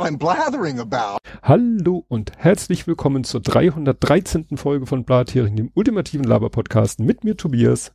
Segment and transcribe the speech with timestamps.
[0.00, 1.18] what I'm blathering about.
[1.42, 4.56] Hallo und herzlich willkommen zur 313.
[4.56, 7.92] Folge von Blathering, dem ultimativen Laber-Podcast mit mir Tobias.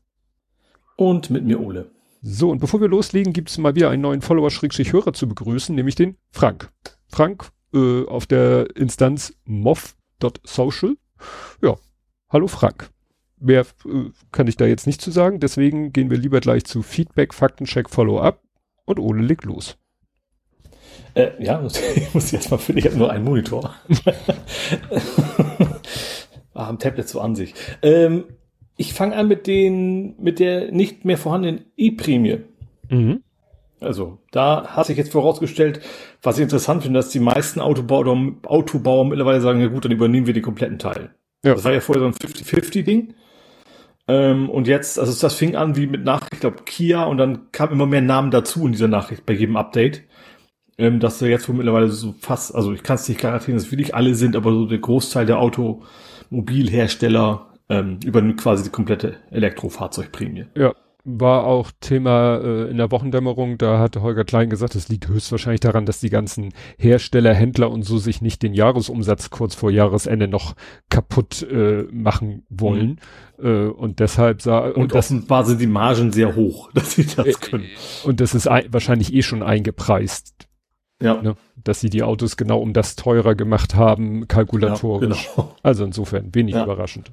[0.97, 1.89] Und mit mir Ole.
[2.21, 5.95] So, und bevor wir loslegen, gibt es mal wieder einen neuen Follower-Hörer zu begrüßen, nämlich
[5.95, 6.71] den Frank.
[7.07, 10.97] Frank äh, auf der Instanz moff.social.
[11.61, 11.75] Ja,
[12.29, 12.89] hallo Frank.
[13.39, 16.83] Mehr äh, kann ich da jetzt nicht zu sagen, deswegen gehen wir lieber gleich zu
[16.83, 18.43] Feedback, Faktencheck, Follow-up
[18.85, 19.77] und Ole legt los.
[21.15, 21.65] Äh, ja,
[21.95, 23.73] ich muss jetzt mal finden, ich habe nur einen Monitor.
[26.53, 27.55] ah, am Tablet so an sich.
[27.81, 28.25] Ähm,
[28.77, 32.41] ich fange an mit den, mit der nicht mehr vorhandenen E-Prämie.
[32.89, 33.23] Mhm.
[33.79, 35.81] Also, da hat sich jetzt vorausgestellt,
[36.21, 40.27] was ich interessant finde, dass die meisten Autobauer, Autobauer mittlerweile sagen, ja gut, dann übernehmen
[40.27, 41.13] wir den kompletten Teil.
[41.43, 41.53] Ja.
[41.53, 43.13] Das war ja vorher so ein 50-50-Ding.
[44.07, 47.51] Ähm, und jetzt, also das fing an wie mit Nachricht, ich glaube Kia, und dann
[47.51, 50.03] kam immer mehr Namen dazu in dieser Nachricht bei jedem Update
[50.77, 53.71] ähm, dass da jetzt wohl mittlerweile so fast, also ich kann es nicht garantieren, dass
[53.71, 60.45] wirklich alle sind, aber so der Großteil der Automobilhersteller ähm, übernimmt quasi die komplette Elektrofahrzeugprämie.
[60.55, 60.73] Ja,
[61.05, 65.59] war auch Thema äh, in der Wochendämmerung, da hatte Holger Klein gesagt, es liegt höchstwahrscheinlich
[65.59, 70.27] daran, dass die ganzen Hersteller, Händler und so sich nicht den Jahresumsatz kurz vor Jahresende
[70.27, 70.55] noch
[70.89, 72.99] kaputt äh, machen wollen.
[73.37, 73.45] Mhm.
[73.45, 77.39] Äh, und deshalb sah und, und offenbar sind die Margen sehr hoch, dass sie das
[77.39, 77.65] können.
[78.03, 80.47] Und das ist wahrscheinlich eh schon eingepreist.
[81.01, 81.21] Ja.
[81.21, 81.35] Ne?
[81.63, 85.25] Dass sie die Autos genau um das teurer gemacht haben, kalkulatorisch.
[85.25, 85.55] Ja, genau.
[85.63, 86.63] Also insofern wenig ja.
[86.63, 87.11] überraschend.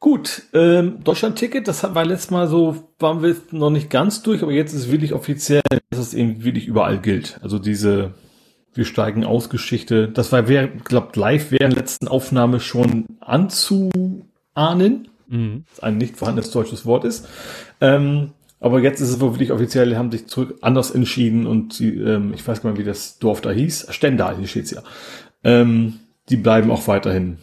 [0.00, 4.52] Gut, ähm, Deutschland-Ticket, das war letztes Mal so, waren wir noch nicht ganz durch, aber
[4.52, 5.60] jetzt ist es wirklich offiziell,
[5.90, 7.38] dass es eben wirklich überall gilt.
[7.42, 8.14] Also diese
[8.74, 15.64] wir steigen aus Geschichte, das war, glaube live während der letzten Aufnahme schon anzuahnen, mhm.
[15.68, 17.28] was ein nicht vorhandenes deutsches Wort ist.
[17.80, 22.34] Ähm, aber jetzt ist es wirklich offiziell, haben sich zurück anders entschieden und die, ähm,
[22.34, 23.86] ich weiß gar nicht, wie das Dorf da hieß.
[23.90, 24.82] Stendal, hier steht's ja.
[25.42, 27.38] Ähm, die bleiben auch weiterhin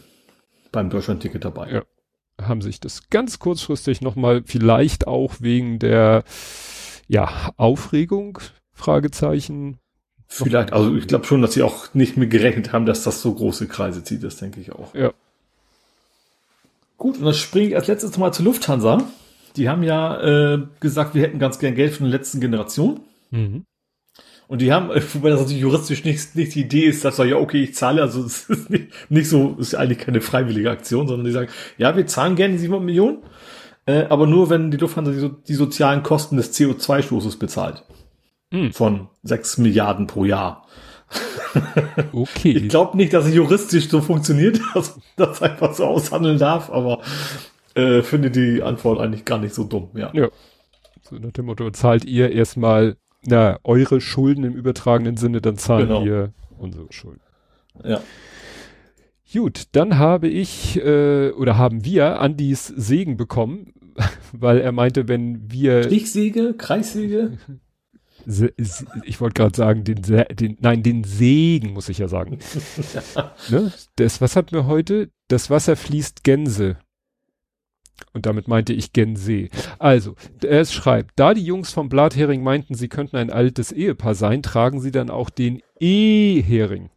[0.71, 1.71] beim Deutschland-Ticket dabei.
[1.71, 1.83] Ja.
[2.39, 6.23] Haben sich das ganz kurzfristig nochmal, vielleicht auch wegen der
[7.07, 8.37] ja, Aufregung,
[8.73, 9.79] Fragezeichen.
[10.27, 13.33] Vielleicht, also ich glaube schon, dass sie auch nicht mehr gerechnet haben, dass das so
[13.33, 14.93] große Kreise zieht, das denke ich auch.
[14.93, 15.13] Ja.
[16.97, 19.07] Gut, und dann springe ich als letztes mal zur Lufthansa.
[19.57, 23.01] Die haben ja äh, gesagt, wir hätten ganz gern Geld von der letzten Generation.
[23.31, 23.65] Mhm.
[24.47, 27.35] Und die haben, wobei das natürlich juristisch nicht, nicht die Idee ist, dass er, ja,
[27.35, 31.25] okay, ich zahle, also es ist nicht, nicht so, ist eigentlich keine freiwillige Aktion, sondern
[31.25, 33.17] die sagen, ja, wir zahlen gerne 700 Millionen,
[33.85, 37.83] äh, aber nur, wenn die Lufthansa die, die sozialen Kosten des CO2-Stoßes bezahlt.
[38.51, 38.71] Mhm.
[38.71, 40.65] Von 6 Milliarden pro Jahr.
[42.11, 42.51] Okay.
[42.51, 47.01] Ich glaube nicht, dass es juristisch so funktioniert, dass das einfach so aushandeln darf, aber
[47.77, 50.11] äh, finde die Antwort eigentlich gar nicht so dumm, ja.
[50.13, 50.29] Ja.
[51.01, 55.87] So nach dem Motto, zahlt ihr erstmal, na, eure Schulden im übertragenen Sinne, dann zahlen
[55.87, 56.03] genau.
[56.03, 57.21] wir unsere Schulden.
[57.83, 58.01] Ja.
[59.31, 63.73] Gut, dann habe ich äh, oder haben wir Andys Segen bekommen,
[64.31, 67.37] weil er meinte, wenn wir Stichsäge, Kreissäge,
[69.03, 72.39] ich wollte gerade sagen, den, den, nein, den Segen muss ich ja sagen.
[73.15, 73.31] ja.
[73.49, 73.71] Ne?
[73.95, 75.11] Das, was hatten wir heute?
[75.29, 76.77] Das Wasser fließt Gänse.
[78.13, 79.49] Und damit meinte ich Gensee.
[79.79, 84.41] Also, er schreibt, da die Jungs vom Blathering meinten, sie könnten ein altes Ehepaar sein,
[84.41, 86.89] tragen sie dann auch den E-Hering.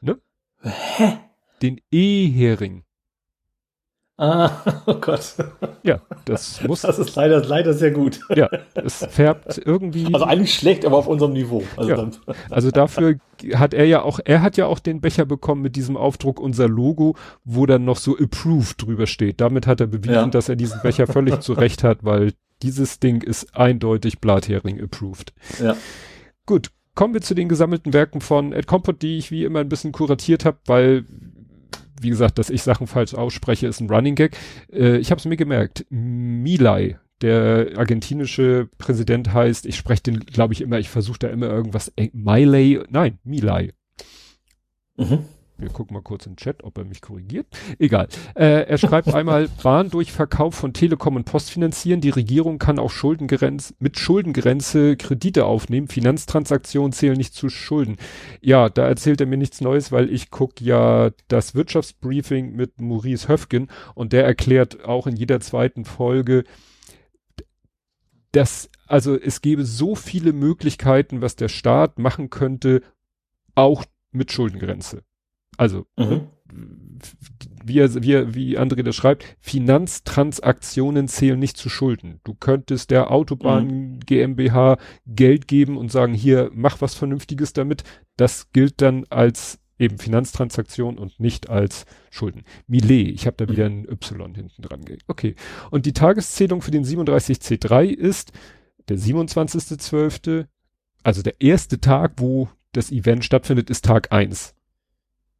[0.00, 0.18] Ne?
[0.62, 1.18] Hä?
[1.60, 2.85] Den E-Hering.
[4.18, 4.50] Ah,
[4.86, 5.34] oh Gott.
[5.82, 6.80] Ja, das muss.
[6.80, 8.20] Das ist leider, leider sehr gut.
[8.34, 10.06] Ja, es färbt irgendwie.
[10.06, 11.62] Also eigentlich schlecht, aber auf unserem Niveau.
[11.76, 12.10] Also, ja.
[12.48, 13.16] also dafür
[13.54, 16.66] hat er ja auch, er hat ja auch den Becher bekommen mit diesem Aufdruck unser
[16.66, 19.40] Logo, wo dann noch so approved drüber steht.
[19.42, 20.26] Damit hat er bewiesen, ja.
[20.26, 22.32] dass er diesen Becher völlig zurecht hat, weil
[22.62, 25.34] dieses Ding ist eindeutig Blathering approved.
[25.62, 25.76] Ja.
[26.46, 29.68] Gut, kommen wir zu den gesammelten Werken von Ed Compot, die ich wie immer ein
[29.68, 31.04] bisschen kuratiert habe, weil
[32.00, 34.36] wie gesagt, dass ich Sachen falsch ausspreche, ist ein Running Gag.
[34.72, 35.86] Äh, ich habe es mir gemerkt.
[35.90, 41.48] Milay, der argentinische Präsident heißt, ich spreche den, glaube ich, immer, ich versuche da immer
[41.48, 43.72] irgendwas, äh, Miley, nein, Milay.
[44.96, 45.24] Mhm.
[45.58, 47.46] Wir gucken mal kurz im Chat, ob er mich korrigiert.
[47.78, 48.08] Egal.
[48.34, 52.02] Äh, er schreibt einmal, Bahn durch Verkauf von Telekom und Post finanzieren.
[52.02, 55.88] Die Regierung kann auch Schuldengrenz, mit Schuldengrenze Kredite aufnehmen.
[55.88, 57.96] Finanztransaktionen zählen nicht zu Schulden.
[58.42, 63.28] Ja, da erzählt er mir nichts Neues, weil ich gucke ja das Wirtschaftsbriefing mit Maurice
[63.28, 66.44] Höfgen und der erklärt auch in jeder zweiten Folge,
[68.32, 72.82] dass, also es gäbe so viele Möglichkeiten, was der Staat machen könnte,
[73.54, 75.02] auch mit Schuldengrenze.
[75.56, 76.28] Also, mhm.
[77.64, 82.20] wie, er, wie, er, wie André das schreibt, Finanztransaktionen zählen nicht zu Schulden.
[82.24, 84.00] Du könntest der Autobahn mhm.
[84.00, 87.84] GmbH Geld geben und sagen, hier, mach was Vernünftiges damit.
[88.16, 92.44] Das gilt dann als eben Finanztransaktion und nicht als Schulden.
[92.66, 94.80] Millet, ich habe da wieder ein Y hinten dran.
[95.06, 95.34] Okay.
[95.70, 98.32] Und die Tageszählung für den 37C3 ist
[98.88, 100.46] der 27.12.,
[101.02, 104.55] also der erste Tag, wo das Event stattfindet, ist Tag 1.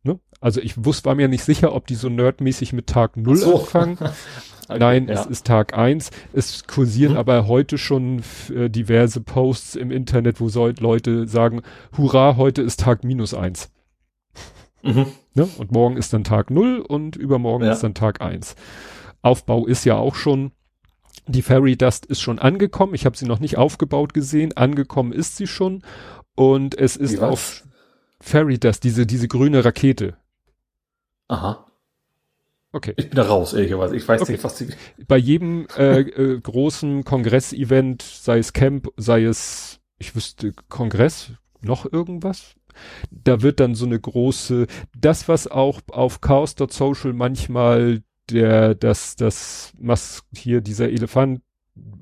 [0.06, 0.20] Ne?
[0.40, 3.58] Also ich wusste, war mir nicht sicher, ob die so nerdmäßig mit Tag 0 so.
[3.58, 3.98] anfangen.
[4.68, 5.14] okay, Nein, ja.
[5.14, 6.10] es ist Tag 1.
[6.32, 7.18] Es kursieren hm.
[7.18, 8.22] aber heute schon
[8.54, 11.62] äh, diverse Posts im Internet, wo so Leute sagen,
[11.96, 13.70] hurra, heute ist Tag minus 1.
[14.82, 15.06] Mhm.
[15.34, 15.48] Ne?
[15.58, 17.72] Und morgen ist dann Tag 0 und übermorgen ja.
[17.72, 18.54] ist dann Tag 1.
[19.22, 20.52] Aufbau ist ja auch schon,
[21.26, 22.94] die Fairy Dust ist schon angekommen.
[22.94, 24.56] Ich habe sie noch nicht aufgebaut gesehen.
[24.56, 25.82] Angekommen ist sie schon.
[26.36, 27.64] Und es ist auf
[28.26, 30.16] Fairy Dust, diese, diese grüne Rakete.
[31.28, 31.66] Aha.
[32.72, 32.92] Okay.
[32.96, 33.96] Ich bin da raus, ehrlicherweise.
[33.96, 34.32] Ich weiß okay.
[34.32, 34.68] nicht, was die.
[35.06, 41.90] Bei jedem äh, äh, großen Kongress-Event, sei es Camp, sei es, ich wüsste, Kongress, noch
[41.90, 42.56] irgendwas?
[43.10, 49.72] Da wird dann so eine große, das, was auch auf Chaos.social manchmal der, das, das,
[49.78, 51.40] was hier dieser Elefant,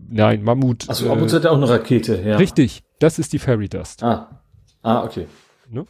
[0.09, 0.89] nein, Mammut.
[0.89, 2.37] Also Mammut äh, hat ja auch eine Rakete, ja.
[2.39, 4.03] Richtig, das ist die Fairy Dust.
[4.03, 4.43] Ah,
[4.83, 5.27] ah okay.
[5.69, 5.85] Ne?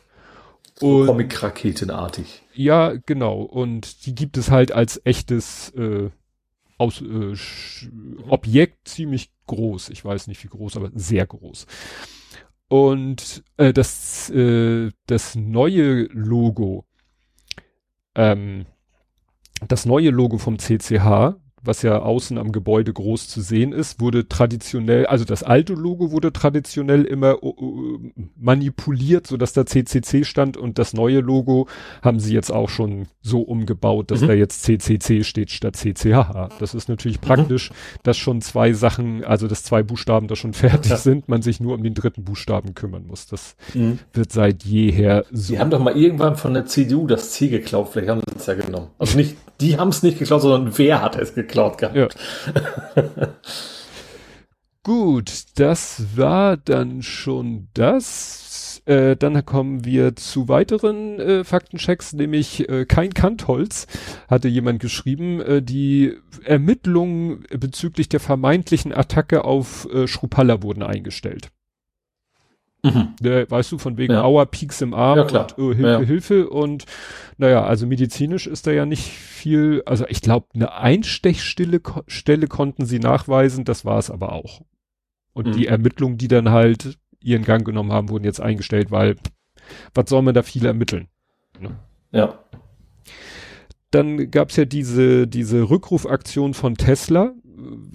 [0.84, 2.42] So Comic-Raketenartig.
[2.52, 3.40] Ja, genau.
[3.40, 6.10] Und die gibt es halt als echtes äh,
[6.76, 7.34] aus, äh,
[8.28, 9.88] Objekt ziemlich groß.
[9.88, 11.66] Ich weiß nicht wie groß, aber sehr groß.
[12.68, 16.84] Und äh, das, äh, das neue Logo,
[18.14, 18.66] ähm,
[19.66, 24.28] das neue Logo vom CCH, was ja außen am Gebäude groß zu sehen ist, wurde
[24.28, 27.98] traditionell, also das alte Logo wurde traditionell immer uh,
[28.36, 31.68] manipuliert, so dass da CCC stand und das neue Logo
[32.02, 34.28] haben sie jetzt auch schon so umgebaut, dass mhm.
[34.28, 36.50] da jetzt CCC steht statt CCH.
[36.58, 37.26] Das ist natürlich mhm.
[37.26, 37.70] praktisch,
[38.02, 40.96] dass schon zwei Sachen, also dass zwei Buchstaben da schon fertig ja.
[40.96, 43.26] sind, man sich nur um den dritten Buchstaben kümmern muss.
[43.26, 43.98] Das mhm.
[44.12, 45.54] wird seit jeher so.
[45.54, 48.46] Die haben doch mal irgendwann von der CDU das C geklaut, vielleicht haben sie es
[48.46, 48.88] ja genommen.
[48.98, 51.53] Also nicht, die haben es nicht geklaut, sondern wer hat es geklaut?
[51.54, 51.96] Geklaut gehabt.
[51.96, 52.08] Ja.
[54.82, 58.82] Gut, das war dann schon das.
[58.84, 63.86] Äh, dann kommen wir zu weiteren äh, Faktenchecks, nämlich äh, kein Kantholz,
[64.28, 65.40] hatte jemand geschrieben.
[65.40, 71.50] Äh, die Ermittlungen bezüglich der vermeintlichen Attacke auf äh, Schrupalla wurden eingestellt.
[72.82, 73.14] Mhm.
[73.18, 74.22] Der, weißt du, von wegen ja.
[74.22, 75.46] Aua, Peaks im Arm ja, klar.
[75.56, 76.04] und äh, Hilfe.
[76.04, 76.84] Hilfe und
[77.36, 82.86] naja, also medizinisch ist da ja nicht viel, also ich glaube, eine Einstechstelle Stelle konnten
[82.86, 84.62] sie nachweisen, das war es aber auch.
[85.32, 85.52] Und mhm.
[85.52, 89.16] die Ermittlungen, die dann halt ihren Gang genommen haben, wurden jetzt eingestellt, weil
[89.94, 91.08] was soll man da viel ermitteln?
[91.60, 91.76] Ne?
[92.12, 92.38] Ja.
[93.90, 97.32] Dann gab's ja diese, diese Rückrufaktion von Tesla.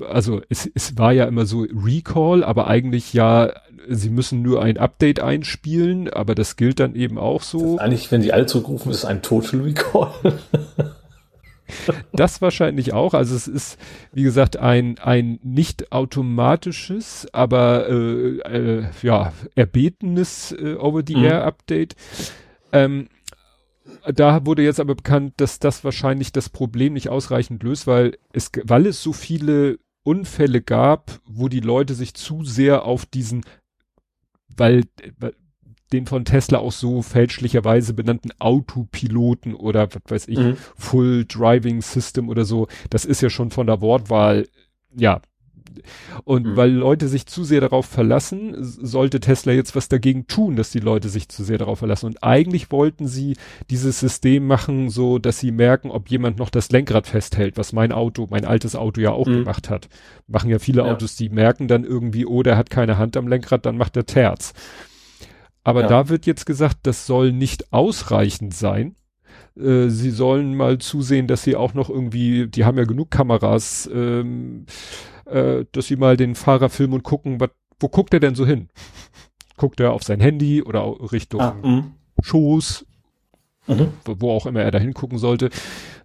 [0.07, 3.51] Also es, es war ja immer so Recall, aber eigentlich ja
[3.87, 7.77] sie müssen nur ein Update einspielen, aber das gilt dann eben auch so.
[7.79, 10.11] eigentlich, wenn die alle zurückrufen, ist es ein Total Recall.
[12.13, 13.13] das wahrscheinlich auch.
[13.13, 13.79] Also es ist,
[14.13, 21.95] wie gesagt, ein, ein nicht automatisches, aber äh, äh, ja, erbetenes äh, Over-the-Air-Update.
[21.95, 22.33] Mhm.
[22.71, 23.07] Ähm,
[24.13, 28.51] da wurde jetzt aber bekannt, dass das wahrscheinlich das Problem nicht ausreichend löst, weil es,
[28.63, 33.43] weil es so viele Unfälle gab, wo die Leute sich zu sehr auf diesen
[34.59, 34.83] weil,
[35.91, 40.57] den von Tesla auch so fälschlicherweise benannten Autopiloten oder was weiß ich, mhm.
[40.75, 44.47] Full Driving System oder so, das ist ja schon von der Wortwahl,
[44.95, 45.21] ja.
[46.23, 46.55] Und mhm.
[46.55, 50.79] weil Leute sich zu sehr darauf verlassen, sollte Tesla jetzt was dagegen tun, dass die
[50.79, 52.07] Leute sich zu sehr darauf verlassen.
[52.07, 53.35] Und eigentlich wollten sie
[53.69, 57.91] dieses System machen, so dass sie merken, ob jemand noch das Lenkrad festhält, was mein
[57.91, 59.39] Auto, mein altes Auto ja auch mhm.
[59.39, 59.89] gemacht hat.
[60.27, 60.91] Machen ja viele ja.
[60.91, 64.05] Autos, die merken dann irgendwie, oh, der hat keine Hand am Lenkrad, dann macht er
[64.05, 64.53] Terz.
[65.63, 65.87] Aber ja.
[65.87, 68.95] da wird jetzt gesagt, das soll nicht ausreichend sein.
[69.59, 73.89] Äh, sie sollen mal zusehen, dass sie auch noch irgendwie, die haben ja genug Kameras,
[73.93, 74.65] ähm,
[75.31, 78.45] äh, dass sie mal den Fahrer filmen und gucken, wat, wo guckt er denn so
[78.45, 78.69] hin?
[79.57, 81.93] Guckt er auf sein Handy oder Richtung ah, mhm.
[82.21, 82.85] Schoß,
[83.67, 83.89] mhm.
[84.05, 85.49] wo auch immer er da hingucken sollte.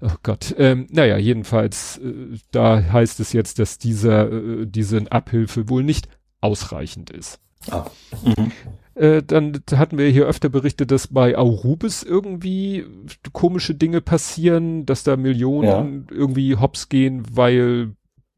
[0.00, 0.54] Oh Gott.
[0.58, 6.08] Ähm, naja, jedenfalls, äh, da heißt es jetzt, dass dieser, äh, diese Abhilfe wohl nicht
[6.40, 7.40] ausreichend ist.
[7.70, 7.86] Ah.
[8.24, 8.52] Mhm.
[8.94, 12.84] Äh, dann hatten wir hier öfter berichtet, dass bei Aurubis irgendwie
[13.32, 16.16] komische Dinge passieren, dass da Millionen ja.
[16.16, 17.96] irgendwie hops gehen, weil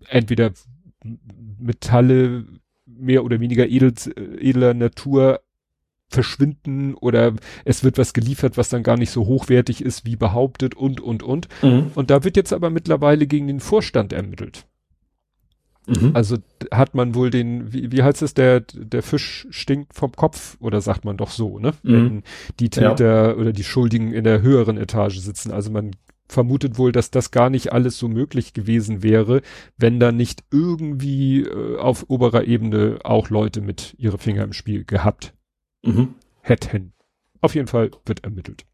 [0.09, 0.53] entweder
[1.59, 2.47] Metalle
[2.87, 3.93] mehr oder weniger edel,
[4.39, 5.41] edler Natur
[6.09, 7.35] verschwinden oder
[7.65, 11.23] es wird was geliefert, was dann gar nicht so hochwertig ist, wie behauptet und, und,
[11.23, 11.49] und.
[11.63, 11.91] Mhm.
[11.95, 14.67] Und da wird jetzt aber mittlerweile gegen den Vorstand ermittelt.
[15.87, 16.11] Mhm.
[16.15, 16.39] Also
[16.73, 20.81] hat man wohl den, wie, wie heißt es, der, der Fisch stinkt vom Kopf oder
[20.81, 21.75] sagt man doch so, ne?
[21.83, 21.93] Mhm.
[21.93, 22.23] Wenn
[22.61, 23.35] die Täter ja.
[23.35, 25.53] oder die Schuldigen in der höheren Etage sitzen.
[25.53, 25.93] Also man
[26.29, 29.43] vermutet wohl, dass das gar nicht alles so möglich gewesen wäre,
[29.77, 34.85] wenn da nicht irgendwie äh, auf oberer Ebene auch Leute mit ihre Finger im Spiel
[34.85, 35.35] gehabt
[35.83, 36.15] mhm.
[36.41, 36.93] hätten.
[37.41, 38.65] Auf jeden Fall wird ermittelt.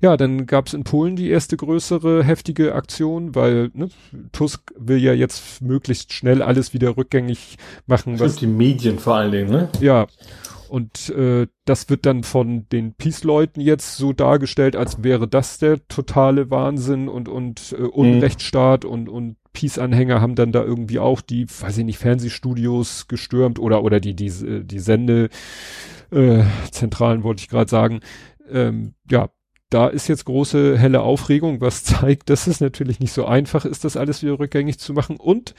[0.00, 3.88] Ja, dann gab es in Polen die erste größere heftige Aktion, weil ne,
[4.32, 8.20] Tusk will ja jetzt möglichst schnell alles wieder rückgängig machen.
[8.20, 9.70] Was die Medien vor allen Dingen, ne?
[9.80, 10.06] Ja.
[10.68, 15.86] Und äh, das wird dann von den Peace-Leuten jetzt so dargestellt, als wäre das der
[15.88, 18.90] totale Wahnsinn und, und äh, Unrechtsstaat mhm.
[18.90, 23.84] und, und Peace-Anhänger haben dann da irgendwie auch die, weiß ich nicht, Fernsehstudios gestürmt oder,
[23.84, 24.30] oder die, die,
[24.64, 25.28] die Sende,
[26.10, 28.00] äh, Zentralen wollte ich gerade sagen.
[28.50, 29.30] Ähm, ja,
[29.70, 33.84] da ist jetzt große helle Aufregung, was zeigt, dass es natürlich nicht so einfach ist,
[33.84, 35.16] das alles wieder rückgängig zu machen.
[35.16, 35.54] Und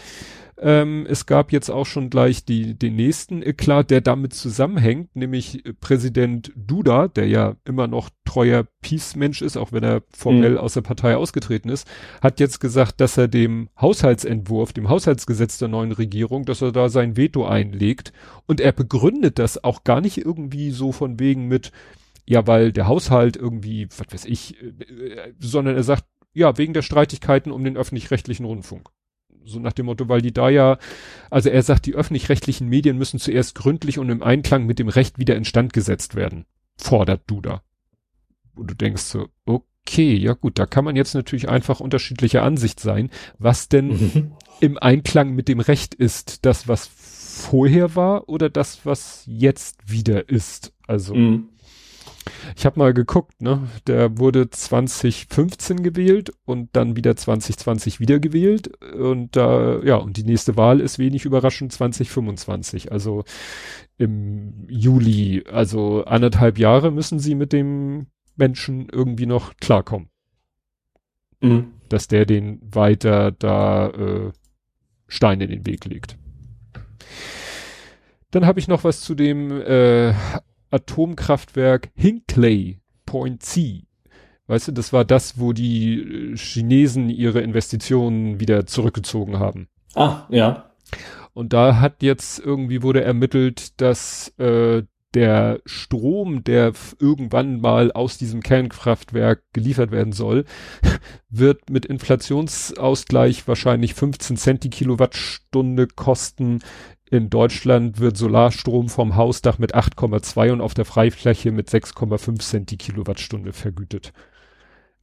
[0.57, 5.63] ähm, es gab jetzt auch schon gleich die, den nächsten Eklat, der damit zusammenhängt, nämlich
[5.81, 10.57] Präsident Duda, der ja immer noch treuer Peace-Mensch ist, auch wenn er formell mhm.
[10.59, 11.88] aus der Partei ausgetreten ist,
[12.21, 16.88] hat jetzt gesagt, dass er dem Haushaltsentwurf, dem Haushaltsgesetz der neuen Regierung, dass er da
[16.88, 18.13] sein Veto einlegt.
[18.45, 21.74] Und er begründet das auch gar nicht irgendwie so von wegen mit,
[22.27, 26.74] ja, weil der Haushalt irgendwie, was weiß ich, äh, äh, sondern er sagt, ja, wegen
[26.74, 28.89] der Streitigkeiten um den öffentlich-rechtlichen Rundfunk.
[29.46, 30.77] So nach dem Motto, weil die da ja,
[31.29, 35.20] also er sagt, die öffentlich-rechtlichen Medien müssen zuerst gründlich und im Einklang mit dem Recht
[35.20, 36.46] wieder instand gesetzt werden,
[36.77, 37.62] fordert Duda.
[38.55, 42.79] Und du denkst so, okay, ja gut, da kann man jetzt natürlich einfach unterschiedlicher Ansicht
[42.79, 44.32] sein, was denn mhm.
[44.62, 50.27] im Einklang mit dem Recht ist, das, was vorher war oder das, was jetzt wieder
[50.27, 50.74] ist.
[50.88, 51.13] Also.
[51.13, 51.50] Mhm.
[52.55, 53.67] Ich habe mal geguckt, ne?
[53.88, 60.24] Der wurde 2015 gewählt und dann wieder 2020 wiedergewählt und da äh, ja und die
[60.24, 63.24] nächste Wahl ist wenig überraschend 2025, also
[63.98, 70.10] im Juli, also anderthalb Jahre müssen sie mit dem Menschen irgendwie noch klarkommen,
[71.41, 71.74] mhm.
[71.89, 74.32] dass der den weiter da äh,
[75.08, 76.17] Steine in den Weg legt.
[78.32, 80.13] Dann habe ich noch was zu dem äh,
[80.75, 83.88] Atomkraftwerk Hinkley Point C.
[84.48, 89.67] Weißt du, das war das, wo die äh, Chinesen ihre Investitionen wieder zurückgezogen haben.
[89.96, 90.72] Ah, ja.
[91.34, 94.84] Und da hat jetzt irgendwie wurde ermittelt, dass äh,
[95.15, 100.46] der Strom, der irgendwann mal aus diesem Kernkraftwerk geliefert werden soll,
[101.29, 106.60] wird mit Inflationsausgleich wahrscheinlich 15 Cent die Kilowattstunde kosten.
[107.09, 112.71] In Deutschland wird Solarstrom vom Hausdach mit 8,2 und auf der Freifläche mit 6,5 Cent
[112.71, 114.12] die Kilowattstunde vergütet.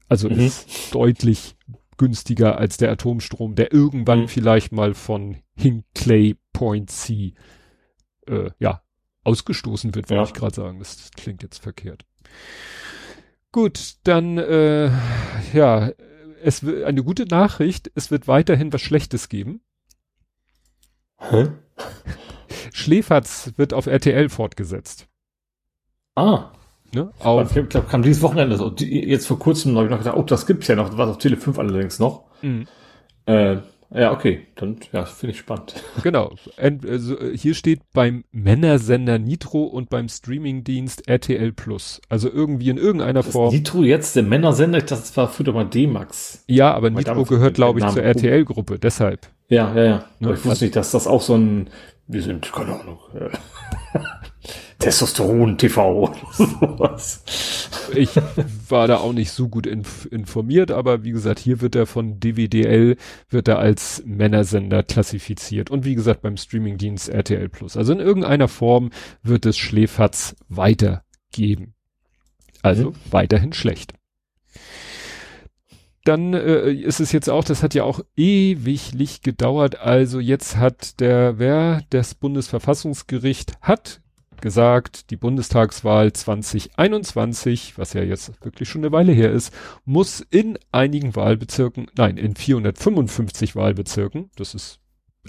[0.09, 0.41] Also mhm.
[0.41, 1.57] ist deutlich
[1.97, 4.29] günstiger als der Atomstrom, der irgendwann mhm.
[4.29, 7.35] vielleicht mal von Hinkley Point C
[8.27, 8.83] äh, ja,
[9.25, 10.27] ausgestoßen wird, wollte ja.
[10.27, 10.79] ich gerade sagen.
[10.81, 12.05] Das klingt jetzt verkehrt.
[13.53, 14.91] Gut, dann äh,
[15.53, 15.93] ja,
[16.43, 19.61] es wird eine gute Nachricht, es wird weiterhin was Schlechtes geben.
[21.31, 21.49] Hä?
[22.73, 25.09] Schläferz wird auf RTL fortgesetzt.
[26.15, 26.51] Ah.
[26.95, 27.11] Ne?
[27.21, 28.73] Auf, ich glaube, kam dieses Wochenende so.
[28.77, 31.37] Jetzt vor kurzem habe ich noch gedacht, oh, das gibt's ja noch, was auf Tele
[31.37, 32.25] 5 allerdings noch.
[32.43, 32.67] Mhm.
[33.25, 33.59] Äh,
[33.95, 35.75] ja, okay, dann ja, finde ich spannend.
[36.03, 36.33] Genau.
[36.57, 42.01] Also, hier steht beim Männersender Nitro und beim Streamingdienst RTL Plus.
[42.09, 43.55] Also irgendwie in irgendeiner Form.
[43.55, 46.45] Nitro jetzt der Männersender, das war früher mal D-Max.
[46.49, 49.29] Ja, aber Nitro gehört, glaube ich, zur RTL-Gruppe, deshalb.
[49.49, 50.05] Ja, ja, ja.
[50.21, 50.31] Ne?
[50.31, 51.69] Ich wusste also, nicht, dass das auch so ein,
[52.07, 53.29] wir sind, keine Ahnung, äh,
[54.83, 57.25] Testosteron TV oder sowas.
[57.95, 58.11] Ich
[58.69, 62.21] war da auch nicht so gut inf informiert, aber wie gesagt, hier wird er von
[62.21, 62.97] DWDL,
[63.29, 67.77] wird er als Männersender klassifiziert und wie gesagt beim Streamingdienst RTL Plus.
[67.77, 68.91] Also in irgendeiner Form
[69.23, 71.75] wird es Schläferz weitergeben.
[72.63, 72.95] Also mhm.
[73.11, 73.93] weiterhin schlecht
[76.05, 79.79] dann äh, ist es jetzt auch, das hat ja auch ewiglich gedauert.
[79.79, 84.02] Also jetzt hat der, wer, das Bundesverfassungsgericht hat
[84.43, 89.55] gesagt, die Bundestagswahl 2021, was ja jetzt wirklich schon eine Weile her ist,
[89.87, 94.81] muss in einigen Wahlbezirken, nein, in 455 Wahlbezirken, das ist,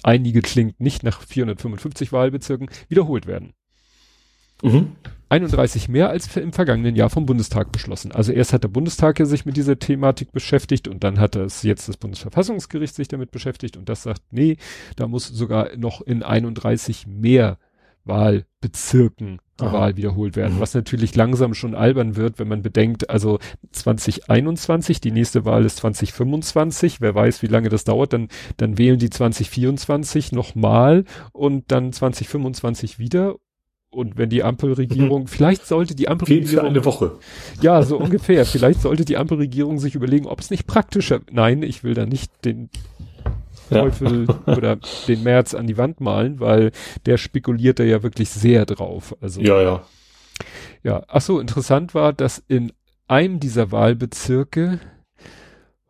[0.03, 3.53] einige klingt nicht nach 455 Wahlbezirken, wiederholt werden.
[4.61, 4.95] Mhm.
[5.29, 8.11] 31 mehr als im vergangenen Jahr vom Bundestag beschlossen.
[8.11, 11.63] Also erst hat der Bundestag ja sich mit dieser Thematik beschäftigt und dann hat es
[11.63, 14.57] jetzt das Bundesverfassungsgericht sich damit beschäftigt und das sagt, nee,
[14.95, 17.57] da muss sogar noch in 31 mehr
[18.05, 19.73] Wahlbezirken die Aha.
[19.73, 20.59] Wahl wiederholt werden, mhm.
[20.59, 23.37] was natürlich langsam schon albern wird, wenn man bedenkt, also
[23.71, 28.97] 2021, die nächste Wahl ist 2025, wer weiß, wie lange das dauert, dann, dann wählen
[28.97, 33.35] die 2024 nochmal und dann 2025 wieder
[33.93, 35.27] und wenn die Ampelregierung, mhm.
[35.27, 36.47] vielleicht sollte die Ampelregierung.
[36.47, 37.19] Für eine Woche.
[37.61, 38.43] Ja, so ungefähr.
[38.45, 42.31] Vielleicht sollte die Ampelregierung sich überlegen, ob es nicht praktischer, nein, ich will da nicht
[42.43, 42.69] den
[43.69, 44.41] Teufel ja.
[44.55, 44.77] oder
[45.07, 46.71] den März an die Wand malen, weil
[47.05, 49.15] der spekuliert da ja wirklich sehr drauf.
[49.21, 49.83] Also, ja, ja.
[50.83, 52.71] Ja, ach so, interessant war, dass in
[53.07, 54.79] einem dieser Wahlbezirke,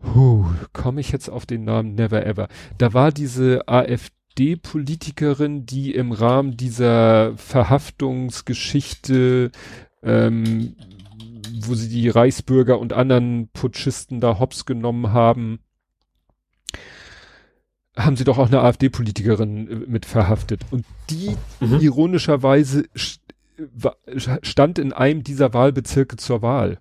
[0.03, 6.11] huh, komme ich jetzt auf den Namen Never Ever, da war diese AfD-Politikerin, die im
[6.11, 9.51] Rahmen dieser Verhaftungsgeschichte
[10.03, 10.75] ähm,
[11.61, 15.59] wo sie die Reichsbürger und anderen Putschisten da hops genommen haben,
[17.95, 20.61] haben sie doch auch eine AfD-Politikerin äh, mit verhaftet.
[20.71, 21.79] Und die mhm.
[21.79, 22.85] ironischerweise
[24.41, 26.77] stand in einem dieser Wahlbezirke zur Wahl.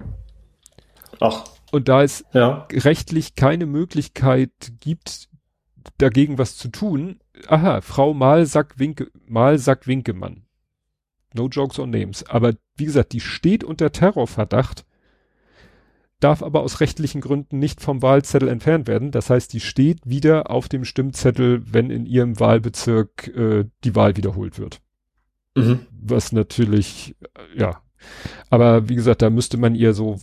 [1.20, 1.44] Ach.
[1.70, 2.66] Und da es ja.
[2.72, 4.50] rechtlich keine Möglichkeit
[4.80, 5.28] gibt,
[5.98, 10.44] dagegen was zu tun, aha, Frau Malsack-Winke, Malsack-Winkemann.
[11.34, 12.24] No jokes on names.
[12.24, 14.84] Aber wie gesagt, die steht unter Terrorverdacht
[16.22, 19.10] darf aber aus rechtlichen Gründen nicht vom Wahlzettel entfernt werden.
[19.10, 24.16] Das heißt, die steht wieder auf dem Stimmzettel, wenn in ihrem Wahlbezirk äh, die Wahl
[24.16, 24.80] wiederholt wird.
[25.56, 25.80] Mhm.
[25.90, 27.82] Was natürlich, äh, ja.
[28.50, 30.18] Aber wie gesagt, da müsste man ihr so,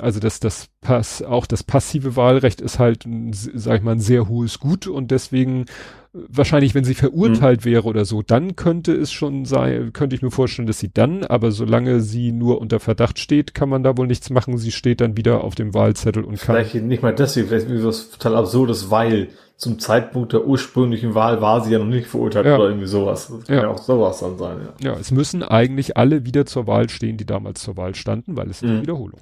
[0.00, 4.00] also das, das Pass, auch das passive Wahlrecht ist halt, ein, sag ich mal, ein
[4.00, 5.64] sehr hohes Gut und deswegen
[6.12, 7.70] wahrscheinlich, wenn sie verurteilt mhm.
[7.70, 11.24] wäre oder so, dann könnte es schon sein, könnte ich mir vorstellen, dass sie dann,
[11.24, 14.56] aber solange sie nur unter Verdacht steht, kann man da wohl nichts machen.
[14.56, 16.56] Sie steht dann wieder auf dem Wahlzettel und kann.
[16.56, 21.40] Vielleicht nicht mal deswegen, vielleicht irgendwie was total absurdes, weil zum Zeitpunkt der ursprünglichen Wahl
[21.40, 22.56] war sie ja noch nicht verurteilt ja.
[22.56, 23.28] oder irgendwie sowas.
[23.28, 23.62] Das kann ja.
[23.62, 24.92] ja auch sowas dann sein, ja.
[24.92, 28.50] Ja, es müssen eigentlich alle wieder zur Wahl stehen, die damals zur Wahl standen, weil
[28.50, 28.70] es mhm.
[28.70, 29.20] eine Wiederholung.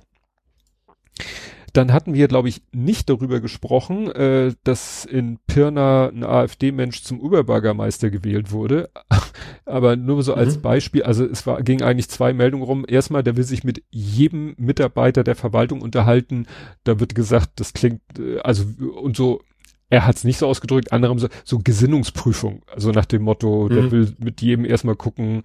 [1.72, 7.20] Dann hatten wir, glaube ich, nicht darüber gesprochen, äh, dass in Pirna ein AfD-Mensch zum
[7.20, 8.90] Oberbürgermeister gewählt wurde.
[9.64, 10.62] Aber nur so als mhm.
[10.62, 12.84] Beispiel, also es war, ging eigentlich zwei Meldungen rum.
[12.86, 16.46] Erstmal, der will sich mit jedem Mitarbeiter der Verwaltung unterhalten.
[16.84, 18.64] Da wird gesagt, das klingt, äh, also
[19.00, 19.40] und so,
[19.88, 22.62] er hat es nicht so ausgedrückt, anderem so, so Gesinnungsprüfung.
[22.66, 23.74] Also nach dem Motto, mhm.
[23.74, 25.42] der will mit jedem erstmal gucken,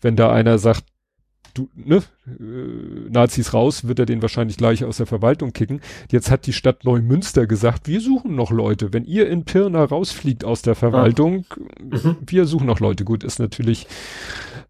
[0.00, 0.84] wenn da einer sagt,
[1.56, 5.80] du, ne, äh, Nazis raus, wird er den wahrscheinlich gleich aus der Verwaltung kicken.
[6.10, 8.92] Jetzt hat die Stadt Neumünster gesagt, wir suchen noch Leute.
[8.92, 11.46] Wenn ihr in Pirna rausfliegt aus der Verwaltung,
[11.80, 12.16] mhm.
[12.26, 13.04] wir suchen noch Leute.
[13.04, 13.86] Gut, ist natürlich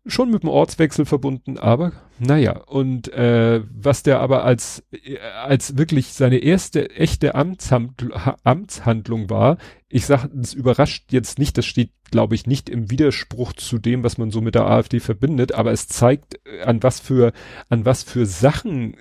[0.06, 5.76] schon mit dem Ortswechsel verbunden, aber naja, und äh, was der aber als, äh, als
[5.76, 8.12] wirklich seine erste echte Amtshandl
[8.44, 13.52] Amtshandlung war, ich sage, es überrascht jetzt nicht, das steht, glaube ich, nicht im Widerspruch
[13.52, 17.00] zu dem, was man so mit der AfD verbindet, aber es zeigt, äh, an was
[17.00, 17.32] für,
[17.68, 18.96] an was für Sachen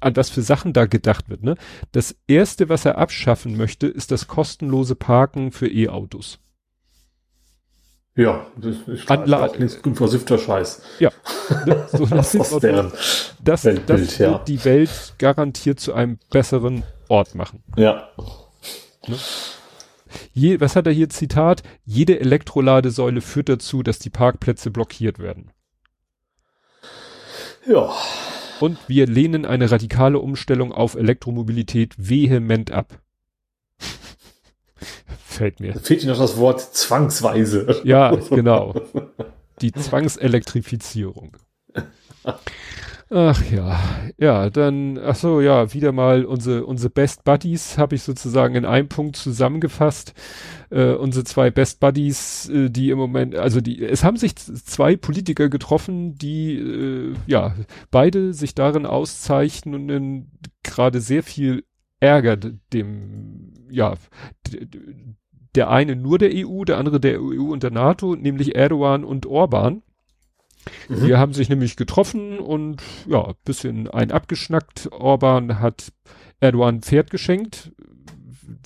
[0.00, 1.42] an was für Sachen da gedacht wird.
[1.42, 1.56] Ne?
[1.92, 6.40] Das erste, was er abschaffen möchte, ist das kostenlose Parken für E-Autos.
[8.16, 9.50] Ja, das ist Anla
[9.82, 10.82] unversiffter Scheiß.
[11.00, 11.10] Ja,
[11.66, 12.92] ne, so das, das, deren
[13.42, 14.38] das, das wird ja.
[14.38, 17.64] die Welt garantiert zu einem besseren Ort machen.
[17.76, 18.08] Ja.
[19.08, 19.16] Ne?
[20.32, 21.64] Je, was hat er hier Zitat?
[21.84, 25.50] Jede Elektroladesäule führt dazu, dass die Parkplätze blockiert werden.
[27.66, 27.92] Ja.
[28.60, 33.00] Und wir lehnen eine radikale Umstellung auf Elektromobilität vehement ab
[35.34, 35.74] fällt mir.
[35.74, 37.80] Fehlt dir noch das Wort zwangsweise.
[37.84, 38.74] Ja, genau.
[39.60, 41.36] Die Zwangselektrifizierung.
[43.10, 43.78] Ach ja,
[44.18, 48.64] ja, dann, ach so, ja, wieder mal unsere, unsere Best Buddies habe ich sozusagen in
[48.64, 50.14] einem Punkt zusammengefasst.
[50.70, 54.96] Äh, unsere zwei Best Buddies, äh, die im Moment, also die, es haben sich zwei
[54.96, 57.54] Politiker getroffen, die, äh, ja,
[57.90, 60.26] beide sich darin auszeichnen und
[60.62, 61.64] gerade sehr viel
[62.00, 63.94] Ärger dem, ja,
[65.54, 69.26] der eine nur der EU, der andere der EU und der NATO, nämlich Erdogan und
[69.26, 69.82] Orban.
[70.88, 71.06] Mhm.
[71.06, 74.90] Die haben sich nämlich getroffen und ja, bisschen ein abgeschnackt.
[74.92, 75.92] Orban hat
[76.40, 77.72] Erdogan ein Pferd geschenkt.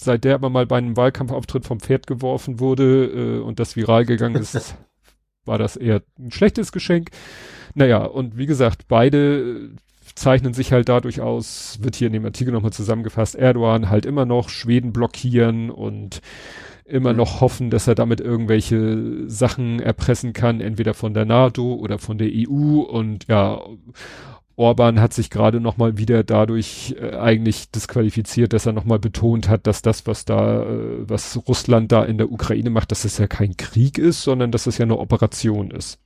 [0.01, 4.05] Seit der aber mal bei einem Wahlkampfauftritt vom Pferd geworfen wurde äh, und das viral
[4.05, 4.77] gegangen ist,
[5.45, 7.11] war das eher ein schlechtes Geschenk.
[7.75, 9.71] Naja, und wie gesagt, beide
[10.15, 14.25] zeichnen sich halt dadurch aus, wird hier in dem Artikel nochmal zusammengefasst, Erdogan halt immer
[14.25, 16.21] noch Schweden blockieren und
[16.89, 17.19] immer mhm.
[17.19, 22.19] noch hoffen, dass er damit irgendwelche Sachen erpressen kann, entweder von der NATO oder von
[22.19, 23.61] der EU und ja,
[24.59, 28.99] Orban hat sich gerade noch mal wieder dadurch äh, eigentlich disqualifiziert, dass er noch mal
[28.99, 33.05] betont hat, dass das, was da, äh, was Russland da in der Ukraine macht, dass
[33.05, 36.01] es ja kein Krieg ist, sondern dass es ja eine Operation ist.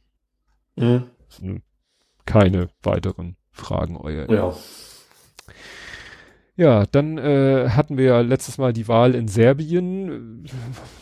[0.77, 1.05] Mhm.
[2.27, 4.31] Keine weiteren Fragen, euer.
[4.31, 4.55] Ja.
[6.57, 10.45] Ja, dann äh, hatten wir ja letztes Mal die Wahl in Serbien,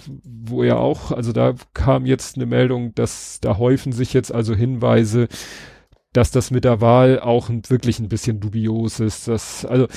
[0.25, 4.55] wo ja auch, also da kam jetzt eine Meldung, dass da häufen sich jetzt also
[4.55, 5.29] Hinweise,
[6.13, 9.27] dass das mit der Wahl auch wirklich ein bisschen dubios ist.
[9.27, 9.89] Dass, also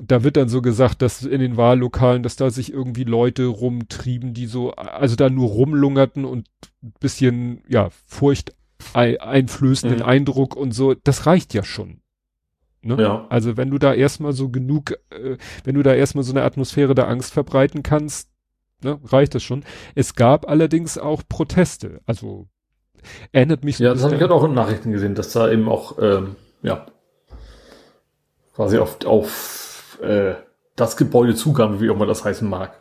[0.00, 4.34] da wird dann so gesagt, dass in den Wahllokalen, dass da sich irgendwie Leute rumtrieben,
[4.34, 6.48] die so, also da nur rumlungerten und
[6.82, 8.54] ein bisschen, ja, Furcht
[8.94, 10.04] einflößenden mhm.
[10.04, 12.00] Eindruck und so, das reicht ja schon.
[12.82, 12.96] Ne?
[13.00, 13.26] Ja.
[13.28, 16.94] Also wenn du da erstmal so genug, äh, wenn du da erstmal so eine Atmosphäre
[16.94, 18.28] der Angst verbreiten kannst,
[18.82, 19.64] ne, reicht das schon.
[19.94, 22.00] Es gab allerdings auch Proteste.
[22.06, 22.46] Also
[23.32, 23.84] erinnert mich so.
[23.84, 26.86] Ja, das habe ich halt auch in Nachrichten gesehen, dass da eben auch, ähm, ja,
[28.54, 30.34] quasi auf, auf äh,
[30.76, 32.80] das Gebäude zukam, wie auch immer das heißen mag.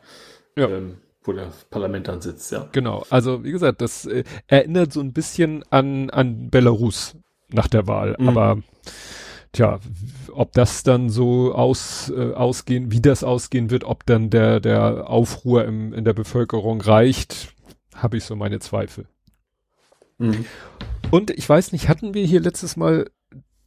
[0.56, 0.68] Ja.
[0.68, 2.70] Ähm, wo der Parlament dann sitzt, ja.
[2.72, 7.18] Genau, also wie gesagt, das äh, erinnert so ein bisschen an, an Belarus
[7.50, 8.30] nach der Wahl, mhm.
[8.30, 8.58] aber
[9.58, 9.80] tja,
[10.32, 15.10] ob das dann so aus, äh, ausgehen, wie das ausgehen wird, ob dann der, der
[15.10, 17.54] Aufruhr im, in der Bevölkerung reicht,
[17.96, 19.08] habe ich so meine Zweifel.
[20.20, 20.46] Mhm.
[21.10, 23.10] Und ich weiß nicht, hatten wir hier letztes Mal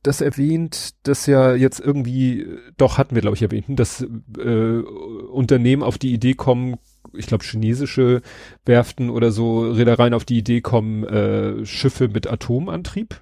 [0.02, 4.06] das erwähnt, dass ja jetzt irgendwie, doch hatten wir glaube ich erwähnt, dass
[4.38, 6.76] äh, Unternehmen auf die Idee kommen,
[7.12, 8.22] ich glaube chinesische
[8.64, 13.20] Werften oder so Reedereien auf die Idee kommen, äh, Schiffe mit Atomantrieb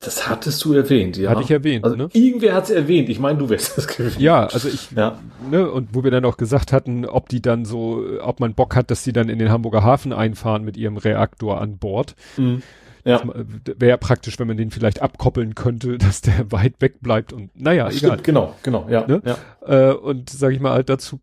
[0.00, 1.30] das hattest du erwähnt, ja.
[1.30, 2.08] Hatte ich erwähnt, also ne?
[2.12, 3.08] Irgendwer hat es erwähnt.
[3.08, 4.20] Ich meine, du wärst das gewesen.
[4.20, 5.18] Ja, also ich, ja.
[5.50, 8.76] ne, und wo wir dann auch gesagt hatten, ob die dann so, ob man Bock
[8.76, 12.14] hat, dass die dann in den Hamburger Hafen einfahren mit ihrem Reaktor an Bord.
[12.36, 12.62] Mhm.
[13.04, 13.22] Ja.
[13.78, 17.90] Wäre praktisch, wenn man den vielleicht abkoppeln könnte, dass der weit weg bleibt und naja,
[17.90, 18.18] Stimmt, egal.
[18.22, 19.06] Genau, genau, ja.
[19.06, 19.22] Ne?
[19.24, 19.90] ja.
[19.90, 21.20] Äh, und sage ich mal, halt dazu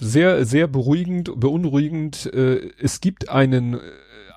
[0.00, 2.32] sehr, sehr beruhigend, beunruhigend.
[2.32, 3.78] Äh, es gibt einen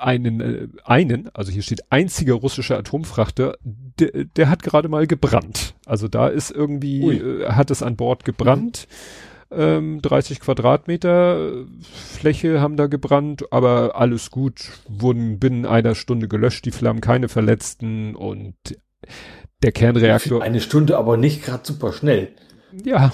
[0.02, 5.76] einen, äh, einen, also hier steht einziger russischer Atomfrachter, der, der hat gerade mal gebrannt.
[5.86, 8.88] Also da ist irgendwie, äh, hat es an Bord gebrannt.
[8.90, 8.96] Mhm.
[9.54, 16.64] Ähm, 30 Quadratmeter Fläche haben da gebrannt, aber alles gut, wurden binnen einer Stunde gelöscht,
[16.66, 18.56] die Flammen, keine Verletzten und
[19.62, 20.42] der Kernreaktor.
[20.42, 22.30] Eine Stunde, aber nicht gerade super schnell.
[22.86, 23.12] Ja,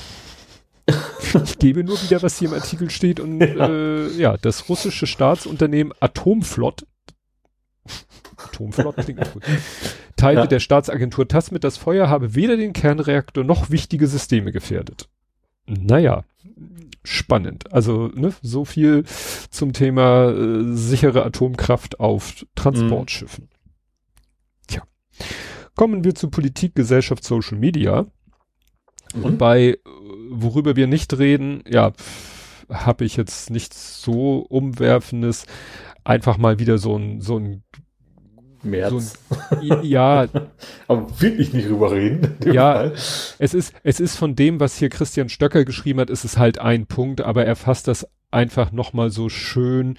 [1.43, 5.07] ich gebe nur wieder, was hier im Artikel steht und ja, äh, ja das russische
[5.07, 6.85] Staatsunternehmen Atomflot
[8.37, 9.43] Atomflot klingt gut.
[10.15, 10.47] Teilte ja.
[10.47, 15.09] der Staatsagentur TASS mit, das Feuer habe weder den Kernreaktor noch wichtige Systeme gefährdet.
[15.65, 16.23] Naja,
[17.03, 17.71] spannend.
[17.73, 19.03] Also ne, so viel
[19.49, 23.45] zum Thema äh, sichere Atomkraft auf Transportschiffen.
[23.45, 24.67] Mhm.
[24.67, 24.83] Tja.
[25.75, 28.05] Kommen wir zu Politik, Gesellschaft, Social Media.
[29.13, 29.23] Mhm.
[29.23, 29.77] Und bei
[30.29, 31.93] worüber wir nicht reden, ja,
[32.69, 35.45] habe ich jetzt nichts so umwerfendes.
[36.03, 37.63] Einfach mal wieder so ein, so ein
[38.63, 39.19] März.
[39.29, 40.27] So ein, ja.
[40.87, 42.35] Aber wirklich nicht drüber reden.
[42.45, 42.93] Ja, Fall.
[43.39, 46.59] es ist, es ist von dem, was hier Christian Stöcker geschrieben hat, ist es halt
[46.59, 49.97] ein Punkt, aber er fasst das einfach nochmal so schön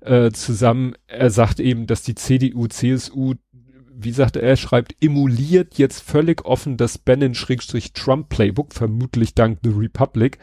[0.00, 0.94] äh, zusammen.
[1.06, 3.34] Er sagt eben, dass die CDU, CSU
[4.00, 10.38] wie sagt er, er schreibt, emuliert jetzt völlig offen das Bannon-Trump-Playbook, vermutlich dank The Republic.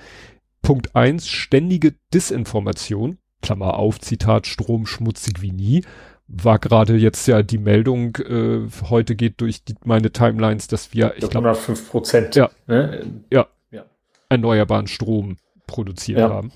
[0.62, 5.86] Punkt eins ständige Disinformation, Klammer auf, Zitat, Strom schmutzig wie nie.
[6.28, 11.14] War gerade jetzt ja die Meldung, äh, heute geht durch die, meine Timelines, dass wir,
[11.16, 13.24] ich glaube, 105 Prozent ja, ne?
[13.32, 13.86] ja, ja,
[14.28, 15.38] erneuerbaren Strom
[15.68, 16.30] produziert ja.
[16.30, 16.52] haben.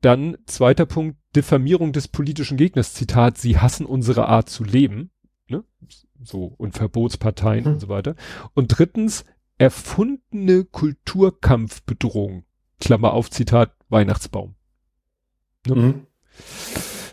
[0.00, 5.10] Dann zweiter Punkt, Diffamierung des politischen Gegners, Zitat, sie hassen unsere Art zu leben.
[5.48, 5.64] Ne?
[6.22, 7.72] so und Verbotsparteien mhm.
[7.72, 8.14] und so weiter.
[8.54, 9.24] Und drittens
[9.58, 12.44] erfundene Kulturkampfbedrohung.
[12.80, 14.54] Klammer auf, Zitat, Weihnachtsbaum.
[15.66, 15.74] Ne?
[15.74, 16.06] Mhm.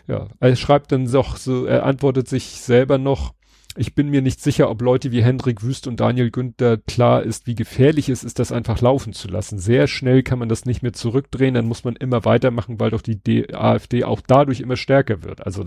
[0.08, 3.34] Ja, er schreibt dann doch so, er antwortet sich selber noch,
[3.76, 7.46] ich bin mir nicht sicher, ob Leute wie Hendrik Wüst und Daniel Günther klar ist,
[7.46, 9.58] wie gefährlich es ist, das einfach laufen zu lassen.
[9.58, 13.02] Sehr schnell kann man das nicht mehr zurückdrehen, dann muss man immer weitermachen, weil doch
[13.02, 15.46] die D AfD auch dadurch immer stärker wird.
[15.46, 15.64] Also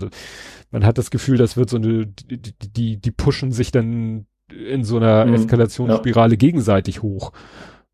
[0.70, 4.84] man hat das Gefühl, das wird so eine, die, die, die pushen sich dann in
[4.84, 6.38] so einer mhm, Eskalationsspirale ja.
[6.38, 7.32] gegenseitig hoch.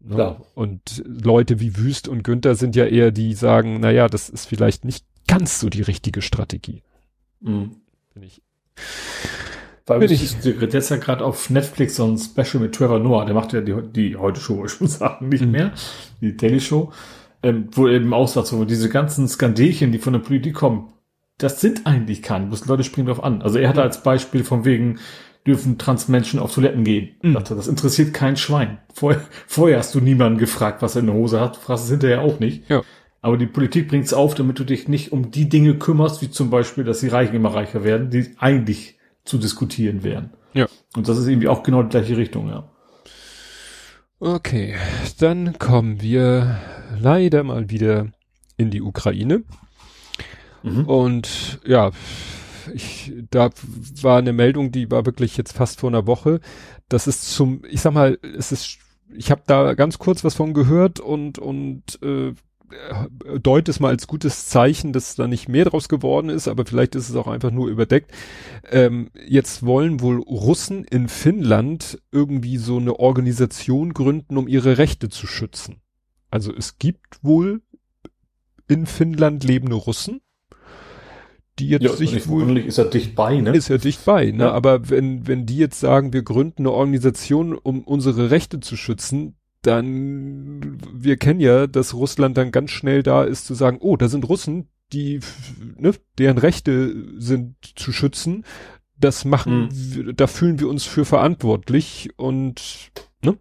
[0.00, 0.18] Ne?
[0.18, 0.36] Ja.
[0.54, 4.46] Und Leute wie Wüst und Günther sind ja eher die sagen, na ja, das ist
[4.46, 6.82] vielleicht nicht ganz so die richtige Strategie.
[7.40, 7.76] Mhm.
[8.12, 8.42] Bin ich.
[9.86, 13.34] Weil ich, ich jetzt ja gerade auf Netflix so ein Special mit Trevor Noah, der
[13.34, 15.50] macht ja die, die heute Show, wollte ich schon sagen, nicht mhm.
[15.50, 15.72] mehr,
[16.20, 16.92] die Daily Show,
[17.42, 20.92] ähm, wo eben auch sagt, so diese ganzen Skandelchen, die von der Politik kommen,
[21.38, 23.42] das sind eigentlich keine, bloß Leute springen drauf an.
[23.42, 25.00] Also er hatte als Beispiel von wegen,
[25.46, 27.16] dürfen Transmenschen auf Toiletten gehen.
[27.22, 27.34] Mhm.
[27.34, 28.78] Dachte, das interessiert kein Schwein.
[28.94, 32.22] Vorher, vorher hast du niemanden gefragt, was er in der Hose hat, fragst es hinterher
[32.22, 32.68] auch nicht.
[32.70, 32.82] Ja.
[33.22, 36.30] Aber die Politik bringt es auf, damit du dich nicht um die Dinge kümmerst, wie
[36.30, 40.30] zum Beispiel, dass die Reichen immer reicher werden, die eigentlich zu diskutieren wären.
[40.52, 40.66] Ja.
[40.96, 42.68] Und das ist irgendwie auch genau die gleiche Richtung, ja.
[44.20, 44.76] Okay,
[45.18, 46.60] dann kommen wir
[46.98, 48.08] leider mal wieder
[48.56, 49.42] in die Ukraine.
[50.62, 50.84] Mhm.
[50.84, 51.90] Und ja,
[52.72, 53.50] ich, da
[54.02, 56.40] war eine Meldung, die war wirklich jetzt fast vor einer Woche.
[56.88, 58.78] Das ist zum, ich sag mal, es ist,
[59.12, 62.34] ich habe da ganz kurz was von gehört und und äh,
[63.40, 66.94] deut es mal als gutes Zeichen, dass da nicht mehr draus geworden ist, aber vielleicht
[66.94, 68.12] ist es auch einfach nur überdeckt.
[68.70, 75.08] Ähm, jetzt wollen wohl Russen in Finnland irgendwie so eine Organisation gründen, um ihre Rechte
[75.08, 75.80] zu schützen.
[76.30, 77.62] Also es gibt wohl
[78.68, 80.20] in Finnland lebende Russen,
[81.58, 83.54] die jetzt ja, sich wohl ist er dicht bei, ne?
[83.54, 84.44] Ist ja dicht bei, ne?
[84.44, 84.52] Ja.
[84.52, 89.36] Aber wenn wenn die jetzt sagen, wir gründen eine Organisation, um unsere Rechte zu schützen,
[89.62, 94.08] dann wir kennen ja, dass Russland dann ganz schnell da ist zu sagen, oh, da
[94.08, 95.20] sind Russen, die
[95.76, 98.44] ne, deren Rechte sind zu schützen.
[98.98, 100.16] Das machen, mhm.
[100.16, 102.92] da fühlen wir uns für verantwortlich und
[103.24, 103.36] ne?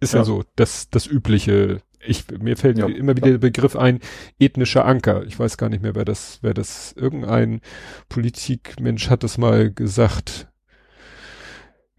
[0.00, 3.76] Ist ja, ja so das das übliche ich, mir fällt ja, immer wieder der Begriff
[3.76, 4.00] ein,
[4.38, 5.24] ethnischer Anker.
[5.24, 7.60] Ich weiß gar nicht mehr, wer das, wer das, irgendein
[8.08, 10.49] Politikmensch hat das mal gesagt.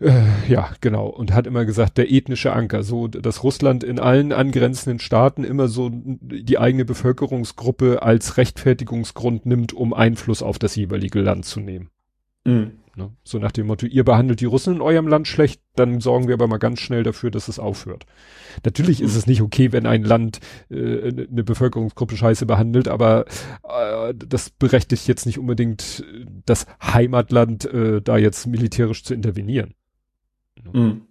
[0.01, 1.07] Äh, ja, genau.
[1.07, 2.83] Und hat immer gesagt, der ethnische Anker.
[2.83, 9.73] So, dass Russland in allen angrenzenden Staaten immer so die eigene Bevölkerungsgruppe als Rechtfertigungsgrund nimmt,
[9.73, 11.89] um Einfluss auf das jeweilige Land zu nehmen.
[12.45, 12.71] Mhm.
[12.95, 13.11] Ne?
[13.23, 16.33] So nach dem Motto, ihr behandelt die Russen in eurem Land schlecht, dann sorgen wir
[16.33, 18.05] aber mal ganz schnell dafür, dass es aufhört.
[18.65, 23.25] Natürlich ist es nicht okay, wenn ein Land äh, eine Bevölkerungsgruppe scheiße behandelt, aber
[23.63, 26.03] äh, das berechtigt jetzt nicht unbedingt
[26.45, 29.73] das Heimatland äh, da jetzt militärisch zu intervenieren.
[30.63, 30.79] Ne?
[30.79, 31.01] Mhm.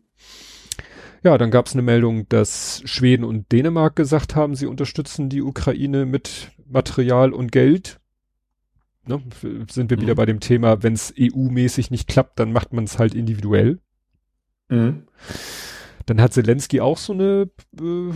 [1.23, 5.43] Ja, dann gab es eine Meldung, dass Schweden und Dänemark gesagt haben, sie unterstützen die
[5.43, 8.01] Ukraine mit Material und Geld
[9.07, 9.23] ne,
[9.71, 10.03] sind wir mhm.
[10.03, 13.81] wieder bei dem Thema, wenn es EU-mäßig nicht klappt, dann macht man es halt individuell.
[14.69, 15.05] Mhm.
[16.11, 17.49] Dann hat Zelensky auch so eine
[17.81, 18.11] äh,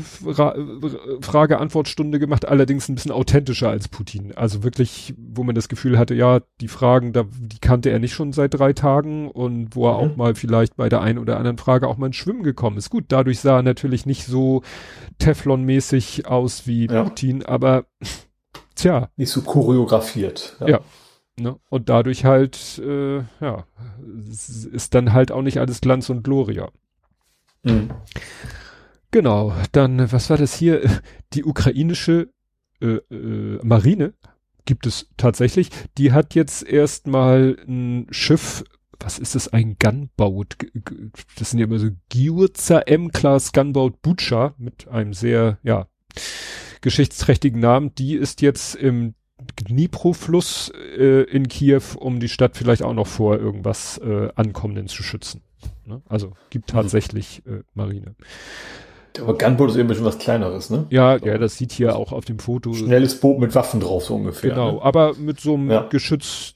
[1.21, 4.33] Frage-Antwort-Stunde gemacht, allerdings ein bisschen authentischer als Putin.
[4.35, 8.13] Also wirklich, wo man das Gefühl hatte, ja, die Fragen, da, die kannte er nicht
[8.13, 10.11] schon seit drei Tagen und wo er mhm.
[10.11, 12.91] auch mal vielleicht bei der einen oder anderen Frage auch mal ins Schwimmen gekommen ist.
[12.91, 14.63] Gut, dadurch sah er natürlich nicht so
[15.21, 17.05] Teflon-mäßig aus wie ja.
[17.05, 17.85] Putin, aber
[18.75, 19.09] Tja.
[19.15, 20.57] Nicht so choreografiert.
[20.59, 20.69] Ja.
[20.69, 20.81] ja.
[21.39, 21.61] Ne?
[21.69, 23.67] Und dadurch halt, äh, ja,
[24.73, 26.71] ist dann halt auch nicht alles Glanz und Gloria.
[27.65, 27.91] Mhm.
[29.11, 30.83] Genau, dann, was war das hier?
[31.33, 32.31] Die ukrainische
[32.81, 34.15] äh, äh, Marine
[34.65, 35.71] gibt es tatsächlich.
[35.99, 38.65] Die hat jetzt erstmal ein Schiff,
[38.99, 40.57] was ist das, ein Gunboat?
[41.39, 45.89] Das sind ja immer so Giurza M-Class Gunboat Bucha mit einem sehr, ja,
[46.81, 49.15] geschichtsträchtigen Namen, die ist jetzt im
[49.61, 55.03] Dnipro-Fluss äh, in Kiew, um die Stadt vielleicht auch noch vor irgendwas äh, Ankommenden zu
[55.03, 55.43] schützen.
[55.87, 56.03] Ne?
[56.09, 56.77] Also gibt mhm.
[56.77, 58.15] tatsächlich äh, Marine.
[59.21, 60.87] Aber Gunboat ist eben schon was kleineres, ne?
[60.91, 62.75] Ja, ja, das sieht hier auch auf dem Foto.
[62.75, 64.51] Schnelles Boot mit Waffen drauf, so ungefähr.
[64.51, 64.83] Genau, ne?
[64.83, 65.83] aber mit so einem ja.
[65.83, 66.55] Geschütz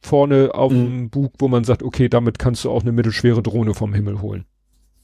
[0.00, 0.76] vorne auf mhm.
[0.76, 4.20] dem Bug, wo man sagt, okay, damit kannst du auch eine mittelschwere Drohne vom Himmel
[4.20, 4.46] holen.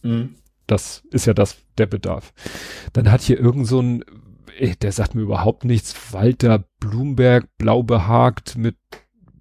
[0.03, 0.35] Mhm.
[0.67, 2.33] Das ist ja das, der Bedarf.
[2.93, 4.05] Dann hat hier irgend so ein
[4.83, 6.13] der sagt mir überhaupt nichts.
[6.13, 8.77] Walter Blumberg, blau behagt mit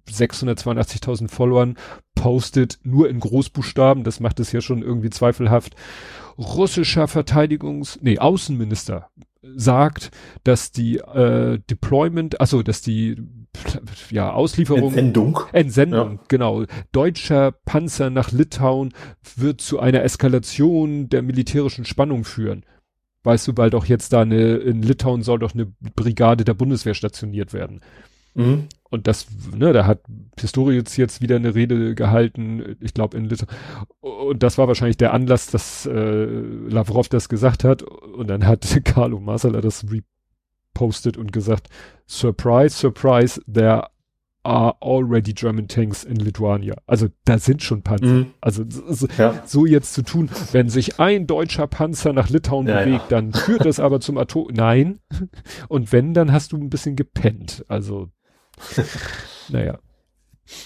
[0.08, 1.76] 682.000 Followern,
[2.20, 5.74] postet nur in Großbuchstaben, das macht es ja schon irgendwie zweifelhaft.
[6.36, 9.10] Russischer Verteidigungs-, nee, Außenminister
[9.42, 10.10] sagt,
[10.44, 13.16] dass die äh, Deployment, also dass die
[14.10, 16.24] ja Auslieferung Entsendung Entsendung ja.
[16.28, 18.92] genau deutscher Panzer nach Litauen
[19.36, 22.64] wird zu einer Eskalation der militärischen Spannung führen
[23.24, 26.94] weißt du, weil doch jetzt da eine, in Litauen soll doch eine Brigade der Bundeswehr
[26.94, 27.80] stationiert werden.
[28.34, 28.68] Mhm.
[28.90, 30.00] Und das, ne, da hat
[30.36, 33.50] Pistorius jetzt wieder eine Rede gehalten, ich glaube in Litauen.
[34.00, 37.82] Und das war wahrscheinlich der Anlass, dass äh, Lavrov das gesagt hat.
[37.82, 41.68] Und dann hat Carlo Massala das repostet und gesagt,
[42.06, 43.88] Surprise, surprise, there
[44.48, 46.74] are already German tanks in Lithuania.
[46.86, 48.06] Also da sind schon Panzer.
[48.06, 48.26] Mhm.
[48.40, 49.42] Also so, ja.
[49.44, 53.20] so, jetzt zu tun, wenn sich ein deutscher Panzer nach Litauen ja, bewegt, ja.
[53.20, 54.48] dann führt das aber zum Atom.
[54.52, 55.00] Nein.
[55.68, 57.64] Und wenn, dann hast du ein bisschen gepennt.
[57.68, 58.08] Also
[59.48, 59.78] naja.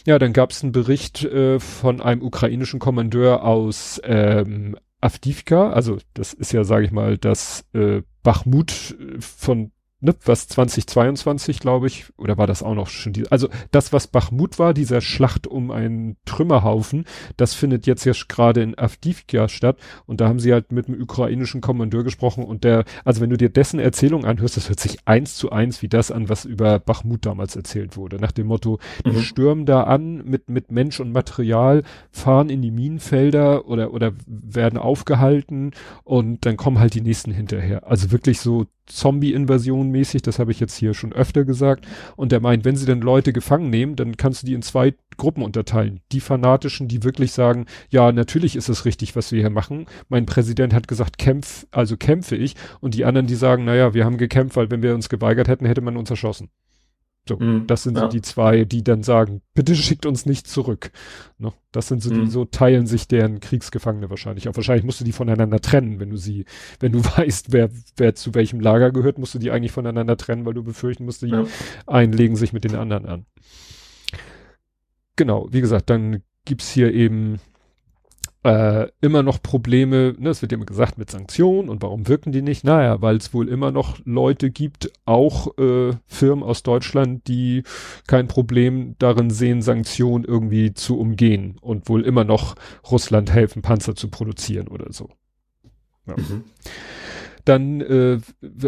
[0.07, 5.99] Ja, dann gab es einen Bericht äh, von einem ukrainischen Kommandeur aus ähm, Avdivka, also
[6.15, 11.87] das ist ja, sage ich mal, das äh, Bachmut äh, von ne, was 2022, glaube
[11.87, 15.47] ich, oder war das auch noch schon die, also das, was Bachmut war, dieser Schlacht
[15.47, 17.05] um einen Trümmerhaufen,
[17.37, 21.01] das findet jetzt ja gerade in Avdivka statt und da haben sie halt mit einem
[21.01, 24.99] ukrainischen Kommandeur gesprochen und der, also wenn du dir dessen Erzählung anhörst, das hört sich
[25.07, 28.79] eins zu eins wie das an, was über Bachmut damals erzählt wurde, nach dem Motto,
[29.05, 29.11] mhm.
[29.11, 34.12] die stürmen da an mit, mit Mensch und Material, fahren in die Minenfelder oder, oder
[34.27, 35.71] werden aufgehalten
[36.03, 37.87] und dann kommen halt die nächsten hinterher.
[37.87, 41.87] Also wirklich so Zombie-Invasion mäßig, das habe ich jetzt hier schon öfter gesagt.
[42.17, 44.95] Und der meint, wenn sie dann Leute gefangen nehmen, dann kannst du die in zwei
[45.17, 46.01] Gruppen unterteilen.
[46.13, 49.87] Die Fanatischen, die wirklich sagen, ja, natürlich ist es richtig, was wir hier machen.
[50.09, 52.55] Mein Präsident hat gesagt, kämpf, also kämpfe ich.
[52.81, 55.67] Und die anderen, die sagen, naja, wir haben gekämpft, weil wenn wir uns geweigert hätten,
[55.67, 56.49] hätte man uns erschossen.
[57.29, 58.03] So, mhm, das sind ja.
[58.03, 60.91] so die zwei, die dann sagen, bitte schickt uns nicht zurück.
[61.39, 61.53] Ne?
[61.71, 62.25] Das sind so mhm.
[62.25, 64.49] die, so teilen sich deren Kriegsgefangene wahrscheinlich.
[64.49, 66.47] Auch wahrscheinlich musst du die voneinander trennen, wenn du sie,
[66.81, 70.45] wenn du weißt, wer, wer zu welchem Lager gehört, musst du die eigentlich voneinander trennen,
[70.45, 71.45] weil du befürchten musst, die ja.
[71.87, 73.27] einen legen sich mit den anderen an.
[75.15, 77.39] Genau, wie gesagt, dann gibt's hier eben
[78.45, 82.43] äh, immer noch Probleme, ne, es wird immer gesagt mit Sanktionen und warum wirken die
[82.43, 82.65] nicht?
[82.65, 87.63] Naja, weil es wohl immer noch Leute gibt, auch äh, Firmen aus Deutschland, die
[88.07, 92.57] kein Problem darin sehen, Sanktionen irgendwie zu umgehen und wohl immer noch
[92.91, 95.09] Russland helfen, Panzer zu produzieren oder so.
[96.07, 96.17] Ja.
[96.17, 96.45] Mhm.
[97.45, 98.21] Dann äh,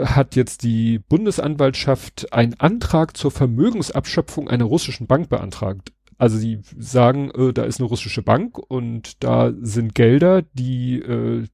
[0.05, 5.93] hat jetzt die Bundesanwaltschaft einen Antrag zur Vermögensabschöpfung einer russischen Bank beantragt.
[6.18, 11.46] Also sie sagen, äh, da ist eine russische Bank und da sind Gelder, die äh,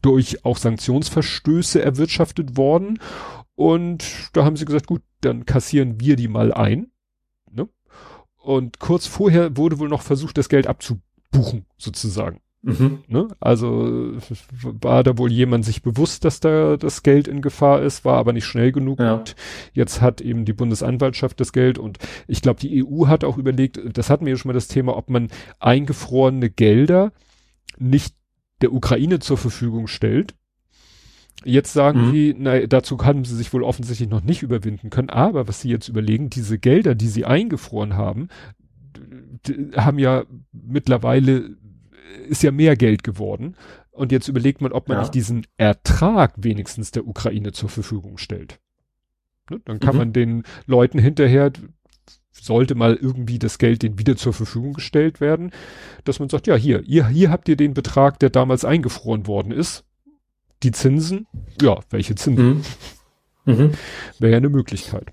[0.00, 2.98] durch auch Sanktionsverstöße erwirtschaftet worden.
[3.54, 6.90] Und da haben sie gesagt, gut, dann kassieren wir die mal ein.
[7.50, 7.68] Ne?
[8.36, 12.40] Und kurz vorher wurde wohl noch versucht, das Geld abzubuchen, sozusagen.
[12.62, 13.00] Mhm.
[13.08, 13.28] Ne?
[13.40, 14.12] Also
[14.62, 18.32] war da wohl jemand sich bewusst, dass da das Geld in Gefahr ist, war aber
[18.32, 19.00] nicht schnell genug.
[19.00, 19.14] Ja.
[19.14, 19.34] Und
[19.72, 21.98] jetzt hat eben die Bundesanwaltschaft das Geld und
[22.28, 24.96] ich glaube, die EU hat auch überlegt, das hatten wir ja schon mal das Thema,
[24.96, 27.12] ob man eingefrorene Gelder
[27.78, 28.14] nicht
[28.60, 30.34] der Ukraine zur Verfügung stellt.
[31.44, 32.10] Jetzt sagen mhm.
[32.12, 35.68] sie, na, dazu haben sie sich wohl offensichtlich noch nicht überwinden können, aber was sie
[35.68, 38.28] jetzt überlegen, diese Gelder, die sie eingefroren haben,
[39.76, 41.56] haben ja mittlerweile
[42.28, 43.56] ist ja mehr Geld geworden.
[43.90, 45.02] Und jetzt überlegt man, ob man ja.
[45.02, 48.58] nicht diesen Ertrag wenigstens der Ukraine zur Verfügung stellt.
[49.50, 49.60] Ne?
[49.64, 49.98] Dann kann mhm.
[49.98, 51.52] man den Leuten hinterher,
[52.30, 55.50] sollte mal irgendwie das Geld denen wieder zur Verfügung gestellt werden,
[56.04, 59.52] dass man sagt, ja, hier, ihr, hier habt ihr den Betrag, der damals eingefroren worden
[59.52, 59.84] ist.
[60.62, 61.26] Die Zinsen,
[61.60, 62.62] ja, welche Zinsen?
[63.44, 63.54] Mhm.
[63.54, 63.72] Mhm.
[64.18, 65.06] Wäre ja eine Möglichkeit.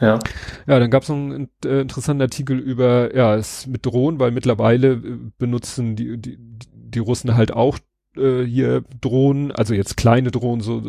[0.00, 0.18] Ja.
[0.66, 4.32] Ja, dann gab es noch einen äh, interessanten Artikel über, ja, es mit Drohnen, weil
[4.32, 7.78] mittlerweile äh, benutzen die, die, die Russen halt auch
[8.16, 10.82] äh, hier Drohnen, also jetzt kleine Drohnen, so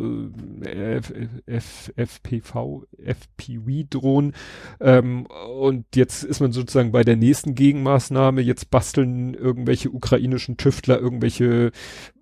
[0.63, 1.13] äh, F,
[1.45, 4.33] F, FPV, FPV-Drohnen.
[4.79, 8.41] Ähm, und jetzt ist man sozusagen bei der nächsten Gegenmaßnahme.
[8.41, 11.71] Jetzt basteln irgendwelche ukrainischen Tüftler irgendwelche,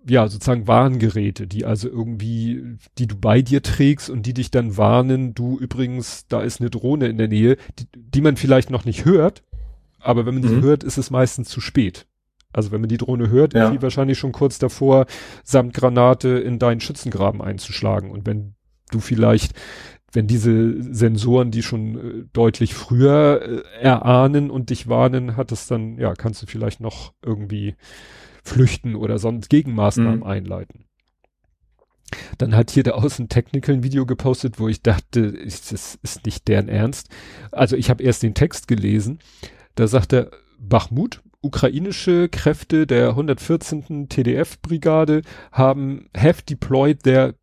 [0.07, 4.77] ja, sozusagen Warngeräte, die also irgendwie, die du bei dir trägst und die dich dann
[4.77, 8.85] warnen, du übrigens, da ist eine Drohne in der Nähe, die, die man vielleicht noch
[8.85, 9.43] nicht hört,
[9.99, 10.63] aber wenn man sie mhm.
[10.63, 12.05] hört, ist es meistens zu spät.
[12.53, 13.65] Also wenn man die Drohne hört, ja.
[13.65, 15.05] ist sie wahrscheinlich schon kurz davor,
[15.43, 18.11] samt Granate in deinen Schützengraben einzuschlagen.
[18.11, 18.55] Und wenn
[18.91, 19.53] du vielleicht,
[20.11, 25.67] wenn diese Sensoren, die schon äh, deutlich früher äh, erahnen und dich warnen, hat es
[25.67, 27.75] dann, ja, kannst du vielleicht noch irgendwie
[28.43, 30.25] flüchten oder sonst Gegenmaßnahmen mhm.
[30.25, 30.85] einleiten.
[32.37, 36.47] Dann hat hier der Außen Technical ein Video gepostet, wo ich dachte, das ist nicht
[36.47, 37.09] deren Ernst.
[37.51, 39.19] Also ich habe erst den Text gelesen.
[39.75, 44.09] Da sagt er, Bachmut, ukrainische Kräfte der 114.
[44.09, 47.35] TDF-Brigade haben have deployed der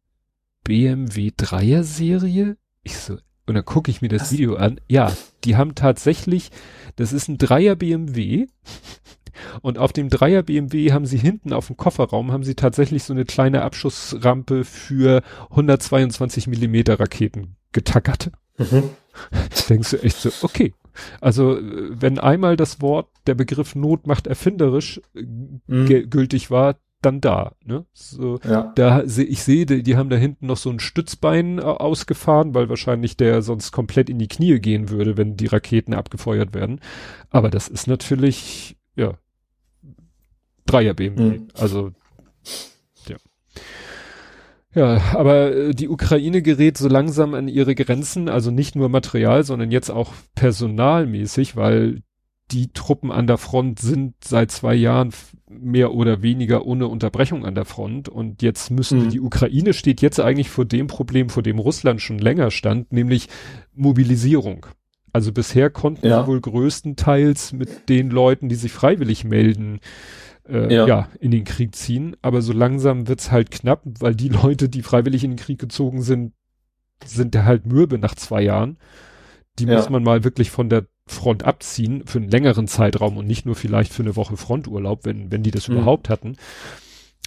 [0.64, 2.56] BMW 3er Serie.
[2.82, 4.32] Ich so, und dann gucke ich mir das?
[4.32, 4.80] Video an.
[4.88, 5.12] Ja,
[5.44, 6.50] die haben tatsächlich,
[6.96, 8.46] das ist ein Dreier BMW.
[9.62, 13.12] Und auf dem Dreier BMW haben sie hinten auf dem Kofferraum haben sie tatsächlich so
[13.12, 18.30] eine kleine Abschussrampe für 122 Millimeter Raketen getackert.
[18.58, 18.90] Mhm.
[19.68, 20.74] Denkst du echt so, okay,
[21.20, 25.22] also wenn einmal das Wort, der Begriff Not macht erfinderisch äh,
[25.66, 26.10] mhm.
[26.10, 27.52] gültig war, dann da.
[27.64, 27.86] Ne?
[27.92, 28.72] So, ja.
[28.74, 32.68] da ich sehe, die, die haben da hinten noch so ein Stützbein äh, ausgefahren, weil
[32.68, 36.80] wahrscheinlich der sonst komplett in die Knie gehen würde, wenn die Raketen abgefeuert werden.
[37.30, 39.14] Aber das ist natürlich, ja,
[40.66, 41.22] Dreier BMW.
[41.22, 41.48] Mhm.
[41.54, 41.92] Also
[44.74, 49.44] ja, aber äh, die Ukraine gerät so langsam an ihre Grenzen, also nicht nur Material,
[49.44, 52.02] sondern jetzt auch personalmäßig, weil
[52.50, 55.10] die Truppen an der Front sind seit zwei Jahren
[55.48, 59.10] mehr oder weniger ohne Unterbrechung an der Front und jetzt müssen mhm.
[59.10, 63.28] die Ukraine steht jetzt eigentlich vor dem Problem, vor dem Russland schon länger stand, nämlich
[63.74, 64.66] Mobilisierung.
[65.12, 66.22] Also bisher konnten ja.
[66.22, 69.80] sie wohl größtenteils mit den Leuten, die sich freiwillig melden,
[70.50, 70.86] äh, ja.
[70.86, 71.08] ja.
[71.20, 72.16] in den Krieg ziehen.
[72.22, 76.02] Aber so langsam wird's halt knapp, weil die Leute, die freiwillig in den Krieg gezogen
[76.02, 76.32] sind,
[77.04, 78.78] sind da halt mürbe nach zwei Jahren.
[79.58, 79.76] Die ja.
[79.76, 83.56] muss man mal wirklich von der Front abziehen für einen längeren Zeitraum und nicht nur
[83.56, 85.76] vielleicht für eine Woche Fronturlaub, wenn, wenn die das mhm.
[85.76, 86.36] überhaupt hatten.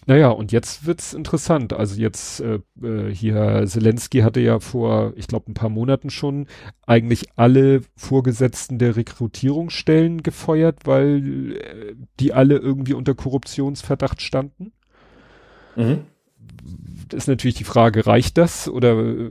[0.05, 1.71] Naja, und jetzt wird's interessant.
[1.71, 6.47] Also jetzt äh, äh, hier Zelensky hatte ja vor, ich glaube, ein paar Monaten schon
[6.85, 14.73] eigentlich alle Vorgesetzten der Rekrutierungsstellen gefeuert, weil äh, die alle irgendwie unter Korruptionsverdacht standen.
[15.75, 16.01] Mhm.
[17.09, 19.29] Das ist natürlich die Frage, reicht das oder äh,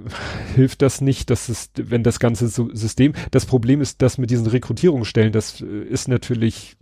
[0.55, 4.47] hilft das nicht, dass es, wenn das ganze System, das Problem ist, dass mit diesen
[4.47, 6.77] Rekrutierungsstellen, das äh, ist natürlich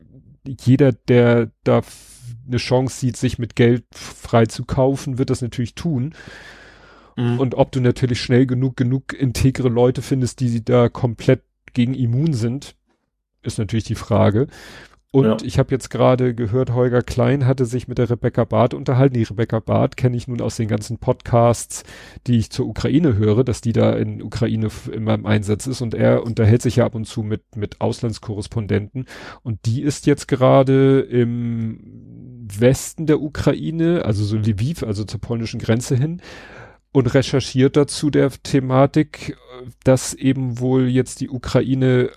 [0.47, 1.83] jeder, der da
[2.51, 6.15] eine Chance sieht, sich mit Geld frei zu kaufen, wird das natürlich tun.
[7.17, 7.39] Mhm.
[7.39, 11.43] Und ob du natürlich schnell genug, genug integre Leute findest, die da komplett
[11.73, 12.75] gegen immun sind,
[13.43, 14.49] ist natürlich die Frage.
[15.13, 15.37] Und ja.
[15.43, 19.15] ich habe jetzt gerade gehört, Holger Klein hatte sich mit der Rebecca Barth unterhalten.
[19.15, 21.83] Die Rebecca Barth kenne ich nun aus den ganzen Podcasts,
[22.29, 25.81] die ich zur Ukraine höre, dass die da in Ukraine immer im Einsatz ist.
[25.81, 29.07] Und er unterhält sich ja ab und zu mit, mit Auslandskorrespondenten.
[29.43, 35.61] Und die ist jetzt gerade im Westen der Ukraine, also so Lviv, also zur polnischen
[35.61, 36.21] Grenze hin,
[36.93, 39.37] und recherchiert dazu der Thematik,
[39.85, 42.11] dass eben wohl jetzt die Ukraine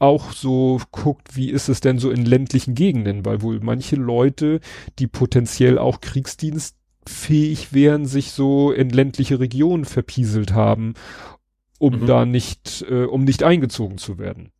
[0.00, 4.60] auch so guckt, wie ist es denn so in ländlichen Gegenden, weil wohl manche Leute,
[4.98, 10.94] die potenziell auch kriegsdienstfähig wären, sich so in ländliche Regionen verpieselt haben,
[11.78, 12.06] um mhm.
[12.06, 14.50] da nicht, äh, um nicht eingezogen zu werden.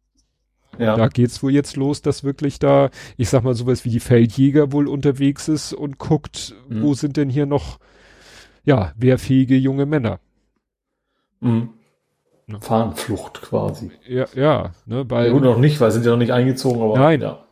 [0.81, 0.97] Ja.
[0.97, 4.73] Da geht's wohl jetzt los, dass wirklich da, ich sag mal, sowas wie die Feldjäger
[4.73, 6.83] wohl unterwegs ist und guckt, mhm.
[6.83, 7.79] wo sind denn hier noch,
[8.65, 10.21] ja, wehrfähige junge Männer.
[11.41, 11.71] Mhm.
[12.47, 12.61] Ne?
[12.61, 13.91] Fahnenflucht quasi.
[14.09, 15.27] Ja, ja, ne, weil.
[15.27, 16.99] Ja, gut, noch nicht, weil sind ja noch nicht eingezogen, aber.
[16.99, 17.21] Nein.
[17.21, 17.45] Ja.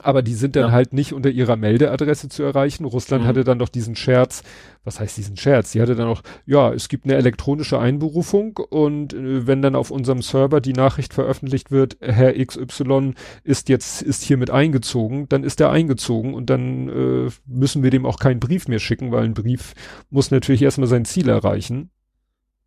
[0.00, 0.70] Aber die sind dann ja.
[0.72, 2.84] halt nicht unter ihrer Meldeadresse zu erreichen.
[2.84, 3.28] Russland mhm.
[3.28, 4.42] hatte dann doch diesen Scherz,
[4.84, 5.72] was heißt diesen Scherz?
[5.72, 9.90] Die hatte dann auch, ja, es gibt eine elektronische Einberufung und äh, wenn dann auf
[9.90, 13.14] unserem Server die Nachricht veröffentlicht wird, Herr XY
[13.44, 18.06] ist jetzt, ist hiermit eingezogen, dann ist er eingezogen und dann äh, müssen wir dem
[18.06, 19.74] auch keinen Brief mehr schicken, weil ein Brief
[20.08, 21.90] muss natürlich erstmal sein Ziel erreichen.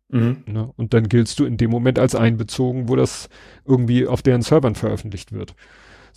[0.08, 0.44] Mhm.
[0.46, 0.70] Ne?
[0.76, 3.28] Und dann giltst du in dem Moment als einbezogen, wo das
[3.64, 5.56] irgendwie auf deren Servern veröffentlicht wird.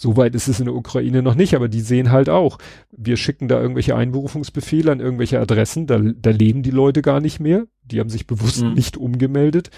[0.02, 2.58] Soweit ist es in der Ukraine noch nicht, aber die sehen halt auch,
[2.91, 7.39] wir schicken da irgendwelche Einberufungsbefehle an irgendwelche Adressen, da, da leben die Leute gar nicht
[7.39, 8.74] mehr, die haben sich bewusst mhm.
[8.74, 9.72] nicht umgemeldet.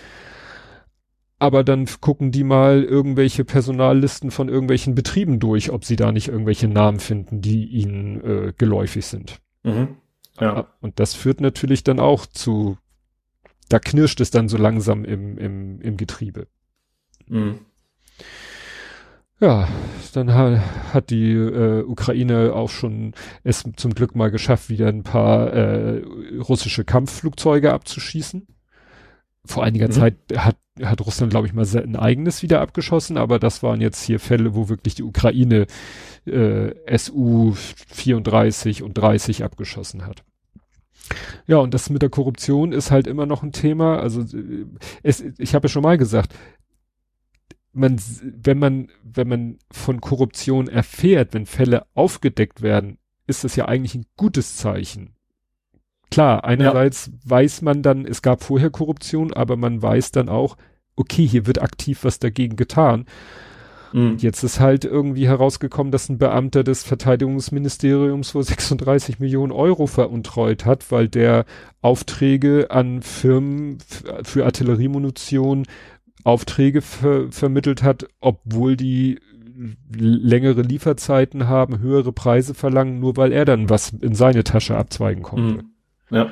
[1.39, 6.27] Aber dann gucken die mal irgendwelche Personallisten von irgendwelchen Betrieben durch, ob sie da nicht
[6.27, 9.41] irgendwelche Namen finden, die ihnen äh, geläufig sind.
[9.63, 9.95] Mhm.
[10.39, 10.67] Ja.
[10.81, 12.77] Und das führt natürlich dann auch zu
[13.71, 16.47] da knirscht es dann so langsam im, im, im Getriebe.
[17.27, 17.59] Mhm.
[19.41, 19.67] Ja,
[20.13, 20.61] dann hat,
[20.93, 23.13] hat die äh, Ukraine auch schon
[23.43, 26.03] es zum Glück mal geschafft, wieder ein paar äh,
[26.37, 28.45] russische Kampfflugzeuge abzuschießen.
[29.43, 29.93] Vor einiger mhm.
[29.93, 34.03] Zeit hat, hat Russland, glaube ich, mal ein eigenes wieder abgeschossen, aber das waren jetzt
[34.03, 35.65] hier Fälle, wo wirklich die Ukraine
[36.25, 40.23] äh, SU 34 und 30 abgeschossen hat.
[41.47, 43.99] Ja, und das mit der Korruption ist halt immer noch ein Thema.
[43.99, 44.23] Also
[45.01, 46.35] es, ich habe ja schon mal gesagt,
[47.73, 52.97] man, wenn man, wenn man von Korruption erfährt, wenn Fälle aufgedeckt werden,
[53.27, 55.15] ist das ja eigentlich ein gutes Zeichen.
[56.09, 57.13] Klar, einerseits ja.
[57.23, 60.57] weiß man dann, es gab vorher Korruption, aber man weiß dann auch,
[60.97, 63.05] okay, hier wird aktiv was dagegen getan.
[63.93, 64.17] Mhm.
[64.17, 70.65] Jetzt ist halt irgendwie herausgekommen, dass ein Beamter des Verteidigungsministeriums wohl 36 Millionen Euro veruntreut
[70.65, 71.45] hat, weil der
[71.81, 73.77] Aufträge an Firmen
[74.23, 75.65] für Artilleriemunition
[76.23, 79.19] Aufträge ver vermittelt hat, obwohl die
[79.93, 85.23] längere Lieferzeiten haben, höhere Preise verlangen, nur weil er dann was in seine Tasche abzweigen
[85.23, 85.63] konnte.
[85.63, 85.71] Mhm.
[86.09, 86.29] Ja.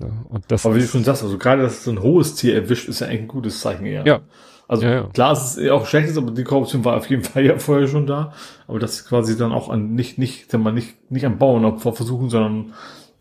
[0.00, 0.08] ja.
[0.28, 2.88] und das Aber wie du schon sagst, also gerade, dass so ein hohes Tier erwischt,
[2.88, 4.06] ist ja eigentlich ein gutes Zeichen eher.
[4.06, 4.20] Ja.
[4.68, 5.02] Also ja, ja.
[5.12, 8.06] klar, es ist auch schlecht, aber die Korruption war auf jeden Fall ja vorher schon
[8.06, 8.32] da.
[8.66, 12.30] Aber das quasi dann auch an nicht, nicht, sag mal, nicht, nicht am Bauernopfer versuchen,
[12.30, 12.72] sondern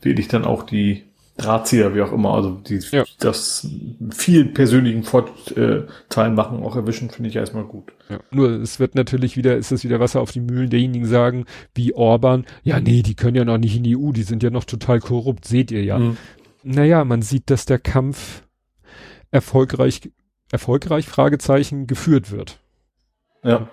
[0.01, 1.03] wirklich dann auch die
[1.37, 3.03] Drahtzieher, wie auch immer, also die ja.
[3.19, 3.67] das
[4.11, 7.93] vielen persönlichen Vorteil machen, auch erwischen, finde ich erstmal gut.
[8.09, 8.19] Ja.
[8.31, 11.93] Nur es wird natürlich wieder, ist es wieder Wasser auf die Mühlen derjenigen sagen, wie
[11.93, 14.65] Orban, ja nee, die können ja noch nicht in die EU, die sind ja noch
[14.65, 15.99] total korrupt, seht ihr ja.
[15.99, 16.17] Mhm.
[16.63, 18.43] Naja, man sieht, dass der Kampf
[19.31, 20.11] erfolgreich
[20.51, 22.59] erfolgreich Fragezeichen geführt wird.
[23.43, 23.69] Ja.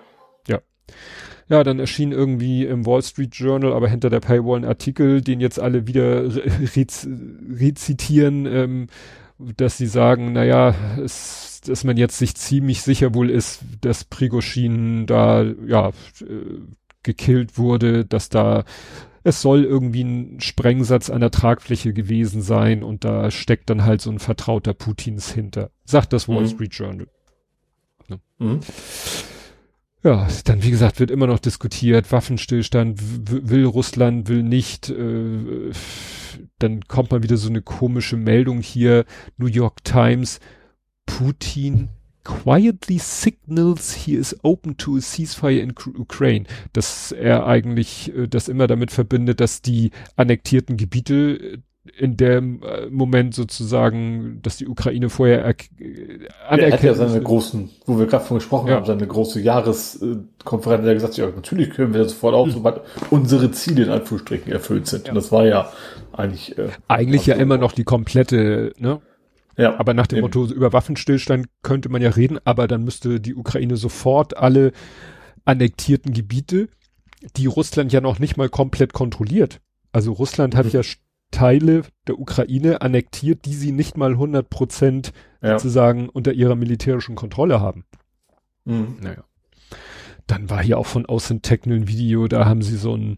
[0.47, 0.61] Ja,
[1.49, 5.39] Ja, dann erschien irgendwie im Wall Street Journal, aber hinter der Paywall ein Artikel, den
[5.39, 6.23] jetzt alle wieder
[6.75, 7.07] rez
[7.49, 8.87] rezitieren, ähm,
[9.57, 15.07] dass sie sagen, naja, es, dass man jetzt sich ziemlich sicher wohl ist, dass Prigoshin
[15.07, 15.89] da, ja,
[16.21, 16.59] äh,
[17.01, 18.65] gekillt wurde, dass da
[19.23, 24.01] es soll irgendwie ein Sprengsatz an der Tragfläche gewesen sein und da steckt dann halt
[24.01, 25.71] so ein Vertrauter Putins hinter.
[25.83, 26.47] Sagt das Wall mhm.
[26.47, 27.07] Street Journal.
[28.07, 28.19] Ne?
[28.37, 28.59] Mhm.
[30.01, 34.89] Ja, dann wie gesagt wird immer noch diskutiert, Waffenstillstand will Russland, will nicht.
[34.89, 35.71] Äh,
[36.57, 39.05] dann kommt mal wieder so eine komische Meldung hier,
[39.37, 40.39] New York Times,
[41.05, 41.89] Putin
[42.23, 46.45] quietly signals he is open to a ceasefire in Ukraine.
[46.73, 51.61] Dass er eigentlich äh, das immer damit verbindet, dass die annektierten Gebiete
[51.97, 55.55] in dem äh, Moment sozusagen, dass die Ukraine vorher er
[56.47, 56.49] anerkennt.
[56.49, 58.75] Er hat ja seine großen, wo wir gerade von gesprochen ja.
[58.75, 62.51] haben, seine große Jahreskonferenz, der gesagt, ja, natürlich können wir sofort auch, mhm.
[62.51, 65.05] sobald unsere Ziele in Anführungsstrichen erfüllt sind.
[65.05, 65.11] Ja.
[65.11, 65.71] Und das war ja
[66.11, 69.01] eigentlich, äh, eigentlich ja immer noch die komplette, ne?
[69.57, 69.77] Ja.
[69.77, 70.25] Aber nach dem eben.
[70.25, 74.71] Motto, über Waffenstillstand könnte man ja reden, aber dann müsste die Ukraine sofort alle
[75.43, 76.69] annektierten Gebiete,
[77.35, 79.59] die Russland ja noch nicht mal komplett kontrolliert.
[79.91, 80.71] Also Russland hat mhm.
[80.71, 80.83] ja
[81.31, 85.57] Teile der Ukraine annektiert, die sie nicht mal 100 Prozent ja.
[85.57, 87.85] sozusagen unter ihrer militärischen Kontrolle haben.
[88.65, 88.97] Mhm.
[89.01, 89.23] Naja.
[90.27, 93.17] Dann war hier auch von Außen ein Video, da haben sie so ein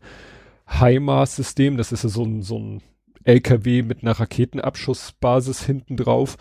[0.68, 2.82] HIMARS-System, das ist ja so ein, so ein
[3.24, 6.38] LKW mit einer Raketenabschussbasis hinten drauf.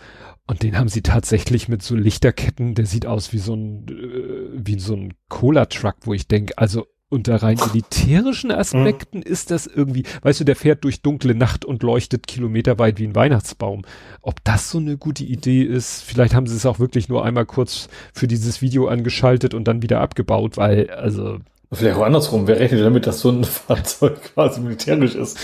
[0.47, 4.65] Und den haben sie tatsächlich mit so Lichterketten, der sieht aus wie so ein, äh,
[4.65, 9.23] wie so ein Cola-Truck, wo ich denke, also unter rein militärischen Aspekten mhm.
[9.23, 13.15] ist das irgendwie, weißt du, der fährt durch dunkle Nacht und leuchtet kilometerweit wie ein
[13.15, 13.83] Weihnachtsbaum.
[14.21, 17.45] Ob das so eine gute Idee ist, vielleicht haben sie es auch wirklich nur einmal
[17.45, 21.39] kurz für dieses Video angeschaltet und dann wieder abgebaut, weil, also,
[21.73, 22.47] Vielleicht auch andersrum.
[22.47, 25.39] Wer rechnet damit, dass so ein Fahrzeug quasi militärisch ist?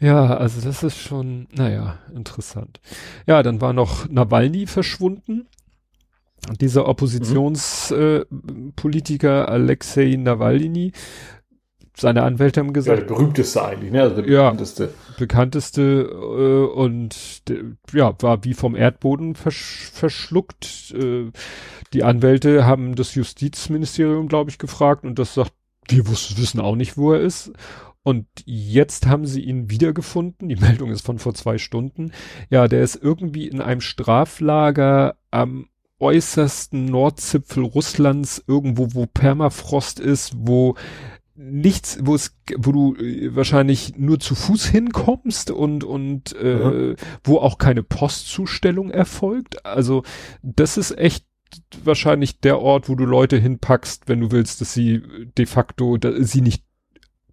[0.00, 2.80] Ja, also das ist schon, naja, interessant.
[3.26, 5.46] Ja, dann war noch Nawalny verschwunden.
[6.60, 9.48] Dieser Oppositionspolitiker mhm.
[9.48, 10.92] äh, Alexei Nawalny.
[11.96, 13.00] Seine Anwälte haben gesagt.
[13.00, 14.02] Ja, der berühmteste eigentlich, ne?
[14.02, 14.84] Also der bekannteste.
[14.84, 20.94] Ja, bekannteste äh, und de, ja, war wie vom Erdboden versch verschluckt.
[20.96, 21.32] Äh,
[21.92, 25.52] die Anwälte haben das Justizministerium, glaube ich, gefragt und das sagt,
[25.88, 27.50] wir wissen auch nicht, wo er ist.
[28.04, 30.48] Und jetzt haben sie ihn wiedergefunden.
[30.48, 32.12] Die Meldung ist von vor zwei Stunden.
[32.48, 35.66] Ja, der ist irgendwie in einem Straflager am
[36.00, 40.74] äußersten Nordzipfel Russlands, irgendwo, wo Permafrost ist, wo
[41.34, 46.96] nichts, wo es, wo du äh, wahrscheinlich nur zu Fuß hinkommst und und äh, mhm.
[47.22, 49.64] wo auch keine Postzustellung erfolgt.
[49.64, 50.02] Also
[50.42, 51.24] das ist echt
[51.82, 55.02] wahrscheinlich der Ort, wo du Leute hinpackst, wenn du willst, dass sie
[55.38, 56.64] de facto da, sie nicht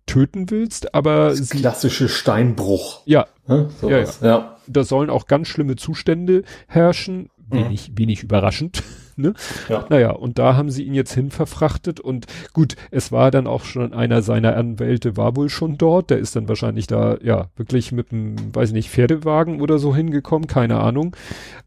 [0.05, 3.01] töten willst, aber das klassische Steinbruch.
[3.05, 3.69] Ja, hm?
[3.81, 4.57] ja, ja, ja.
[4.67, 7.29] Da sollen auch ganz schlimme Zustände herrschen.
[7.49, 7.97] Wenig, mhm.
[7.97, 8.83] wenig überraschend.
[9.15, 9.33] ne?
[9.69, 9.85] Ja.
[9.89, 13.63] Naja, und da haben sie ihn jetzt hin verfrachtet und gut, es war dann auch
[13.63, 16.09] schon einer seiner Anwälte war wohl schon dort.
[16.09, 20.47] Der ist dann wahrscheinlich da, ja, wirklich mit einem, weiß nicht, Pferdewagen oder so hingekommen,
[20.47, 21.15] keine Ahnung.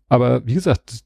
[0.08, 1.04] Aber wie gesagt,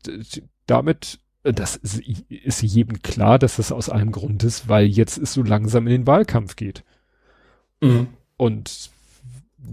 [0.66, 5.42] damit das ist jedem klar, dass das aus einem Grund ist, weil jetzt es so
[5.42, 6.84] langsam in den Wahlkampf geht.
[7.80, 8.08] Mhm.
[8.36, 8.90] Und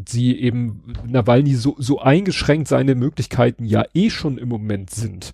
[0.08, 5.34] sie eben Nawalny so, so eingeschränkt seine Möglichkeiten ja eh schon im Moment sind.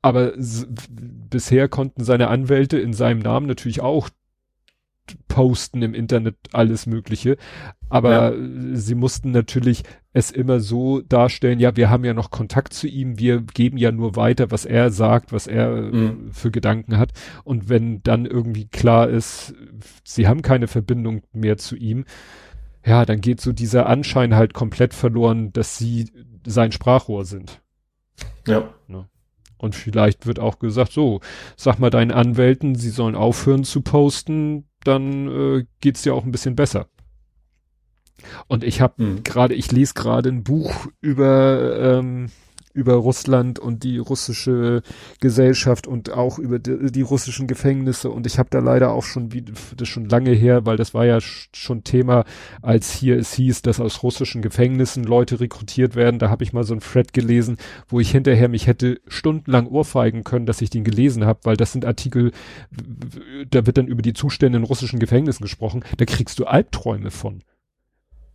[0.00, 4.08] Aber bisher konnten seine Anwälte in seinem Namen natürlich auch
[5.26, 7.36] posten im Internet alles Mögliche.
[7.88, 8.74] Aber ja.
[8.74, 13.18] sie mussten natürlich es immer so darstellen, ja, wir haben ja noch Kontakt zu ihm,
[13.18, 16.30] wir geben ja nur weiter, was er sagt, was er mhm.
[16.32, 17.12] für Gedanken hat.
[17.44, 19.54] Und wenn dann irgendwie klar ist,
[20.04, 22.04] sie haben keine Verbindung mehr zu ihm,
[22.88, 26.10] ja, dann geht so dieser Anschein halt komplett verloren, dass sie
[26.46, 27.60] sein Sprachrohr sind.
[28.46, 28.72] Ja.
[28.86, 29.06] Ne?
[29.58, 31.20] Und vielleicht wird auch gesagt, so,
[31.56, 36.32] sag mal deinen Anwälten, sie sollen aufhören zu posten, dann äh, geht's dir auch ein
[36.32, 36.86] bisschen besser.
[38.46, 39.22] Und ich habe mhm.
[39.22, 42.30] gerade, ich lese gerade ein Buch über ähm,
[42.78, 44.82] über Russland und die russische
[45.20, 49.32] Gesellschaft und auch über die, die russischen Gefängnisse und ich habe da leider auch schon
[49.32, 49.44] wie
[49.76, 52.24] das schon lange her, weil das war ja schon Thema,
[52.62, 56.20] als hier es hieß, dass aus russischen Gefängnissen Leute rekrutiert werden.
[56.20, 57.56] Da habe ich mal so ein Thread gelesen,
[57.88, 61.72] wo ich hinterher mich hätte stundenlang ohrfeigen können, dass ich den gelesen habe, weil das
[61.72, 62.30] sind Artikel,
[63.50, 65.84] da wird dann über die Zustände in russischen Gefängnissen gesprochen.
[65.96, 67.42] Da kriegst du Albträume von.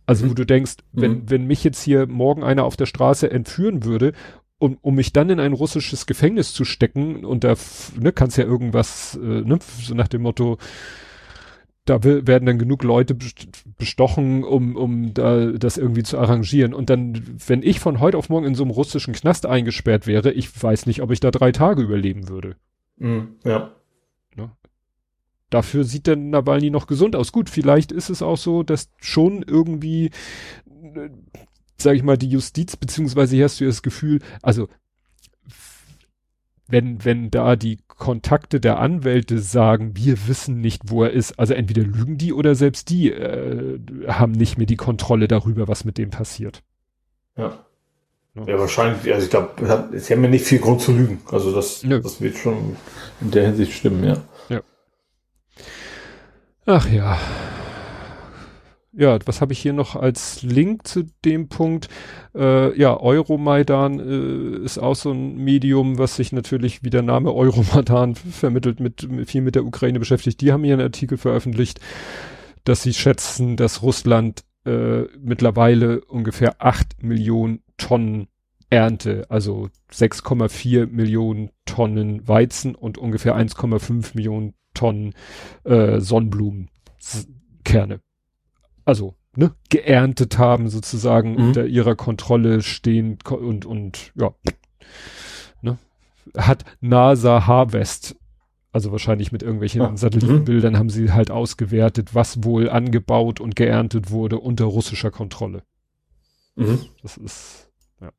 [0.06, 0.30] Also mhm.
[0.30, 1.30] wo du denkst, wenn, mhm.
[1.30, 4.12] wenn mich jetzt hier morgen einer auf der Straße entführen würde
[4.58, 7.54] um, um mich dann in ein russisches Gefängnis zu stecken und da
[7.98, 10.58] ne, kannst ja irgendwas, äh, ne, so nach dem Motto,
[11.84, 13.14] da werden dann genug Leute
[13.76, 16.72] bestochen, um, um da das irgendwie zu arrangieren.
[16.72, 20.32] Und dann, wenn ich von heute auf morgen in so einem russischen Knast eingesperrt wäre,
[20.32, 22.56] ich weiß nicht, ob ich da drei Tage überleben würde.
[22.96, 23.72] Mm, ja.
[25.54, 27.30] Dafür sieht der Nawalny noch gesund aus.
[27.30, 30.06] Gut, vielleicht ist es auch so, dass schon irgendwie,
[30.66, 31.10] äh,
[31.76, 34.66] sag ich mal, die Justiz, beziehungsweise hier hast du das Gefühl, also
[36.66, 41.54] wenn, wenn da die Kontakte der Anwälte sagen, wir wissen nicht, wo er ist, also
[41.54, 43.78] entweder lügen die oder selbst die äh,
[44.08, 46.64] haben nicht mehr die Kontrolle darüber, was mit dem passiert.
[47.36, 47.64] Ja.
[48.34, 49.52] Ja, wahrscheinlich, also ich glaube,
[50.00, 51.20] sie haben ja nicht viel Grund zu lügen.
[51.30, 52.76] Also das, das wird schon
[53.20, 54.16] in der Hinsicht stimmen, ja.
[54.48, 54.60] Ja.
[56.66, 57.18] Ach ja
[58.96, 61.88] ja, was habe ich hier noch als Link zu dem Punkt?
[62.34, 67.32] Äh, ja, Euromaidan äh, ist auch so ein Medium, was sich natürlich, wie der Name
[67.32, 70.40] Euromaidan vermittelt, mit, mit viel mit der Ukraine beschäftigt.
[70.40, 71.80] Die haben hier einen Artikel veröffentlicht,
[72.64, 78.28] dass sie schätzen, dass Russland äh, mittlerweile ungefähr acht Millionen Tonnen
[78.70, 85.14] Ernte, also 6,4 Millionen Tonnen Weizen und ungefähr 1,5 Millionen Tonnen
[85.64, 88.00] äh, Sonnenblumenkerne
[88.84, 91.48] also ne, geerntet haben, sozusagen mhm.
[91.48, 94.34] unter ihrer Kontrolle stehen und, und ja,
[95.62, 95.78] ne,
[96.36, 98.16] hat NASA Harvest,
[98.72, 100.78] also wahrscheinlich mit irgendwelchen ah, Satellitenbildern mhm.
[100.78, 105.62] haben sie halt ausgewertet, was wohl angebaut und geerntet wurde unter russischer Kontrolle.
[106.56, 106.80] Mhm.
[107.02, 107.70] Das ist,
[108.00, 108.10] ja.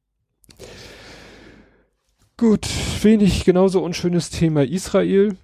[2.38, 2.68] Gut,
[3.02, 5.38] wenig genauso unschönes Thema Israel.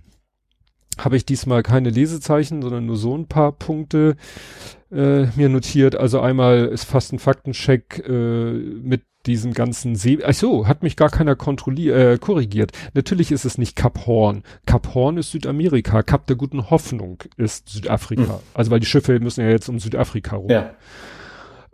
[1.04, 4.16] Habe ich diesmal keine Lesezeichen, sondern nur so ein paar Punkte
[4.92, 5.96] äh, mir notiert.
[5.96, 10.20] Also einmal ist fast ein Faktencheck äh, mit diesem ganzen See.
[10.24, 12.72] Ach so, hat mich gar keiner kontrolliert, äh, korrigiert.
[12.94, 14.44] Natürlich ist es nicht Kap Horn.
[14.66, 16.04] Kap Horn ist Südamerika.
[16.04, 18.22] Kap der guten Hoffnung ist Südafrika.
[18.22, 18.40] Mhm.
[18.54, 20.50] Also weil die Schiffe müssen ja jetzt um Südafrika rum.
[20.50, 20.72] Ja.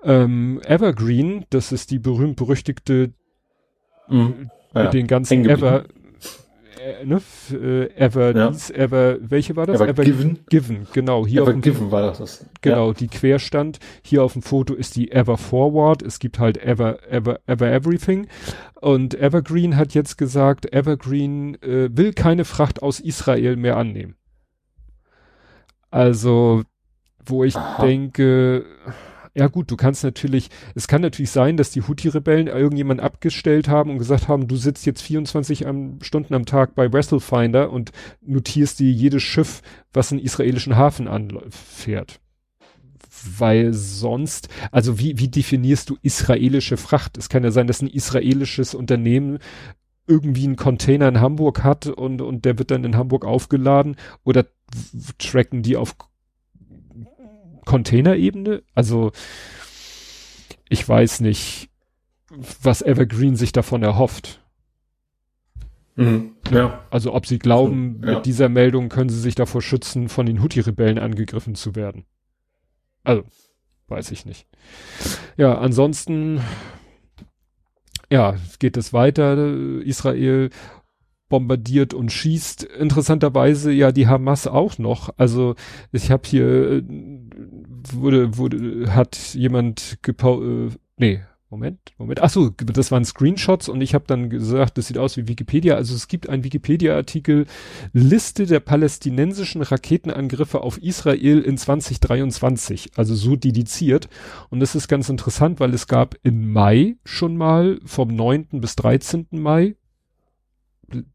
[0.04, 3.14] Ähm, Evergreen, das ist die berühmt-berüchtigte
[4.10, 4.52] mhm.
[4.74, 5.86] ja, mit den ganzen Ever,
[6.88, 7.22] äh, ne,
[7.52, 8.50] äh, Ever, ja.
[8.50, 9.82] dies, Ever, welche war das?
[9.82, 10.40] Ever, Ever Given.
[10.50, 11.26] Given, genau.
[11.26, 12.18] Hier Ever auf dem, Given war das.
[12.20, 12.46] das.
[12.62, 12.94] Genau, ja.
[12.94, 13.80] die Querstand.
[14.04, 16.02] Hier auf dem Foto ist die Ever Forward.
[16.02, 18.28] Es gibt halt Ever, Ever, Ever Everything.
[18.80, 24.16] Und Evergreen hat jetzt gesagt, Evergreen äh, will keine Fracht aus Israel mehr annehmen.
[25.90, 26.64] Also,
[27.26, 27.86] wo ich Aha.
[27.86, 28.66] denke,
[29.38, 33.92] ja gut, du kannst natürlich, es kann natürlich sein, dass die Houthi-Rebellen irgendjemand abgestellt haben
[33.92, 38.80] und gesagt haben, du sitzt jetzt 24 am, Stunden am Tag bei WrestleFinder und notierst
[38.80, 39.62] dir jedes Schiff,
[39.94, 42.20] was einen israelischen Hafen anfährt.
[43.38, 47.16] Weil sonst, also wie, wie definierst du israelische Fracht?
[47.18, 49.38] Es kann ja sein, dass ein israelisches Unternehmen
[50.08, 54.48] irgendwie einen Container in Hamburg hat und, und der wird dann in Hamburg aufgeladen oder
[55.20, 55.96] tracken die auf
[57.68, 58.64] Containerebene.
[58.74, 59.12] Also
[60.70, 61.70] ich weiß nicht,
[62.62, 64.42] was Evergreen sich davon erhofft.
[65.96, 66.84] Mhm, ja.
[66.90, 68.16] Also ob sie glauben, ja.
[68.16, 72.06] mit dieser Meldung können sie sich davor schützen, von den Houthi-Rebellen angegriffen zu werden.
[73.04, 73.24] Also,
[73.88, 74.48] weiß ich nicht.
[75.38, 76.42] Ja, ansonsten,
[78.10, 79.38] ja, geht es weiter.
[79.82, 80.50] Israel
[81.30, 82.64] bombardiert und schießt.
[82.64, 85.10] Interessanterweise ja die Hamas auch noch.
[85.18, 85.56] Also
[85.92, 86.84] ich habe hier äh,
[87.94, 92.22] wurde wurde hat jemand gepau äh, nee Moment, Moment.
[92.22, 95.76] Ach so, das waren Screenshots und ich habe dann gesagt, das sieht aus wie Wikipedia.
[95.76, 97.46] Also es gibt einen Wikipedia-Artikel
[97.94, 104.10] Liste der palästinensischen Raketenangriffe auf Israel in 2023, also so dediziert.
[104.50, 108.60] Und das ist ganz interessant, weil es gab im Mai schon mal vom 9.
[108.60, 109.28] bis 13.
[109.32, 109.77] Mai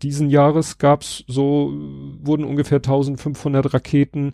[0.02, 1.72] diesen Jahres gab's so,
[2.20, 4.32] wurden ungefähr 1500 Raketen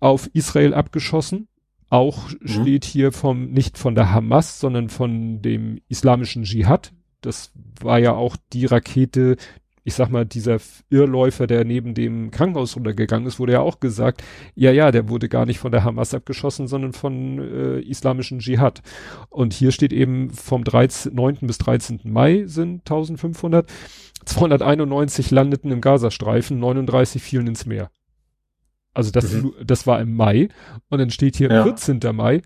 [0.00, 1.48] auf Israel abgeschossen.
[1.88, 2.48] Auch mhm.
[2.48, 6.92] steht hier vom, nicht von der Hamas, sondern von dem islamischen Dschihad.
[7.20, 9.36] Das war ja auch die Rakete,
[9.84, 10.58] ich sag mal, dieser
[10.90, 14.22] Irrläufer, der neben dem Krankenhaus runtergegangen ist, wurde ja auch gesagt,
[14.54, 18.82] ja, ja, der wurde gar nicht von der Hamas abgeschossen, sondern von äh, islamischen Dschihad.
[19.28, 21.38] Und hier steht eben vom 13, 9.
[21.42, 22.00] bis 13.
[22.04, 23.70] Mai sind 1500,
[24.24, 27.90] 291 landeten im Gazastreifen, 39 fielen ins Meer.
[28.94, 29.54] Also das, mhm.
[29.64, 30.48] das war im Mai.
[30.88, 31.62] Und dann steht hier ja.
[31.64, 32.00] 14.
[32.12, 32.42] Mai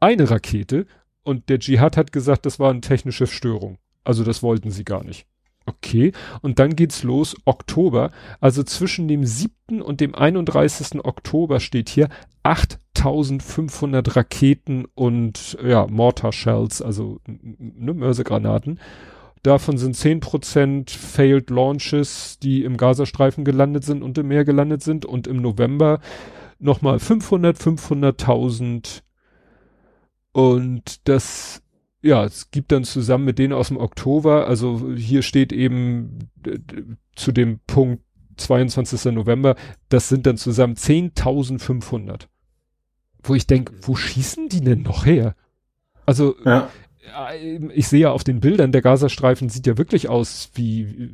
[0.00, 0.86] eine Rakete
[1.22, 3.78] und der Dschihad hat gesagt, das war eine technische Störung.
[4.04, 5.26] Also das wollten sie gar nicht.
[5.66, 8.10] Okay, und dann geht's los, Oktober.
[8.40, 9.82] Also zwischen dem 7.
[9.82, 11.04] und dem 31.
[11.04, 12.08] Oktober steht hier
[12.42, 18.80] 8500 Raketen und ja, Mortar Shells, also ne, Mörsergranaten
[19.42, 25.04] Davon sind 10% Failed Launches, die im Gazastreifen gelandet sind und im Meer gelandet sind.
[25.04, 26.00] Und im November
[26.58, 29.02] nochmal 500, 500.000.
[30.32, 31.62] Und das,
[32.02, 36.30] ja, es gibt dann zusammen mit denen aus dem Oktober, also hier steht eben
[37.16, 38.02] zu dem Punkt
[38.36, 39.12] 22.
[39.12, 39.56] November,
[39.88, 42.28] das sind dann zusammen 10.500.
[43.22, 45.34] Wo ich denke, wo schießen die denn noch her?
[46.06, 46.70] Also, ja
[47.74, 51.10] ich sehe ja auf den Bildern, der Gazastreifen sieht ja wirklich aus wie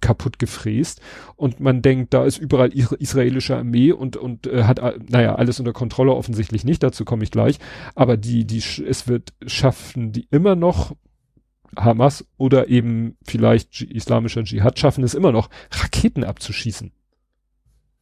[0.00, 1.00] kaputt gefräst.
[1.36, 5.58] Und man denkt, da ist überall israelische Armee und und äh, hat äh, naja alles
[5.58, 6.14] unter Kontrolle.
[6.14, 7.58] Offensichtlich nicht, dazu komme ich gleich,
[7.94, 10.94] aber die die es wird schaffen die immer noch
[11.76, 16.92] Hamas oder eben vielleicht islamischer Dschihad schaffen es immer noch Raketen abzuschießen.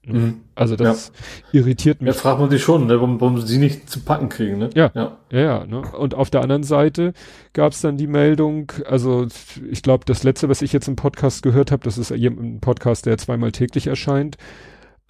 [0.07, 0.43] Mhm.
[0.55, 1.13] Also das
[1.53, 1.61] ja.
[1.61, 2.15] irritiert mich.
[2.15, 4.71] Ja, fragt man sich schon, ne, warum, warum sie nicht zu packen kriegen, ne?
[4.75, 5.41] Ja, ja, ja.
[5.41, 5.81] ja ne?
[5.81, 7.13] Und auf der anderen Seite
[7.53, 9.27] gab es dann die Meldung, also
[9.71, 13.07] ich glaube, das letzte, was ich jetzt im Podcast gehört habe, das ist ein Podcast,
[13.07, 14.37] der zweimal täglich erscheint,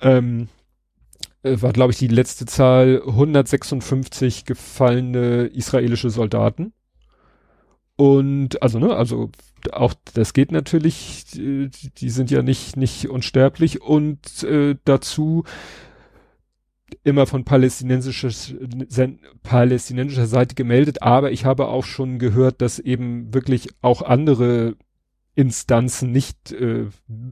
[0.00, 0.48] ähm,
[1.42, 6.72] äh, war, glaube ich, die letzte Zahl 156 gefallene israelische Soldaten.
[7.96, 9.30] Und also, ne, also
[9.72, 13.80] auch das geht natürlich, die, sind ja nicht, nicht unsterblich.
[13.80, 15.44] Und äh, dazu
[17.02, 18.30] immer von palästinensischer,
[19.42, 24.76] palästinensischer Seite gemeldet, aber ich habe auch schon gehört, dass eben wirklich auch andere
[25.34, 26.86] Instanzen nicht äh,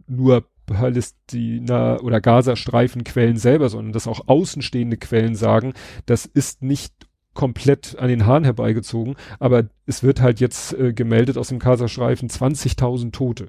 [0.06, 5.74] nur Palästina oder Gazastreifenquellen selber, sondern dass auch außenstehende Quellen sagen,
[6.06, 6.92] das ist nicht
[7.34, 12.28] komplett an den Haaren herbeigezogen, aber es wird halt jetzt äh, gemeldet aus dem Kasachstreifen
[12.28, 13.48] 20.000 Tote.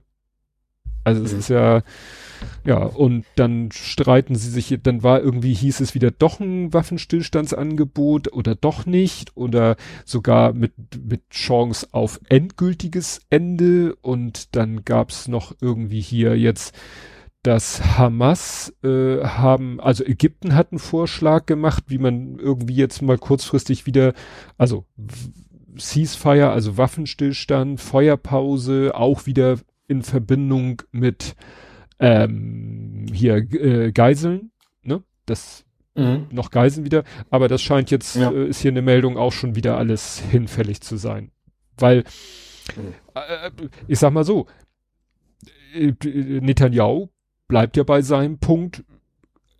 [1.05, 1.39] Also es mhm.
[1.39, 1.83] ist ja,
[2.65, 8.33] ja, und dann streiten sie sich, dann war irgendwie, hieß es wieder doch ein Waffenstillstandsangebot
[8.33, 10.73] oder doch nicht oder sogar mit,
[11.07, 16.75] mit Chance auf endgültiges Ende und dann gab's noch irgendwie hier jetzt
[17.45, 23.19] dass Hamas äh, haben, also Ägypten hat einen Vorschlag gemacht, wie man irgendwie jetzt mal
[23.19, 24.13] kurzfristig wieder,
[24.57, 24.85] also
[25.77, 31.35] Ceasefire, also Waffenstillstand, Feuerpause, auch wieder in Verbindung mit
[31.99, 34.49] ähm, hier äh, Geiseln,
[34.81, 35.03] ne?
[35.27, 36.25] Das mhm.
[36.31, 38.31] noch Geiseln wieder, aber das scheint jetzt, ja.
[38.31, 41.29] äh, ist hier eine Meldung auch schon wieder alles hinfällig zu sein.
[41.77, 42.05] Weil,
[42.75, 42.93] mhm.
[43.13, 43.51] äh,
[43.87, 44.47] ich sag mal so,
[45.75, 45.93] äh,
[46.41, 47.09] Netanyahu
[47.47, 48.83] bleibt ja bei seinem Punkt,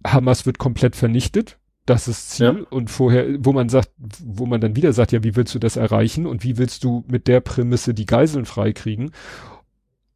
[0.05, 1.57] Hamas wird komplett vernichtet.
[1.85, 2.45] Das ist Ziel.
[2.45, 2.67] Ja.
[2.71, 3.91] Und vorher, wo man sagt,
[4.23, 7.03] wo man dann wieder sagt, ja, wie willst du das erreichen und wie willst du
[7.07, 9.11] mit der Prämisse die Geiseln freikriegen?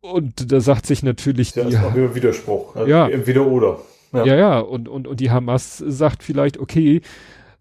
[0.02, 2.76] Und da sagt sich natürlich ja, die, ist auch wieder Widerspruch.
[2.76, 3.08] Also ja.
[3.08, 3.80] Entweder oder.
[4.14, 4.26] Ja.
[4.26, 4.60] ja, ja.
[4.60, 7.02] Und, und, und die Hamas sagt vielleicht, okay,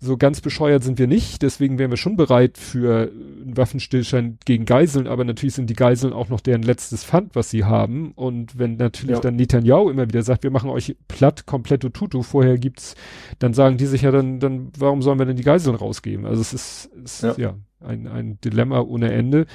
[0.00, 4.64] so ganz bescheuert sind wir nicht, deswegen wären wir schon bereit für einen Waffenstillstand gegen
[4.64, 8.12] Geiseln, aber natürlich sind die Geiseln auch noch deren letztes Pfand, was sie haben.
[8.12, 9.20] Und wenn natürlich ja.
[9.20, 12.94] dann Netanyahu immer wieder sagt, wir machen euch platt, komplett Tutu, vorher gibt's,
[13.40, 16.26] dann sagen die sich ja dann, dann, warum sollen wir denn die Geiseln rausgeben?
[16.26, 17.34] Also es ist, ist ja.
[17.36, 19.46] ja ein, ein Dilemma ohne Ende.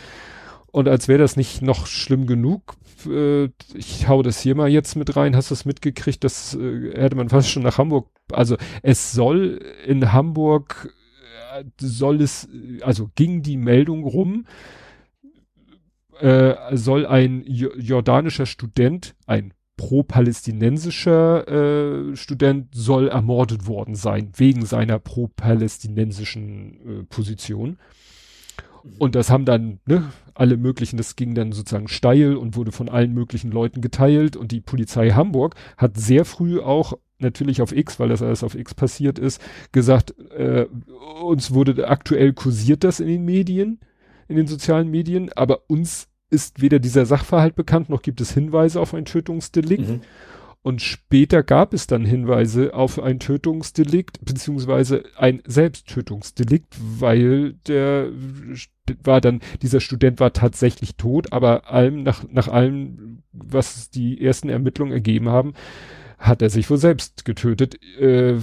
[0.72, 2.76] Und als wäre das nicht noch schlimm genug,
[3.06, 6.92] äh, ich hau das hier mal jetzt mit rein, hast du es mitgekriegt, das äh,
[6.96, 10.94] hätte man fast schon nach Hamburg, also es soll in Hamburg,
[11.56, 12.48] äh, soll es,
[12.82, 14.46] also ging die Meldung rum,
[16.20, 25.00] äh, soll ein jordanischer Student, ein pro-palästinensischer äh, Student soll ermordet worden sein, wegen seiner
[25.00, 27.78] pro-palästinensischen äh, Position.
[29.00, 32.90] Und das haben dann ne, alle möglichen, das ging dann sozusagen steil und wurde von
[32.90, 34.36] allen möglichen Leuten geteilt.
[34.36, 38.56] Und die Polizei Hamburg hat sehr früh auch natürlich auf X, weil das alles auf
[38.56, 40.66] X passiert ist, gesagt, äh,
[41.22, 43.80] uns wurde aktuell kursiert das in den Medien,
[44.28, 48.80] in den sozialen Medien, aber uns ist weder dieser Sachverhalt bekannt, noch gibt es Hinweise
[48.82, 49.88] auf ein Tötungsdelikt.
[49.88, 50.02] Mhm.
[50.64, 58.10] Und später gab es dann Hinweise auf ein Tötungsdelikt, beziehungsweise ein Selbsttötungsdelikt, weil der
[59.04, 64.48] war dann, dieser Student war tatsächlich tot, aber allem, nach, nach allem, was die ersten
[64.48, 65.54] Ermittlungen ergeben haben,
[66.18, 68.36] hat er sich wohl selbst getötet, äh,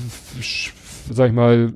[1.10, 1.72] sag ich mal,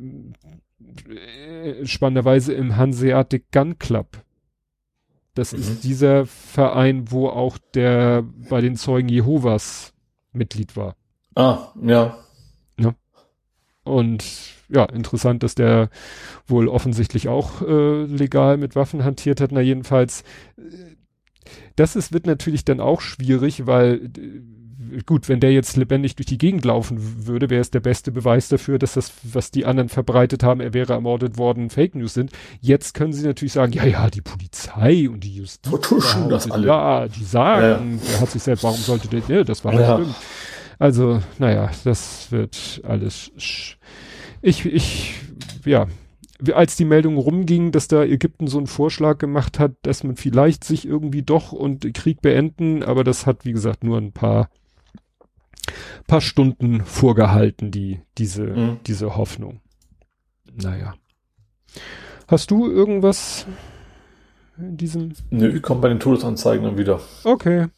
[1.08, 4.22] äh, spannenderweise im Hanseatic Gun Club.
[5.34, 5.58] Das mhm.
[5.60, 9.93] ist dieser Verein, wo auch der bei den Zeugen Jehovas
[10.34, 10.96] Mitglied war.
[11.34, 12.18] Ah, ja.
[12.78, 12.94] ja.
[13.84, 14.24] Und
[14.68, 15.90] ja, interessant, dass der
[16.46, 19.52] wohl offensichtlich auch äh, legal mit Waffen hantiert hat.
[19.52, 20.22] Na jedenfalls,
[20.56, 20.96] äh,
[21.76, 24.10] das ist, wird natürlich dann auch schwierig, weil
[25.06, 28.48] gut, wenn der jetzt lebendig durch die Gegend laufen würde, wäre es der beste Beweis
[28.48, 32.32] dafür, dass das, was die anderen verbreitet haben, er wäre ermordet worden, Fake News sind.
[32.60, 35.70] Jetzt können sie natürlich sagen, ja, ja, die Polizei und die Justiz.
[35.70, 36.66] Vertuschen das alle.
[36.66, 38.10] Ja, die sagen, ja.
[38.10, 39.96] der hat sich selbst, warum sollte der, ne, das war ja.
[39.96, 40.14] stimmt.
[40.78, 43.30] Also, naja, das wird alles,
[44.42, 45.14] ich, ich,
[45.64, 45.86] ja,
[46.52, 50.64] als die Meldung rumging, dass da Ägypten so einen Vorschlag gemacht hat, dass man vielleicht
[50.64, 54.48] sich irgendwie doch und Krieg beenden, aber das hat, wie gesagt, nur ein paar,
[56.06, 58.78] paar Stunden vorgehalten, die, diese, mhm.
[58.86, 59.60] diese Hoffnung.
[60.52, 60.94] Naja.
[62.28, 63.46] Hast du irgendwas
[64.56, 65.12] in diesem?
[65.30, 67.00] Nö, ich komme bei den Todesanzeigen dann wieder.
[67.24, 67.68] Okay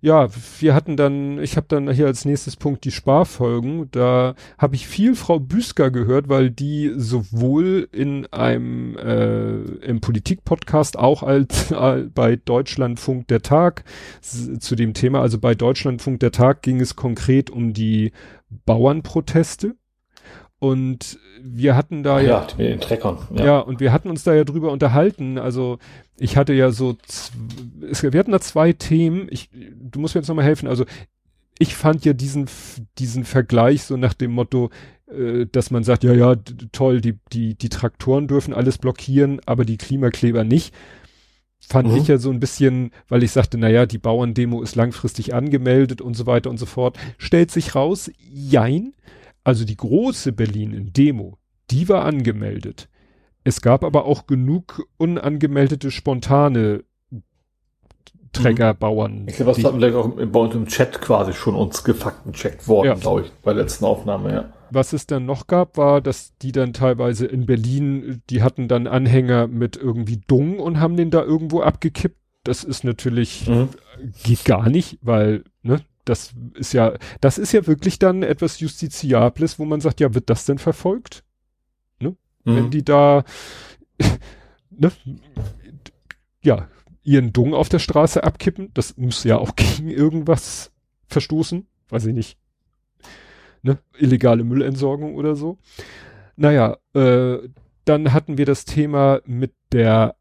[0.00, 0.28] ja,
[0.60, 3.90] wir hatten dann, ich habe dann hier als nächstes Punkt die Sparfolgen.
[3.90, 10.98] Da habe ich viel Frau Büsker gehört, weil die sowohl in einem äh, im Politik-Podcast
[10.98, 13.84] auch als äh, bei Deutschlandfunk der Tag
[14.20, 18.12] zu dem Thema, also bei Deutschlandfunk der Tag ging es konkret um die
[18.66, 19.74] Bauernproteste.
[20.60, 23.18] Und wir hatten da ja, ja mit den Treckern.
[23.34, 23.44] Ja.
[23.44, 25.38] ja, und wir hatten uns da ja drüber unterhalten.
[25.38, 25.78] Also
[26.18, 26.96] ich hatte ja so,
[27.88, 29.28] es, wir hatten da zwei Themen.
[29.30, 30.66] Ich, du musst mir jetzt nochmal helfen.
[30.66, 30.84] Also
[31.60, 32.46] ich fand ja diesen,
[32.98, 34.70] diesen Vergleich so nach dem Motto,
[35.06, 36.34] äh, dass man sagt, ja, ja,
[36.72, 40.74] toll, die, die, die Traktoren dürfen alles blockieren, aber die Klimakleber nicht.
[41.60, 41.96] Fand mhm.
[41.98, 46.00] ich ja so ein bisschen, weil ich sagte, na ja, die Bauerndemo ist langfristig angemeldet
[46.00, 46.98] und so weiter und so fort.
[47.16, 48.94] Stellt sich raus, jein
[49.48, 51.38] also die große Berlin-Demo,
[51.70, 52.90] die war angemeldet.
[53.44, 56.84] Es gab aber auch genug unangemeldete spontane
[58.32, 59.24] Trägerbauern.
[59.26, 62.88] Ich glaube, was hatten wir auch bei uns im Chat quasi schon uns gefaktencheckt worden,
[62.88, 62.94] ja.
[62.96, 64.52] glaube ich, bei der letzten Aufnahme, ja.
[64.70, 68.86] Was es dann noch gab, war, dass die dann teilweise in Berlin, die hatten dann
[68.86, 72.18] Anhänger mit irgendwie Dung und haben den da irgendwo abgekippt.
[72.44, 73.70] Das ist natürlich, mhm.
[74.24, 79.58] geht gar nicht, weil, ne, das ist ja, das ist ja wirklich dann etwas Justiziables,
[79.58, 81.24] wo man sagt, ja, wird das denn verfolgt?
[82.00, 82.16] Ne?
[82.44, 82.56] Mhm.
[82.56, 83.24] Wenn die da,
[84.70, 84.92] ne,
[86.42, 86.68] ja,
[87.02, 90.72] ihren Dung auf der Straße abkippen, das muss ja auch gegen irgendwas
[91.06, 92.38] verstoßen, weiß ich nicht.
[93.62, 93.78] Ne?
[93.98, 95.58] Illegale Müllentsorgung oder so.
[96.36, 97.38] Naja, äh,
[97.84, 100.16] dann hatten wir das Thema mit der,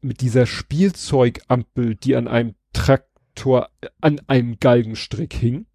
[0.00, 3.68] mit dieser Spielzeugampel, die an einem Trakt Tor
[4.00, 5.66] an einem Galgenstrick hing.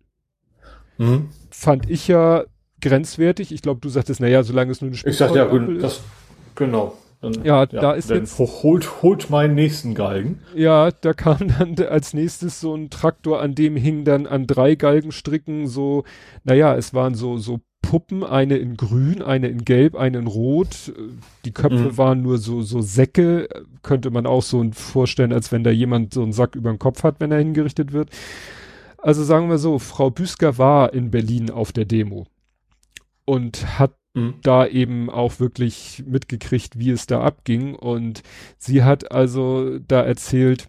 [0.97, 1.29] Mhm.
[1.49, 2.45] Fand ich ja
[2.81, 3.51] grenzwertig.
[3.51, 6.01] Ich glaube, du sagtest, naja, solange es nur eine Ich sagte ja, das,
[6.55, 6.97] genau.
[7.21, 8.37] Dann, ja, ja, da ist jetzt.
[8.37, 10.39] Holt, holt meinen nächsten Galgen.
[10.53, 14.75] Ja, da kam dann als nächstes so ein Traktor, an dem hing dann an drei
[14.75, 16.03] Galgenstricken so,
[16.43, 17.59] naja, es waren so, so
[17.89, 20.91] Puppen, eine in grün, eine in gelb, eine in rot.
[21.45, 21.97] Die Köpfe mhm.
[21.97, 23.47] waren nur so, so Säcke,
[23.81, 27.03] könnte man auch so vorstellen, als wenn da jemand so einen Sack über den Kopf
[27.03, 28.09] hat, wenn er hingerichtet wird.
[28.97, 32.27] Also sagen wir so, Frau Büsker war in Berlin auf der Demo
[33.23, 34.33] und hat mhm.
[34.43, 37.73] da eben auch wirklich mitgekriegt, wie es da abging.
[37.73, 38.21] Und
[38.57, 40.67] sie hat also da erzählt,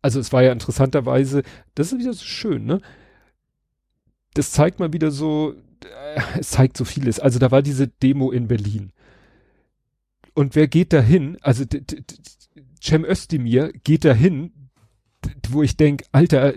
[0.00, 1.42] also es war ja interessanterweise,
[1.74, 2.80] das ist wieder so schön, ne?
[4.32, 5.54] Das zeigt mal wieder so,
[6.38, 7.20] es zeigt so vieles.
[7.20, 8.92] Also da war diese Demo in Berlin.
[10.34, 11.38] Und wer geht da hin?
[11.40, 11.64] Also
[12.82, 14.52] Cem Özdemir geht da hin,
[15.48, 16.52] wo ich denke, Alter,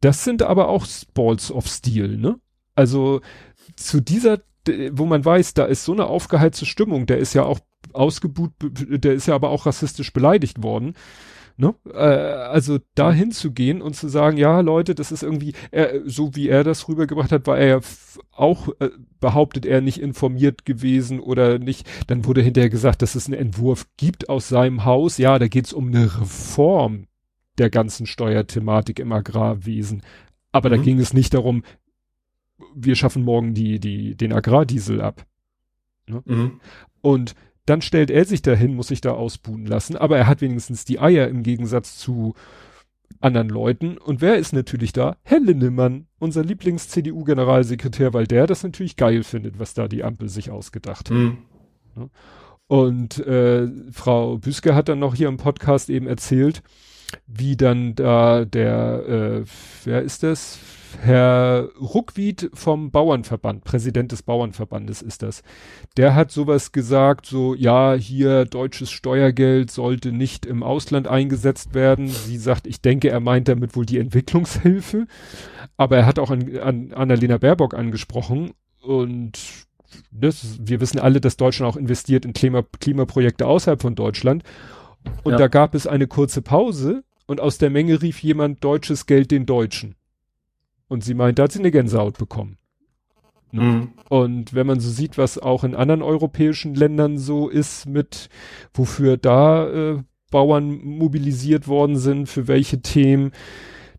[0.00, 2.38] das sind aber auch Balls of Steel, ne?
[2.74, 3.20] Also
[3.76, 4.40] zu dieser,
[4.92, 7.60] wo man weiß, da ist so eine aufgeheizte Stimmung, der ist ja auch
[7.92, 10.94] ausgebuht, der ist ja aber auch rassistisch beleidigt worden.
[11.56, 11.74] Ne?
[11.92, 16.48] Äh, also da hinzugehen und zu sagen, ja Leute, das ist irgendwie, er, so wie
[16.48, 17.80] er das rübergebracht hat, war er ja
[18.32, 18.90] auch, äh,
[19.20, 21.88] behauptet er nicht informiert gewesen oder nicht.
[22.06, 25.18] Dann wurde hinterher gesagt, dass es einen Entwurf gibt aus seinem Haus.
[25.18, 27.06] Ja, da geht es um eine Reform
[27.58, 30.02] der ganzen Steuerthematik im Agrarwesen.
[30.52, 30.74] Aber mhm.
[30.74, 31.62] da ging es nicht darum,
[32.74, 35.26] wir schaffen morgen die, die, den Agrardiesel ab.
[36.06, 36.22] Ne?
[36.24, 36.60] Mhm.
[37.00, 37.34] Und
[37.66, 40.98] dann stellt er sich dahin, muss sich da ausbuhen lassen, aber er hat wenigstens die
[40.98, 42.34] Eier im Gegensatz zu
[43.20, 43.98] anderen Leuten.
[43.98, 45.16] Und wer ist natürlich da?
[45.22, 50.50] Herr Linnemann, unser Lieblings-CDU-Generalsekretär, weil der das natürlich geil findet, was da die Ampel sich
[50.50, 51.16] ausgedacht hat.
[51.16, 51.38] Mhm.
[52.66, 56.62] Und äh, Frau Büske hat dann noch hier im Podcast eben erzählt,
[57.26, 59.44] wie dann da der, äh,
[59.84, 60.58] wer ist das?
[61.00, 65.42] Herr Ruckwied vom Bauernverband, Präsident des Bauernverbandes ist das.
[65.96, 72.08] Der hat sowas gesagt, so, ja, hier deutsches Steuergeld sollte nicht im Ausland eingesetzt werden.
[72.08, 75.06] Sie sagt, ich denke, er meint damit wohl die Entwicklungshilfe.
[75.76, 79.38] Aber er hat auch an, an Annalena Baerbock angesprochen und
[80.10, 84.42] das, wir wissen alle, dass Deutschland auch investiert in Klima, Klimaprojekte außerhalb von Deutschland.
[85.22, 85.38] Und ja.
[85.38, 89.46] da gab es eine kurze Pause Und aus der Menge rief jemand deutsches Geld den
[89.46, 89.94] Deutschen.
[90.92, 92.58] Und sie meint, da hat sie eine Gänsehaut bekommen.
[93.50, 93.62] Ne?
[93.62, 93.92] Mhm.
[94.10, 98.28] Und wenn man so sieht, was auch in anderen europäischen Ländern so ist, mit
[98.74, 103.32] wofür da äh, Bauern mobilisiert worden sind, für welche Themen,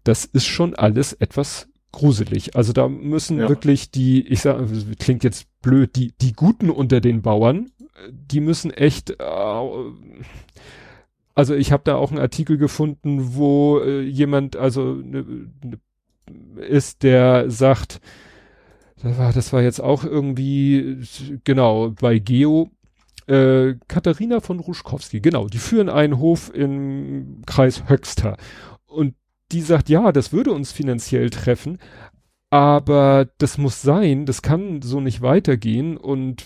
[0.03, 2.55] das ist schon alles etwas gruselig.
[2.55, 3.49] Also da müssen ja.
[3.49, 4.59] wirklich die, ich sag,
[4.99, 7.71] klingt jetzt blöd, die, die Guten unter den Bauern,
[8.11, 9.73] die müssen echt, äh,
[11.33, 15.25] also ich habe da auch einen Artikel gefunden, wo äh, jemand, also ne,
[15.63, 15.79] ne,
[16.55, 17.99] ist, der sagt,
[19.01, 21.05] das war, das war jetzt auch irgendwie,
[21.43, 22.69] genau, bei Geo,
[23.28, 28.38] äh, Katharina von Ruschkowski, genau, die führen einen Hof im Kreis Höxter.
[28.86, 29.15] Und
[29.51, 31.80] die sagt, ja, das würde uns finanziell treffen,
[32.49, 36.45] aber das muss sein, das kann so nicht weitergehen und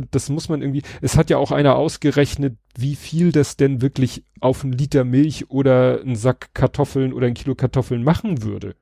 [0.00, 4.24] das, muss man irgendwie, es hat ja auch einer ausgerechnet, wie viel das denn wirklich
[4.40, 8.76] auf einen Liter Milch oder einen Sack Kartoffeln oder ein Kilo Kartoffeln machen würde.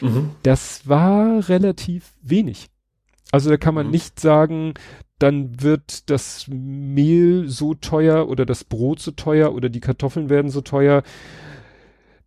[0.00, 0.30] Mhm.
[0.42, 2.68] Das war relativ wenig.
[3.30, 3.92] Also da kann man mhm.
[3.92, 4.74] nicht sagen,
[5.18, 10.50] dann wird das Mehl so teuer oder das Brot so teuer oder die Kartoffeln werden
[10.50, 11.02] so teuer,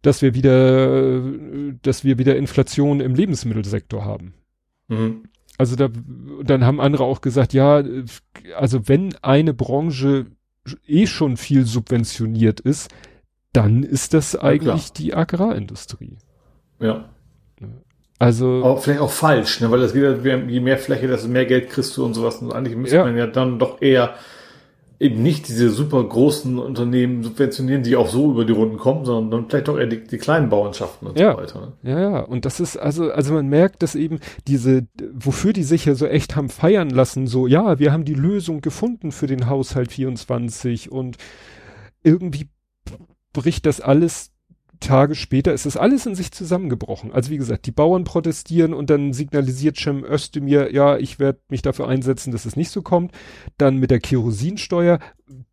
[0.02, 1.22] dass wir wieder,
[1.82, 4.34] dass wir wieder Inflation im Lebensmittelsektor haben.
[4.88, 5.24] Mhm.
[5.62, 5.90] Also da,
[6.44, 7.84] dann haben andere auch gesagt, ja,
[8.58, 10.26] also wenn eine Branche
[10.88, 12.90] eh schon viel subventioniert ist,
[13.54, 16.18] dann ist das eigentlich ja, die Agrarindustrie.
[16.80, 17.10] Ja.
[18.18, 18.64] Also.
[18.64, 19.70] Aber vielleicht auch falsch, ne?
[19.70, 22.38] weil das geht, je mehr Fläche, desto mehr Geld kriegst du und sowas.
[22.38, 23.06] Und eigentlich müsste ja.
[23.06, 24.16] man ja dann doch eher
[25.02, 29.32] eben nicht diese super großen Unternehmen subventionieren, die auch so über die Runden kommen, sondern
[29.32, 31.32] dann vielleicht doch eher die, die kleinen Bauernschaften und ja.
[31.32, 31.60] so weiter.
[31.60, 31.92] Ne?
[31.92, 32.20] Ja, ja.
[32.20, 36.06] Und das ist, also, also man merkt, dass eben diese, wofür die sich ja so
[36.06, 40.92] echt haben feiern lassen, so, ja, wir haben die Lösung gefunden für den Haushalt 24
[40.92, 41.18] und
[42.04, 42.50] irgendwie
[43.34, 44.31] bricht das alles
[44.82, 47.14] Tage später ist das alles in sich zusammengebrochen.
[47.14, 51.62] Also wie gesagt, die Bauern protestieren und dann signalisiert Cem Özdemir, ja, ich werde mich
[51.62, 53.14] dafür einsetzen, dass es nicht so kommt.
[53.58, 55.00] Dann mit der Kerosinsteuer,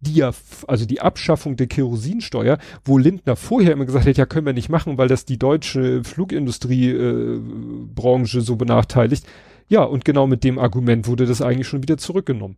[0.00, 0.32] die ja,
[0.66, 4.70] also die Abschaffung der Kerosinsteuer, wo Lindner vorher immer gesagt hat, ja, können wir nicht
[4.70, 9.24] machen, weil das die deutsche Flugindustriebranche äh, so benachteiligt.
[9.68, 12.56] Ja, und genau mit dem Argument wurde das eigentlich schon wieder zurückgenommen.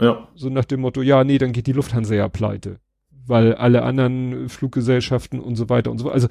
[0.00, 0.28] Ja.
[0.36, 2.78] So nach dem Motto, ja, nee, dann geht die Lufthansa ja pleite
[3.28, 6.10] weil alle anderen Fluggesellschaften und so weiter und so.
[6.10, 6.28] Also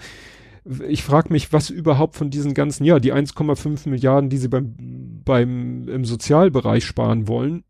[0.88, 4.76] ich frage mich, was überhaupt von diesen ganzen, ja, die 1,5 Milliarden, die sie beim,
[5.24, 7.64] beim im Sozialbereich sparen wollen,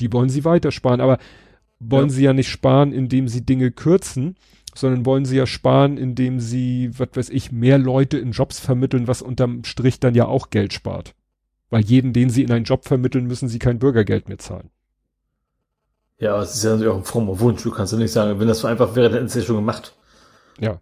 [0.00, 1.18] die wollen sie weiter sparen, aber
[1.80, 2.14] wollen ja.
[2.14, 4.36] sie ja nicht sparen, indem sie Dinge kürzen,
[4.74, 9.08] sondern wollen sie ja sparen, indem sie, was weiß ich, mehr Leute in Jobs vermitteln,
[9.08, 11.14] was unterm Strich dann ja auch Geld spart.
[11.70, 14.70] Weil jeden, den sie in einen Job vermitteln, müssen sie kein Bürgergeld mehr zahlen.
[16.18, 17.62] Ja, es ist ja natürlich auch ein frommer Wunsch.
[17.62, 19.56] Du kannst ja nicht sagen, wenn das so einfach wäre, dann hätten sie es schon
[19.56, 19.94] gemacht.
[20.60, 20.80] Ja.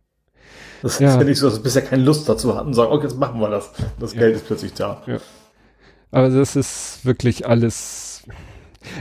[0.82, 1.08] Das ja.
[1.08, 3.18] ist ja nicht so, dass wir bisher keine Lust dazu hatten und sagen, okay, jetzt
[3.18, 3.70] machen wir das.
[3.98, 4.20] Das ja.
[4.20, 5.02] Geld ist plötzlich da.
[5.06, 5.18] Ja.
[6.10, 8.24] Aber das ist wirklich alles.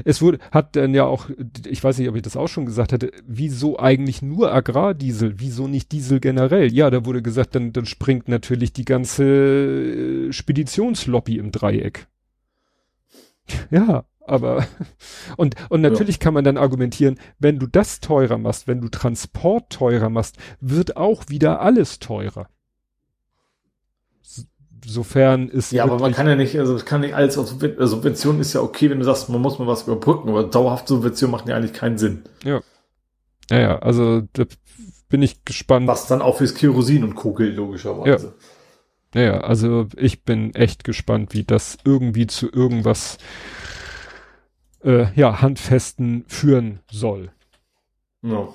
[0.04, 1.30] Es wurde, hat dann ja auch,
[1.66, 5.36] ich weiß nicht, ob ich das auch schon gesagt hatte, wieso eigentlich nur Agrardiesel?
[5.38, 6.72] Wieso nicht Diesel generell?
[6.74, 12.08] Ja, da wurde gesagt, dann, dann springt natürlich die ganze äh, Speditionslobby im Dreieck.
[13.72, 14.66] Ja, aber
[15.38, 16.20] und und natürlich ja.
[16.20, 20.98] kann man dann argumentieren, wenn du das teurer machst, wenn du Transport teurer machst, wird
[20.98, 22.48] auch wieder alles teurer.
[24.86, 28.40] Sofern ist ja, aber man kann ja nicht, also es kann nicht alles auf Subvention
[28.40, 31.48] ist ja okay, wenn du sagst, man muss mal was überbrücken, aber dauerhaft Subvention macht
[31.48, 32.24] ja eigentlich keinen Sinn.
[32.44, 32.62] Ja.
[33.50, 34.46] Ja, ja, also da
[35.10, 35.88] bin ich gespannt.
[35.88, 38.36] Was dann auch fürs Kerosin und Co gilt, logischerweise.
[39.14, 39.22] Ja.
[39.22, 43.18] ja, also ich bin echt gespannt, wie das irgendwie zu irgendwas
[44.84, 47.32] äh, ja, handfesten führen soll.
[48.22, 48.50] Ja.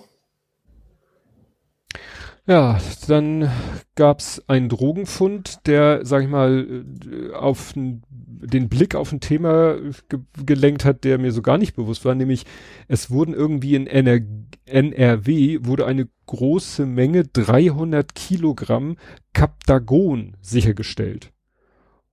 [2.47, 3.51] Ja, dann
[3.95, 9.77] gab's einen Drogenfund, der, sag ich mal, äh, auf den Blick auf ein Thema
[10.11, 12.45] ge gelenkt hat, der mir so gar nicht bewusst war, nämlich
[12.87, 14.21] es wurden irgendwie in NR
[14.67, 18.97] NRW wurde eine große Menge 300 Kilogramm
[19.35, 21.34] Captagon sichergestellt.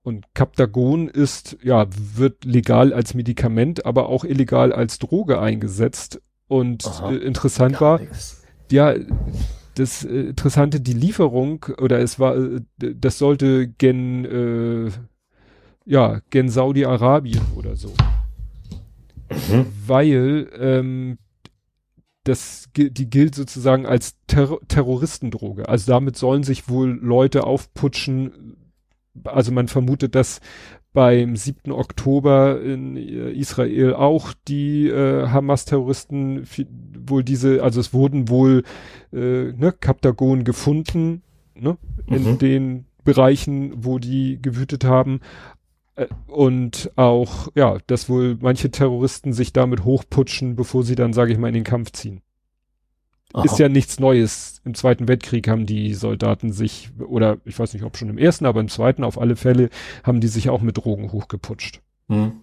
[0.02, 6.20] Und Captagon ist, ja, wird legal als Medikament, aber auch illegal als Droge eingesetzt.
[6.48, 8.42] Und Aha, äh, interessant war, nix.
[8.70, 8.94] ja,
[9.76, 14.90] das äh, Interessante, die Lieferung, oder es war, äh, das sollte gen, äh,
[15.86, 17.94] ja, gen Saudi-Arabien oder so.
[19.30, 19.66] Mhm.
[19.86, 21.18] Weil, ähm,
[22.24, 25.68] das, die gilt sozusagen als Ter Terroristendroge.
[25.68, 28.32] Also damit sollen sich wohl Leute aufputschen,
[29.24, 30.40] also man vermutet, dass
[30.92, 31.72] beim 7.
[31.72, 36.46] Oktober in äh, Israel auch die äh, Hamas-Terroristen
[37.06, 38.62] wohl diese, also es wurden wohl
[39.12, 41.22] äh, ne, Kaptagon gefunden,
[41.54, 42.38] ne, in mhm.
[42.38, 45.20] den Bereichen, wo die gewütet haben.
[45.94, 51.32] Äh, und auch, ja, dass wohl manche Terroristen sich damit hochputschen, bevor sie dann, sage
[51.32, 52.20] ich mal, in den Kampf ziehen.
[53.32, 53.44] Aha.
[53.44, 54.60] Ist ja nichts Neues.
[54.64, 58.44] Im Zweiten Weltkrieg haben die Soldaten sich, oder ich weiß nicht, ob schon im ersten,
[58.44, 59.70] aber im zweiten auf alle Fälle,
[60.04, 61.80] haben die sich auch mit Drogen hochgeputscht.
[62.08, 62.42] Mhm.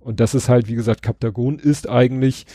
[0.00, 2.46] Und das ist halt, wie gesagt, Captagon ist eigentlich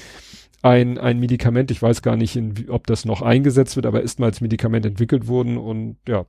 [0.62, 4.20] ein, ein Medikament, ich weiß gar nicht, in, ob das noch eingesetzt wird, aber ist
[4.20, 6.26] mal als Medikament entwickelt worden und ja,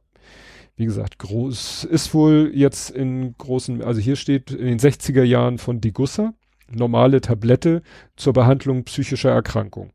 [0.77, 5.59] wie gesagt, groß, ist wohl jetzt in großen, also hier steht in den 60er Jahren
[5.59, 6.35] von Degussa,
[6.71, 7.83] normale Tablette
[8.17, 9.91] zur Behandlung psychischer Erkrankung.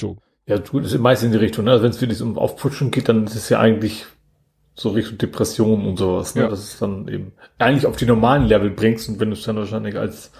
[0.00, 0.18] So.
[0.46, 1.64] Ja, gut, ist meist in die Richtung.
[1.64, 1.72] Ne?
[1.72, 4.06] Also wenn es wirklich um Aufputschen geht, dann ist es ja eigentlich
[4.74, 6.34] so Richtung Depression und sowas.
[6.34, 6.42] Ne?
[6.42, 6.48] Ja.
[6.48, 9.56] Das ist dann eben eigentlich auf die normalen Level bringst und wenn du es dann
[9.56, 10.30] wahrscheinlich als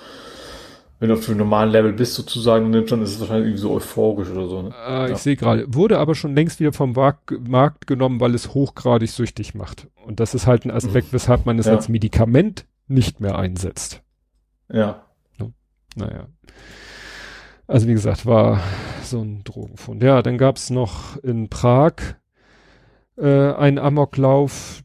[0.98, 3.72] wenn du auf dem normalen Level bist sozusagen nimmst, dann ist es wahrscheinlich irgendwie so
[3.72, 4.62] euphorisch oder so.
[4.62, 4.74] Ne?
[4.86, 5.08] Äh, ja.
[5.10, 9.54] Ich sehe gerade, wurde aber schon längst wieder vom Markt genommen, weil es hochgradig süchtig
[9.54, 9.88] macht.
[10.06, 11.16] Und das ist halt ein Aspekt, mhm.
[11.16, 11.74] weshalb man es ja.
[11.74, 14.02] als Medikament nicht mehr einsetzt.
[14.72, 15.02] Ja.
[15.96, 16.28] Naja.
[17.66, 18.60] Also wie gesagt, war
[19.02, 20.02] so ein Drogenfund.
[20.02, 21.94] Ja, dann gab's noch in Prag
[23.18, 24.82] äh, einen Amoklauf.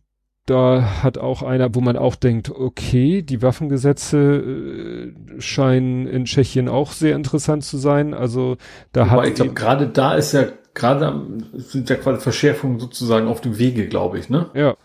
[0.48, 6.68] Da hat auch einer, wo man auch denkt, okay, die Waffengesetze äh, scheinen in Tschechien
[6.68, 8.14] auch sehr interessant zu sein.
[8.14, 8.58] Also
[8.92, 11.22] da Wobei, hat ich glaube, gerade da ist ja gerade
[11.54, 14.50] sind ja quasi Verschärfungen sozusagen auf dem Wege, glaube ich, ne?
[14.54, 14.76] Ja.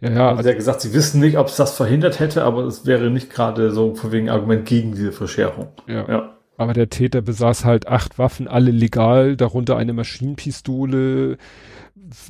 [0.00, 0.34] Ja, ja.
[0.34, 3.30] Also, ja gesagt, sie wissen nicht, ob es das verhindert hätte, aber es wäre nicht
[3.30, 5.68] gerade so von wegen Argument gegen diese Verschärfung.
[5.86, 6.06] Ja.
[6.08, 6.39] ja.
[6.60, 11.38] Aber der Täter besaß halt acht Waffen, alle legal, darunter eine Maschinenpistole.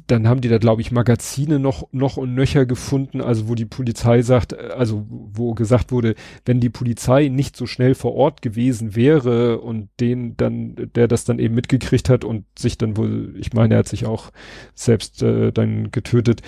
[0.07, 3.65] Dann haben die da, glaube ich, Magazine noch, noch und nöcher gefunden, also wo die
[3.65, 6.15] Polizei sagt, also wo gesagt wurde,
[6.45, 11.25] wenn die Polizei nicht so schnell vor Ort gewesen wäre und den dann, der das
[11.25, 14.31] dann eben mitgekriegt hat und sich dann wohl, ich meine, er hat sich auch
[14.77, 16.43] selbst äh, dann getötet,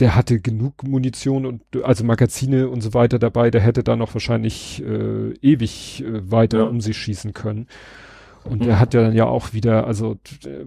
[0.00, 4.14] der hatte genug Munition und also Magazine und so weiter dabei, der hätte da noch
[4.14, 6.64] wahrscheinlich äh, ewig äh, weiter ja.
[6.64, 7.68] um sich schießen können.
[8.44, 8.70] Und mhm.
[8.70, 10.16] er hat ja dann ja auch wieder, also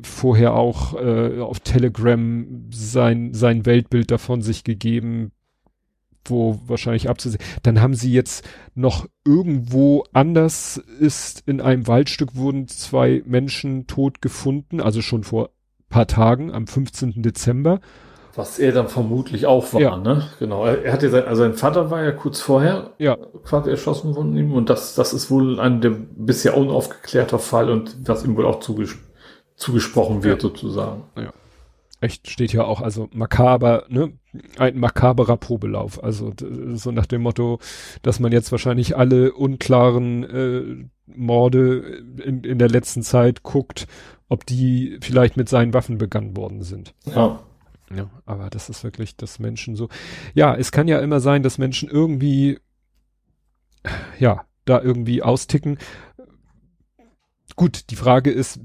[0.04, 5.32] vorher auch äh, auf Telegram sein, sein Weltbild davon sich gegeben,
[6.26, 7.44] wo wahrscheinlich abzusehen.
[7.64, 14.22] Dann haben sie jetzt noch irgendwo anders ist, in einem Waldstück wurden zwei Menschen tot
[14.22, 15.50] gefunden, also schon vor
[15.90, 17.24] paar Tagen, am 15.
[17.24, 17.80] Dezember.
[18.36, 19.98] Was er dann vermutlich auch war, ja.
[19.98, 20.28] ne?
[20.40, 20.66] Genau.
[20.66, 23.16] Er, er hatte sein, also sein Vater war ja kurz vorher ja.
[23.44, 27.96] quasi erschossen von ihm und das, das ist wohl ein der bisher unaufgeklärter Fall und
[28.08, 28.98] was ihm wohl auch zuges
[29.56, 30.50] zugesprochen wird, ja.
[30.50, 31.04] sozusagen.
[31.16, 31.32] Ja.
[32.02, 34.14] Echt steht ja auch, also makaber, ne?
[34.58, 36.04] Ein makaberer Probelauf.
[36.04, 36.34] Also
[36.74, 37.60] so nach dem Motto,
[38.02, 43.88] dass man jetzt wahrscheinlich alle unklaren äh, Morde in, in der letzten Zeit guckt,
[44.28, 46.94] ob die vielleicht mit seinen Waffen begangen worden sind.
[47.06, 47.40] Ja.
[47.96, 49.90] Ja, aber das ist wirklich, dass Menschen so,
[50.34, 52.60] ja, es kann ja immer sein, dass Menschen irgendwie,
[54.20, 55.78] ja, da irgendwie austicken.
[57.56, 58.60] Gut, die Frage ist,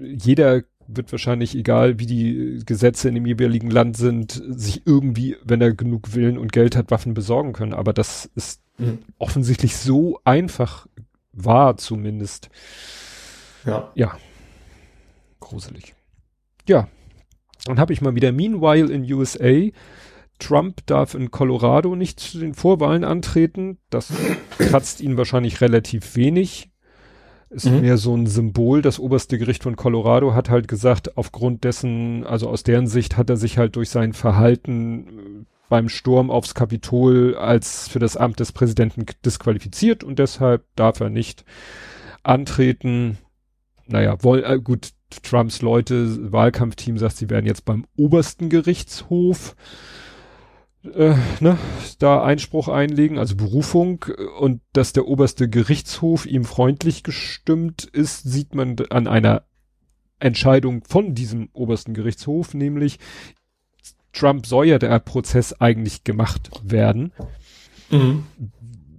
[0.00, 5.60] jeder wird wahrscheinlich, egal wie die Gesetze in dem jeweiligen Land sind, sich irgendwie, wenn
[5.60, 7.74] er genug Willen und Geld hat, Waffen besorgen können.
[7.74, 8.98] Aber das ist mhm.
[9.18, 10.86] offensichtlich so einfach
[11.32, 12.50] war zumindest.
[13.64, 13.90] Ja.
[13.94, 14.16] Ja.
[15.40, 15.94] Gruselig.
[16.68, 16.88] Ja,
[17.64, 19.70] dann habe ich mal wieder Meanwhile in USA.
[20.38, 23.78] Trump darf in Colorado nicht zu den Vorwahlen antreten.
[23.90, 24.12] Das
[24.58, 26.70] kratzt ihn wahrscheinlich relativ wenig.
[27.50, 27.82] Ist mhm.
[27.82, 28.82] mehr so ein Symbol.
[28.82, 33.28] Das oberste Gericht von Colorado hat halt gesagt, aufgrund dessen, also aus deren Sicht hat
[33.30, 38.40] er sich halt durch sein Verhalten äh, beim Sturm aufs Kapitol als für das Amt
[38.40, 41.44] des Präsidenten disqualifiziert und deshalb darf er nicht
[42.22, 43.18] antreten.
[43.86, 44.90] Naja, wohl, äh, gut,
[45.20, 49.54] Trumps Leute, Wahlkampfteam sagt, sie werden jetzt beim obersten Gerichtshof
[50.84, 51.58] äh, ne,
[51.98, 54.04] da Einspruch einlegen, also Berufung
[54.40, 59.44] und dass der oberste Gerichtshof ihm freundlich gestimmt ist, sieht man an einer
[60.18, 62.98] Entscheidung von diesem obersten Gerichtshof, nämlich
[64.12, 67.12] Trump soll ja der Prozess eigentlich gemacht werden.
[67.90, 68.24] Mhm.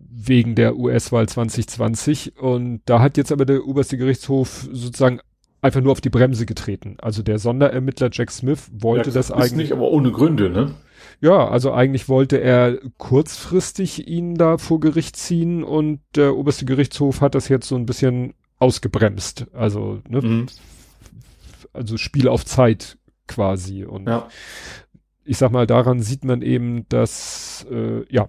[0.09, 2.37] Wegen der US-Wahl 2020.
[2.37, 5.19] Und da hat jetzt aber der oberste Gerichtshof sozusagen
[5.63, 6.97] einfach nur auf die Bremse getreten.
[7.01, 9.53] Also der Sonderermittler Jack Smith wollte ja, das ist eigentlich.
[9.53, 10.75] nicht, aber ohne Gründe, ne?
[11.21, 17.21] Ja, also eigentlich wollte er kurzfristig ihn da vor Gericht ziehen und der oberste Gerichtshof
[17.21, 19.47] hat das jetzt so ein bisschen ausgebremst.
[19.53, 20.21] Also, ne?
[20.21, 20.45] Mhm.
[21.71, 23.85] Also Spiel auf Zeit quasi.
[23.85, 24.27] Und ja.
[25.23, 28.27] ich sag mal, daran sieht man eben, dass, äh, ja,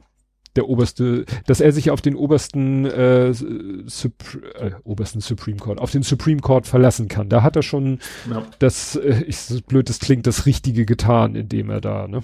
[0.57, 4.15] der oberste, dass er sich auf den obersten, äh, Sup
[4.59, 7.29] äh, obersten Supreme Court, auf den Supreme Court verlassen kann.
[7.29, 7.99] Da hat er schon
[8.31, 8.43] ja.
[8.59, 12.23] das, äh, ich, so blöd es klingt, das Richtige getan, indem er da, ne?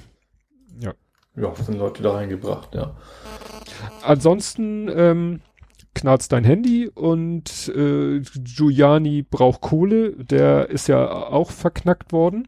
[0.81, 0.95] Ja.
[1.37, 2.97] Ja, sind Leute da reingebracht, ja.
[4.03, 5.41] Ansonsten, ähm,
[5.95, 12.47] knarzt dein Handy und äh, Giuliani braucht Kohle, der ist ja auch verknackt worden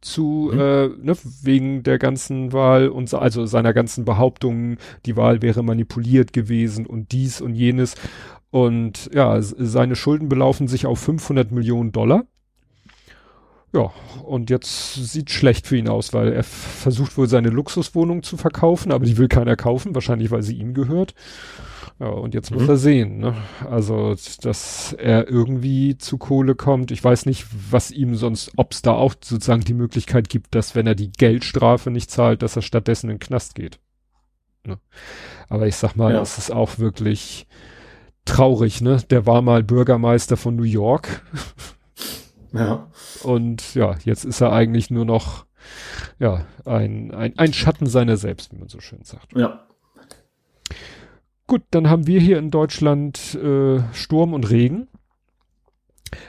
[0.00, 0.60] zu, mhm.
[0.60, 6.32] äh, ne, wegen der ganzen Wahl und also seiner ganzen Behauptungen, die Wahl wäre manipuliert
[6.32, 7.94] gewesen und dies und jenes.
[8.50, 12.24] Und ja, seine Schulden belaufen sich auf 500 Millionen Dollar.
[13.72, 13.92] Ja,
[14.24, 18.90] und jetzt sieht schlecht für ihn aus, weil er versucht wohl seine Luxuswohnung zu verkaufen,
[18.90, 21.14] aber die will keiner kaufen, wahrscheinlich weil sie ihm gehört.
[22.00, 22.70] Ja, und jetzt muss mhm.
[22.70, 23.36] er sehen, ne?
[23.68, 26.90] Also, dass er irgendwie zu Kohle kommt.
[26.92, 30.74] Ich weiß nicht, was ihm sonst, ob es da auch sozusagen die Möglichkeit gibt, dass
[30.74, 33.80] wenn er die Geldstrafe nicht zahlt, dass er stattdessen in den Knast geht.
[34.66, 34.78] Ne?
[35.50, 36.22] Aber ich sag mal, ja.
[36.22, 37.46] es ist auch wirklich
[38.24, 39.02] traurig, ne?
[39.10, 41.22] Der war mal Bürgermeister von New York.
[42.52, 42.90] Ja.
[43.22, 45.46] Und ja, jetzt ist er eigentlich nur noch
[46.18, 49.36] ja, ein, ein, ein Schatten seiner selbst, wie man so schön sagt.
[49.36, 49.66] Ja.
[51.50, 54.86] Gut, dann haben wir hier in Deutschland äh, Sturm und Regen.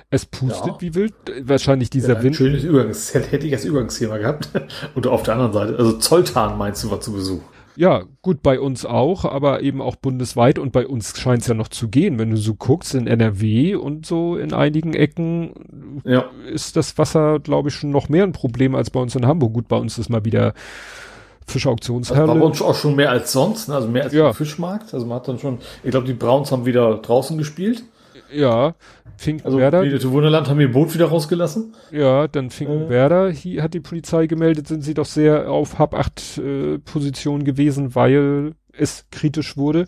[0.09, 0.81] Es pustet ja.
[0.81, 1.13] wie wild.
[1.43, 2.35] Wahrscheinlich dieser ja, Wind.
[2.35, 3.13] Schönes Übergangs.
[3.13, 4.49] Hätte ich als Übergangsthema gehabt.
[4.95, 7.41] Und auf der anderen Seite, also Zolltan meinst du war zu Besuch.
[7.75, 11.53] Ja, gut, bei uns auch, aber eben auch bundesweit und bei uns scheint es ja
[11.53, 12.17] noch zu gehen.
[12.17, 16.25] Wenn du so guckst, in NRW und so in einigen Ecken ja.
[16.51, 19.53] ist das Wasser, glaube ich, schon noch mehr ein Problem als bei uns in Hamburg.
[19.53, 20.53] Gut, bei uns ist mal wieder
[21.47, 22.31] Fischauktionshalle.
[22.31, 23.75] Also uns auch schon mehr als sonst, ne?
[23.75, 24.33] also mehr als ja.
[24.33, 24.93] Fischmarkt.
[24.93, 27.83] Also man hat dann schon, ich glaube, die Browns haben wieder draußen gespielt.
[28.33, 28.75] Ja,
[29.17, 29.79] Finkenwerder.
[29.79, 31.75] Also die Wunderland haben ihr Boot wieder rausgelassen.
[31.91, 33.33] Ja, dann Finkenwerder, äh.
[33.33, 37.93] hier hat die Polizei gemeldet, sind sie doch sehr auf Hab 8 äh, Position gewesen,
[37.93, 39.87] weil es kritisch wurde.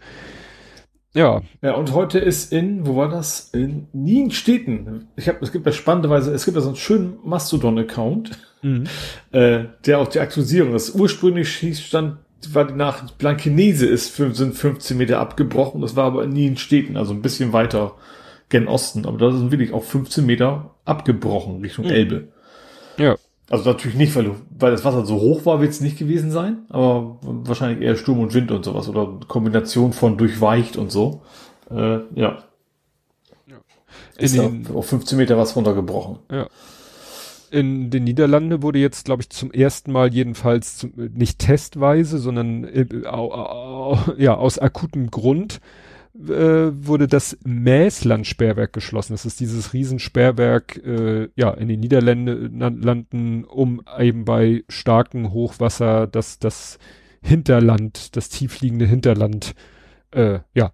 [1.16, 1.42] Ja.
[1.62, 3.50] Ja, und heute ist in, wo war das?
[3.54, 5.10] In Nienstedten.
[5.16, 8.32] Ich habe, es gibt ja spannenderweise, es gibt ja so einen schönen Mastodon-Account,
[8.64, 8.86] mhm.
[9.32, 10.96] äh, der auch die Aktualisierung ist.
[10.96, 12.18] Ursprünglich hieß, stand,
[12.52, 17.14] war die Nachricht, Blankenese ist, sind 15 Meter abgebrochen, das war aber in Nienstedten, also
[17.14, 17.96] ein bisschen weiter
[18.50, 21.92] gen Osten, aber das sind wirklich auch 15 Meter abgebrochen Richtung mhm.
[21.92, 22.28] Elbe.
[22.98, 23.16] Ja.
[23.50, 26.32] Also natürlich nicht, weil, du, weil das Wasser so hoch war, wird es nicht gewesen
[26.32, 31.22] sein, aber wahrscheinlich eher Sturm und Wind und sowas oder Kombination von durchweicht und so.
[31.70, 32.44] Äh, ja.
[33.46, 33.58] ja.
[34.18, 36.20] Ist den, auf 15 Meter was runtergebrochen.
[36.32, 36.48] Ja.
[37.54, 42.64] In den Niederlanden wurde jetzt, glaube ich, zum ersten Mal jedenfalls zum, nicht testweise, sondern
[42.64, 45.62] äh, au, ja aus akutem Grund
[46.16, 49.14] äh, wurde das Mäßland-Sperrwerk geschlossen.
[49.14, 56.40] Das ist dieses Riesensperrwerk äh, ja, in den Niederlanden, um eben bei starkem Hochwasser das,
[56.40, 56.80] das
[57.22, 59.54] Hinterland, das tiefliegende Hinterland
[60.10, 60.72] äh, ja,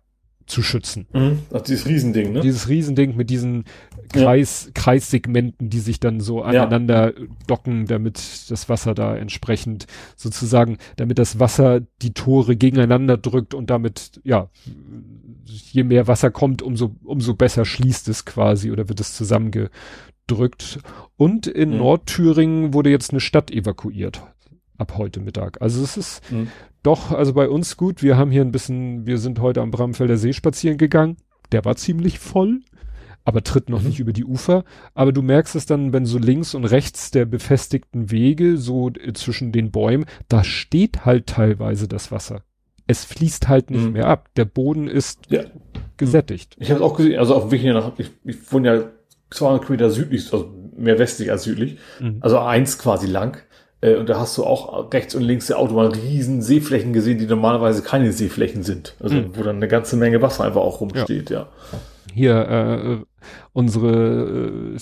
[0.49, 1.07] zu schützen.
[1.13, 1.39] Mhm.
[1.53, 2.41] Ach, dieses Riesending, ne?
[2.41, 3.65] Dieses Riesending mit diesen
[4.11, 4.71] Kreis, ja.
[4.73, 7.25] Kreissegmenten, die sich dann so aneinander ja.
[7.47, 8.17] docken, damit
[8.49, 9.85] das Wasser da entsprechend
[10.15, 14.49] sozusagen, damit das Wasser die Tore gegeneinander drückt und damit, ja,
[15.45, 20.79] je mehr Wasser kommt, umso, umso besser schließt es quasi oder wird es zusammengedrückt.
[21.15, 21.77] Und in mhm.
[21.77, 24.23] Nordthüringen wurde jetzt eine Stadt evakuiert
[24.79, 25.61] ab heute Mittag.
[25.61, 26.47] Also es ist mhm.
[26.83, 28.01] doch, also bei uns gut.
[28.01, 31.17] Wir haben hier ein bisschen, wir sind heute am Bramfelder See spazieren gegangen.
[31.51, 32.61] Der war ziemlich voll,
[33.25, 33.87] aber tritt noch mhm.
[33.87, 34.63] nicht über die Ufer.
[34.93, 39.13] Aber du merkst es dann, wenn so links und rechts der befestigten Wege, so äh,
[39.13, 42.43] zwischen den Bäumen, da steht halt teilweise das Wasser.
[42.87, 43.91] Es fließt halt nicht mhm.
[43.93, 44.29] mehr ab.
[44.35, 45.43] Der Boden ist ja.
[45.97, 46.55] gesättigt.
[46.59, 48.83] Ich habe auch gesehen, also auf dem Weg hier nach, ich, ich wohne ja
[49.29, 52.17] 200 Kilometer südlich, also mehr westlich als südlich, mhm.
[52.21, 53.37] also eins quasi lang.
[53.81, 57.25] Äh, und da hast du auch rechts und links der Autobahn riesen Seeflächen gesehen, die
[57.25, 58.95] normalerweise keine Seeflächen sind.
[58.99, 59.31] Also mhm.
[59.35, 61.39] wo dann eine ganze Menge Wasser einfach auch rumsteht, ja.
[61.39, 61.47] ja.
[62.13, 62.97] Hier, äh,
[63.53, 64.79] unsere, äh,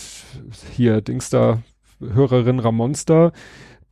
[0.75, 1.61] hier, Dings da,
[1.99, 3.33] Hörerin Ramonster,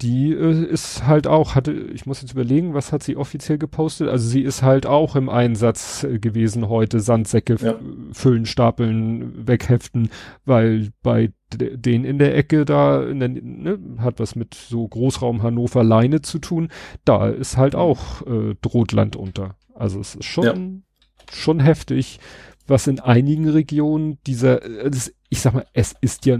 [0.02, 4.10] die äh, ist halt auch, hatte, ich muss jetzt überlegen, was hat sie offiziell gepostet?
[4.10, 7.76] Also sie ist halt auch im Einsatz äh, gewesen heute, Sandsäcke ja.
[8.12, 10.10] füllen, stapeln, wegheften,
[10.44, 15.84] weil bei den in der Ecke da, der, ne, hat was mit so Großraum Hannover
[15.84, 16.70] Leine zu tun,
[17.06, 19.56] da ist halt auch äh, droht Land unter.
[19.74, 21.34] Also es ist schon, ja.
[21.34, 22.20] schon heftig,
[22.68, 26.40] was in einigen Regionen dieser, äh, das, ich sag mal, es ist ja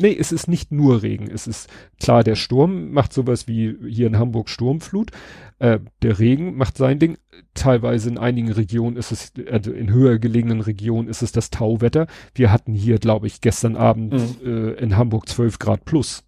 [0.00, 1.28] Nee, es ist nicht nur Regen.
[1.28, 1.68] Es ist
[2.00, 5.10] klar, der Sturm macht sowas wie hier in Hamburg Sturmflut.
[5.58, 7.18] Äh, der Regen macht sein Ding.
[7.54, 12.06] Teilweise in einigen Regionen ist es, also in höher gelegenen Regionen ist es das Tauwetter.
[12.34, 14.46] Wir hatten hier, glaube ich, gestern Abend mhm.
[14.46, 16.22] äh, in Hamburg 12 Grad plus.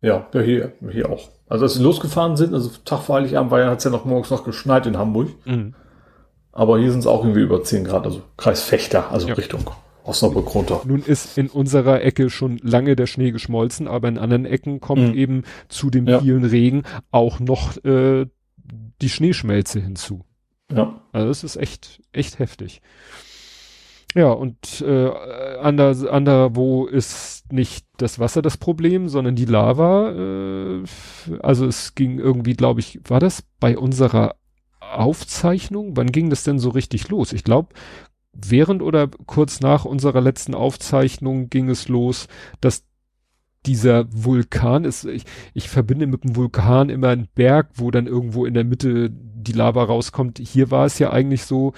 [0.00, 1.30] Ja, hier, hier auch.
[1.48, 4.04] Also als sie losgefahren sind, also Tag vor Heiligabend war ja, hat es ja noch
[4.04, 5.30] morgens noch geschneit in Hamburg.
[5.44, 5.74] Mhm.
[6.52, 9.34] Aber hier sind es auch irgendwie über 10 Grad, also Kreis Fechter, also ja.
[9.34, 9.64] Richtung
[10.06, 10.82] Osnabrück runter.
[10.84, 15.08] Nun ist in unserer Ecke schon lange der Schnee geschmolzen, aber in anderen Ecken kommt
[15.08, 15.14] mhm.
[15.14, 16.20] eben zu dem ja.
[16.20, 18.26] vielen Regen auch noch äh,
[19.02, 20.24] die Schneeschmelze hinzu.
[20.72, 21.00] Ja.
[21.12, 22.82] Also das ist echt, echt heftig.
[24.14, 25.10] Ja, und äh,
[25.60, 30.10] ander, ander, wo ist nicht das Wasser das Problem, sondern die Lava.
[30.10, 30.84] Äh,
[31.40, 34.36] also es ging irgendwie, glaube ich, war das bei unserer
[34.80, 35.96] Aufzeichnung?
[35.96, 37.34] Wann ging das denn so richtig los?
[37.34, 37.74] Ich glaube,
[38.44, 42.28] während oder kurz nach unserer letzten Aufzeichnung ging es los,
[42.60, 42.84] dass
[43.66, 48.46] dieser Vulkan ist, ich, ich verbinde mit dem Vulkan immer einen Berg, wo dann irgendwo
[48.46, 50.38] in der Mitte die Lava rauskommt.
[50.38, 51.72] Hier war es ja eigentlich so,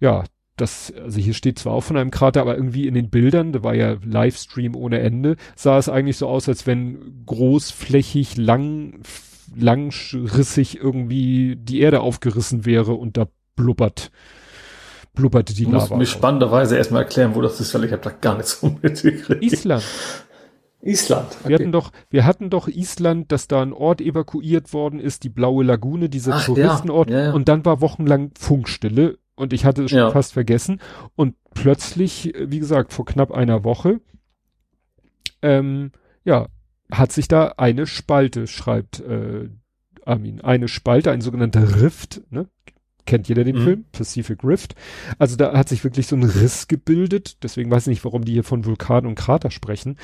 [0.00, 0.24] ja,
[0.56, 3.62] das, also hier steht zwar auch von einem Krater, aber irgendwie in den Bildern, da
[3.62, 9.00] war ja Livestream ohne Ende, sah es eigentlich so aus, als wenn großflächig, lang,
[9.54, 14.10] langrissig irgendwie die Erde aufgerissen wäre und da blubbert,
[15.14, 15.86] blubberte die du Lava.
[15.86, 18.60] Du musst mir spannenderweise erstmal erklären, wo das ist, weil ich habe da gar nichts
[18.60, 19.42] so mitgekriegt.
[19.42, 19.84] Island.
[20.82, 21.28] Island.
[21.40, 21.48] Okay.
[21.48, 25.28] Wir hatten doch, wir hatten doch Island, dass da ein Ort evakuiert worden ist, die
[25.28, 27.32] Blaue Lagune, dieser Ach, Touristenort, ja, ja, ja.
[27.32, 30.80] und dann war wochenlang Funkstille und ich hatte es schon fast vergessen.
[31.14, 34.00] Und plötzlich, wie gesagt, vor knapp einer Woche,
[35.40, 35.92] ähm,
[36.24, 36.48] ja,
[36.90, 39.48] hat sich da eine Spalte, schreibt äh,
[40.04, 42.48] Armin, eine Spalte, ein sogenannter Rift, ne?
[43.04, 43.64] Kennt jeder den mhm.
[43.64, 43.84] Film?
[43.92, 44.74] Pacific Rift.
[45.18, 47.42] Also da hat sich wirklich so ein Riss gebildet.
[47.42, 49.96] Deswegen weiß ich nicht, warum die hier von Vulkan und Krater sprechen.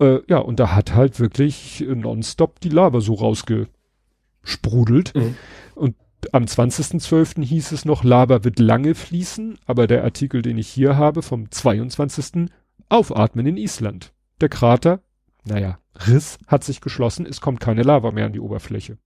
[0.00, 5.14] Äh, ja, und da hat halt wirklich nonstop die Lava so rausgesprudelt.
[5.14, 5.36] Mhm.
[5.74, 5.94] Und
[6.32, 7.44] am 20.12.
[7.44, 11.50] hieß es noch, Lava wird lange fließen, aber der Artikel, den ich hier habe, vom
[11.50, 12.50] 22.
[12.88, 14.12] Aufatmen in Island.
[14.40, 15.00] Der Krater,
[15.44, 18.98] naja, Riss hat sich geschlossen, es kommt keine Lava mehr an die Oberfläche.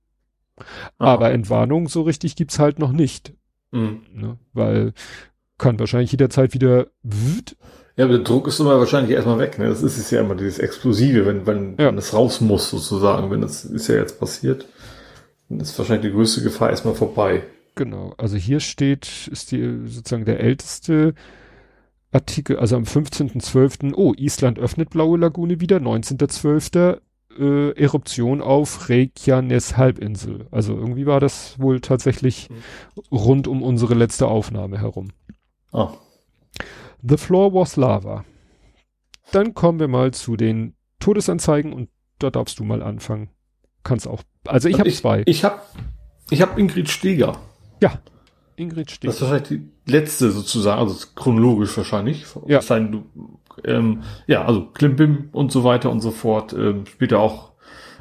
[0.56, 0.66] Aha.
[0.98, 3.32] Aber Entwarnung so richtig gibt's halt noch nicht.
[3.72, 4.02] Mhm.
[4.12, 4.38] Ne?
[4.52, 4.92] Weil
[5.58, 6.88] kann wahrscheinlich jederzeit wieder.
[7.96, 9.58] Ja, aber der Druck ist immer wahrscheinlich erstmal weg.
[9.58, 9.68] Ne?
[9.68, 11.88] Das ist es ja immer dieses Explosive, wenn, wenn, ja.
[11.88, 13.30] wenn es raus muss sozusagen.
[13.30, 14.66] Wenn das ist ja jetzt passiert,
[15.48, 17.44] dann ist wahrscheinlich die größte Gefahr erstmal vorbei.
[17.76, 18.14] Genau.
[18.18, 21.14] Also hier steht, ist die sozusagen der älteste
[22.12, 23.94] Artikel, also am 15.12.
[23.94, 26.98] Oh, Island öffnet Blaue Lagune wieder, 19.12
[27.38, 30.46] äh, Eruption auf Reykjanes Halbinsel.
[30.50, 33.02] Also irgendwie war das wohl tatsächlich mhm.
[33.10, 35.08] rund um unsere letzte Aufnahme herum.
[35.72, 35.90] Oh.
[37.02, 38.24] The floor was lava.
[39.32, 41.88] Dann kommen wir mal zu den Todesanzeigen und
[42.18, 43.30] da darfst du mal anfangen.
[43.82, 44.22] Kannst auch.
[44.46, 45.22] Also ich habe zwei.
[45.26, 45.60] Ich habe
[46.30, 47.38] ich hab Ingrid Steger.
[47.82, 48.00] Ja.
[48.56, 49.08] Ingrid Steger.
[49.08, 52.24] Das ist wahrscheinlich die letzte sozusagen, also chronologisch wahrscheinlich.
[52.46, 52.62] Ja.
[52.62, 53.04] Sein, du
[53.64, 57.52] ähm, ja, also Klimbim und so weiter und so fort, ähm, spielt ja auch,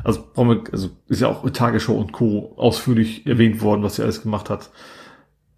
[0.03, 0.25] also,
[0.71, 2.53] also ist ja auch Tagesschau und Co.
[2.57, 4.69] ausführlich erwähnt worden, was sie alles gemacht hat.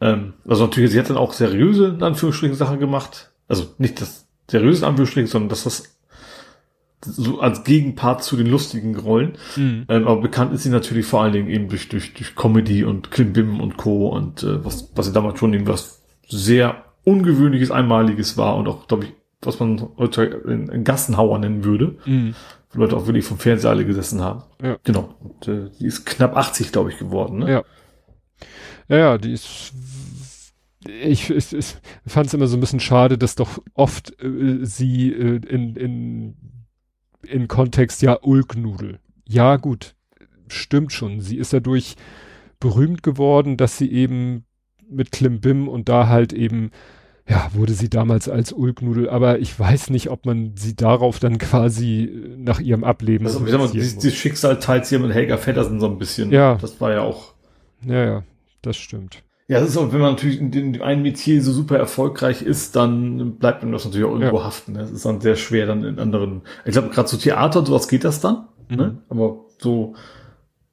[0.01, 3.31] Ähm, also natürlich, sie hat dann auch seriöse, in Anführungsstrichen, Sachen gemacht.
[3.47, 5.95] Also nicht das seriöse, Anführungsstrichen, sondern dass das
[7.07, 9.37] so als Gegenpart zu den lustigen Rollen.
[9.55, 9.85] Mhm.
[9.89, 13.11] Ähm, aber bekannt ist sie natürlich vor allen Dingen eben durch, durch, durch Comedy und
[13.11, 14.09] Klimbim und Co.
[14.09, 19.05] und äh, was, was sie damals schon irgendwas sehr ungewöhnliches, einmaliges war und auch, glaube
[19.05, 19.13] ich,
[19.45, 21.97] was man heute in, Gassenhauer nennen würde.
[22.05, 22.35] Mhm.
[22.71, 24.43] Wo Leute auch wirklich vom Fernseher alle gesessen haben.
[24.61, 24.77] Ja.
[24.83, 25.15] Genau.
[25.21, 27.39] Und äh, die ist knapp 80, glaube ich, geworden.
[27.39, 27.51] Ne?
[27.51, 27.63] Ja.
[28.87, 29.73] Ja, ja, die ist
[30.87, 35.11] ich, ich, ich fand es immer so ein bisschen schade, dass doch oft äh, sie
[35.11, 36.35] äh, in, in,
[37.23, 38.99] in Kontext ja Ulknudel.
[39.27, 39.95] Ja, gut,
[40.47, 41.21] stimmt schon.
[41.21, 41.95] Sie ist dadurch
[42.59, 44.45] berühmt geworden, dass sie eben
[44.87, 46.71] mit Klimbim und da halt eben
[47.27, 51.39] ja, wurde sie damals als Ulknudel, aber ich weiß nicht, ob man sie darauf dann
[51.39, 53.25] quasi nach ihrem Ableben.
[53.25, 56.31] Also, wie sagen wir, dieses, dieses Schicksal teilt sie mit Helga Feddersen so ein bisschen.
[56.31, 56.55] Ja.
[56.61, 57.33] Das war ja auch.
[57.83, 58.23] Ja, ja,
[58.61, 59.23] das stimmt.
[59.47, 62.75] Ja, das ist auch, wenn man natürlich in dem einen Metier so super erfolgreich ist,
[62.75, 64.43] dann bleibt man das natürlich auch irgendwo ja.
[64.43, 64.73] haften.
[64.73, 64.79] Ne?
[64.79, 66.41] Das ist dann sehr schwer dann in anderen.
[66.65, 68.45] Ich glaube, gerade zu Theater und sowas geht das dann.
[68.69, 68.75] Ne?
[68.75, 68.77] Mhm.
[68.77, 68.97] Ne?
[69.09, 69.95] Aber so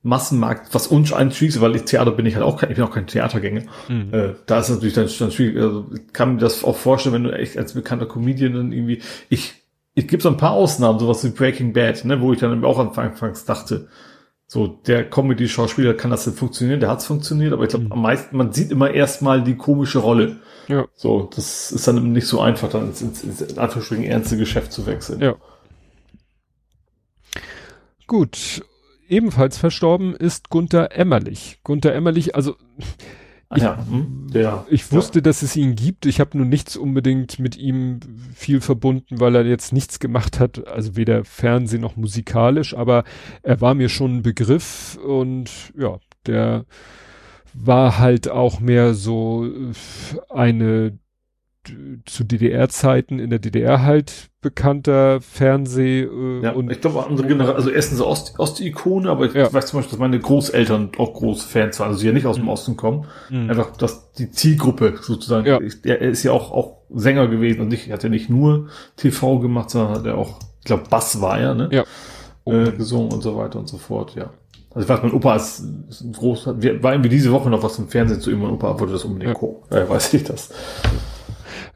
[0.02, 2.90] Massenmarkt, was uns einschließt, weil ich Theater bin ich halt auch kein, ich bin auch
[2.90, 3.62] kein Theatergänger.
[3.88, 4.12] Mhm.
[4.12, 5.62] Äh, da ist natürlich dann, dann schwierig.
[5.62, 9.00] Also ich kann mir das auch vorstellen, wenn du echt als bekannter Comedian dann irgendwie,
[9.28, 9.54] ich,
[9.94, 12.78] ich gibt so ein paar Ausnahmen, sowas wie Breaking Bad, ne, wo ich dann auch
[12.78, 13.88] anfangs dachte,
[14.48, 17.92] so der Comedy-Schauspieler kann das denn funktionieren, der hat's funktioniert, aber ich glaube, mhm.
[17.92, 20.40] am meisten, man sieht immer erstmal die komische Rolle.
[20.68, 20.84] Ja.
[20.94, 24.72] So, das ist dann nicht so einfach, dann ins, ins, ins in Anführungsstrichen ernste Geschäft
[24.72, 25.20] zu wechseln.
[25.20, 25.36] Ja.
[28.06, 28.62] Gut,
[29.12, 31.60] ebenfalls verstorben ist Gunther Emmerlich.
[31.62, 32.56] Gunther Emmerlich, also
[33.55, 35.22] Ich, ja, hm, der, ich wusste, ja.
[35.24, 36.06] dass es ihn gibt.
[36.06, 38.01] Ich habe nur nichts unbedingt mit ihm
[38.34, 43.05] viel verbunden, weil er jetzt nichts gemacht hat, also weder Fernsehen noch musikalisch, aber
[43.43, 46.64] er war mir schon ein Begriff und ja, der
[47.52, 49.47] war halt auch mehr so
[50.30, 50.98] eine
[52.06, 57.56] zu DDR-Zeiten in der DDR halt bekannter Fernseh äh, ja, und ich glaube andere Generation,
[57.56, 59.52] also erstens Ost, Ost-Ikone, aber ich ja.
[59.52, 62.36] weiß zum Beispiel, dass meine Großeltern auch große Fans waren, also die ja nicht aus
[62.36, 62.51] dem mhm.
[62.51, 63.48] Osten kommen, mhm.
[63.48, 65.60] einfach dass die Zielgruppe sozusagen, ja.
[65.84, 69.70] er ist ja auch auch Sänger gewesen und nicht, hat ja nicht nur TV gemacht,
[69.70, 71.68] sondern hat er auch, ich glaube Bass war er, ne?
[71.70, 71.84] Ja.
[72.44, 74.30] Äh, gesungen und so weiter und so fort, ja.
[74.70, 77.89] Also ich weiß, mein Opa ist, ist groß, war irgendwie diese Woche noch was im
[77.89, 79.39] Fernsehen zu ihm, mein Opa wollte das unbedingt ja.
[79.39, 80.51] gucken, ja, weiß ich das.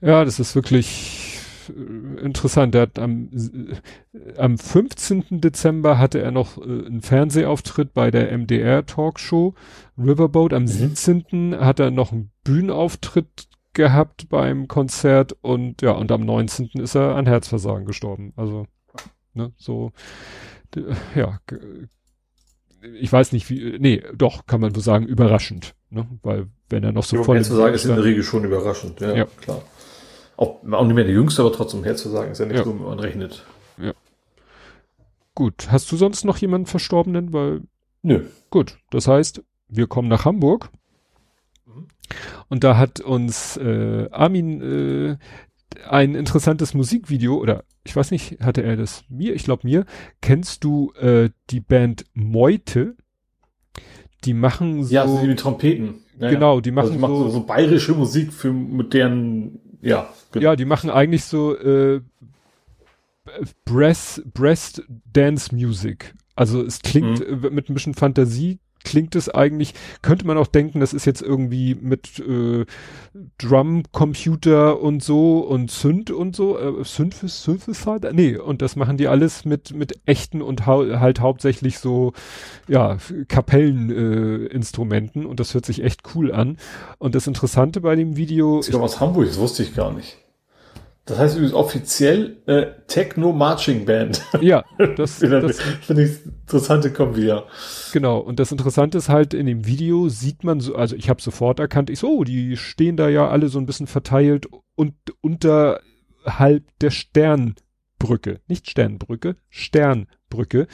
[0.00, 2.74] Ja, das ist wirklich äh, interessant.
[2.74, 5.40] Er hat am, äh, am 15.
[5.40, 9.54] Dezember hatte er noch äh, einen Fernsehauftritt bei der MDR Talkshow
[9.98, 10.52] Riverboat.
[10.52, 10.68] Am mhm.
[10.68, 11.56] 17.
[11.58, 16.70] hat er noch einen Bühnenauftritt gehabt beim Konzert und ja, und am 19.
[16.74, 18.32] ist er an Herzversagen gestorben.
[18.34, 18.66] Also,
[19.34, 19.92] ne, so,
[21.14, 21.38] ja,
[22.98, 26.92] ich weiß nicht wie, nee, doch, kann man so sagen, überraschend, ne, weil wenn er
[26.92, 27.36] noch so voll.
[27.36, 29.26] Herzversagen ist in der Regel schon überraschend, ja, ja.
[29.40, 29.62] klar.
[30.36, 32.64] Auch, auch nicht mehr der Jüngste, aber trotzdem herzusagen, ist ja nicht ja.
[32.64, 33.44] so, wenn man rechnet.
[33.78, 33.92] Ja.
[35.34, 35.68] Gut.
[35.70, 37.32] Hast du sonst noch jemanden Verstorbenen?
[37.32, 37.62] Weil.
[38.02, 38.24] Nö.
[38.50, 38.78] Gut.
[38.90, 40.70] Das heißt, wir kommen nach Hamburg.
[41.64, 41.86] Mhm.
[42.48, 45.16] Und da hat uns äh, Armin äh,
[45.88, 49.34] ein interessantes Musikvideo oder ich weiß nicht, hatte er das mir?
[49.34, 49.84] Ich glaube mir.
[50.20, 52.96] Kennst du äh, die Band Meute?
[54.24, 54.92] Die machen so.
[54.92, 56.02] Ja, so die mit Trompeten.
[56.18, 60.44] Ja, genau, die machen, also die machen so, so bayerische Musik für modernen ja, genau.
[60.44, 62.00] Ja, die machen eigentlich so äh,
[63.64, 64.82] Breast, Breast
[65.12, 66.14] Dance Music.
[66.34, 67.54] Also es klingt mhm.
[67.54, 71.74] mit ein bisschen Fantasie klingt es eigentlich, könnte man auch denken, das ist jetzt irgendwie
[71.74, 72.64] mit äh,
[73.38, 78.12] Drum-Computer und so und Synth und so, äh, Synth Synthesizer?
[78.12, 82.12] Nee, und das machen die alles mit, mit echten und hau halt hauptsächlich so,
[82.68, 82.98] ja,
[83.28, 86.56] Kapelleninstrumenten äh, und das hört sich echt cool an.
[86.98, 88.60] Und das Interessante bei dem Video.
[88.60, 90.16] Ist aus Hamburg, das wusste ich gar nicht.
[91.06, 94.20] Das heißt übrigens offiziell äh, Techno Marching Band.
[94.40, 94.64] Ja,
[94.96, 97.44] das, das finde ich interessante Kombi, ja.
[97.92, 101.22] Genau, und das Interessante ist halt, in dem Video sieht man so, also ich habe
[101.22, 104.94] sofort erkannt, ich so, oh, die stehen da ja alle so ein bisschen verteilt und
[105.20, 110.66] unterhalb der Sternbrücke, nicht Sternbrücke, Sternbrücke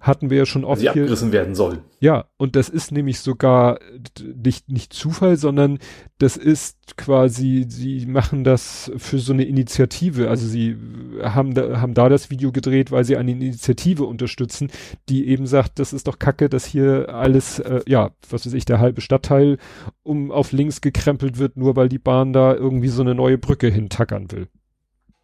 [0.00, 0.82] hatten wir ja schon oft.
[0.82, 1.78] Die abgerissen werden soll.
[2.00, 3.78] Ja, und das ist nämlich sogar
[4.20, 5.78] nicht, nicht Zufall, sondern
[6.18, 10.30] das ist quasi, sie machen das für so eine Initiative.
[10.30, 10.76] Also sie
[11.22, 14.70] haben da, haben da das Video gedreht, weil sie eine Initiative unterstützen,
[15.08, 18.64] die eben sagt, das ist doch kacke, dass hier alles, äh, ja, was weiß ich,
[18.64, 19.58] der halbe Stadtteil
[20.02, 23.68] um auf links gekrempelt wird, nur weil die Bahn da irgendwie so eine neue Brücke
[23.68, 24.48] hintackern will.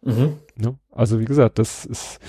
[0.01, 0.37] Mhm.
[0.55, 0.77] Ne?
[0.91, 2.19] Also wie gesagt, das ist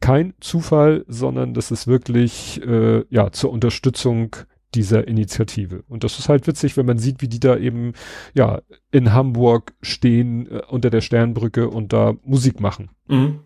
[0.00, 4.36] kein Zufall, sondern das ist wirklich äh, ja zur Unterstützung
[4.74, 5.82] dieser Initiative.
[5.88, 7.92] Und das ist halt witzig, wenn man sieht, wie die da eben
[8.34, 8.62] ja
[8.92, 12.90] in Hamburg stehen äh, unter der Sternbrücke und da Musik machen.
[13.08, 13.40] Mhm.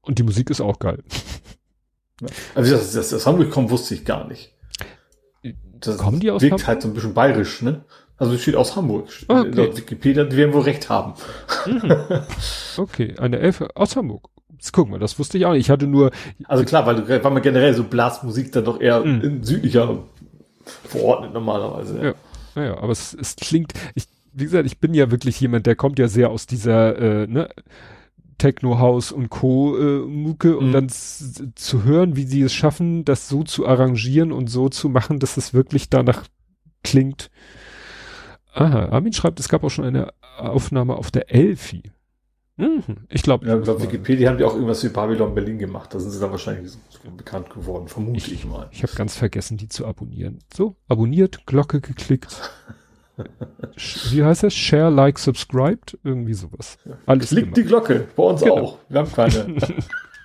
[0.00, 1.02] Und die Musik ist auch geil.
[2.54, 4.54] Also das, das, das Hamburg kommt, wusste ich gar nicht.
[5.78, 6.68] Das Kommen die aus wirkt Hamburg?
[6.68, 7.84] halt so ein bisschen bayerisch, ne?
[8.16, 9.08] Also es steht aus Hamburg.
[9.28, 9.50] Ah, okay.
[9.50, 11.14] Laut Wikipedia, die werden wohl recht haben.
[11.66, 11.92] Mhm.
[12.78, 14.28] Okay, eine Elfe aus Hamburg.
[14.48, 15.66] Das guck mal, das wusste ich auch nicht.
[15.66, 16.10] Ich hatte nur.
[16.44, 19.20] Also klar, weil, du, weil man generell so Blasmusik dann doch eher mhm.
[19.20, 19.98] in südlicher
[20.64, 21.98] verordnet normalerweise.
[22.02, 22.14] Ja,
[22.54, 25.76] ja, ja aber es, es klingt, ich, wie gesagt, ich bin ja wirklich jemand, der
[25.76, 27.48] kommt ja sehr aus dieser, äh, ne,
[28.38, 29.78] Techno House und Co.
[29.78, 30.72] Äh, Mucke und mhm.
[30.72, 35.18] dann zu hören, wie sie es schaffen, das so zu arrangieren und so zu machen,
[35.18, 36.24] dass es wirklich danach
[36.84, 37.30] klingt.
[38.52, 41.82] Aha, Armin schreibt, es gab auch schon eine Aufnahme auf der Elfi.
[42.56, 42.82] Mhm.
[43.10, 45.92] Ich glaube, ja, glaub, Wikipedia haben die auch irgendwas wie Babylon Berlin gemacht.
[45.94, 46.72] Da sind sie dann wahrscheinlich
[47.16, 48.68] bekannt geworden, vermute ich, ich mal.
[48.72, 50.38] Ich habe ganz vergessen, die zu abonnieren.
[50.54, 52.50] So, abonniert, Glocke geklickt.
[54.10, 54.54] wie heißt das?
[54.54, 55.98] Share, like, subscribed?
[56.02, 56.78] Irgendwie sowas.
[57.04, 58.56] Alles Klickt die Glocke, bei uns genau.
[58.56, 58.78] auch.
[58.88, 59.56] Wir haben keine.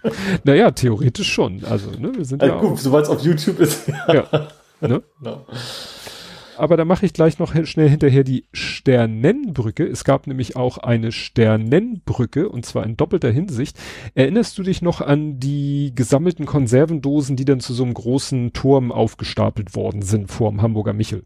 [0.43, 1.63] naja, theoretisch schon.
[1.65, 3.87] Also, ne, wir sind also ja gut, soweit es auf YouTube ist.
[4.07, 4.47] ja.
[4.79, 5.03] Ne?
[5.19, 5.45] No
[6.61, 9.83] aber da mache ich gleich noch schnell hinterher die Sternenbrücke.
[9.83, 13.79] Es gab nämlich auch eine Sternenbrücke und zwar in doppelter Hinsicht.
[14.13, 18.91] Erinnerst du dich noch an die gesammelten Konservendosen, die dann zu so einem großen Turm
[18.91, 21.23] aufgestapelt worden sind vor dem Hamburger Michel?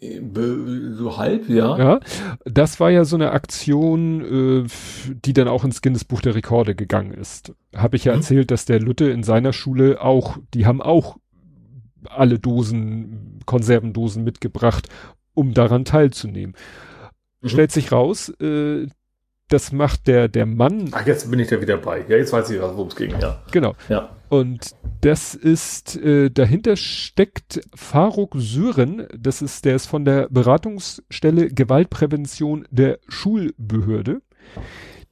[0.00, 1.78] So halb, ja.
[1.78, 2.00] Ja,
[2.44, 4.68] das war ja so eine Aktion, äh,
[5.24, 7.54] die dann auch ins Guinness Buch der Rekorde gegangen ist.
[7.76, 8.18] Habe ich ja mhm.
[8.18, 11.18] erzählt, dass der Lütte in seiner Schule auch, die haben auch
[12.08, 14.88] alle Dosen, Konservendosen mitgebracht,
[15.34, 16.54] um daran teilzunehmen.
[17.40, 17.48] Mhm.
[17.48, 18.86] Stellt sich raus, äh,
[19.48, 20.90] das macht der, der Mann.
[20.92, 22.04] Ach, jetzt bin ich da wieder bei.
[22.08, 23.42] Ja, jetzt weiß ich, worum es ging, ja.
[23.50, 23.74] Genau.
[23.88, 24.10] Ja.
[24.28, 31.48] Und das ist, äh, dahinter steckt Faruk Syren, das ist, der ist von der Beratungsstelle
[31.48, 34.22] Gewaltprävention der Schulbehörde.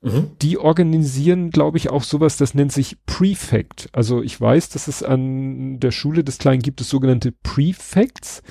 [0.00, 0.30] Mhm.
[0.42, 3.88] Die organisieren, glaube ich, auch sowas, das nennt sich Prefect.
[3.92, 8.42] Also ich weiß, dass es an der Schule des Kleinen gibt es sogenannte Prefects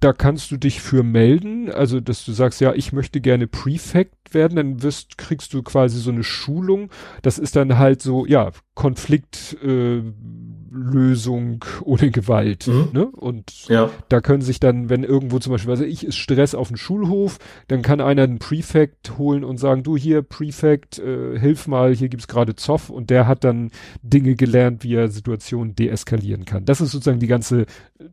[0.00, 4.34] da kannst du dich für melden, also dass du sagst, ja, ich möchte gerne Prefect
[4.34, 6.90] werden, dann wirst, kriegst du quasi so eine Schulung.
[7.22, 12.66] Das ist dann halt so, ja, Konfliktlösung äh, ohne Gewalt.
[12.66, 12.88] Mhm.
[12.92, 13.06] Ne?
[13.06, 13.88] Und ja.
[14.10, 17.38] da können sich dann, wenn irgendwo zum Beispiel, also ich ist Stress auf dem Schulhof,
[17.68, 22.10] dann kann einer einen Prefect holen und sagen, du hier Prefect, äh, hilf mal, hier
[22.10, 23.70] gibt's gerade Zoff und der hat dann
[24.02, 26.66] Dinge gelernt, wie er Situationen deeskalieren kann.
[26.66, 27.64] Das ist sozusagen die ganze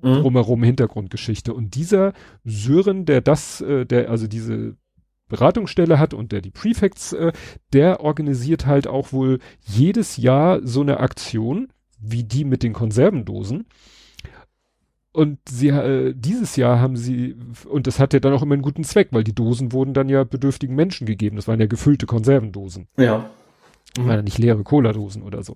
[0.01, 0.21] mhm.
[0.21, 1.53] drumherum Hintergrundgeschichte.
[1.53, 2.13] Und dieser
[2.45, 4.77] Sören, der das, äh, der also diese
[5.33, 7.31] Beratungsstelle hat und der die Prefects, äh,
[7.73, 11.69] der organisiert halt auch wohl jedes Jahr so eine Aktion,
[11.99, 13.65] wie die mit den Konservendosen.
[15.11, 17.35] Und sie, äh, dieses Jahr haben sie,
[17.67, 20.07] und das hat ja dann auch immer einen guten Zweck, weil die Dosen wurden dann
[20.07, 21.35] ja bedürftigen Menschen gegeben.
[21.35, 22.87] Das waren ja gefüllte Konservendosen.
[22.97, 23.29] Ja.
[23.97, 24.05] Mhm.
[24.05, 25.55] Waren ja nicht leere Cola-Dosen oder so.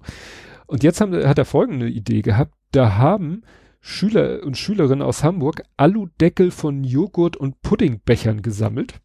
[0.66, 2.54] Und jetzt haben, hat er folgende Idee gehabt.
[2.72, 3.44] Da haben
[3.80, 9.02] Schüler und Schülerinnen aus Hamburg Aludeckel von Joghurt und Puddingbechern gesammelt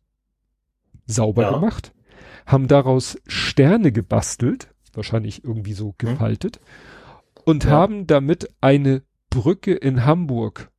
[1.06, 1.52] sauber ja.
[1.52, 1.92] gemacht,
[2.46, 5.94] haben daraus Sterne gebastelt, wahrscheinlich irgendwie so hm.
[5.98, 7.42] gefaltet, hm.
[7.44, 7.70] und ja.
[7.70, 10.70] haben damit eine Brücke in Hamburg,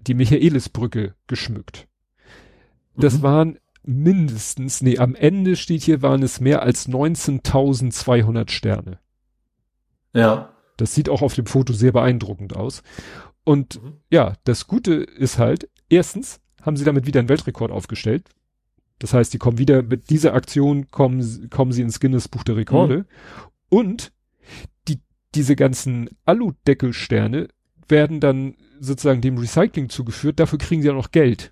[0.00, 1.88] die Michaelisbrücke, geschmückt.
[2.96, 3.22] Das mhm.
[3.22, 8.98] waren mindestens, nee, am Ende steht hier, waren es mehr als 19.200 Sterne.
[10.12, 10.50] Ja.
[10.76, 12.82] Das sieht auch auf dem Foto sehr beeindruckend aus.
[13.44, 13.94] Und mhm.
[14.10, 18.28] ja, das Gute ist halt, erstens haben sie damit wieder einen Weltrekord aufgestellt,
[18.98, 22.56] das heißt, die kommen wieder mit dieser Aktion kommen, kommen sie ins Guinness Buch der
[22.56, 22.98] Rekorde.
[22.98, 23.04] Mhm.
[23.68, 24.12] Und
[24.88, 25.00] die,
[25.34, 27.48] diese ganzen Aludeckelsterne
[27.88, 30.40] werden dann sozusagen dem Recycling zugeführt.
[30.40, 31.50] Dafür kriegen sie ja noch Geld.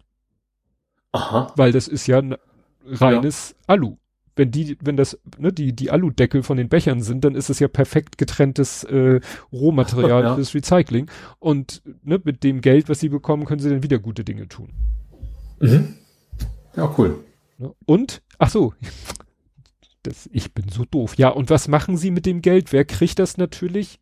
[1.12, 1.52] Aha.
[1.56, 2.22] Weil das ist ja
[2.86, 3.74] reines ja.
[3.74, 3.96] Alu.
[4.36, 7.60] Wenn die, wenn das, ne, die, die Aludeckel von den Bechern sind, dann ist es
[7.60, 9.20] ja perfekt getrenntes äh,
[9.52, 10.34] Rohmaterial ja.
[10.34, 11.08] fürs Recycling.
[11.38, 14.72] Und ne, mit dem Geld, was sie bekommen, können sie dann wieder gute Dinge tun.
[15.60, 15.94] Mhm.
[16.74, 17.22] Ja, cool.
[17.58, 17.74] Ne?
[17.86, 18.74] Und, ach so,
[20.02, 21.16] das, ich bin so doof.
[21.16, 22.72] Ja, und was machen sie mit dem Geld?
[22.72, 24.00] Wer kriegt das natürlich?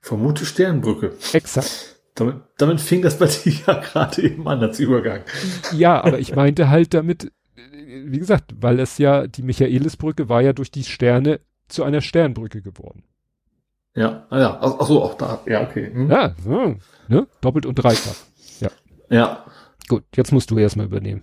[0.00, 1.16] Vermute Sternbrücke.
[1.32, 2.00] Exakt.
[2.14, 5.22] Damit, damit fing das bei dir ja gerade eben an als Übergang.
[5.72, 10.52] Ja, aber ich meinte halt damit, wie gesagt, weil es ja, die Michaelisbrücke war ja
[10.52, 13.04] durch die Sterne zu einer Sternbrücke geworden.
[13.96, 15.90] Ja, ah ja, ach, ach so, auch da, ja, okay.
[15.92, 16.10] Hm.
[16.10, 16.76] Ja, so,
[17.08, 17.26] ne?
[17.40, 18.16] doppelt und dreifach.
[18.60, 18.70] Ja.
[19.08, 19.44] Ja.
[19.88, 21.22] Gut, jetzt musst du erstmal übernehmen.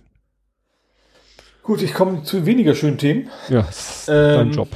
[1.62, 3.30] Gut, ich komme zu weniger schönen Themen.
[3.48, 4.68] Ja, ist ähm, dein Job.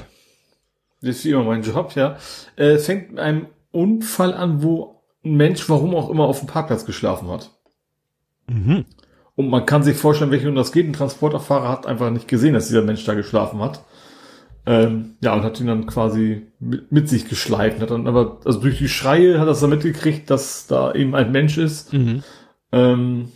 [1.01, 2.17] Das ist immer mein Job, ja.
[2.57, 6.49] Äh, es fängt mit einem Unfall an, wo ein Mensch, warum auch immer, auf dem
[6.49, 7.51] Parkplatz geschlafen hat.
[8.49, 8.85] Mhm.
[9.35, 10.87] Und man kann sich vorstellen, welche das geht.
[10.87, 13.85] Ein Transporterfahrer hat einfach nicht gesehen, dass dieser Mensch da geschlafen hat.
[14.65, 17.81] Ähm, ja, und hat ihn dann quasi mit, mit sich geschleift.
[17.81, 21.33] Hat dann aber, also durch die Schreie hat er dann mitgekriegt, dass da eben ein
[21.33, 21.93] Mensch ist.
[21.93, 22.23] Mhm.
[22.73, 23.29] Ähm,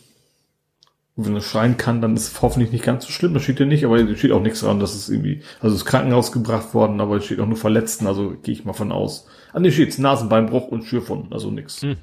[1.16, 3.34] wenn er schreien kann, dann ist es hoffentlich nicht ganz so schlimm.
[3.34, 5.82] Das steht ja nicht, aber es steht auch nichts dran, dass es irgendwie, also es
[5.82, 8.92] ist Krankenhaus gebracht worden, aber es steht auch nur Verletzten, also gehe ich mal von
[8.92, 9.26] aus.
[9.52, 11.82] An dem steht Nasenbeinbruch und Schürfwunden, also nichts.
[11.82, 11.96] Mhm.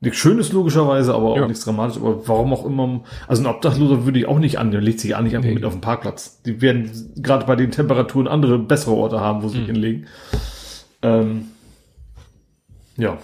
[0.00, 1.46] Nichts Schönes logischerweise, aber auch ja.
[1.46, 2.02] nichts Dramatisches.
[2.02, 5.14] Aber warum auch immer, also ein Obdachloser würde ich auch nicht an, der legt sich
[5.14, 5.54] auch nicht einfach nee.
[5.54, 6.42] mit auf den Parkplatz.
[6.42, 9.60] Die werden gerade bei den Temperaturen andere, bessere Orte haben, wo sie mhm.
[9.60, 10.06] sich hinlegen.
[11.02, 11.44] Ähm,
[12.96, 13.18] ja.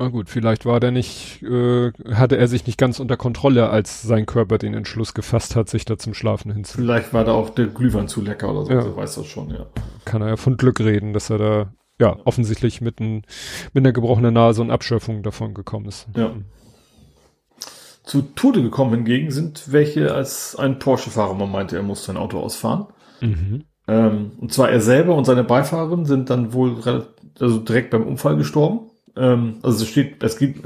[0.00, 4.00] Na gut, vielleicht war der nicht, äh, hatte er sich nicht ganz unter Kontrolle, als
[4.00, 6.78] sein Körper den Entschluss gefasst hat, sich da zum Schlafen hinzu.
[6.78, 8.80] Vielleicht war da auch der Glühwein zu lecker oder so, ja.
[8.80, 9.66] so weiß das schon, ja.
[10.06, 13.26] Kann er ja von Glück reden, dass er da, ja, offensichtlich mit, ein,
[13.74, 16.08] mit einer gebrochenen Nase und Abschöpfung davon gekommen ist.
[16.16, 16.32] Ja.
[18.02, 22.40] Zu Tode gekommen hingegen sind welche, als ein Porsche-Fahrer man meinte, er muss sein Auto
[22.40, 22.86] ausfahren.
[23.20, 23.64] Mhm.
[23.86, 26.80] Ähm, und zwar er selber und seine Beifahrerin sind dann wohl
[27.38, 28.89] also direkt beim Unfall gestorben.
[29.16, 30.56] Ähm, also es steht, es geht,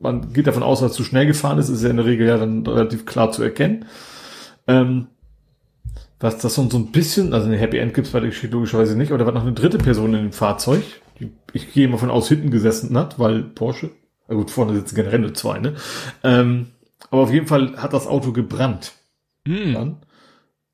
[0.00, 2.26] man geht davon aus, dass es zu schnell gefahren ist, ist ja in der Regel
[2.26, 3.86] ja dann relativ klar zu erkennen.
[4.66, 5.08] Ähm,
[6.18, 9.10] was das so ein bisschen, also eine Happy End gibt's bei der Geschichte logischerweise nicht,
[9.10, 10.82] aber da war noch eine dritte Person in dem Fahrzeug,
[11.20, 13.90] die ich gehe mal von aus hinten gesessen hat, weil Porsche,
[14.28, 15.74] na gut, vorne sitzen generell nur zwei, ne?
[16.24, 16.68] Ähm,
[17.10, 18.92] aber auf jeden Fall hat das Auto gebrannt.
[19.46, 19.74] Mm.
[19.74, 19.96] Dann.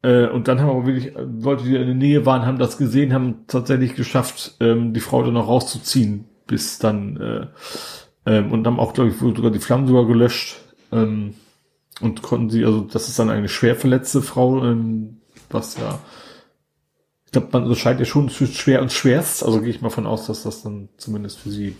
[0.02, 3.12] Äh, und dann haben aber wirklich Leute, die in der Nähe waren, haben das gesehen,
[3.12, 7.46] haben tatsächlich geschafft, ähm, die Frau dann noch rauszuziehen bis dann äh,
[8.24, 10.56] Ähm, und haben auch, glaube ich, sogar die Flammen sogar gelöscht.
[10.92, 11.34] Ähm,
[12.00, 15.18] und konnten sie, also das ist dann eine schwer verletzte Frau, ähm,
[15.50, 15.98] was ja,
[17.26, 20.06] ich glaube, man unterscheidet ja schon zwischen schwer und schwerst, also gehe ich mal von
[20.06, 21.76] aus, dass das dann zumindest für sie,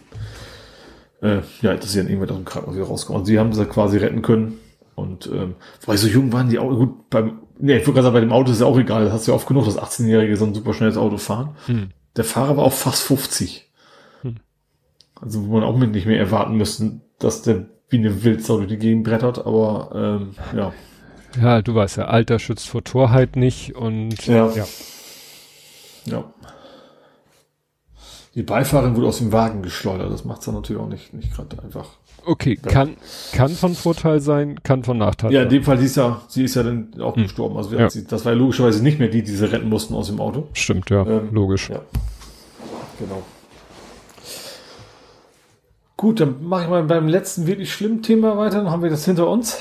[1.23, 3.21] äh, ja, dass sie dann irgendwann aus dem Krankenhaus wieder rauskommen.
[3.21, 4.59] Und sie haben sie quasi retten können.
[4.95, 5.55] Und ähm,
[5.87, 8.33] weil so jung waren die auch, gut, beim, nee, ich würde gerade sagen, bei dem
[8.33, 10.55] Auto ist ja auch egal, das hast du ja oft genug, dass 18-Jährige so ein
[10.55, 11.57] super schnelles Auto fahren.
[11.67, 11.91] Hm.
[12.17, 13.72] Der Fahrer war auch fast 50.
[15.23, 18.79] Also wo man auch nicht mehr erwarten müssen, dass der wie eine Wildsau durch die
[18.79, 20.73] Gegend brettert, aber ähm, ja.
[21.41, 24.51] Ja, du weißt ja, Alter schützt vor Torheit nicht und ja.
[24.51, 24.65] ja.
[26.07, 26.25] ja.
[28.35, 31.63] Die Beifahrerin wurde aus dem Wagen geschleudert, das macht's dann natürlich auch nicht, nicht gerade
[31.63, 31.87] einfach.
[32.25, 32.71] Okay, ja.
[32.71, 32.97] kann,
[33.33, 35.37] kann von Vorteil sein, kann von Nachteil sein.
[35.37, 37.25] Ja, in dem Fall, sie ist ja, sie ist ja dann auch hm.
[37.25, 37.57] gestorben.
[37.57, 37.91] Also ja.
[37.91, 40.49] sie, das war ja logischerweise nicht mehr die, die sie retten mussten aus dem Auto.
[40.53, 41.69] Stimmt, ja, ähm, logisch.
[41.69, 41.81] Ja.
[42.99, 43.23] Genau.
[46.03, 49.05] Gut, dann mache ich mal beim letzten wirklich schlimmen Thema weiter, dann haben wir das
[49.05, 49.61] hinter uns.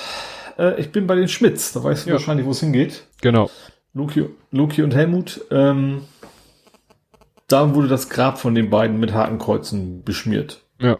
[0.57, 2.15] Äh, ich bin bei den Schmitz, da weißt du ja.
[2.15, 3.03] wahrscheinlich, wo es hingeht.
[3.21, 3.51] Genau.
[3.93, 5.45] Loki, Loki und Helmut.
[5.51, 6.01] Ähm,
[7.47, 10.63] da wurde das Grab von den beiden mit Hakenkreuzen beschmiert.
[10.79, 10.97] Ja.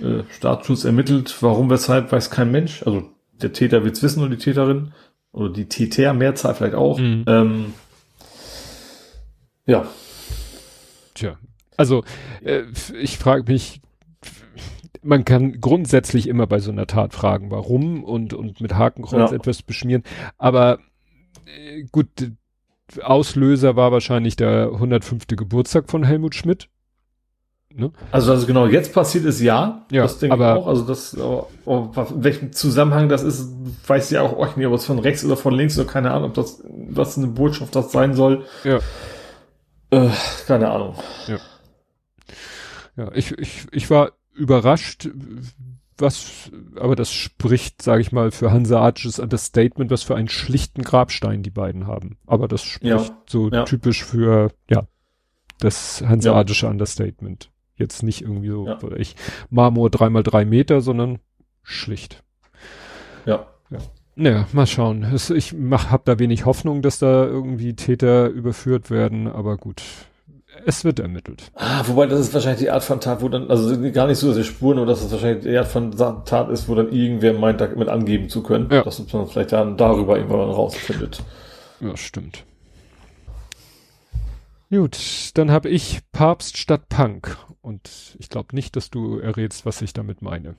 [0.00, 2.84] Äh, Staatsschutz ermittelt, warum, weshalb, weiß kein Mensch.
[2.84, 3.10] Also
[3.42, 4.92] der Täter wird's wissen oder die Täterin.
[5.32, 7.00] Oder die Täter, Mehrzahl vielleicht auch.
[7.00, 7.24] Mhm.
[7.26, 7.74] Ähm,
[9.66, 9.84] ja.
[11.14, 11.36] Tja.
[11.76, 12.04] Also,
[12.44, 12.62] äh,
[13.00, 13.80] ich frage mich,
[15.02, 19.36] man kann grundsätzlich immer bei so einer Tat fragen, warum und, und mit Hakenkreuz ja.
[19.36, 20.02] etwas beschmieren.
[20.36, 20.78] Aber
[21.46, 22.08] äh, gut,
[23.02, 25.26] Auslöser war wahrscheinlich der 105.
[25.28, 26.68] Geburtstag von Helmut Schmidt.
[27.74, 27.92] Ne?
[28.10, 29.86] Also, was genau jetzt passiert ist, ja.
[29.90, 30.66] Ja, das denke aber, ich auch.
[30.66, 33.52] Also, das, oh, oh, welchem Zusammenhang das ist,
[33.86, 36.30] weiß ja auch, auch nicht, ob es von rechts oder von links oder keine Ahnung,
[36.30, 38.46] ob das, was eine Botschaft das sein soll.
[38.64, 38.78] Ja.
[39.90, 40.08] Äh,
[40.46, 40.94] keine Ahnung.
[41.26, 41.38] Ja.
[42.98, 45.08] Ja, ich, ich, ich war überrascht,
[45.96, 51.44] was, aber das spricht, sage ich mal, für hanseatisches Understatement, was für einen schlichten Grabstein
[51.44, 52.18] die beiden haben.
[52.26, 53.64] Aber das spricht ja, so ja.
[53.64, 54.88] typisch für, ja,
[55.60, 56.72] das hanseatische ja.
[56.72, 57.50] Understatement.
[57.76, 58.78] Jetzt nicht irgendwie so, ja.
[58.96, 59.14] ich
[59.48, 61.20] Marmor dreimal drei Meter, sondern
[61.62, 62.24] schlicht.
[63.26, 63.46] Ja.
[63.70, 63.78] Ja.
[64.16, 65.06] Naja, mal schauen.
[65.36, 69.80] Ich mach, hab da wenig Hoffnung, dass da irgendwie Täter überführt werden, aber gut
[70.66, 71.50] es wird ermittelt.
[71.54, 74.32] Ah, wobei das ist wahrscheinlich die Art von Tat, wo dann, also gar nicht so
[74.32, 77.60] sehr Spuren, aber dass es wahrscheinlich die Art von Tat ist, wo dann irgendwer meint,
[77.60, 78.68] damit angeben zu können.
[78.70, 78.82] Ja.
[78.82, 81.22] Dass man vielleicht dann darüber irgendwann rausfindet.
[81.80, 82.44] Ja, stimmt.
[84.70, 87.36] Gut, dann habe ich Papst statt Punk.
[87.62, 90.56] Und ich glaube nicht, dass du errätst, was ich damit meine.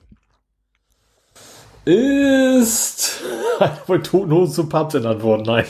[1.84, 3.22] Ist
[3.86, 5.42] bei Totenhosen zum Papst ernannt worden?
[5.46, 5.64] Nein.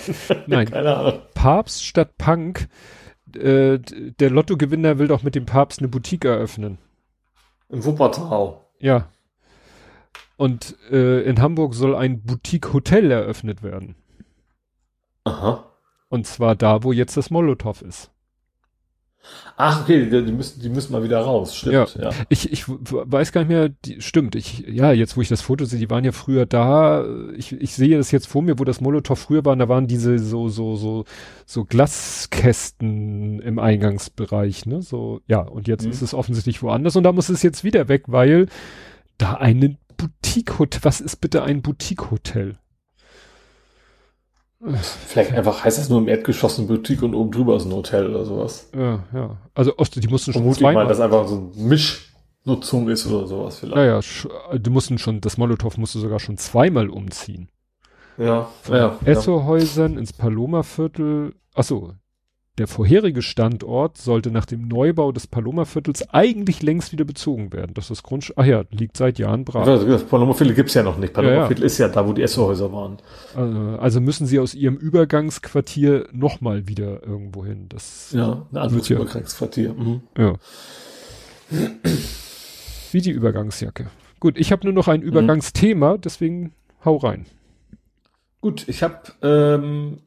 [0.46, 0.70] Nein.
[0.70, 1.20] Keine Ahnung.
[1.34, 2.68] Papst statt Punk
[3.36, 6.78] äh, der Lottogewinner will doch mit dem Papst eine Boutique eröffnen.
[7.68, 8.60] In Wuppertal.
[8.78, 9.08] Ja.
[10.36, 13.94] Und äh, in Hamburg soll ein Boutique-Hotel eröffnet werden.
[15.24, 15.64] Aha.
[16.08, 18.10] Und zwar da, wo jetzt das Molotow ist.
[19.56, 21.94] Ach, okay, die, müssen, die müssen mal wieder raus, stimmt.
[21.94, 22.10] Ja, ja.
[22.30, 25.66] Ich, ich weiß gar nicht mehr, die, stimmt, ich, ja, jetzt wo ich das Foto
[25.66, 27.04] sehe, die waren ja früher da,
[27.36, 30.18] ich, ich sehe das jetzt vor mir, wo das Molotow früher war, da waren diese
[30.18, 31.04] so, so, so,
[31.44, 35.92] so Glaskästen im Eingangsbereich, ne, so, ja, und jetzt mhm.
[35.92, 38.46] ist es offensichtlich woanders und da muss es jetzt wieder weg, weil
[39.18, 42.56] da eine Boutique-Hotel, was ist bitte ein Boutique-Hotel?
[45.06, 48.10] Vielleicht einfach heißt das nur im Erdgeschoss eine Boutique und oben drüber ist ein Hotel
[48.10, 48.68] oder sowas.
[48.76, 49.36] Ja, ja.
[49.54, 53.58] Also Ost, die mussten schon Vermutlich mal, dass einfach so ein Mischnutzung ist oder sowas
[53.58, 53.76] vielleicht.
[53.76, 54.00] Naja,
[54.58, 57.48] die mussten schon, das Molotow musste sogar schon zweimal umziehen.
[58.18, 58.98] Ja, Von ja.
[59.06, 60.00] Essohäusern ja.
[60.00, 61.34] ins Paloma-Viertel.
[61.54, 61.94] Achso,
[62.60, 67.72] der vorherige Standort sollte nach dem Neubau des Paloma-Viertels eigentlich längst wieder bezogen werden.
[67.72, 69.64] Das ist Grundstück, ach ja, liegt seit Jahren brach.
[69.64, 71.14] Das Paloma-Viertel gibt's ja noch nicht.
[71.14, 71.66] Paloma-Viertel ja, ja.
[71.66, 72.98] ist ja da, wo die Essohäuser waren.
[73.34, 77.64] Also, also müssen sie aus ihrem Übergangsquartier nochmal wieder irgendwo hin.
[77.70, 79.72] Das ja, ein anderes ja, Übergangsquartier.
[79.72, 80.02] Mhm.
[80.18, 80.34] Ja.
[82.92, 83.86] Wie die Übergangsjacke.
[84.20, 85.06] Gut, ich habe nur noch ein mhm.
[85.06, 86.52] Übergangsthema, deswegen
[86.84, 87.24] hau rein.
[88.42, 90.02] Gut, ich habe ähm,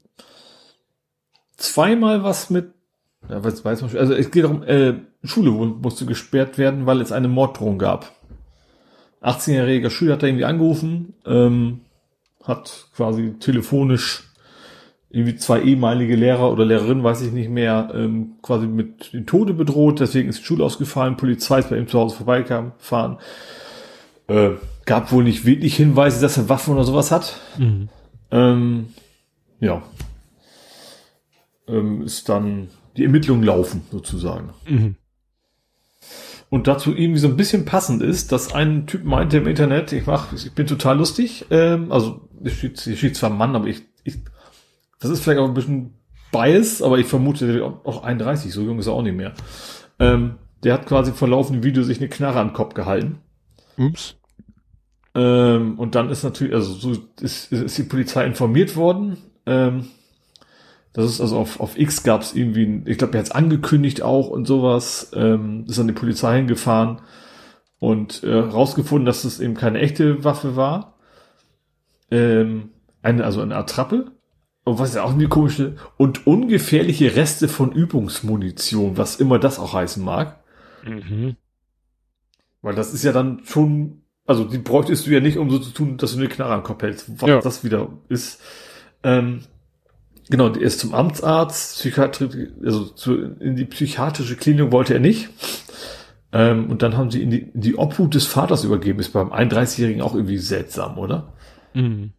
[1.58, 2.74] zweimal was mit,
[3.30, 7.12] ja, weiß, weiß man, also es geht darum, äh, Schule musste gesperrt werden, weil es
[7.12, 8.12] eine Morddrohung gab.
[9.22, 11.82] 18-jähriger Schüler hat da irgendwie angerufen, ähm,
[12.44, 14.30] hat quasi telefonisch
[15.10, 19.54] irgendwie zwei ehemalige Lehrer oder Lehrerinnen, weiß ich nicht mehr, ähm, quasi mit den Tode
[19.54, 23.20] bedroht, deswegen ist die Schule ausgefallen, Polizei ist bei ihm zu Hause vorbeikam, fahren.
[24.28, 24.52] Äh,
[24.86, 27.40] gab wohl nicht wirklich Hinweise, dass er Waffen oder sowas hat.
[27.58, 27.90] Mhm.
[28.32, 28.88] Ähm,
[29.60, 29.84] ja,
[31.68, 34.50] ähm, ist dann die Ermittlungen laufen sozusagen.
[34.68, 34.96] Mhm.
[36.50, 40.06] Und dazu irgendwie so ein bisschen passend ist, dass ein Typ meinte im Internet, ich
[40.06, 43.82] mach, ich bin total lustig, ähm, also ich steht, hier steht zwar Mann, aber ich,
[44.04, 44.18] ich,
[45.00, 45.96] das ist vielleicht auch ein bisschen
[46.32, 49.34] Bias, aber ich vermute, auch 31, so jung ist er auch nicht mehr.
[49.98, 53.20] Ähm, der hat quasi vor laufendem Video sich eine Knarre am Kopf gehalten.
[53.78, 54.16] Ups.
[55.16, 59.18] Ähm, und dann ist natürlich, also so ist, ist die Polizei informiert worden.
[59.46, 59.88] Ähm,
[60.94, 64.04] das ist also auf, auf X gab es irgendwie, ich glaube, er hat es angekündigt
[64.04, 67.02] auch und sowas, ähm, ist an die Polizei hingefahren
[67.80, 71.00] und äh, rausgefunden, dass es eben keine echte Waffe war.
[72.12, 72.70] Ähm,
[73.02, 74.12] eine, also eine Attrappe.
[74.66, 79.60] Und was ja auch irgendwie komisch ist, und ungefährliche Reste von Übungsmunition, was immer das
[79.60, 80.42] auch heißen mag.
[80.86, 81.36] Mhm.
[82.62, 85.72] Weil das ist ja dann schon, also die bräuchtest du ja nicht, um so zu
[85.72, 87.42] tun, dass du eine Knarre am Kopf hältst, was ja.
[87.42, 88.40] das wieder ist.
[89.04, 89.42] Ähm,
[90.30, 95.30] genau, er ist zum Amtsarzt, Psychiatrie, also zu, in die psychiatrische Klinik wollte er nicht.
[96.32, 99.00] Ähm, und dann haben sie in die, in die Obhut des Vaters übergeben.
[99.00, 101.34] Ist beim 31-Jährigen auch irgendwie seltsam, oder?
[101.74, 102.14] Mhm.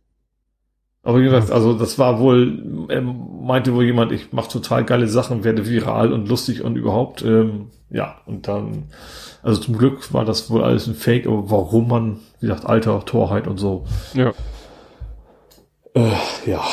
[1.03, 5.07] Aber wie gesagt, also das war wohl, er meinte wohl jemand, ich mache total geile
[5.07, 8.85] Sachen, werde viral und lustig und überhaupt, ähm, ja, und dann,
[9.43, 13.05] also zum Glück war das wohl alles ein Fake, aber warum man, wie gesagt, Alter,
[13.05, 13.85] Torheit und so.
[14.15, 14.33] Ja.
[15.95, 16.11] Äh,
[16.47, 16.65] ja.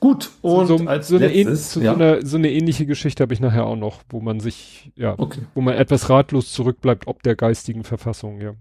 [0.00, 1.92] Gut, und so, als so, letztes, eine, ja.
[1.92, 5.14] so, eine, so eine ähnliche Geschichte habe ich nachher auch noch, wo man sich, ja,
[5.18, 5.40] okay.
[5.54, 8.54] wo man etwas ratlos zurückbleibt, ob der geistigen Verfassung, ja.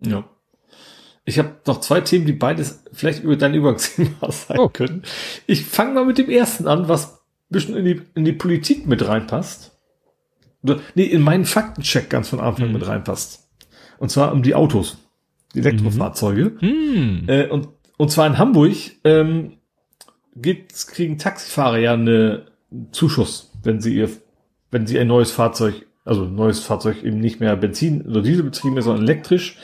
[0.00, 0.24] Ja.
[1.24, 4.68] Ich habe noch zwei Themen, die beides vielleicht über dein Übergangsthema sein oh.
[4.68, 5.02] können.
[5.46, 7.18] Ich fange mal mit dem ersten an, was ein
[7.50, 9.78] bisschen in die, in die Politik mit reinpasst.
[10.64, 12.74] Oder, nee, in meinen Faktencheck ganz von Anfang mhm.
[12.74, 13.48] mit reinpasst.
[13.98, 14.98] Und zwar um die Autos,
[15.54, 16.56] die Elektrofahrzeuge.
[16.60, 17.24] Mhm.
[17.28, 19.58] Äh, und, und zwar in Hamburg ähm,
[20.34, 22.46] geht, kriegen Taxifahrer ja eine
[22.92, 24.10] Zuschuss, wenn sie ihr,
[24.70, 28.44] wenn sie ein neues Fahrzeug, also ein neues Fahrzeug eben nicht mehr Benzin oder Diesel
[28.44, 29.58] betrieben ist, sondern elektrisch,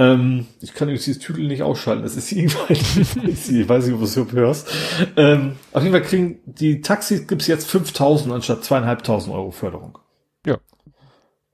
[0.00, 2.02] ähm, ich kann übrigens dieses Titel nicht ausschalten.
[2.02, 4.68] Das ist irgendwann, ich weiß nicht, ob du es hörst.
[5.16, 9.98] Ähm, auf jeden Fall kriegen die Taxis gibt's jetzt 5000 anstatt zweieinhalbtausend Euro Förderung.
[10.46, 10.58] Ja.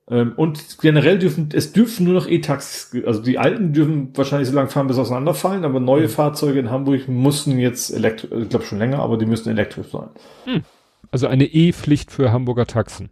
[0.09, 4.55] Ähm, und generell dürfen, es dürfen nur noch E-Taxis, also die alten dürfen wahrscheinlich so
[4.55, 6.11] lange fahren, bis auseinanderfallen, aber neue mhm.
[6.11, 10.09] Fahrzeuge in Hamburg mussten jetzt elektrisch, ich glaube schon länger, aber die müssen elektrisch sein.
[10.47, 10.63] Mhm.
[11.11, 13.11] Also eine E-Pflicht für Hamburger Taxen.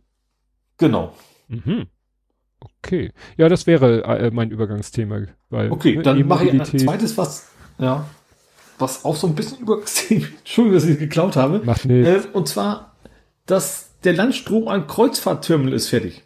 [0.78, 1.14] Genau.
[1.48, 1.86] Mhm.
[2.60, 3.12] Okay.
[3.36, 5.22] Ja, das wäre äh, mein Übergangsthema.
[5.50, 7.48] Weil, okay, ne, dann mache ich ein zweites, was,
[7.78, 8.06] ja,
[8.78, 11.60] was auch so ein bisschen Übergangsthema, Entschuldigung, dass ich geklaut habe.
[11.64, 12.26] Macht nichts.
[12.26, 12.94] Äh, und zwar,
[13.46, 16.23] dass der Landstrom an Kreuzfahrtterminal ist fertig.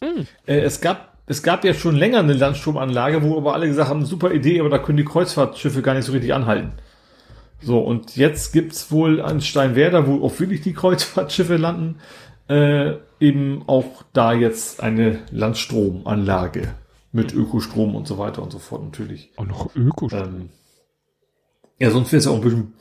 [0.00, 0.26] Mhm.
[0.46, 4.04] Äh, es gab, es gab ja schon länger eine Landstromanlage, wo aber alle gesagt haben,
[4.04, 6.72] super Idee, aber da können die Kreuzfahrtschiffe gar nicht so richtig anhalten.
[7.60, 11.96] So, und jetzt gibt's wohl an Steinwerder, wo auch wirklich die Kreuzfahrtschiffe landen,
[12.48, 16.74] äh, eben auch da jetzt eine Landstromanlage
[17.10, 19.32] mit Ökostrom und so weiter und so fort natürlich.
[19.36, 20.22] Auch noch Ökostrom.
[20.22, 20.48] Ähm,
[21.80, 22.72] ja, sonst wäre es ja auch ein bisschen.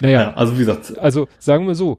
[0.00, 0.98] naja, ja, also wie gesagt.
[0.98, 1.98] Also sagen wir so,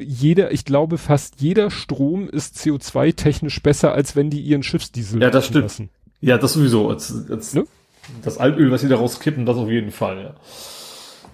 [0.00, 5.30] jeder, ich glaube fast jeder Strom ist CO2-technisch besser, als wenn die ihren Schiffsdiesel Ja,
[5.30, 5.64] das stimmt.
[5.64, 5.90] Lassen.
[6.20, 6.88] Ja, das sowieso.
[6.88, 7.64] Als, als ne?
[8.22, 10.34] Das Altöl, was sie da rauskippen, das auf jeden Fall,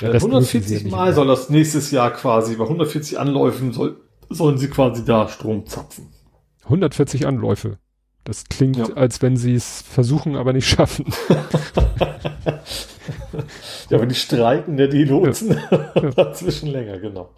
[0.00, 0.08] ja.
[0.08, 3.96] ja 140 Mal soll das nächstes Jahr quasi, bei 140 Anläufen soll,
[4.28, 6.08] sollen sie quasi da Strom zapfen.
[6.64, 7.78] 140 Anläufe.
[8.24, 8.94] Das klingt, ja.
[8.94, 11.04] als wenn sie es versuchen, aber nicht schaffen.
[13.90, 16.10] ja, aber die streiken, der die Lotsen ja.
[16.16, 17.30] dazwischen länger, genau.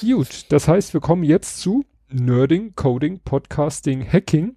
[0.00, 4.56] Gut, das heißt, wir kommen jetzt zu Nerding, Coding, Podcasting, Hacking.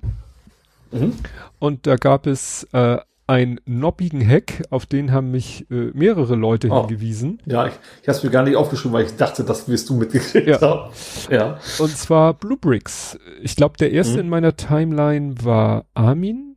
[0.91, 1.13] Mhm.
[1.59, 2.97] Und da gab es äh,
[3.27, 6.81] einen noppigen Hack, auf den haben mich äh, mehrere Leute oh.
[6.81, 7.41] hingewiesen.
[7.45, 9.95] Ja, ich, ich habe es mir gar nicht aufgeschrieben, weil ich dachte, das wirst du
[9.95, 10.59] mitgekriegt ja.
[10.59, 10.91] haben.
[11.29, 11.59] Ja.
[11.77, 13.19] Und zwar Bluebricks.
[13.41, 14.19] Ich glaube, der erste mhm.
[14.21, 16.55] in meiner Timeline war Armin.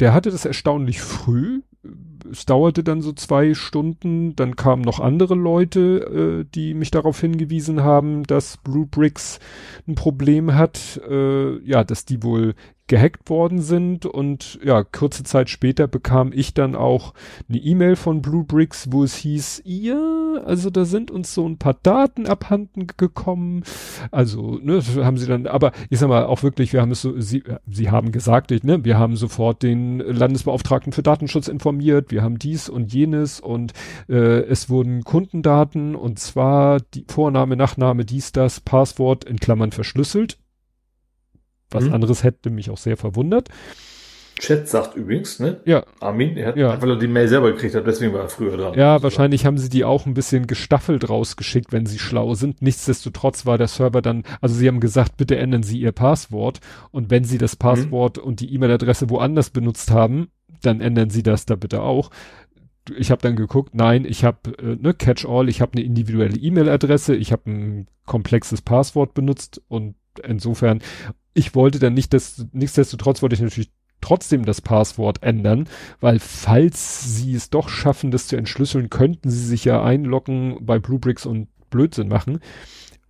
[0.00, 1.62] Der hatte das erstaunlich früh.
[2.30, 4.36] Es dauerte dann so zwei Stunden.
[4.36, 9.40] Dann kamen noch andere Leute, äh, die mich darauf hingewiesen haben, dass Bluebricks
[9.86, 11.00] ein Problem hat.
[11.08, 12.54] Äh, ja, dass die wohl
[12.86, 17.14] gehackt worden sind und ja, kurze Zeit später bekam ich dann auch
[17.48, 21.76] eine E-Mail von Bluebricks, wo es hieß, ja, also da sind uns so ein paar
[21.82, 23.62] Daten abhanden gekommen.
[24.10, 27.18] Also, ne, haben sie dann, aber ich sag mal auch wirklich, wir haben es so,
[27.18, 32.38] sie, sie haben gesagt, ne, wir haben sofort den Landesbeauftragten für Datenschutz informiert, wir haben
[32.38, 33.74] dies und jenes und
[34.08, 40.38] äh, es wurden Kundendaten und zwar die Vorname, Nachname, dies, das, Passwort in Klammern verschlüsselt
[41.74, 41.94] was mhm.
[41.94, 43.48] anderes hätte mich auch sehr verwundert.
[44.38, 45.60] Chat sagt übrigens, ne?
[45.64, 45.84] Ja.
[46.00, 46.72] Armin, er hat ja.
[46.72, 48.74] einfach nur die Mail selber gekriegt hat, deswegen war er früher dran.
[48.74, 52.60] Ja, wahrscheinlich haben sie die auch ein bisschen gestaffelt rausgeschickt, wenn sie schlau sind.
[52.60, 56.58] Nichtsdestotrotz war der Server dann, also sie haben gesagt, bitte ändern Sie Ihr Passwort
[56.90, 58.24] und wenn Sie das Passwort mhm.
[58.24, 60.28] und die E-Mail-Adresse woanders benutzt haben,
[60.66, 62.10] dann ändern Sie das da bitte auch.
[62.96, 67.16] Ich habe dann geguckt, nein, ich habe äh, ne Catch-all, ich habe eine individuelle E-Mail-Adresse,
[67.16, 70.80] ich habe ein komplexes Passwort benutzt und insofern,
[71.32, 75.66] ich wollte dann nicht, das, nichtsdestotrotz wollte ich natürlich trotzdem das Passwort ändern,
[76.00, 80.78] weil falls sie es doch schaffen, das zu entschlüsseln, könnten sie sich ja einloggen bei
[80.78, 82.40] Bluebricks und Blödsinn machen.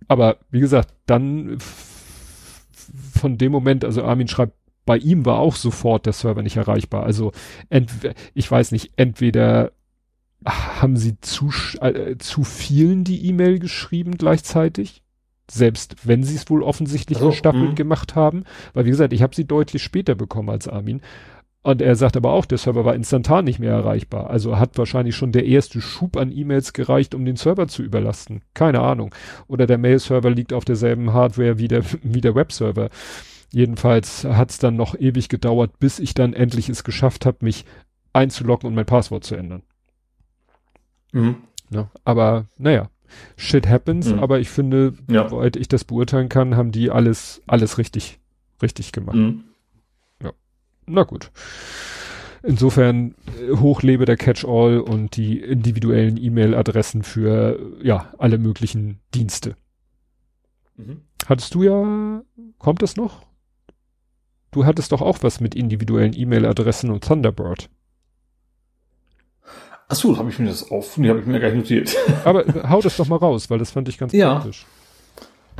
[0.07, 1.57] Aber wie gesagt, dann
[3.19, 4.55] von dem Moment, also Armin schreibt,
[4.85, 7.03] bei ihm war auch sofort der Server nicht erreichbar.
[7.03, 7.31] Also
[8.33, 9.71] ich weiß nicht, entweder
[10.45, 11.49] haben sie zu,
[11.81, 15.01] äh, zu vielen die E-Mail geschrieben gleichzeitig
[15.49, 17.75] selbst wenn sie es wohl offensichtlich also, gestaffelt mh.
[17.75, 18.45] gemacht haben.
[18.73, 21.01] Weil wie gesagt, ich habe sie deutlich später bekommen als Armin.
[21.61, 24.29] Und er sagt aber auch, der Server war instantan nicht mehr erreichbar.
[24.29, 28.43] Also hat wahrscheinlich schon der erste Schub an E-Mails gereicht, um den Server zu überlasten.
[28.53, 29.15] Keine Ahnung.
[29.47, 32.89] Oder der Mail-Server liegt auf derselben Hardware wie der, wie der Webserver.
[33.55, 37.63] Jedenfalls hat es dann noch ewig gedauert, bis ich dann endlich es geschafft habe, mich
[38.11, 39.63] einzuloggen und mein Passwort zu ändern.
[41.13, 41.37] Mhm.
[41.69, 42.89] Ja, aber naja,
[43.37, 44.19] Shit happens, mhm.
[44.19, 45.29] aber ich finde, ja.
[45.29, 48.19] soweit ich das beurteilen kann, haben die alles, alles richtig,
[48.61, 49.15] richtig gemacht.
[49.15, 49.45] Mhm.
[50.21, 50.33] Ja.
[50.85, 51.31] Na gut.
[52.43, 59.55] Insofern äh, hochlebe der Catch-all und die individuellen E-Mail-Adressen für ja alle möglichen Dienste.
[60.75, 61.03] Mhm.
[61.25, 62.21] Hattest du ja,
[62.57, 63.25] kommt es noch?
[64.55, 67.69] Du hattest doch auch was mit individuellen E-Mail-Adressen und Thunderbird.
[69.89, 70.97] Ach so, habe ich mir das auf?
[70.97, 71.93] Nee, habe ich mir gar nicht notiert.
[72.23, 74.35] Aber hau das doch mal raus, weil das fand ich ganz ja.
[74.35, 74.65] praktisch.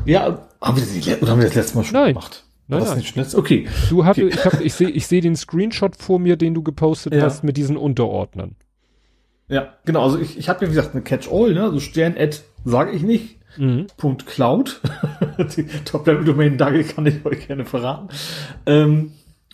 [0.05, 2.13] Ja, haben wir, das, oder haben wir das letzte Mal schon nein.
[2.13, 2.45] gemacht?
[2.69, 2.99] Nein, das nein.
[3.17, 3.35] nicht?
[3.35, 3.67] Okay.
[3.89, 4.33] Du hatte, okay.
[4.33, 7.23] ich hab, ich sehe, ich sehe den Screenshot vor mir, den du gepostet ja.
[7.23, 8.55] hast mit diesen Unterordnern.
[9.49, 10.03] Ja, genau.
[10.03, 11.63] Also ich, ich habe ja wie gesagt eine Catch-all, ne?
[11.63, 13.39] Also Stern-Ad sage ich nicht.
[13.57, 13.87] Mhm.
[13.97, 14.81] Punkt Cloud.
[15.55, 18.09] Die Top-Level-Domain Dagge kann ich euch gerne verraten.
[18.65, 19.11] Ähm,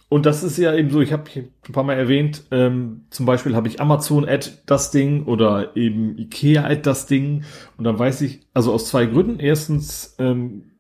[0.10, 3.56] und das ist ja eben so, ich habe ein paar Mal erwähnt, ähm, zum Beispiel
[3.56, 7.46] habe ich Amazon Ad das Ding oder eben Ikea Ad das Ding.
[7.78, 9.40] Und dann weiß ich, also aus zwei Gründen.
[9.40, 10.72] Erstens ähm,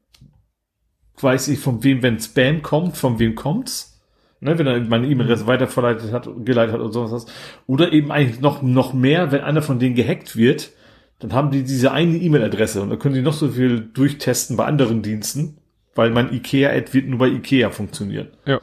[1.18, 4.02] weiß ich, von wem, wenn Spam kommt, von wem kommt's.
[4.42, 7.26] Ne, wenn er meine E-Mail-Adresse weiterverleitet hat, geleitet hat oder sowas.
[7.68, 10.72] Oder eben eigentlich noch, noch mehr, wenn einer von denen gehackt wird,
[11.22, 14.66] dann haben die diese eine E-Mail-Adresse und dann können die noch so viel durchtesten bei
[14.66, 15.58] anderen Diensten,
[15.94, 18.30] weil mein Ikea-Ad wird nur bei Ikea funktionieren.
[18.46, 18.60] Ja.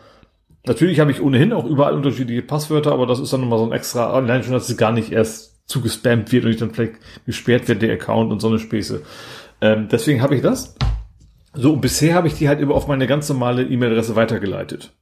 [0.67, 3.73] Natürlich habe ich ohnehin auch überall unterschiedliche Passwörter, aber das ist dann nochmal so ein
[3.73, 6.95] extra, allein schon, dass es gar nicht erst zugespammt wird und ich dann vielleicht
[7.27, 9.03] gesperrt wird, der Account und so eine Späße.
[9.61, 10.75] Ähm, deswegen habe ich das.
[11.55, 14.93] So, und bisher habe ich die halt immer auf meine ganz normale E-Mail-Adresse weitergeleitet.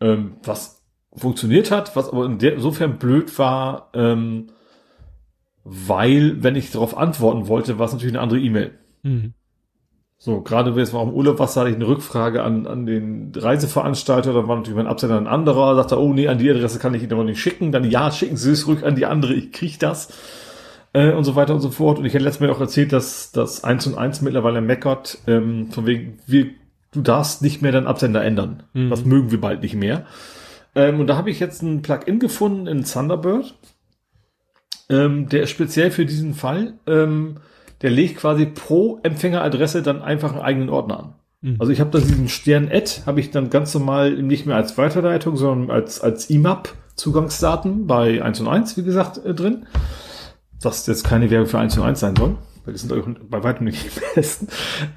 [0.00, 0.82] Ähm, was
[1.14, 4.48] funktioniert hat, was aber insofern blöd war, ähm,
[5.64, 8.72] weil, wenn ich darauf antworten wollte, war es natürlich eine andere E-Mail.
[9.02, 9.34] Mhm.
[10.18, 13.32] So, gerade wenn es mal im Urlaub war, hatte ich eine Rückfrage an, an den
[13.34, 16.94] Reiseveranstalter, da war natürlich mein Absender ein anderer, sagte, oh nee, an die Adresse kann
[16.94, 19.50] ich Ihnen aber nicht schicken, dann ja, schicken Sie es zurück an die andere, ich
[19.50, 20.12] krieg das,
[20.92, 21.98] äh, und so weiter und so fort.
[21.98, 25.70] Und ich hätte letztes Mal auch erzählt, dass das 1 und 1 mittlerweile meckert, ähm,
[25.72, 26.50] von wegen, wir,
[26.92, 28.62] du darfst nicht mehr deinen Absender ändern.
[28.74, 28.90] Mhm.
[28.90, 30.06] Das mögen wir bald nicht mehr.
[30.74, 33.54] Ähm, und da habe ich jetzt ein Plugin gefunden in Thunderbird,
[34.92, 37.36] ähm, der ist speziell für diesen Fall, ähm,
[37.80, 41.14] der legt quasi pro Empfängeradresse dann einfach einen eigenen Ordner an.
[41.40, 41.56] Mhm.
[41.58, 45.36] Also ich habe da diesen Stern-Ad, habe ich dann ganz normal nicht mehr als Weiterleitung,
[45.36, 49.66] sondern als, als IMAP Zugangsdaten bei 1 und 1, wie gesagt, äh, drin.
[50.60, 53.42] Was jetzt keine Werbung für 1 und 1 sein soll, weil die sind euch bei
[53.42, 54.46] weitem nicht die besten.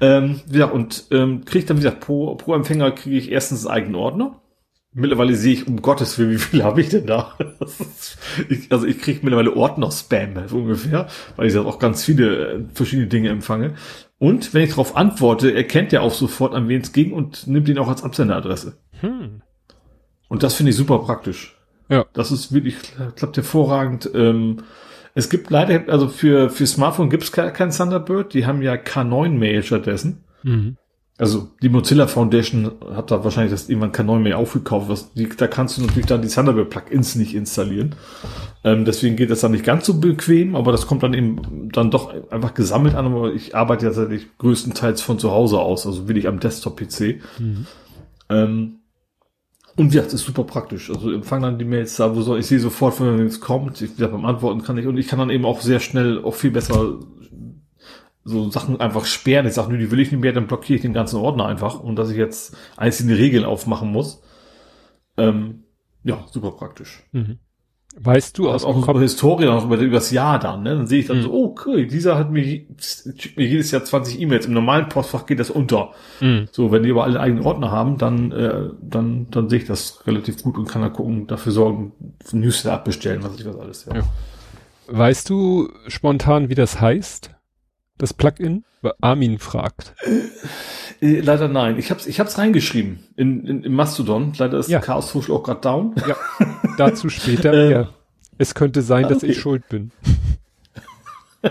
[0.00, 3.74] Ähm, ja, und ähm, kriege dann, wie gesagt, pro, pro Empfänger kriege ich erstens einen
[3.74, 4.40] eigenen Ordner.
[4.98, 7.36] Mittlerweile sehe ich, um Gottes Willen, wie viel habe ich denn da?
[8.48, 11.06] ich, also ich kriege mittlerweile Ordner-Spam ungefähr,
[11.36, 13.74] weil ich da auch ganz viele äh, verschiedene Dinge empfange.
[14.18, 17.68] Und wenn ich darauf antworte, erkennt er auch sofort, an wen es ging und nimmt
[17.68, 18.78] ihn auch als Absenderadresse.
[19.00, 19.42] Hm.
[20.28, 21.58] Und das finde ich super praktisch.
[21.90, 22.06] Ja.
[22.14, 22.76] Das ist wirklich,
[23.16, 24.10] klappt hervorragend.
[24.14, 24.62] Ähm,
[25.14, 28.72] es gibt leider, also für, für Smartphone gibt es kein, kein Thunderbird, die haben ja
[28.74, 30.24] K9-Mail stattdessen.
[30.42, 30.78] Mhm.
[31.18, 34.90] Also die Mozilla Foundation hat da wahrscheinlich das irgendwann K9 mehr aufgekauft.
[34.90, 37.94] Was, die, da kannst du natürlich dann die Thunderbird-Plugins nicht installieren.
[38.64, 41.90] Ähm, deswegen geht das dann nicht ganz so bequem, aber das kommt dann eben dann
[41.90, 43.06] doch einfach gesammelt an.
[43.06, 47.20] Aber ich arbeite ja tatsächlich größtenteils von zu Hause aus, also will ich am Desktop-PC.
[47.38, 47.66] Mhm.
[48.28, 48.74] Ähm,
[49.76, 50.90] und ja, das ist super praktisch.
[50.90, 53.80] Also empfangen dann die Mails da, wo soll ich sehe sofort, wenn es kommt.
[53.80, 56.34] Ich, ja, beim Antworten kann ich und ich kann dann eben auch sehr schnell, auch
[56.34, 56.98] viel besser
[58.26, 59.46] so Sachen einfach sperren.
[59.46, 61.80] Ich sage, nö, die will ich nicht mehr, dann blockiere ich den ganzen Ordner einfach
[61.80, 64.20] und dass ich jetzt einzelne Regeln aufmachen muss.
[65.16, 65.62] Ähm,
[66.02, 67.04] ja, super praktisch.
[67.12, 67.38] Mhm.
[67.98, 70.76] Weißt du aus auch über Historie, auch über, über das Jahr dann, ne?
[70.76, 71.22] Dann sehe ich dann mhm.
[71.22, 74.46] so, oh cool, dieser hat mir, mir jedes Jahr 20 E-Mails.
[74.46, 75.92] Im normalen Postfach geht das unter.
[76.20, 76.48] Mhm.
[76.50, 80.06] So, wenn die aber alle eigenen Ordner haben, dann, äh, dann, dann sehe ich das
[80.06, 81.92] relativ gut und kann dann gucken, dafür sorgen,
[82.32, 83.96] Newsletter abbestellen, was ich was alles, ja.
[83.96, 84.02] ja.
[84.88, 87.35] Weißt du spontan, wie das heißt?
[87.98, 88.64] Das Plugin?
[89.00, 89.94] Armin fragt.
[91.00, 91.78] Äh, leider nein.
[91.78, 94.32] Ich hab's, ich hab's reingeschrieben in, in, in Mastodon.
[94.36, 94.80] Leider ist ja.
[94.80, 95.94] Chaos Social auch gerade down.
[96.06, 96.16] Ja.
[96.78, 97.80] Dazu später mehr.
[97.80, 97.88] Ähm,
[98.38, 99.14] es könnte sein, okay.
[99.14, 99.90] dass ich schuld bin.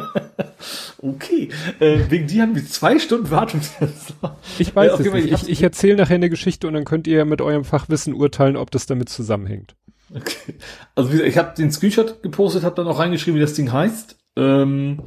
[1.01, 1.49] okay.
[1.79, 4.37] Äh, wegen die haben wir zwei Stunden Wartungsfenster.
[4.59, 5.31] Ich weiß äh, es nicht.
[5.31, 8.71] Ich, ich erzähle nachher eine Geschichte und dann könnt ihr mit eurem Fachwissen urteilen, ob
[8.71, 9.75] das damit zusammenhängt.
[10.13, 10.55] Okay.
[10.93, 13.71] Also wie gesagt, ich habe den Screenshot gepostet, habe dann auch reingeschrieben, wie das Ding
[13.71, 14.15] heißt.
[14.37, 15.01] Ähm,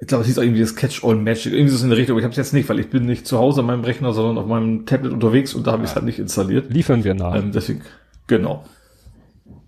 [0.00, 2.24] ich glaube, es hieß auch irgendwie das Catch-all-Magic, irgendwie so in der Richtung, aber ich
[2.24, 4.46] habe es jetzt nicht, weil ich bin nicht zu Hause an meinem Rechner, sondern auf
[4.46, 6.72] meinem Tablet unterwegs und da habe ich es halt nicht installiert.
[6.72, 7.34] Liefern wir nach.
[7.34, 7.82] Ähm, deswegen,
[8.28, 8.64] genau.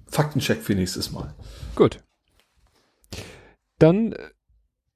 [0.07, 1.35] Faktencheck für nächstes Mal.
[1.75, 1.99] Gut.
[3.79, 4.15] Dann,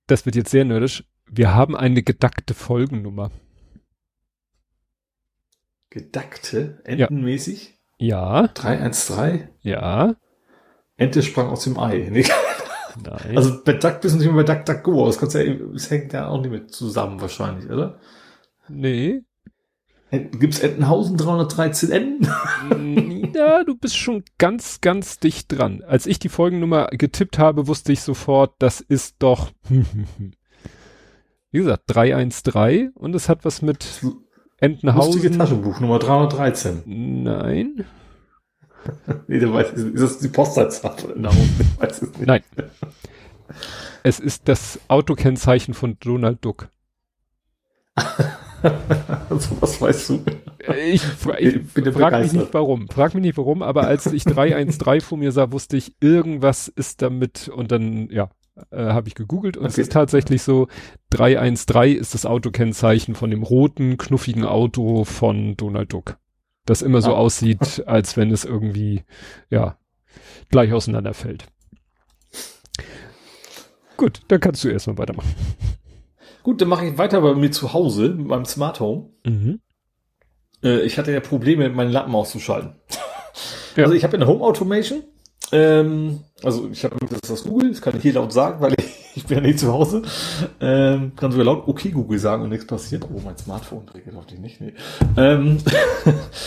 [0.06, 3.30] das wird jetzt sehr nerdisch, wir haben eine gedackte Folgennummer.
[5.90, 6.80] Gedackte?
[6.84, 7.78] Entenmäßig?
[7.98, 8.48] Ja.
[8.48, 9.48] 313?
[9.62, 10.14] Ja.
[10.96, 12.08] Ente sprang aus dem Ei.
[12.10, 12.24] Nee.
[13.02, 13.36] Nein.
[13.36, 15.06] Also bei Duck bist du nicht mehr bei DuckDuckGo.
[15.06, 17.98] Das, kannst ja, das hängt ja auch nicht mit zusammen wahrscheinlich, oder?
[18.68, 19.22] Nee.
[20.10, 23.32] Gibt's Entenhausen 313 Enten?
[23.34, 25.82] ja, du bist schon ganz, ganz dicht dran.
[25.82, 32.92] Als ich die Folgennummer getippt habe, wusste ich sofort, das ist doch, wie gesagt, 313
[32.94, 34.02] und es hat was mit
[34.58, 35.12] Entenhausen.
[35.14, 36.82] Lustige Taschenbuch Nummer 313.
[36.86, 37.84] Nein.
[39.28, 41.24] nee, du weißt, ist das die Postleitzahl von?
[41.24, 42.26] Ich weiß es nicht.
[42.26, 42.42] Nein.
[44.02, 46.68] Es ist das Autokennzeichen von Donald Duck.
[49.30, 50.24] also, was weißt du?
[50.76, 51.02] Ich,
[51.38, 52.88] ich, ich frag mich nicht warum.
[52.88, 57.02] Frag mich nicht warum, aber als ich 313 vor mir sah, wusste ich, irgendwas ist
[57.02, 58.30] damit und dann, ja,
[58.70, 59.72] äh, habe ich gegoogelt und okay.
[59.72, 60.68] es ist tatsächlich so,
[61.10, 66.16] 313 ist das Autokennzeichen von dem roten, knuffigen Auto von Donald Duck.
[66.64, 67.18] Das immer so ah.
[67.18, 69.04] aussieht, als wenn es irgendwie,
[69.50, 69.76] ja,
[70.48, 71.46] gleich auseinanderfällt.
[73.96, 75.34] Gut, dann kannst du erstmal weitermachen.
[76.42, 79.10] Gut, dann mache ich weiter bei mir zu Hause mit meinem Smart Home.
[79.24, 79.60] Mhm.
[80.62, 82.74] Äh, ich hatte ja Probleme, meinen Lappen auszuschalten.
[83.76, 83.84] Ja.
[83.84, 85.02] Also ich habe eine Home Automation.
[85.50, 88.84] Ähm, also ich habe das aus Google, das kann ich hier laut sagen, weil ich,
[89.16, 90.02] ich bin ja nicht zu Hause.
[90.60, 93.04] Ähm, kann sogar laut okay Google sagen und nichts passiert.
[93.12, 94.60] Oh, mein Smartphone regelt auf dich nicht.
[94.60, 94.74] Nee.
[95.16, 95.58] Ähm,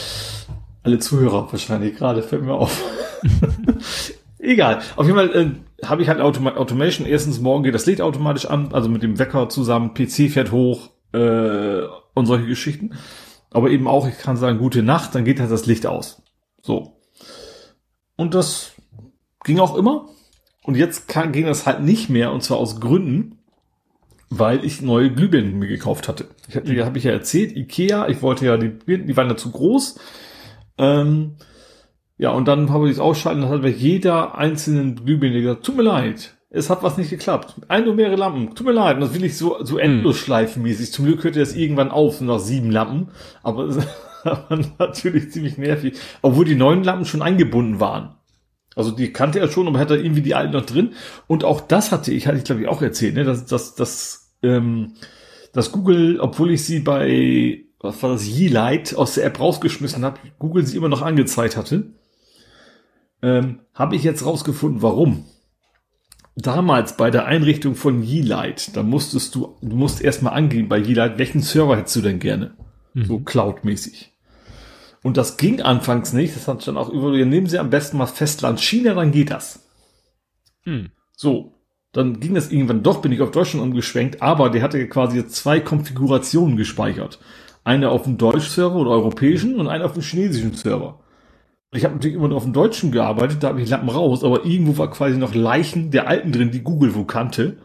[0.84, 2.84] alle Zuhörer wahrscheinlich gerade, fällt mir auf.
[4.40, 4.80] Egal.
[4.96, 7.08] Auf jeden Fall äh, habe ich halt Automa Automation.
[7.08, 10.90] Erstens, morgen geht das Licht automatisch an, also mit dem Wecker zusammen, PC fährt hoch
[11.14, 11.82] äh,
[12.14, 12.92] und solche Geschichten.
[13.50, 16.22] Aber eben auch, ich kann sagen, gute Nacht, dann geht halt das Licht aus.
[16.62, 17.00] So.
[18.16, 18.74] Und das
[19.44, 20.10] ging auch immer.
[20.68, 23.38] Und jetzt kann, ging das halt nicht mehr, und zwar aus Gründen,
[24.30, 26.28] weil ich neue Glühbirnen mir gekauft hatte.
[26.50, 26.84] Ich hatte, mhm.
[26.84, 29.98] habe ich ja erzählt, Ikea, ich wollte ja die Birnen, die waren ja zu groß.
[30.78, 31.38] Ähm,
[32.18, 35.78] ja, und dann habe ich es ausschalten, dann hat bei jeder einzelnen Glühbirne gesagt, tut
[35.78, 37.62] mir leid, es hat was nicht geklappt.
[37.70, 39.80] Ein oder mehrere Lampen, tut mir leid, und das will ich so, so hm.
[39.80, 40.92] endlos schleifenmäßig.
[40.92, 43.12] Zum Glück hörte das irgendwann auf, nach sieben Lampen,
[43.42, 43.74] aber
[44.26, 48.17] war natürlich ziemlich nervig, obwohl die neuen Lampen schon eingebunden waren.
[48.78, 50.94] Also die kannte er schon, aber hatte irgendwie die alten noch drin.
[51.28, 54.36] Und auch das hatte ich, hatte ich glaube ich auch erzählt, ne, dass, dass, dass,
[54.44, 54.94] ähm,
[55.52, 60.20] dass Google, obwohl ich sie bei, was war das, Yeelight aus der App rausgeschmissen habe,
[60.40, 61.92] Google sie immer noch angezeigt hatte
[63.22, 65.26] ähm, habe ich jetzt rausgefunden, warum.
[66.36, 71.18] Damals bei der Einrichtung von Yeelight, da musstest du, du musst erstmal angeben bei Yeelight,
[71.18, 72.56] welchen Server hättest du denn gerne?
[72.94, 73.06] Mhm.
[73.06, 74.14] So Cloud-mäßig.
[75.04, 76.36] Und das ging anfangs nicht.
[76.36, 79.68] Das hat dann auch über, nehmen Sie am besten mal Festland China, dann geht das.
[80.66, 80.90] Mhm.
[81.16, 81.54] So.
[81.94, 85.60] Dann ging das irgendwann doch, bin ich auf Deutschland umgeschwenkt, aber der hatte quasi zwei
[85.60, 87.18] Konfigurationen gespeichert.
[87.64, 91.00] Eine auf dem Deutsch-Server oder europäischen und eine auf dem chinesischen Server.
[91.74, 94.46] Ich habe natürlich immer noch auf dem Deutschen gearbeitet, da habe ich Lappen raus, aber
[94.46, 97.58] irgendwo war quasi noch Leichen der alten drin, die Google wo kannte,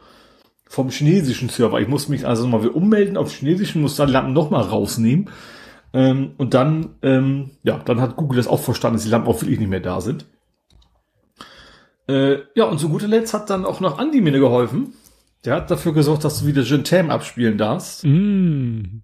[0.66, 1.80] vom chinesischen Server.
[1.80, 5.28] Ich muss mich also nochmal wieder ummelden auf chinesischen, muss dann Lampen nochmal rausnehmen.
[5.94, 9.40] Ähm, und dann, ähm, ja, dann hat Google das auch verstanden, dass die Lampen auch
[9.40, 10.27] wirklich nicht mehr da sind.
[12.09, 14.94] Äh, ja, und zu guter Letzt hat dann auch noch Andi mir geholfen.
[15.44, 18.05] Der hat dafür gesorgt, dass du wieder Gentem abspielen darfst.
[18.05, 19.02] Mm.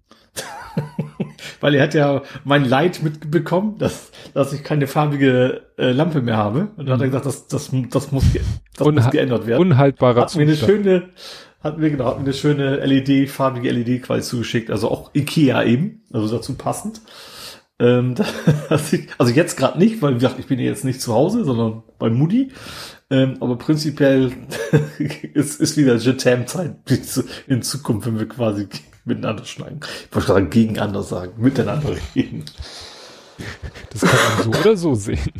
[1.61, 6.37] weil er hat ja mein Leid mitbekommen, dass, dass ich keine farbige äh, Lampe mehr
[6.37, 6.69] habe.
[6.77, 8.23] Und dann hat er gesagt, das, das, das, muss,
[8.77, 9.61] das Unha muss geändert werden.
[9.61, 11.09] Unhaltbarer hat mir eine schöne,
[11.61, 15.63] hat mir genau, hat mir eine schöne LED, farbige LED quasi zugeschickt, also auch Ikea
[15.63, 17.01] eben, also dazu passend.
[17.79, 18.15] Ähm,
[18.91, 21.83] ich, also jetzt gerade nicht, weil wie gesagt, ich bin jetzt nicht zu Hause, sondern
[21.97, 22.51] bei Moody.
[23.09, 24.31] Ähm, aber prinzipiell
[25.33, 26.75] ist, ist wieder Jetam-Zeit
[27.47, 28.67] in Zukunft, wenn wir quasi
[29.05, 29.79] miteinander schneiden.
[30.09, 32.45] Ich wollte gerade gegeneinander sagen, miteinander reden.
[33.91, 35.31] Das kann man so oder so sehen.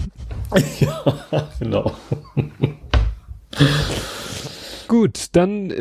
[0.79, 1.91] ja, genau.
[4.89, 5.71] Gut, dann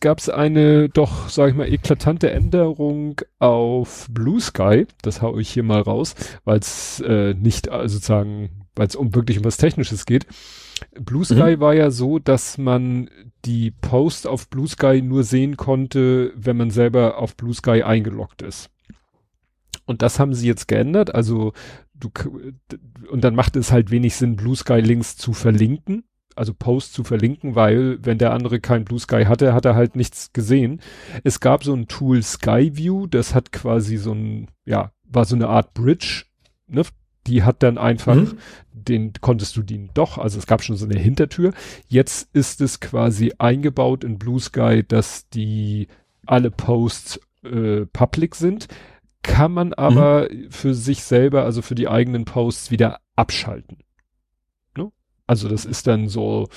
[0.00, 4.86] gab es eine doch, sag ich mal, eklatante Änderung auf Blue Sky.
[5.02, 6.14] Das hau ich hier mal raus,
[6.46, 10.26] weil es äh, nicht äh, sozusagen, weil es um wirklich um was Technisches geht.
[10.98, 11.60] Blue Sky mhm.
[11.60, 13.10] war ja so, dass man
[13.44, 18.40] die Post auf Blue Sky nur sehen konnte, wenn man selber auf Blue Sky eingeloggt
[18.40, 18.70] ist.
[19.84, 21.14] Und das haben sie jetzt geändert.
[21.14, 21.52] Also
[21.92, 22.10] du
[23.10, 26.04] und dann macht es halt wenig Sinn, Blue Sky Links zu verlinken,
[26.36, 29.96] also Post zu verlinken, weil wenn der andere kein Blue Sky hatte, hat er halt
[29.96, 30.80] nichts gesehen.
[31.24, 35.48] Es gab so ein Tool Skyview, das hat quasi so ein, ja, war so eine
[35.48, 36.24] Art Bridge,
[36.66, 36.82] ne?
[37.26, 38.38] Die hat dann einfach, mhm.
[38.72, 41.52] den konntest du den doch, also es gab schon so eine Hintertür.
[41.88, 45.88] Jetzt ist es quasi eingebaut in Blue Sky, dass die
[46.24, 48.68] alle Posts äh, public sind
[49.26, 50.50] kann man aber mhm.
[50.50, 53.78] für sich selber, also für die eigenen Posts wieder abschalten.
[55.26, 56.48] Also das ist dann so,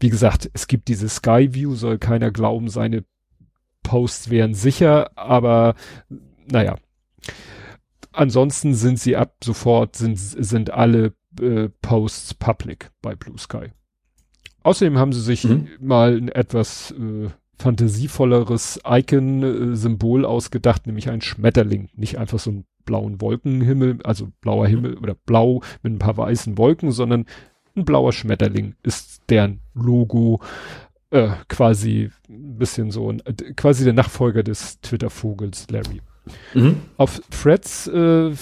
[0.00, 3.04] wie gesagt, es gibt diese Sky View, soll keiner glauben, seine
[3.82, 5.74] Posts wären sicher, aber
[6.50, 6.76] naja.
[8.12, 13.72] Ansonsten sind sie ab sofort, sind, sind alle äh, Posts public bei Blue Sky.
[14.62, 15.68] Außerdem haben sie sich mhm.
[15.80, 17.28] mal ein etwas äh,
[17.58, 21.90] fantasievolleres Icon-Symbol ausgedacht, nämlich ein Schmetterling.
[21.94, 26.56] Nicht einfach so einen blauen Wolkenhimmel, also blauer Himmel oder blau mit ein paar weißen
[26.58, 27.26] Wolken, sondern
[27.76, 30.40] ein blauer Schmetterling ist deren Logo.
[31.10, 33.12] Äh, quasi ein bisschen so,
[33.56, 36.00] quasi der Nachfolger des Twitter-Vogels Larry.
[36.54, 36.80] Mhm.
[36.96, 38.32] Auf Threads äh,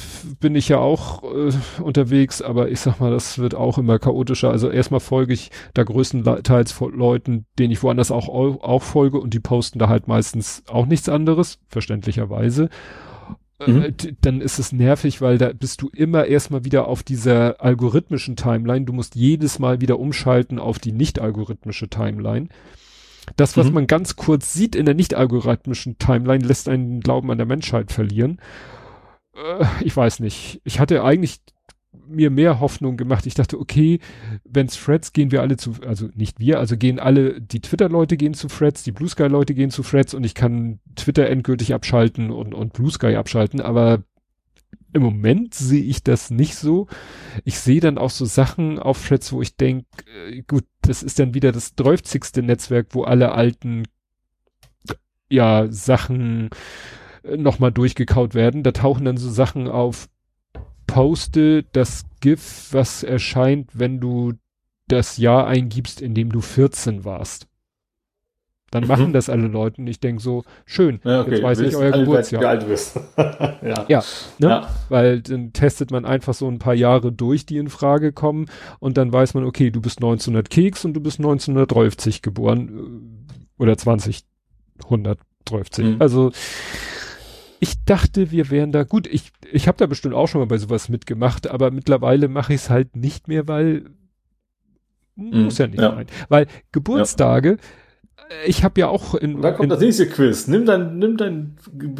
[0.40, 1.50] bin ich ja auch äh,
[1.82, 4.50] unterwegs, aber ich sag mal, das wird auch immer chaotischer.
[4.50, 9.34] Also erstmal folge ich da größtenteils von Leuten, denen ich woanders auch, auch folge und
[9.34, 12.68] die posten da halt meistens auch nichts anderes, verständlicherweise.
[13.66, 13.94] Äh, mhm.
[14.20, 18.84] dann ist es nervig, weil da bist du immer erstmal wieder auf dieser algorithmischen Timeline.
[18.84, 22.48] Du musst jedes Mal wieder umschalten auf die nicht algorithmische Timeline.
[23.36, 23.74] Das, was mhm.
[23.74, 28.40] man ganz kurz sieht in der nicht-algorithmischen Timeline, lässt einen Glauben an der Menschheit verlieren.
[29.34, 30.60] Äh, ich weiß nicht.
[30.64, 31.40] Ich hatte eigentlich
[32.06, 33.26] mir mehr Hoffnung gemacht.
[33.26, 34.00] Ich dachte, okay,
[34.44, 38.34] wenn's Threads gehen wir alle zu, also nicht wir, also gehen alle, die Twitter-Leute gehen
[38.34, 42.54] zu Threads, die Blue Sky-Leute gehen zu Threads und ich kann Twitter endgültig abschalten und,
[42.54, 44.02] und Blue Sky abschalten, aber
[44.94, 46.86] im Moment sehe ich das nicht so.
[47.44, 49.86] Ich sehe dann auch so Sachen auf Threads, wo ich denke,
[50.28, 53.84] äh, gut, das ist dann wieder das dreufzigste Netzwerk, wo alle alten,
[55.30, 56.50] ja, Sachen
[57.22, 58.62] äh, nochmal durchgekaut werden.
[58.62, 60.08] Da tauchen dann so Sachen auf,
[60.92, 64.34] poste das GIF, was erscheint, wenn du
[64.88, 67.46] das Jahr eingibst, in dem du 14 warst.
[68.70, 68.88] Dann mhm.
[68.88, 71.32] machen das alle Leute und ich denke so, schön, ja, okay.
[71.32, 72.44] jetzt weiß ich euer Geburtsjahr.
[72.44, 72.98] Alt bist.
[73.16, 74.02] ja, ja,
[74.38, 74.48] ne?
[74.48, 78.46] ja, weil dann testet man einfach so ein paar Jahre durch, die in Frage kommen
[78.80, 83.62] und dann weiß man, okay, du bist 1900 Keks und du bist 1930 geboren äh,
[83.62, 84.24] oder 20,
[84.84, 85.84] 130.
[85.84, 85.96] Mhm.
[85.98, 86.32] Also
[87.62, 89.06] ich dachte, wir wären da gut.
[89.06, 92.62] Ich, ich habe da bestimmt auch schon mal bei sowas mitgemacht, aber mittlerweile mache ich
[92.62, 93.84] es halt nicht mehr, weil
[95.14, 95.44] mhm.
[95.44, 95.94] muss ja nicht ja.
[95.94, 96.06] sein.
[96.28, 97.56] Weil Geburtstage, ja
[98.46, 99.36] ich habe ja auch in.
[99.36, 100.48] Und dann kommt in, das nächste Quiz.
[100.48, 101.56] Nimm dein, nimm deinen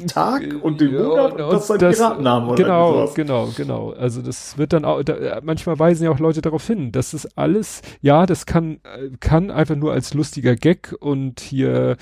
[0.09, 3.15] Tag und den Monat und, und das ist dein Piratennamen oder Genau, sowas.
[3.15, 3.91] genau, genau.
[3.91, 6.91] Also das wird dann auch, da, manchmal weisen ja auch Leute darauf hin.
[6.93, 8.81] Das ist alles, ja, das kann,
[9.21, 11.97] kann einfach nur als lustiger Gag und hier,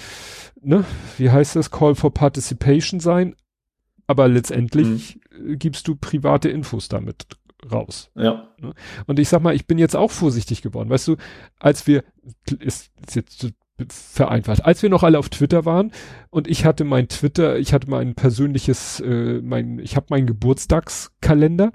[0.62, 0.84] ne,
[1.18, 3.34] wie heißt das, Call for Participation sein.
[4.10, 5.56] Aber letztendlich hm.
[5.56, 7.28] gibst du private Infos damit
[7.70, 8.10] raus.
[8.16, 8.48] Ja.
[8.58, 8.72] Ne?
[9.06, 10.90] Und ich sag mal, ich bin jetzt auch vorsichtig geworden.
[10.90, 11.16] Weißt du,
[11.60, 12.02] als wir,
[12.58, 13.52] ist, ist jetzt
[13.88, 14.64] vereinfacht.
[14.64, 15.92] Als wir noch alle auf Twitter waren
[16.30, 21.70] und ich hatte mein Twitter, ich hatte mein persönliches, äh, mein, ich habe meinen Geburtstagskalender.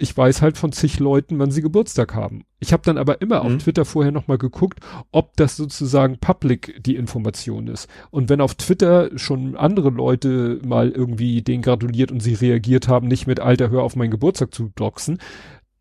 [0.00, 2.44] Ich weiß halt von zig Leuten, wann sie Geburtstag haben.
[2.60, 3.46] Ich habe dann aber immer mhm.
[3.56, 4.78] auf Twitter vorher nochmal geguckt,
[5.10, 7.88] ob das sozusagen public die Information ist.
[8.10, 13.08] Und wenn auf Twitter schon andere Leute mal irgendwie den gratuliert und sie reagiert haben,
[13.08, 15.18] nicht mit Alter, hör auf meinen Geburtstag zu doxen,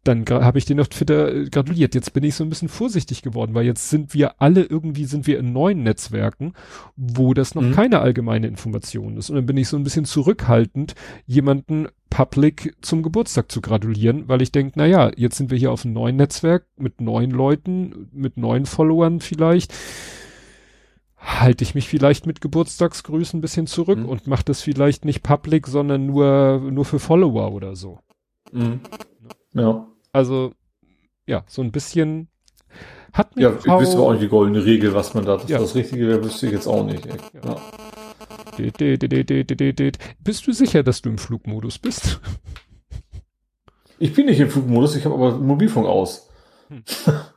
[0.07, 1.95] dann habe ich den auf Twitter äh, gratuliert.
[1.95, 5.27] Jetzt bin ich so ein bisschen vorsichtig geworden, weil jetzt sind wir alle irgendwie sind
[5.27, 6.53] wir in neuen Netzwerken,
[6.95, 7.73] wo das noch mhm.
[7.73, 9.29] keine allgemeine Information ist.
[9.29, 14.41] Und dann bin ich so ein bisschen zurückhaltend, jemanden public zum Geburtstag zu gratulieren, weil
[14.41, 18.09] ich denke, na ja, jetzt sind wir hier auf einem neuen Netzwerk mit neuen Leuten,
[18.13, 19.73] mit neuen Followern vielleicht.
[21.17, 24.05] Halte ich mich vielleicht mit Geburtstagsgrüßen ein bisschen zurück mhm.
[24.05, 27.99] und mache das vielleicht nicht public, sondern nur, nur für Follower oder so.
[28.53, 28.79] Mhm.
[29.53, 29.87] Ja.
[30.17, 30.53] Also,
[31.27, 32.27] ja, so ein bisschen
[33.13, 35.59] hat eine Ja, ich wüsste auch nicht die goldene Regel, was man da, das, ja.
[35.59, 37.05] das Richtige wäre, wüsste ich jetzt auch nicht.
[37.05, 37.61] Ja.
[40.23, 42.19] Bist du sicher, dass du im Flugmodus bist?
[43.99, 46.31] Ich bin nicht im Flugmodus, ich habe aber Mobilfunk aus.
[46.69, 46.83] Hm.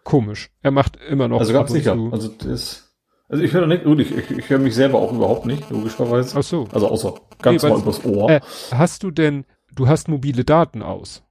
[0.03, 0.51] Komisch.
[0.63, 1.41] Er macht immer noch.
[1.41, 1.99] Also ganz sicher.
[2.13, 2.95] Also das,
[3.29, 6.39] also ich höre nicht, ich, ich, ich höre mich selber auch überhaupt nicht, logischerweise.
[6.39, 6.67] Ach so.
[6.73, 8.31] Also außer ganz nee, mal übers Ohr.
[8.31, 8.41] Äh,
[8.71, 9.45] hast du denn,
[9.75, 11.23] du hast mobile Daten aus?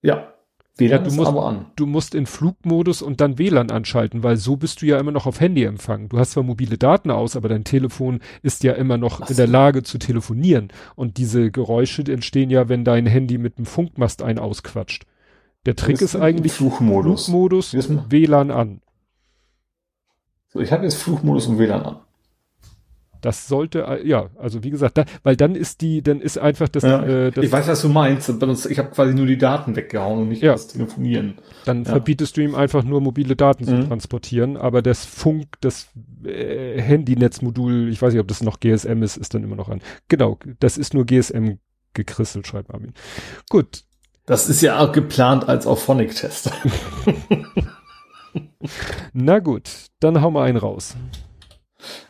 [0.00, 0.32] Ja.
[0.78, 1.66] WLAN ja, du musst, aber an.
[1.76, 5.24] Du musst in Flugmodus und dann WLAN anschalten, weil so bist du ja immer noch
[5.24, 6.10] auf Handyempfang.
[6.10, 9.30] Du hast zwar mobile Daten aus, aber dein Telefon ist ja immer noch Was?
[9.30, 10.68] in der Lage zu telefonieren.
[10.94, 15.06] Und diese Geräusche entstehen ja, wenn dein Handy mit dem Funkmast ein ausquatscht.
[15.64, 17.74] Der Trick ist, ist eigentlich Flugmodus, Flugmodus
[18.10, 18.80] WLAN an.
[20.48, 21.96] So, ich habe jetzt Flugmodus und WLAN an.
[23.26, 26.68] Das sollte, äh, ja, also wie gesagt, da, weil dann ist die, dann ist einfach
[26.68, 26.84] das.
[26.84, 28.28] Ja, äh, das ich weiß, was du meinst.
[28.70, 30.52] Ich habe quasi nur die Daten weggehauen und nicht ja.
[30.52, 31.38] das Telefonieren.
[31.64, 31.90] Dann ja.
[31.90, 33.68] verbietest du ihm einfach nur mobile Daten mhm.
[33.68, 35.88] zu transportieren, aber das Funk, das
[36.24, 39.80] äh, Handynetzmodul, ich weiß nicht, ob das noch GSM ist, ist dann immer noch an.
[40.06, 41.54] Genau, das ist nur GSM
[41.94, 42.94] gekrisselt, schreibt Armin.
[43.50, 43.82] Gut.
[44.24, 46.52] Das ist ja auch geplant als auch Phonic-Test.
[49.12, 50.94] Na gut, dann hau mal einen raus.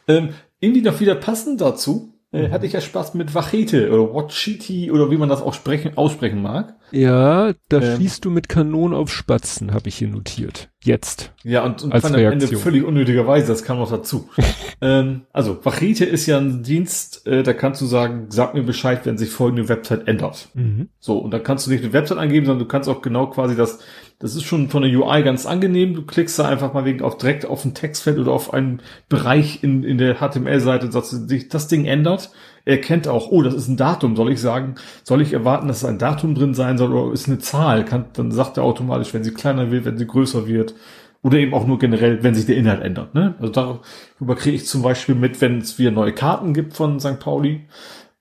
[0.09, 2.53] Ähm, irgendwie noch wieder passend dazu, äh, mhm.
[2.53, 6.43] hatte ich ja Spaß mit Wachete oder Wachiti oder wie man das auch sprechen, aussprechen
[6.43, 6.75] mag.
[6.91, 10.69] Ja, da ähm, schießt du mit Kanonen auf Spatzen, habe ich hier notiert.
[10.83, 11.33] Jetzt.
[11.43, 14.29] Ja, und, und als am Ende völlig unnötigerweise, das kam noch dazu.
[14.81, 19.05] ähm, also, Wachete ist ja ein Dienst, äh, da kannst du sagen, sag mir Bescheid,
[19.05, 20.49] wenn sich folgende Website ändert.
[20.55, 20.89] Mhm.
[21.01, 23.57] So, und da kannst du nicht eine Website angeben, sondern du kannst auch genau quasi
[23.57, 23.81] das
[24.19, 25.95] das ist schon von der UI ganz angenehm.
[25.95, 28.81] Du klickst da einfach mal wegen auf direkt auf ein Textfeld oder auf einen
[29.11, 32.31] Bereich in, in der HTML-Seite, dass sich das Ding ändert.
[32.65, 34.17] Er kennt auch, oh, das ist ein Datum.
[34.17, 37.39] Soll ich sagen, soll ich erwarten, dass ein Datum drin sein soll oder ist eine
[37.39, 37.85] Zahl?
[37.85, 40.75] Kann, dann sagt er automatisch, wenn sie kleiner wird, wenn sie größer wird.
[41.23, 43.15] Oder eben auch nur generell, wenn sich der Inhalt ändert.
[43.15, 43.35] Ne?
[43.39, 47.19] Also darüber kriege ich zum Beispiel mit, wenn es wieder neue Karten gibt von St.
[47.21, 47.67] Pauli.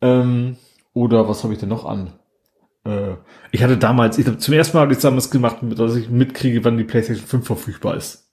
[0.01, 0.57] Ähm,
[0.93, 2.13] oder was habe ich denn noch an?
[2.86, 3.16] Äh,
[3.52, 6.64] ich hatte damals, ich glaube, zum ersten Mal habe ich damals gemacht, dass ich mitkriege,
[6.64, 8.32] wann die PlayStation 5 verfügbar ist.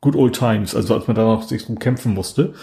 [0.00, 2.54] Good old times, also als man da noch sich drum kämpfen musste.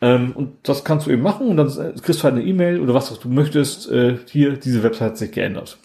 [0.00, 1.68] Ähm, und das kannst du eben machen und dann
[2.02, 3.90] kriegst du halt eine E-Mail oder was auch du möchtest.
[3.90, 5.78] Äh, hier, diese Website hat sich geändert.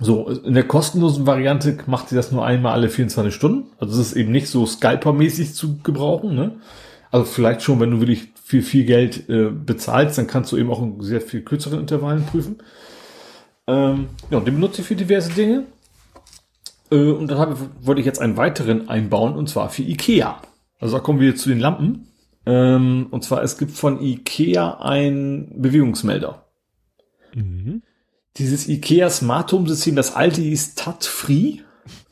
[0.00, 3.72] So, in der kostenlosen Variante macht sie das nur einmal alle 24 Stunden.
[3.78, 6.36] Also es ist eben nicht so Scalper-mäßig zu gebrauchen.
[6.36, 6.56] Ne?
[7.10, 10.70] Also vielleicht schon, wenn du wirklich viel, viel Geld äh, bezahlst, dann kannst du eben
[10.70, 12.58] auch in sehr viel kürzeren Intervallen prüfen.
[13.68, 15.66] Ähm, ja, den benutze ich für diverse Dinge.
[16.90, 20.40] Äh, und dann habe, wollte ich jetzt einen weiteren einbauen, und zwar für Ikea.
[20.80, 22.08] Also da kommen wir zu den Lampen.
[22.46, 26.46] Ähm, und zwar, es gibt von Ikea ein Bewegungsmelder.
[27.34, 27.82] Mhm.
[28.38, 31.58] Dieses Ikea Smart Home System, das alte hieß TAT-Free.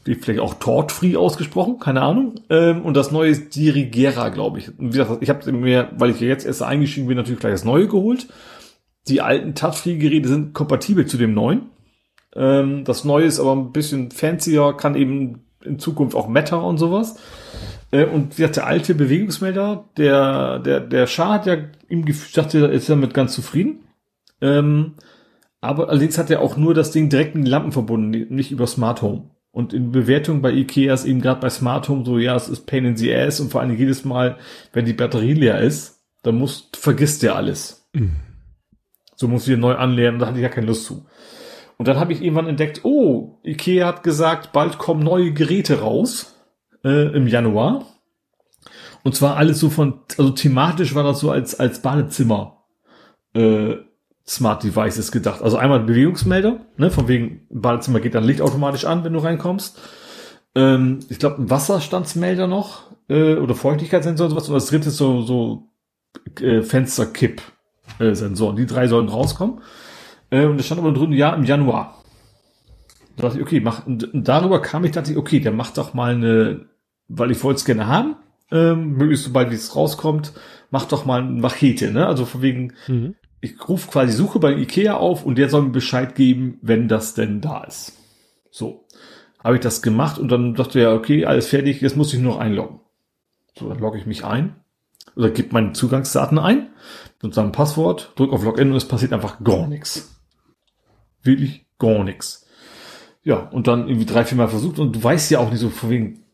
[0.05, 2.35] Vielleicht auch Tort-Free ausgesprochen, keine Ahnung.
[2.49, 4.69] Ähm, und das neue ist Dirigera, glaube ich.
[4.79, 7.65] Und wie gesagt, ich habe mir, weil ich jetzt erst eingestiegen bin, natürlich gleich das
[7.65, 8.29] neue geholt.
[9.09, 11.71] Die alten Touchfree-Geräte sind kompatibel zu dem neuen.
[12.35, 16.79] Ähm, das neue ist aber ein bisschen fancier, kann eben in Zukunft auch Meta und
[16.79, 17.17] sowas.
[17.91, 21.57] Äh, und wie gesagt, der alte Bewegungsmelder, der, der, der Schar hat ja
[21.89, 23.81] ihm gesagt, er ist damit ganz zufrieden.
[24.41, 24.95] Ähm,
[25.61, 28.67] aber allerdings hat er auch nur das Ding direkt in die Lampen verbunden, nicht über
[28.67, 29.31] Smart Home.
[29.51, 32.67] Und in Bewertung bei Ikea ist eben gerade bei Smart Home so, ja, es ist
[32.67, 34.37] Pain in the Ass und vor allem jedes Mal,
[34.75, 37.89] wenn die Batterie leer ist, dann muss, vergisst der alles.
[37.95, 38.17] Mhm.
[39.17, 41.07] So muss ich wieder neu anlernen, da hatte ich ja keine Lust zu.
[41.79, 46.35] Und dann habe ich irgendwann entdeckt, oh, Ikea hat gesagt, bald kommen neue Geräte raus
[46.85, 47.85] äh, im Januar.
[49.03, 52.65] Und zwar alles so von, also thematisch war das so als, als Badezimmer
[53.35, 53.77] äh,
[54.27, 55.43] Smart Devices gedacht.
[55.43, 59.79] Also einmal Bewegungsmelder, ne, von wegen Badezimmer geht dann Licht automatisch an, wenn du reinkommst.
[60.55, 64.49] Ähm, ich glaube, ein Wasserstandsmelder noch äh, oder Feuchtigkeitssensor und sowas.
[64.49, 65.69] Und das dritte ist so, so
[66.41, 67.43] äh, Fensterkipp
[67.99, 68.57] äh, Sensoren.
[68.57, 69.61] Die drei sollen rauskommen.
[70.31, 72.03] Äh, und es stand aber drin, ja, im Januar.
[73.17, 75.95] Da dachte ich, okay, mach, und darüber kam ich, dachte ich, okay, der macht doch
[75.95, 76.67] mal eine,
[77.09, 78.17] weil ich wollte es gerne haben,
[78.51, 80.33] ähm, möglichst sobald wie es rauskommt,
[80.71, 82.07] mach doch mal eine Machete, ne?
[82.07, 83.15] Also von wegen, mhm.
[83.41, 87.15] ich rufe quasi Suche bei Ikea auf und der soll mir Bescheid geben, wenn das
[87.15, 87.93] denn da ist.
[88.51, 88.85] So.
[89.43, 92.35] Habe ich das gemacht und dann dachte er, okay, alles fertig, jetzt muss ich nur
[92.35, 92.81] noch einloggen.
[93.57, 94.57] So, dann logge ich mich ein
[95.15, 96.69] oder gebe meine Zugangsdaten ein
[97.21, 100.21] sozusagen Passwort, drück auf Login und es passiert einfach gar nichts.
[101.23, 102.47] Wirklich gar nichts.
[103.23, 105.71] Ja, und dann irgendwie drei, vier Mal versucht und du weißt ja auch nicht so
[105.71, 106.27] von wegen,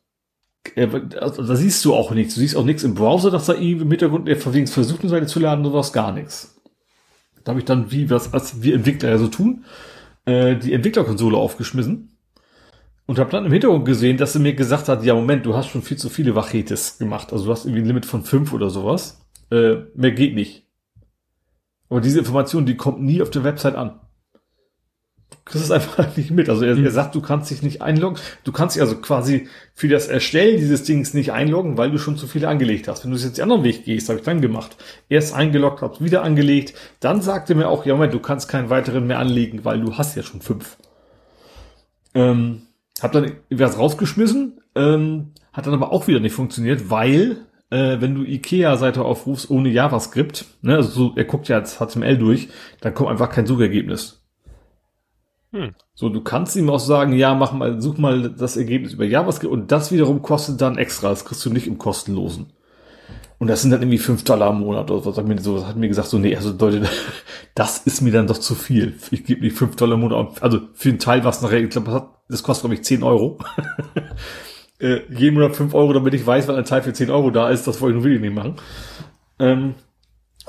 [0.74, 0.88] äh,
[1.20, 2.34] also, da siehst du auch nichts.
[2.34, 5.10] Du siehst auch nichts im Browser, dass da irgendwie im Hintergrund der von versucht, eine
[5.10, 6.60] Seite zu laden, sowas gar nichts.
[7.44, 9.64] Da habe ich dann, wie was, was wir Entwickler ja so tun,
[10.26, 12.16] äh, die Entwicklerkonsole aufgeschmissen
[13.06, 15.68] und habe dann im Hintergrund gesehen, dass sie mir gesagt hat, ja Moment, du hast
[15.68, 17.32] schon viel zu viele Wachetes gemacht.
[17.32, 19.26] Also du hast irgendwie ein Limit von fünf oder sowas.
[19.50, 20.68] Äh, mehr geht nicht.
[21.92, 24.00] Aber diese Information, die kommt nie auf der Website an.
[25.30, 26.48] Du kriegst es einfach nicht mit.
[26.48, 26.86] Also er, mhm.
[26.86, 28.18] er sagt, du kannst dich nicht einloggen.
[28.44, 32.16] Du kannst dich also quasi für das Erstellen dieses Dings nicht einloggen, weil du schon
[32.16, 33.04] zu viele angelegt hast.
[33.04, 34.74] Wenn du jetzt den anderen Weg gehst, habe ich dann gemacht.
[35.10, 36.72] Erst eingeloggt, hab's wieder angelegt.
[37.00, 40.16] Dann sagte mir auch, ja Moment, du kannst keinen weiteren mehr anlegen, weil du hast
[40.16, 40.78] ja schon fünf.
[42.14, 42.62] Ähm,
[43.02, 48.14] hab dann was rausgeschmissen, ähm, hat dann aber auch wieder nicht funktioniert, weil äh, wenn
[48.14, 52.48] du IKEA-Seite aufrufst ohne JavaScript, ne, also so, er guckt ja als HTML durch,
[52.82, 54.22] dann kommt einfach kein Suchergebnis.
[55.52, 55.74] Hm.
[55.94, 59.52] So, du kannst ihm auch sagen, ja, mach mal, such mal das Ergebnis über JavaScript
[59.52, 62.52] und das wiederum kostet dann extra, das kriegst du nicht im kostenlosen.
[63.38, 65.76] Und das sind dann irgendwie fünf Dollar im Monat oder was, hat mir so, hat
[65.76, 66.86] mir gesagt, so, nee, also Leute,
[67.54, 68.96] das ist mir dann doch zu viel.
[69.10, 72.10] Ich gebe nicht fünf Dollar im Monat, also für einen Teil, was nachher, ich glaube,
[72.28, 73.38] das kostet, glaube ich, zehn Euro.
[74.82, 77.48] äh, jeden Monat fünf Euro, damit ich weiß, wann ein Teil für zehn Euro da
[77.50, 78.56] ist, das wollte ich nur wirklich nicht machen.
[79.38, 79.74] Ähm,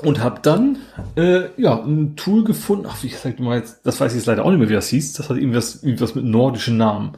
[0.02, 0.78] und habe dann
[1.16, 3.38] äh, ja ein Tool gefunden, ach, wie gesagt
[3.84, 6.16] das weiß ich jetzt leider auch nicht mehr, wie das hieß, das hat irgendwas, irgendwas
[6.16, 7.12] mit nordischen Namen.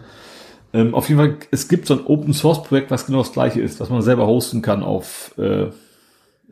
[0.74, 3.62] Ähm, auf jeden Fall, es gibt so ein Open Source Projekt, was genau das gleiche
[3.62, 5.68] ist, was man selber hosten kann auf, äh,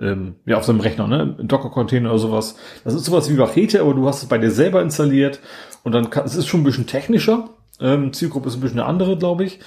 [0.01, 1.37] ähm, ja, auf seinem Rechner, ne?
[1.43, 2.57] Docker-Container oder sowas.
[2.85, 5.41] Das ist sowas wie Machete, aber du hast es bei dir selber installiert
[5.83, 7.51] und dann kann, es ist schon ein bisschen technischer.
[7.81, 9.61] Ähm, Zielgruppe ist ein bisschen eine andere, glaube ich.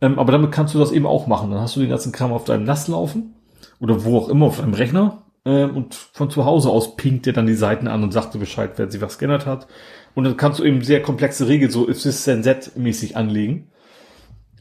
[0.00, 1.50] Ähm, aber damit kannst du das eben auch machen.
[1.50, 3.34] Dann hast du den ganzen Kram auf deinem NAS laufen
[3.80, 5.22] oder wo auch immer auf deinem Rechner.
[5.44, 8.38] Ähm, und von zu Hause aus pinkt dir dann die Seiten an und sagt dir
[8.38, 9.66] Bescheid, wer sich was geändert hat.
[10.14, 13.70] Und dann kannst du eben sehr komplexe Regeln, so if this then that mäßig anlegen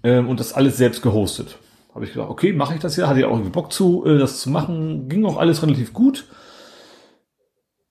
[0.03, 1.57] ähm, und das alles selbst gehostet.
[1.93, 4.17] Habe ich gedacht, okay, mache ich das ja, hatte ja auch irgendwie Bock zu, äh,
[4.17, 6.27] das zu machen, ging auch alles relativ gut.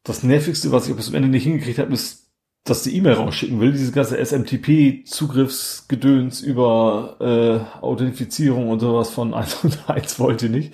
[0.02, 2.21] Das nervigste, was ich bis zum Ende nicht hingekriegt habe, ist,
[2.64, 9.64] dass die E-Mail rausschicken will, diese ganze SMTP-Zugriffsgedöns über äh, Authentifizierung und sowas von 1
[9.64, 10.72] und 1 wollte nicht.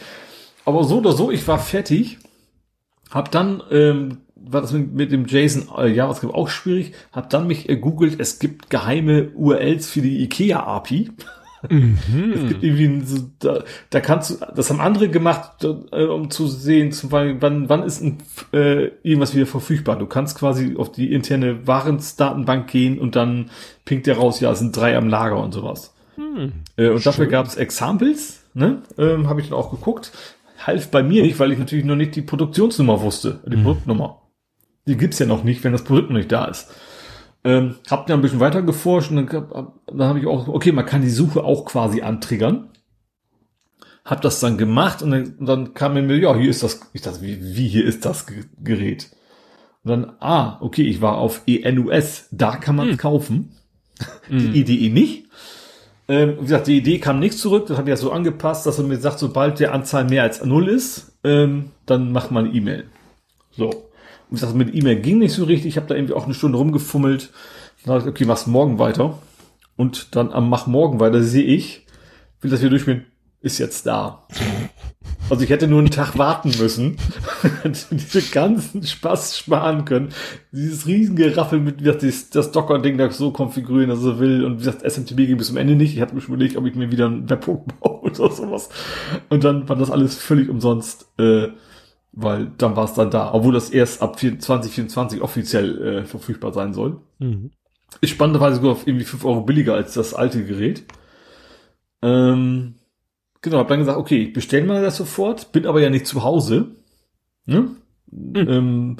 [0.64, 2.18] Aber so oder so, ich war fertig,
[3.10, 6.92] hab dann ähm, war das mit, mit dem JSON äh, JavaScript auch schwierig.
[7.12, 11.10] Hab dann mich gegoogelt, es gibt geheime URLs für die IKEA API.
[11.68, 12.32] Mhm.
[12.34, 16.46] es gibt irgendwie so, da, da kannst du, das haben andere gemacht, äh, um zu
[16.46, 18.18] sehen, zum Beispiel, wann, wann ist ein,
[18.52, 19.98] äh, irgendwas wieder verfügbar.
[19.98, 23.50] Du kannst quasi auf die interne Warensdatenbank gehen und dann
[23.84, 25.94] pinkt der raus, ja, es sind drei am Lager und sowas.
[26.16, 28.82] Hm, äh, und dafür gab es Examples, ne?
[28.96, 30.12] Ähm, Habe ich dann auch geguckt.
[30.64, 33.62] Half bei mir nicht, weil ich natürlich noch nicht die Produktionsnummer wusste, die hm.
[33.62, 34.22] Produktnummer.
[34.86, 36.68] Die gibt's ja noch nicht, wenn das Produkt noch nicht da ist.
[37.44, 40.86] Ähm, hab dann ein bisschen weiter geforscht und dann, dann habe ich auch, okay, man
[40.86, 42.70] kann die Suche auch quasi antriggern.
[44.04, 47.02] Hab das dann gemacht und dann, und dann kam mir, ja, hier ist das, ich
[47.02, 48.26] dachte, wie, wie hier ist das
[48.62, 49.10] Gerät?
[49.84, 52.98] Und dann, ah, okay, ich war auf ENUS, da kann man es hm.
[52.98, 53.52] kaufen.
[54.30, 54.54] Die hm.
[54.54, 55.28] Idee nicht.
[56.08, 58.84] Ähm, wie gesagt, die Idee kam nicht zurück, das hat ja so angepasst, dass er
[58.84, 62.86] mir sagt, sobald der Anzahl mehr als null ist, ähm, dann macht man E-Mail.
[63.50, 63.87] So.
[64.30, 65.66] Wie gesagt, mit E-Mail ging nicht so richtig.
[65.66, 67.30] Ich habe da irgendwie auch eine Stunde rumgefummelt.
[67.84, 69.18] Dann dachte ich, okay, mach's morgen weiter.
[69.76, 71.86] Und dann am Mach morgen weiter sehe ich,
[72.40, 73.06] will das hier durchspielen,
[73.40, 74.26] ist jetzt da.
[75.30, 76.96] Also ich hätte nur einen Tag warten müssen,
[77.90, 80.08] diese ganzen Spaß sparen können,
[80.52, 84.44] dieses Riesengeraffel mit, wie gesagt, das, Docker-Ding da so konfigurieren, dass er will.
[84.44, 85.94] Und wie gesagt, SMTP ging bis zum Ende nicht.
[85.94, 88.70] Ich hatte mir schon überlegt, ob ich mir wieder einen Webhook baue oder sowas.
[89.28, 91.06] Und dann war das alles völlig umsonst.
[91.18, 91.48] Äh,
[92.20, 96.74] weil dann war es dann da, obwohl das erst ab 2024 offiziell äh, verfügbar sein
[96.74, 97.00] soll.
[97.20, 97.52] Mhm.
[98.00, 100.84] Ist spannenderweise sogar auf irgendwie 5 Euro billiger als das alte Gerät.
[102.02, 102.74] Ähm,
[103.40, 106.24] genau, hab dann gesagt, okay, ich bestelle mal das sofort, bin aber ja nicht zu
[106.24, 106.72] Hause.
[107.46, 107.70] Ne?
[108.10, 108.34] Mhm.
[108.34, 108.96] Ähm,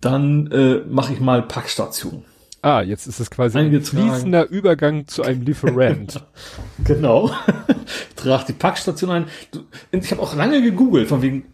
[0.00, 2.24] dann äh, mache ich mal Packstation.
[2.62, 6.22] Ah, jetzt ist es quasi ein fließender Übergang zu einem Lieferant.
[6.84, 7.30] genau.
[8.16, 9.24] Trag die Packstation ein.
[9.90, 11.44] Ich habe auch lange gegoogelt, von wegen,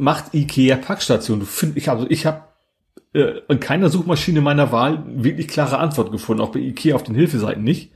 [0.00, 1.40] macht Ikea Packstation.
[1.40, 2.42] Du find, ich habe, ich habe
[3.12, 7.14] äh, in keiner Suchmaschine meiner Wahl wirklich klare Antwort gefunden, auch bei Ikea auf den
[7.14, 7.92] Hilfeseiten nicht.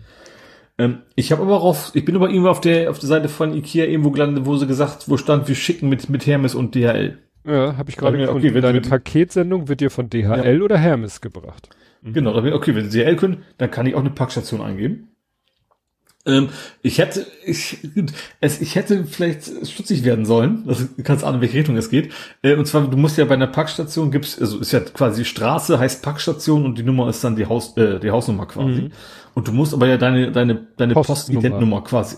[0.78, 3.54] Ähm, ich habe aber auf, ich bin aber irgendwo auf der auf der Seite von
[3.54, 7.18] Ikea irgendwo gelandet, wo sie gesagt, wo stand, wir schicken mit mit Hermes und DHL.
[7.46, 8.40] Ja, habe ich gerade gefunden.
[8.40, 10.62] Okay, wenn deine Paketsendung wird dir von DHL ja.
[10.62, 11.68] oder Hermes gebracht.
[12.02, 12.12] Mhm.
[12.12, 15.13] Genau, okay, wenn sie DHL können, dann kann ich auch eine Packstation eingeben.
[16.26, 16.48] Ähm,
[16.82, 17.78] ich hätte, ich,
[18.40, 20.64] es, ich hätte vielleicht stutzig werden sollen.
[20.66, 22.12] Das kannst ahnen, in welche Richtung es geht.
[22.42, 25.78] Äh, und zwar, du musst ja bei einer Packstation gibt's, also ist ja quasi Straße
[25.78, 28.82] heißt Packstation und die Nummer ist dann die Haus, äh, die Hausnummer quasi.
[28.82, 28.92] Mhm.
[29.34, 32.16] Und du musst aber ja deine, deine, deine Postidentnummer quasi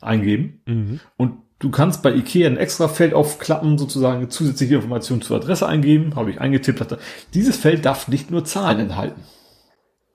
[0.00, 0.60] eingeben.
[0.66, 1.00] Mhm.
[1.16, 6.16] Und du kannst bei Ikea ein extra Feld aufklappen, sozusagen zusätzliche Informationen zur Adresse eingeben.
[6.16, 6.80] Habe ich eingetippt.
[6.80, 6.98] Hatte.
[7.34, 9.20] Dieses Feld darf nicht nur Zahlen enthalten.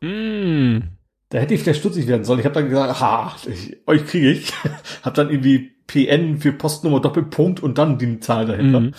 [0.01, 0.96] Mm.
[1.29, 2.39] Da hätte ich vielleicht stutzig werden sollen.
[2.39, 4.53] Ich habe dann gesagt, ha, ich, euch kriege ich.
[5.03, 8.79] hab dann irgendwie PN für Postnummer Doppelpunkt und dann die Zahl dahinter.
[8.79, 8.93] Mhm.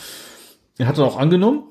[0.79, 1.65] Er hat dann auch angenommen.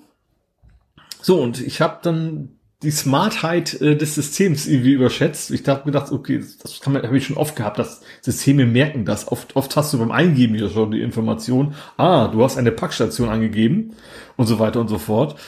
[1.22, 5.50] So, und ich habe dann die Smartheit äh, des Systems irgendwie überschätzt.
[5.50, 8.66] Ich dachte mir gedacht, okay, das kann man, habe ich schon oft gehabt, dass Systeme
[8.66, 9.28] merken das.
[9.32, 13.30] Oft, oft hast du beim Eingeben ja schon die Information, ah, du hast eine Packstation
[13.30, 13.96] angegeben
[14.36, 15.40] und so weiter und so fort.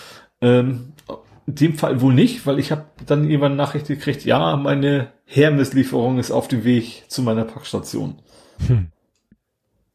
[0.42, 0.94] Ähm,
[1.50, 6.20] in dem Fall wohl nicht, weil ich habe dann irgendwann Nachricht gekriegt, ja, meine Hermeslieferung
[6.20, 8.22] ist auf dem Weg zu meiner Packstation.
[8.68, 8.92] Hm.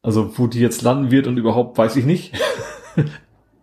[0.03, 2.35] Also wo die jetzt landen wird und überhaupt weiß ich nicht.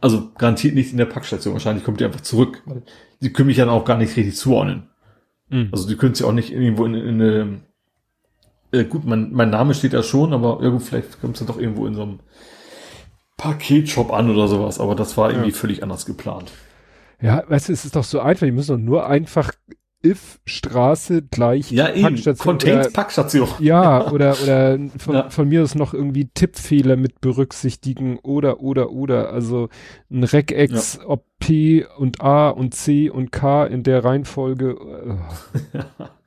[0.01, 1.53] also garantiert nicht in der Packstation.
[1.53, 2.63] Wahrscheinlich kommt die einfach zurück.
[2.65, 2.83] Weil
[3.21, 4.89] die können mich dann auch gar nicht richtig zuordnen.
[5.49, 5.67] Mhm.
[5.73, 7.61] Also die können sie auch nicht irgendwo in, in eine
[8.71, 11.61] äh, gut, mein, mein Name steht da schon, aber gut, vielleicht kommt es dann doch
[11.61, 12.19] irgendwo in so einem
[13.35, 15.55] Paketshop an oder sowas, aber das war irgendwie ja.
[15.55, 16.53] völlig anders geplant.
[17.21, 19.51] Ja, weißt du, es ist doch so einfach, die müssen doch nur einfach
[20.03, 22.35] if Straße gleich ja, Packstation.
[22.37, 23.49] Contains oder, Packstation.
[23.59, 25.29] Ja, oder, oder von, ja.
[25.29, 29.31] von mir ist noch irgendwie Tippfehler mit berücksichtigen oder, oder, oder.
[29.31, 29.69] Also
[30.09, 31.07] ein Regex, ja.
[31.07, 35.17] ob P und A und C und K in der Reihenfolge.
[35.73, 35.79] Äh.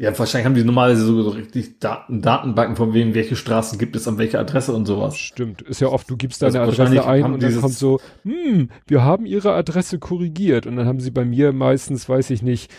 [0.00, 3.94] Ja, wahrscheinlich haben die normalerweise so, so richtig Daten, Datenbanken von wem, welche Straßen gibt
[3.96, 5.18] es an welcher Adresse und sowas.
[5.18, 5.60] Stimmt.
[5.60, 9.04] Ist ja oft, du gibst deine also Adresse ein und dann kommt so, hm, wir
[9.04, 10.66] haben ihre Adresse korrigiert.
[10.66, 12.72] Und dann haben sie bei mir meistens, weiß ich nicht,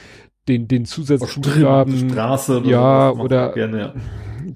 [0.48, 2.10] den, den Zusatzbuchstaben.
[2.10, 3.94] Straße oder ja, oder gerne, ja.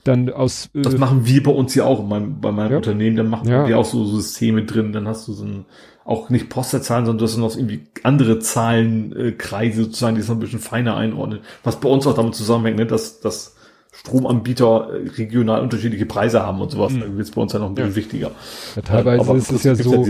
[0.03, 0.71] dann aus.
[0.73, 2.77] Äh, das machen wir bei uns ja auch mein, bei meinem ja.
[2.77, 3.15] Unternehmen.
[3.15, 3.67] Dann machen ja.
[3.67, 4.91] wir auch so, so Systeme drin.
[4.91, 5.65] Dann hast du so ein,
[6.05, 10.35] auch nicht Posterzahlen, sondern du hast noch irgendwie andere Zahlenkreise äh, sozusagen, die es noch
[10.35, 11.39] ein bisschen feiner einordnen.
[11.63, 13.55] Was bei uns auch damit zusammenhängt, ne, dass, dass
[13.91, 16.93] Stromanbieter äh, regional unterschiedliche Preise haben und sowas.
[16.93, 16.99] Mhm.
[16.99, 17.95] Da wird bei uns ja noch ein bisschen ja.
[17.95, 18.31] wichtiger.
[18.75, 20.05] Ja, teilweise aber ist es ja so,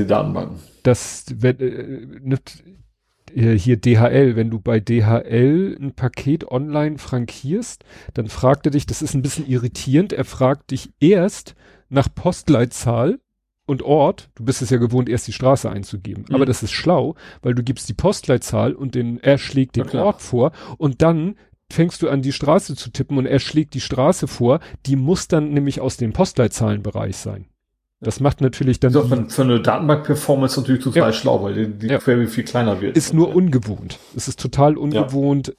[0.84, 2.40] dass wenn, äh, ne,
[3.34, 8.86] äh, hier DHL, wenn du bei DHL ein Paket online frankierst, dann fragt er dich,
[8.86, 11.56] das ist ein bisschen irritierend, er fragt dich erst
[11.88, 13.20] nach Postleitzahl
[13.66, 16.26] und Ort, du bist es ja gewohnt, erst die Straße einzugeben.
[16.30, 16.36] Mhm.
[16.36, 20.22] Aber das ist schlau, weil du gibst die Postleitzahl und den, er schlägt den Ort
[20.22, 21.36] vor und dann
[21.72, 25.28] fängst du an, die Straße zu tippen und er schlägt die Straße vor, die muss
[25.28, 27.48] dann nämlich aus dem Postleitzahlenbereich sein.
[28.02, 28.94] Das macht natürlich dann.
[28.94, 31.14] Das für, für eine Datenbank-Performance natürlich total ja.
[31.14, 31.98] schlau, weil die, die ja.
[31.98, 32.96] Query viel kleiner wird.
[32.96, 34.00] Ist nur ungewohnt.
[34.16, 35.56] Es ist total ungewohnt.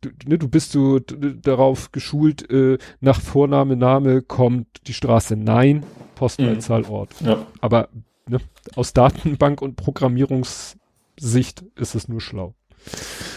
[0.00, 5.34] Du, ne, du bist du darauf geschult, äh, nach Vorname, Name kommt die Straße.
[5.34, 5.82] Nein,
[6.22, 7.26] Postleitzahl, mhm.
[7.26, 7.46] Ja.
[7.60, 7.88] Aber
[8.28, 8.38] ne,
[8.76, 12.54] aus Datenbank- und Programmierungssicht ist es nur schlau.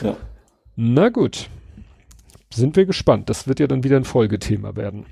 [0.03, 0.15] Ja.
[0.75, 1.49] Na gut.
[2.53, 3.27] Sind wir gespannt.
[3.27, 5.07] Das wird ja dann wieder ein Folgethema werden.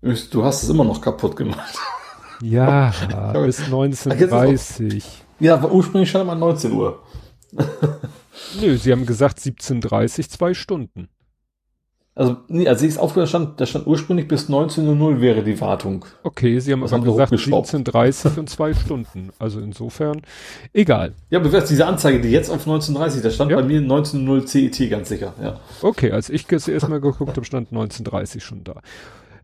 [0.00, 1.76] Du hast es immer noch kaputt gemacht.
[2.40, 2.92] Ja,
[3.32, 5.02] bis 19.30
[5.40, 7.02] Ja, aber ursprünglich stand mal 19 Uhr.
[8.60, 11.08] Nö, sie haben gesagt 17.30 zwei Stunden.
[12.18, 16.04] Also, nee, als ich es aufgehört stand, da stand ursprünglich bis 19.00 wäre die Wartung.
[16.24, 19.30] Okay, sie haben aber gesagt 17.30 und zwei Stunden.
[19.38, 20.22] Also insofern,
[20.72, 21.14] egal.
[21.30, 23.60] Ja, aber diese Anzeige, die jetzt auf 19.30, da stand ja.
[23.60, 25.60] bei mir 19.00 CET ganz sicher, ja.
[25.80, 28.80] Okay, als ich es erstmal geguckt habe, stand 19.30 schon da.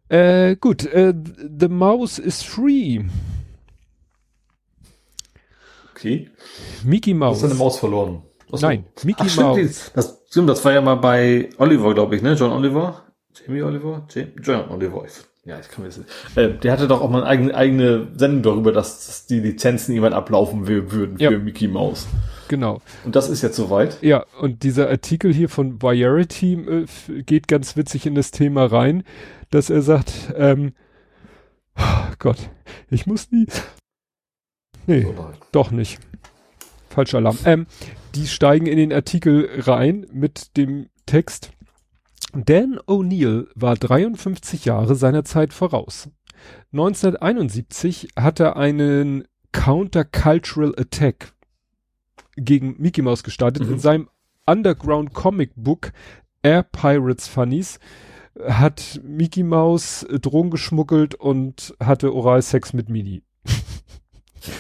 [0.09, 1.15] Äh, gut, äh,
[1.61, 3.05] The Mouse is free.
[5.95, 6.29] Okay.
[6.83, 7.39] Mickey Mouse.
[7.39, 8.23] Du hast deine Maus verloren.
[8.55, 9.07] Was Nein, du?
[9.07, 9.93] Mickey Ach, Mouse.
[9.95, 12.35] das, stimmt, das war ja mal bei Oliver, glaube ich, ne?
[12.35, 13.03] John Oliver?
[13.35, 14.07] Jamie Oliver?
[14.09, 15.05] Jamie, John Oliver.
[15.45, 16.01] Ja, ich kann mir das
[16.37, 19.93] äh, Der hatte doch auch mal eine eigene, eigene Sendung darüber, dass, dass die Lizenzen
[19.93, 21.39] jemand ablaufen würden für ja.
[21.39, 22.07] Mickey Mouse.
[22.49, 22.81] Genau.
[23.05, 23.99] Und das ist jetzt soweit.
[24.03, 29.05] Ja, und dieser Artikel hier von Variety äh, geht ganz witzig in das Thema rein
[29.55, 30.75] dass er sagt, ähm,
[31.79, 32.51] oh Gott,
[32.91, 33.47] ich muss nie.
[34.87, 36.01] Nee, oh doch nicht.
[36.95, 37.39] Falscher Alarm.
[37.45, 37.67] Ähm,
[38.15, 41.51] die steigen in den Artikel rein mit dem Text.
[42.33, 46.09] Dan O'Neill war 53 Jahre seiner Zeit voraus.
[46.73, 51.33] 1971 hat er einen Counter-Cultural Attack
[52.37, 53.75] gegen Mickey Mouse gestartet mhm.
[53.75, 54.09] in seinem
[54.47, 55.93] Underground Comic Book
[56.43, 57.79] Air Pirates Funnies
[58.47, 63.23] hat Mickey Mouse Drogen geschmuggelt und hatte Oralsex mit Mini.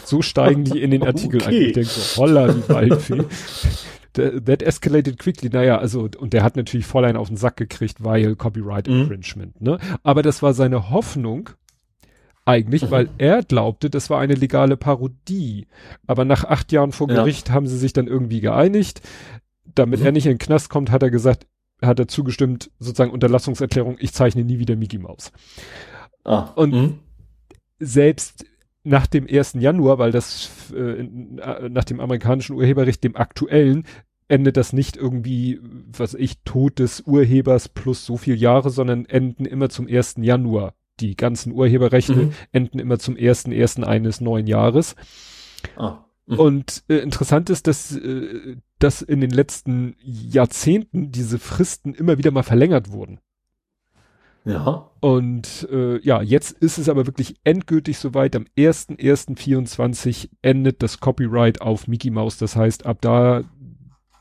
[0.04, 1.48] so steigen die in den Artikel okay.
[1.48, 1.62] ein.
[1.62, 3.24] Ich denke so, holla, die Waldfee.
[4.14, 5.50] That escalated quickly.
[5.50, 9.02] Naja, also, und der hat natürlich voll einen auf den Sack gekriegt, weil Copyright mhm.
[9.02, 9.78] Infringement, ne?
[10.04, 11.50] Aber das war seine Hoffnung,
[12.44, 12.90] eigentlich, mhm.
[12.90, 15.66] weil er glaubte, das war eine legale Parodie.
[16.06, 17.54] Aber nach acht Jahren vor Gericht ja.
[17.54, 19.00] haben sie sich dann irgendwie geeinigt.
[19.74, 20.06] Damit mhm.
[20.06, 21.46] er nicht in den Knast kommt, hat er gesagt,
[21.82, 25.32] hat er zugestimmt, sozusagen Unterlassungserklärung, ich zeichne nie wieder Mickey Mouse.
[26.24, 26.92] Ah, und mh.
[27.78, 28.46] selbst
[28.84, 29.54] nach dem 1.
[29.54, 33.84] Januar, weil das äh, äh, nach dem amerikanischen Urheberrecht, dem aktuellen,
[34.28, 39.46] endet das nicht irgendwie, was ich, Tod des Urhebers plus so viel Jahre, sondern enden
[39.46, 40.16] immer zum 1.
[40.18, 40.74] Januar.
[41.00, 42.32] Die ganzen Urheberrechte mhm.
[42.52, 43.82] enden immer zum 1.1.
[43.82, 44.94] eines neuen Jahres.
[45.76, 46.04] Ah.
[46.26, 46.38] Mhm.
[46.38, 52.30] Und äh, interessant ist, dass, äh, dass in den letzten Jahrzehnten diese Fristen immer wieder
[52.30, 53.18] mal verlängert wurden.
[54.44, 54.90] Ja.
[55.00, 58.36] Und äh, ja, jetzt ist es aber wirklich endgültig soweit.
[58.36, 62.36] Am 1.1.24 endet das Copyright auf Mickey Mouse.
[62.38, 63.42] Das heißt, ab da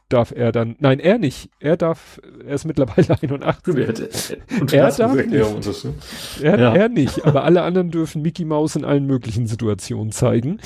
[0.10, 1.50] darf er dann, nein, er nicht.
[1.60, 3.76] Er darf, er ist mittlerweile 81.
[4.72, 5.34] er, er darf nicht.
[6.42, 6.76] Er, ja.
[6.76, 10.60] er nicht, aber alle anderen dürfen Mickey Mouse in allen möglichen Situationen zeigen.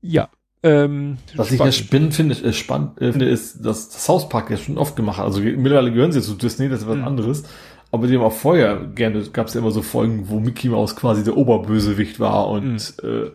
[0.00, 0.30] Ja,
[0.62, 1.74] ähm, Was spannend.
[1.74, 4.76] ich ja spannend finde, ist, spannend, äh, finde, ist, dass das South Park ja schon
[4.76, 5.24] oft gemacht hat.
[5.24, 7.04] Also mittlerweile gehören sie zu Disney, das ist was mhm.
[7.04, 7.44] anderes.
[7.90, 10.94] Aber die haben auch vorher gerne, gab es ja immer so Folgen, wo Mickey Mouse
[10.94, 13.08] quasi der Oberbösewicht war und mhm.
[13.08, 13.30] äh,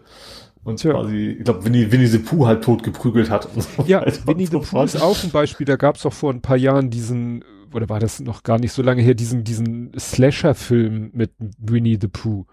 [0.64, 0.94] und Tja.
[0.94, 3.48] quasi, ich glaube, Winnie, Winnie the Pooh halt tot geprügelt hat.
[3.78, 5.66] So ja, Winnie the Pooh ist auch ein Beispiel.
[5.66, 8.72] Da gab es auch vor ein paar Jahren diesen, oder war das noch gar nicht
[8.72, 12.46] so lange her, diesen, diesen Slasher-Film mit Winnie the Pooh.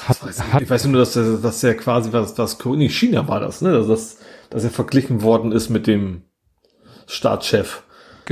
[0.00, 3.60] Hat, weiß hat, ich weiß nur, dass dass er quasi was, was China war das,
[3.60, 3.72] ne?
[3.72, 4.18] Dass, das,
[4.48, 6.22] dass er verglichen worden ist mit dem
[7.06, 7.82] Staatschef.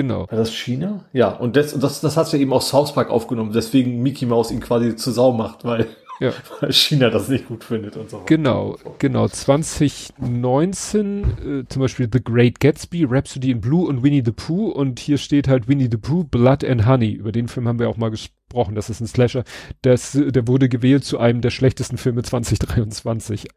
[0.00, 0.26] Genau.
[0.30, 1.04] War das China?
[1.12, 4.50] Ja, und das, das, das hat ja eben auch South Park aufgenommen, deswegen Mickey Mouse
[4.50, 5.88] ihn quasi zur Sau macht, weil
[6.20, 6.32] ja.
[6.60, 8.22] Weil China das nicht gut findet und so.
[8.26, 9.26] Genau, genau.
[9.26, 15.00] 2019 äh, zum Beispiel The Great Gatsby, Rhapsody in Blue und Winnie the Pooh und
[15.00, 17.12] hier steht halt Winnie the Pooh, Blood and Honey.
[17.12, 18.74] Über den Film haben wir auch mal gesprochen.
[18.74, 19.44] Das ist ein Slasher.
[19.80, 23.48] Das, der wurde gewählt zu einem der schlechtesten Filme 2023.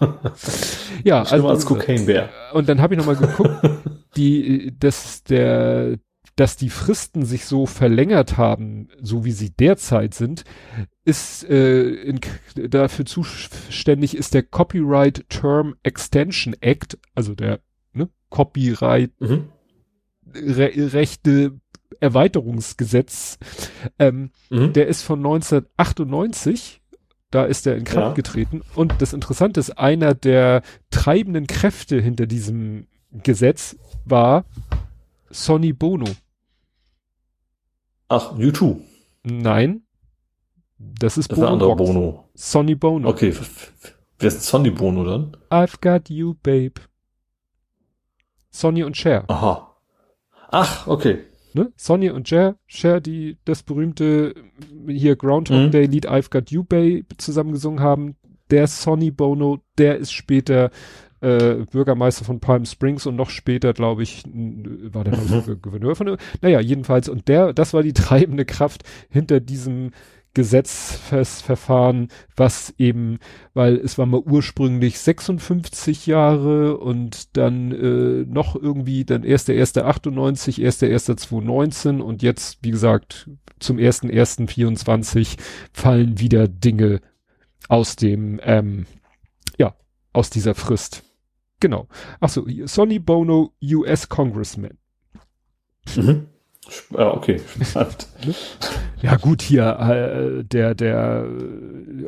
[1.04, 2.30] ja, also als Cocaine Bear.
[2.54, 3.50] Und dann habe ich noch mal geguckt,
[4.16, 5.98] die, das, der,
[6.36, 10.44] dass die Fristen sich so verlängert haben, so wie sie derzeit sind,
[11.04, 12.20] ist äh, in,
[12.54, 17.60] dafür zuständig ist der Copyright Term Extension Act, also der
[17.92, 19.48] ne, Copyright mhm.
[20.34, 21.60] Re Rechte
[22.00, 23.38] Erweiterungsgesetz.
[23.98, 24.72] Ähm, mhm.
[24.72, 26.80] Der ist von 1998.
[27.30, 28.12] Da ist er in Kraft ja.
[28.14, 28.62] getreten.
[28.74, 34.44] Und das Interessante ist, einer der treibenden Kräfte hinter diesem Gesetz war
[35.30, 36.06] Sonny Bono.
[38.08, 38.80] Ach, U2.
[39.24, 39.82] Nein.
[40.78, 41.46] Das ist das Bono.
[41.46, 42.28] Ist andere Bono.
[42.34, 43.08] Sonny Bono.
[43.08, 43.34] Okay.
[44.18, 45.36] Wer ist Sonny Bono dann?
[45.50, 46.80] I've got you, babe.
[48.50, 49.24] Sonny und Cher.
[49.28, 49.76] Aha.
[50.50, 51.24] Ach, okay.
[51.54, 51.72] Ne?
[51.76, 54.34] Sonny und Cher, Cher, die das berühmte
[54.86, 55.70] hier Groundhog mhm.
[55.70, 58.16] Day Lied I've Got You Babe zusammengesungen haben.
[58.50, 60.70] Der Sonny Bono, der ist später
[61.22, 65.62] äh, Bürgermeister von Palm Springs und noch später, glaube ich, war der mhm.
[65.62, 69.92] Gouverneur von, naja, jedenfalls, und der, das war die treibende Kraft hinter diesem
[70.34, 73.18] Gesetzverfahren, was eben,
[73.52, 79.56] weil es war mal ursprünglich 56 Jahre und dann äh, noch irgendwie dann erst der
[79.56, 83.28] erste 98, erst der erste 2019 und jetzt, wie gesagt,
[83.60, 85.36] zum ersten ersten 24
[85.72, 87.00] fallen wieder Dinge
[87.68, 88.86] aus dem, ähm,
[89.58, 89.74] ja,
[90.14, 91.04] aus dieser Frist.
[91.62, 91.86] Genau.
[92.18, 94.78] Achso, Sonny Bono, US Congressman.
[95.94, 96.26] Mhm.
[96.90, 97.40] Ja, okay.
[99.02, 101.24] ja, gut, hier, äh, der, der,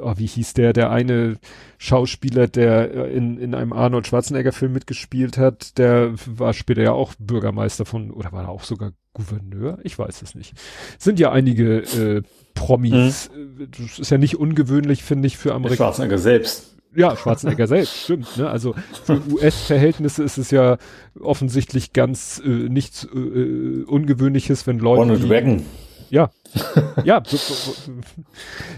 [0.01, 1.36] oh, wie hieß der, der eine
[1.78, 7.85] Schauspieler, der in, in einem Arnold Schwarzenegger-Film mitgespielt hat, der war später ja auch Bürgermeister
[7.85, 9.78] von, oder war er auch sogar Gouverneur?
[9.85, 10.55] Ich weiß es nicht.
[10.98, 12.22] Sind ja einige äh,
[12.55, 13.31] Promis.
[13.32, 13.68] Mhm.
[13.70, 15.76] Das ist ja nicht ungewöhnlich, finde ich, für Amerikaner.
[15.76, 16.74] Schwarzenegger selbst.
[16.96, 18.36] Ja, Schwarzenegger selbst, stimmt.
[18.36, 18.48] Ne?
[18.48, 20.78] Also für US-Verhältnisse ist es ja
[21.20, 25.00] offensichtlich ganz äh, nichts äh, äh Ungewöhnliches, wenn Leute.
[25.02, 25.62] Ronald Reagan.
[26.10, 26.30] Ja,
[27.04, 27.72] ja, so, so,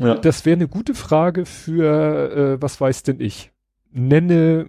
[0.00, 0.14] ja.
[0.14, 3.50] das wäre eine gute Frage für, äh, was weiß denn ich?
[3.92, 4.68] Nenne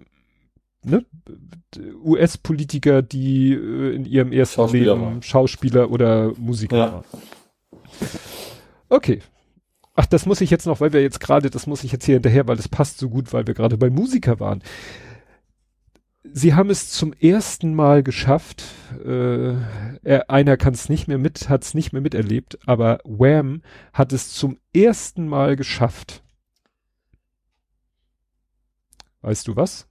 [0.84, 1.04] ne,
[2.04, 5.22] US-Politiker, die äh, in ihrem ersten Schauspieler Leben.
[5.22, 6.92] Schauspieler oder Musiker ja.
[6.92, 7.04] waren.
[8.88, 9.20] Okay,
[10.00, 12.14] Ach, das muss ich jetzt noch, weil wir jetzt gerade, das muss ich jetzt hier
[12.14, 14.62] hinterher, weil das passt so gut, weil wir gerade bei Musiker waren.
[16.22, 18.62] Sie haben es zum ersten Mal geschafft.
[19.04, 19.54] Äh,
[20.04, 23.62] er, einer kann es nicht mehr mit, hat es nicht mehr miterlebt, aber Wham
[23.92, 26.22] hat es zum ersten Mal geschafft.
[29.22, 29.88] Weißt du was?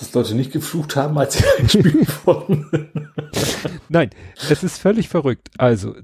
[0.00, 2.68] Dass Leute nicht geflucht haben, als sie eingespielt wurden.
[3.88, 4.10] Nein,
[4.50, 5.50] es ist völlig verrückt.
[5.56, 5.94] Also,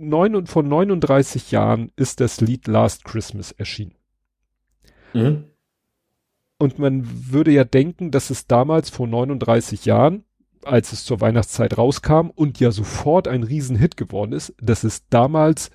[0.00, 3.94] neun, vor 39 Jahren ist das Lied Last Christmas erschienen.
[5.12, 5.44] Mhm.
[6.58, 10.24] Und man würde ja denken, dass es damals vor 39 Jahren,
[10.64, 15.70] als es zur Weihnachtszeit rauskam und ja sofort ein Riesenhit geworden ist, dass es damals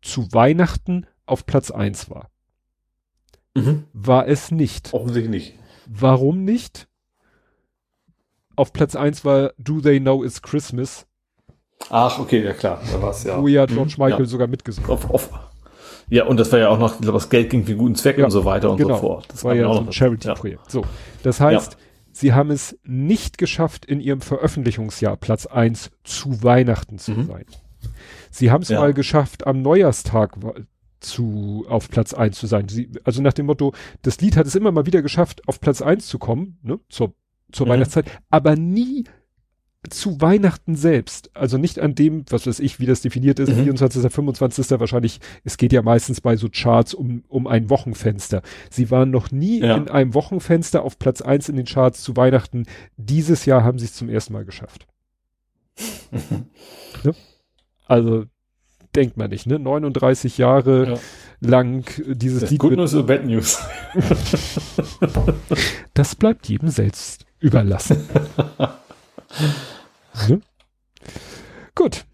[0.00, 2.30] zu Weihnachten auf Platz eins war.
[3.54, 3.84] Mhm.
[3.92, 4.94] War es nicht.
[4.94, 5.58] Offensichtlich nicht.
[5.86, 6.88] Warum nicht?
[8.56, 11.06] auf Platz eins war Do They Know It's Christmas.
[11.90, 13.40] Ach, okay, ja klar, da war's ja.
[13.40, 14.26] Wo ja George mhm, Michael ja.
[14.26, 14.90] sogar mitgesungen.
[14.90, 15.30] Auf, auf.
[16.08, 18.18] Ja, und das war ja auch noch, ich glaube, das Geld ging für guten Zweck
[18.18, 18.96] ja, und so weiter und genau.
[18.96, 19.26] so fort.
[19.28, 20.70] Das war ja auch ein Charity-Projekt.
[20.70, 20.84] So,
[21.22, 21.76] das heißt,
[22.12, 27.26] sie haben es nicht geschafft, in ihrem Veröffentlichungsjahr Platz eins zu Weihnachten zu mhm.
[27.26, 27.44] sein.
[28.30, 30.36] Sie haben es mal geschafft, am Neujahrstag
[31.00, 32.68] zu, auf Platz eins zu sein.
[32.68, 35.82] Sie, also nach dem Motto, das Lied hat es immer mal wieder geschafft, auf Platz
[35.82, 37.14] eins zu kommen, ne, zur,
[37.50, 37.70] zur mhm.
[37.70, 39.04] Weihnachtszeit, aber nie
[39.90, 43.64] zu Weihnachten selbst, also nicht an dem, was weiß ich, wie das definiert ist, mhm.
[43.64, 44.70] 24., 25.
[44.78, 48.42] wahrscheinlich, es geht ja meistens bei so Charts um, um ein Wochenfenster.
[48.70, 49.76] Sie waren noch nie ja.
[49.76, 52.64] in einem Wochenfenster auf Platz eins in den Charts zu Weihnachten.
[52.96, 54.86] Dieses Jahr haben sie es zum ersten Mal geschafft.
[56.10, 56.46] Mhm.
[57.04, 57.16] Ne?
[57.88, 58.26] Also,
[58.94, 59.58] denkt man nicht, ne?
[59.58, 60.98] 39 Jahre ja.
[61.40, 62.60] lang dieses das Lied.
[62.60, 63.60] Good News oder Bad News?
[65.94, 68.08] das bleibt jedem selbst überlassen.
[70.28, 70.40] ne?
[71.74, 72.04] Gut,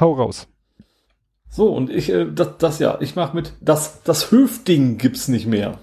[0.00, 0.48] hau raus.
[1.50, 5.46] So, und ich, äh, das, das ja, ich mach mit, das, das Höfding gibt's nicht
[5.46, 5.78] mehr.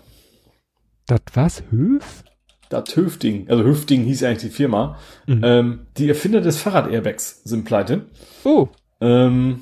[1.07, 1.63] Das was?
[1.69, 2.23] Höf?
[2.69, 4.97] Das Höfding, also Höfding hieß eigentlich die Firma.
[5.27, 5.41] Mhm.
[5.43, 8.05] Ähm, die Erfinder des Fahrrad-Airbags sind pleite.
[8.43, 8.69] Oh.
[9.01, 9.61] Ähm,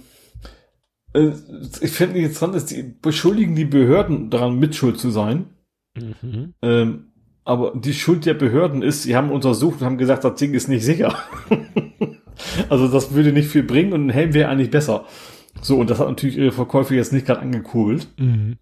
[1.14, 1.32] äh,
[1.82, 5.48] ich finde jetzt dran, dass die beschuldigen die Behörden daran mitschuld zu sein.
[5.96, 6.54] Mhm.
[6.62, 7.13] Ähm,
[7.46, 10.70] aber die Schuld der Behörden ist, sie haben untersucht und haben gesagt, das Ding ist
[10.70, 11.18] nicht sicher.
[12.70, 15.06] also das würde nicht viel bringen und ein Helm wäre eigentlich besser.
[15.62, 18.08] So, und das hat natürlich ihre Verkäufe jetzt nicht gerade angekurbelt.
[18.18, 18.58] Mhm.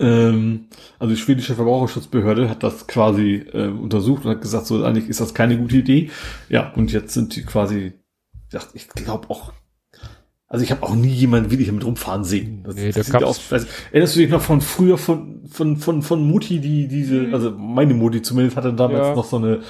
[0.00, 0.66] Ähm,
[0.98, 5.20] also die schwedische Verbraucherschutzbehörde hat das quasi äh, untersucht und hat gesagt, so eigentlich ist
[5.20, 6.10] das keine gute Idee.
[6.48, 7.94] Ja, und jetzt sind die quasi,
[8.74, 9.52] ich glaube auch
[10.48, 12.62] also ich habe auch nie jemanden wirklich damit rumfahren sehen.
[12.64, 16.02] Das, nee, das sieht aus, weiß, erinnerst du dich noch von früher von von von
[16.02, 17.34] von Mutti, die diese, mhm.
[17.34, 19.14] also meine Mutti zumindest hatte damals ja.
[19.14, 19.60] noch so eine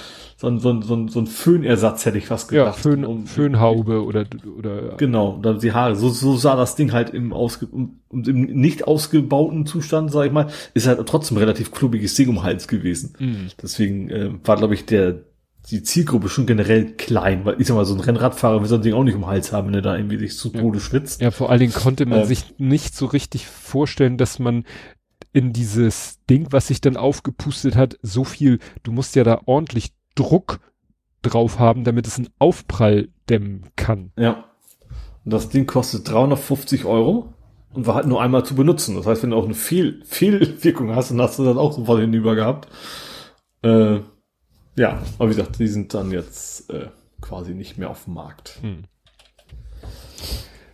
[0.41, 2.67] so ein, so ein, so ein, so ein Föhnersatz, hätte ich fast gedacht.
[2.67, 4.25] Ja, Föhn, um, Föhnhaube oder
[4.57, 5.97] oder genau, da die Haare.
[5.97, 10.33] So, so sah das Ding halt im ausge und im nicht ausgebauten Zustand, sag ich
[10.33, 13.15] mal, ist halt trotzdem relativ klubbiges Ding um Hals gewesen.
[13.19, 13.49] Mhm.
[13.61, 15.23] Deswegen äh, war, glaube ich, der
[15.71, 18.83] die Zielgruppe schon generell klein, weil ich sag mal, so ein Rennradfahrer will so ein
[18.83, 21.21] Ding auch nicht um den Hals haben, wenn er da irgendwie sich zu Tode schwitzt.
[21.21, 24.65] Ja, vor allen Dingen konnte man ähm, sich nicht so richtig vorstellen, dass man
[25.33, 29.93] in dieses Ding, was sich dann aufgepustet hat, so viel, du musst ja da ordentlich
[30.15, 30.61] Druck
[31.23, 34.13] drauf haben, damit es einen Aufprall dämmen kann.
[34.17, 34.45] Ja.
[35.25, 37.35] Und das Ding kostet 350 Euro
[37.75, 38.97] und war halt nur einmal zu benutzen.
[38.97, 42.01] Das heißt, wenn du auch eine Fehl Fehlwirkung hast, dann hast du das auch sofort
[42.01, 42.69] hinüber gehabt.
[43.63, 44.01] Äh,
[44.79, 46.87] ja, aber wie gesagt, die sind dann jetzt äh,
[47.21, 48.59] quasi nicht mehr auf dem Markt.
[48.63, 48.85] Hm.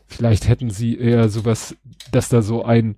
[0.06, 1.74] Vielleicht hätten sie eher sowas,
[2.12, 2.96] dass da so ein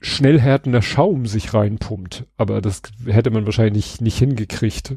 [0.00, 4.96] schnell härtender Schaum sich reinpumpt, aber das hätte man wahrscheinlich nicht hingekriegt.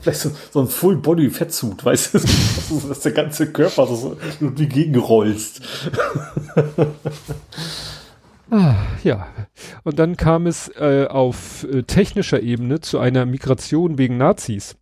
[0.00, 2.18] Vielleicht so, so ein Full-Body-Fettsuit, weißt du,
[2.88, 5.62] dass der ganze Körper so irgendwie gegenrollst.
[8.54, 9.26] Ah, ja.
[9.82, 14.76] Und dann kam es äh, auf äh, technischer Ebene zu einer Migration wegen Nazis.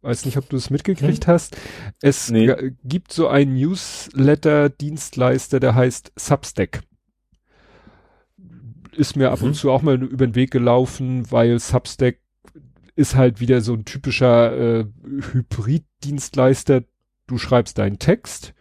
[0.00, 1.32] Weiß nicht, ob du es mitgekriegt hm.
[1.34, 1.58] hast.
[2.00, 2.50] Es nee.
[2.82, 6.80] gibt so einen Newsletter-Dienstleister, der heißt Substack.
[8.92, 9.32] Ist mir mhm.
[9.34, 9.54] ab und mhm.
[9.54, 12.20] zu auch mal über den Weg gelaufen, weil Substack
[12.96, 14.86] ist halt wieder so ein typischer äh,
[15.32, 16.84] Hybrid-Dienstleister.
[17.26, 18.54] Du schreibst deinen Text,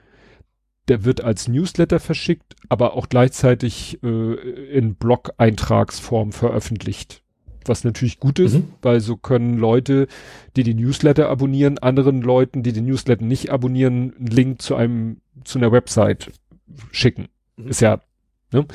[0.90, 4.34] der wird als Newsletter verschickt, aber auch gleichzeitig äh,
[4.72, 7.22] in Blog-Eintragsform veröffentlicht.
[7.66, 8.74] Was natürlich gut ist, mhm.
[8.82, 10.08] weil so können Leute,
[10.56, 15.18] die die Newsletter abonnieren, anderen Leuten, die den Newsletter nicht abonnieren, einen Link zu einem,
[15.44, 16.32] zu einer Website
[16.92, 17.28] schicken.
[17.58, 17.68] Mhm.
[17.68, 18.02] Ist ja,
[18.52, 18.66] ne?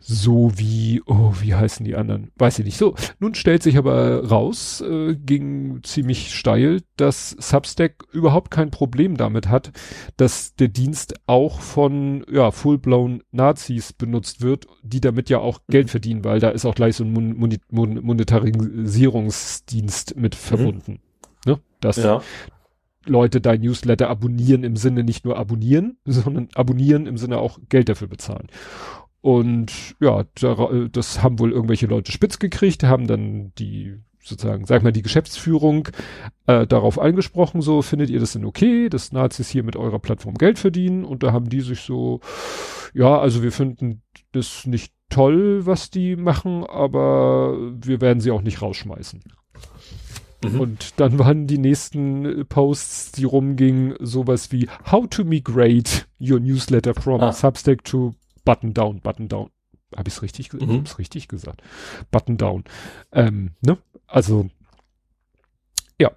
[0.00, 2.30] So wie, oh, wie heißen die anderen?
[2.36, 2.78] Weiß ich nicht.
[2.78, 9.16] So, nun stellt sich aber raus, äh, ging ziemlich steil, dass Substack überhaupt kein Problem
[9.16, 9.72] damit hat,
[10.16, 15.86] dass der Dienst auch von, ja, full-blown Nazis benutzt wird, die damit ja auch Geld
[15.86, 15.90] mhm.
[15.90, 20.38] verdienen, weil da ist auch gleich so ein Mon Mon Monetarisierungsdienst mit mhm.
[20.38, 20.92] verbunden.
[20.92, 21.52] Mhm.
[21.52, 21.60] Ne?
[21.80, 22.22] Das, ja.
[23.06, 27.88] Leute dein Newsletter abonnieren im Sinne nicht nur abonnieren, sondern abonnieren im Sinne auch Geld
[27.88, 28.48] dafür bezahlen.
[29.22, 30.24] Und ja,
[30.92, 35.88] das haben wohl irgendwelche Leute spitz gekriegt, haben dann die sozusagen, sag mal, die Geschäftsführung
[36.46, 40.34] äh, darauf angesprochen, so, findet ihr das denn okay, dass Nazis hier mit eurer Plattform
[40.34, 41.04] Geld verdienen?
[41.04, 42.20] Und da haben die sich so,
[42.94, 48.42] ja, also wir finden das nicht toll, was die machen, aber wir werden sie auch
[48.42, 49.22] nicht rausschmeißen.
[50.44, 50.60] Mhm.
[50.60, 56.94] Und dann waren die nächsten Posts, die rumgingen, sowas wie How to migrate your newsletter
[56.94, 57.32] from ah.
[57.32, 58.14] Substack to
[58.50, 59.50] Button down, button down.
[59.96, 60.82] Habe ich es richtig, mhm.
[60.98, 61.62] richtig gesagt?
[62.10, 62.64] Button down.
[63.12, 63.78] Ähm, ne?
[64.08, 64.50] Also,
[66.00, 66.10] ja,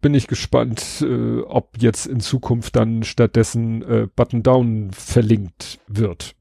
[0.00, 6.34] bin ich gespannt, äh, ob jetzt in Zukunft dann stattdessen äh, Button Down verlinkt wird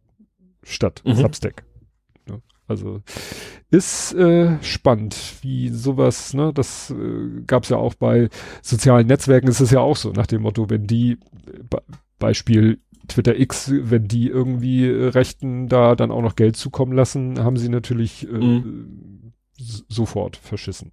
[0.64, 1.14] statt mhm.
[1.14, 1.64] Substack.
[2.27, 3.03] Ja, also
[3.69, 8.30] ist äh, spannend, wie sowas, ne, das äh, gab es ja auch bei
[8.64, 11.19] sozialen Netzwerken, ist es ja auch so, nach dem Motto, wenn die,
[11.69, 11.83] Be
[12.17, 17.43] Beispiel Twitter X, wenn die irgendwie äh, Rechten da dann auch noch Geld zukommen lassen,
[17.43, 19.33] haben sie natürlich äh, mhm.
[19.57, 20.91] sofort verschissen.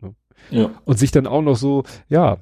[0.00, 0.14] Ne?
[0.50, 0.70] Ja.
[0.84, 2.38] Und sich dann auch noch so, ja,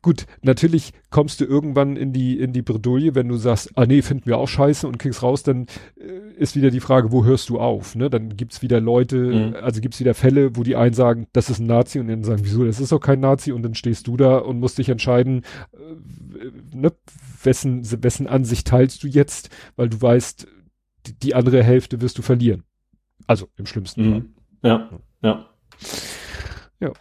[0.00, 4.00] Gut, natürlich kommst du irgendwann in die, in die Bredouille, wenn du sagst, ah nee,
[4.00, 5.66] finden wir auch scheiße und kriegst raus, dann
[5.96, 7.96] äh, ist wieder die Frage, wo hörst du auf?
[7.96, 8.08] Ne?
[8.08, 9.56] Dann gibt's wieder Leute, mhm.
[9.60, 12.42] also gibt's wieder Fälle, wo die einen sagen, das ist ein Nazi und dann sagen,
[12.44, 15.42] wieso, das ist doch kein Nazi und dann stehst du da und musst dich entscheiden,
[15.72, 16.92] äh, ne,
[17.42, 20.46] wessen, wessen Ansicht teilst du jetzt, weil du weißt,
[21.06, 22.64] die, die andere Hälfte wirst du verlieren.
[23.26, 24.12] Also im schlimmsten mhm.
[24.12, 24.22] Fall.
[24.62, 24.90] Ja,
[25.22, 25.48] ja.
[26.80, 26.92] Ja.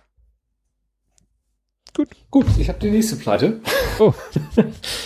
[1.95, 2.09] Gut.
[2.29, 3.61] Gut, ich habe die nächste Pleite.
[3.99, 4.13] Oh.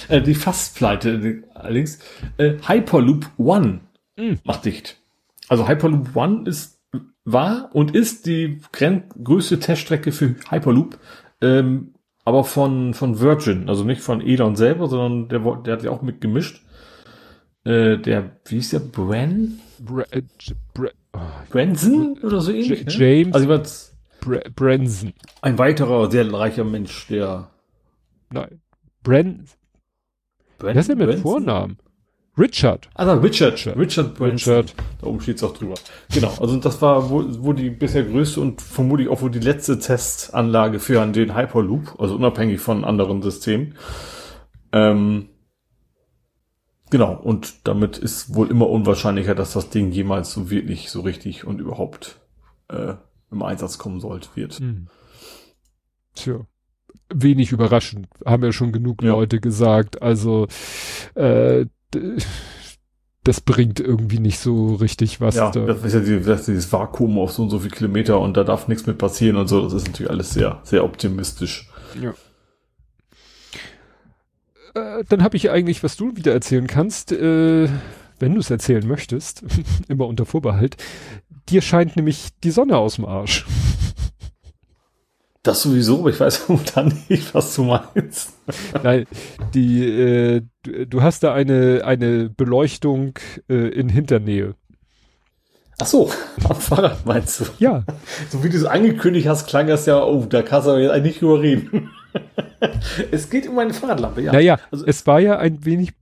[0.09, 1.99] Äh, die Fastpleite allerdings.
[2.35, 3.79] Äh, Hyperloop One
[4.17, 4.33] mm.
[4.43, 4.99] macht dicht.
[5.47, 6.81] Also Hyperloop One ist
[7.23, 8.59] war und ist die
[9.23, 10.99] größte Teststrecke für Hyperloop,
[11.41, 11.93] ähm,
[12.25, 16.01] aber von von Virgin, also nicht von Elon selber, sondern der, der hat ja auch
[16.01, 16.63] mitgemischt.
[17.63, 19.59] Äh, der, wie ist der, Bren?
[19.79, 20.23] Bre, äh,
[20.73, 21.19] Bre, oh,
[21.49, 22.79] Branson oder so ähnlich?
[22.79, 22.93] J ne?
[22.93, 23.35] James.
[23.35, 23.47] Also
[24.21, 25.13] Br Branson.
[25.41, 27.49] Ein weiterer sehr reicher Mensch, der.
[28.31, 28.61] Nein.
[29.03, 29.45] Bren.
[30.57, 31.19] Bren Was ist denn mit?
[31.19, 31.77] Vornamen?
[32.41, 32.89] Richard.
[32.95, 33.53] Also Richard.
[33.53, 34.53] Richard, Richard Branson.
[34.53, 34.75] Richard.
[34.99, 35.75] Da oben steht es auch drüber.
[36.11, 36.33] Genau.
[36.39, 40.79] Also das war wohl, wohl die bisher größte und vermutlich auch wohl die letzte Testanlage
[40.79, 43.75] für den Hyperloop, also unabhängig von anderen Systemen.
[44.71, 45.29] Ähm,
[46.89, 47.13] genau.
[47.13, 51.59] Und damit ist wohl immer unwahrscheinlicher, dass das Ding jemals so wirklich so richtig und
[51.59, 52.19] überhaupt
[52.69, 52.95] äh,
[53.31, 54.59] im Einsatz kommen sollte, wird.
[54.59, 54.87] Hm.
[56.15, 56.45] Tja.
[57.13, 59.11] Wenig überraschend, haben ja schon genug ja.
[59.11, 60.01] Leute gesagt.
[60.01, 60.47] Also
[61.15, 61.65] äh,
[63.23, 65.35] das bringt irgendwie nicht so richtig was.
[65.35, 65.65] Ja, da.
[65.65, 68.35] das ist ja die, das ist dieses Vakuum auf so und so viele Kilometer und
[68.35, 69.61] da darf nichts mit passieren und so.
[69.61, 71.69] Das ist natürlich alles sehr, sehr optimistisch.
[72.01, 72.13] Ja.
[74.73, 77.69] Äh, dann habe ich eigentlich, was du wieder erzählen kannst, äh,
[78.19, 79.43] wenn du es erzählen möchtest,
[79.87, 80.77] immer unter Vorbehalt,
[81.49, 83.45] dir scheint nämlich die Sonne aus dem Arsch.
[85.43, 88.33] Das sowieso, aber ich weiß momentan nicht, was du meinst.
[88.83, 89.05] Nein,
[89.53, 93.17] die, äh, du, hast da eine, eine Beleuchtung
[93.49, 94.55] äh, in Hinternähe.
[95.79, 96.11] Ach so,
[96.47, 97.45] am Fahrrad meinst du?
[97.57, 97.83] Ja.
[98.29, 100.91] So wie du es angekündigt hast, klang das ja, oh, da kannst du aber jetzt
[100.91, 101.89] eigentlich drüber reden.
[103.11, 104.31] es geht um eine Fahrradlampe, ja.
[104.31, 105.93] Naja, also, es war ja ein wenig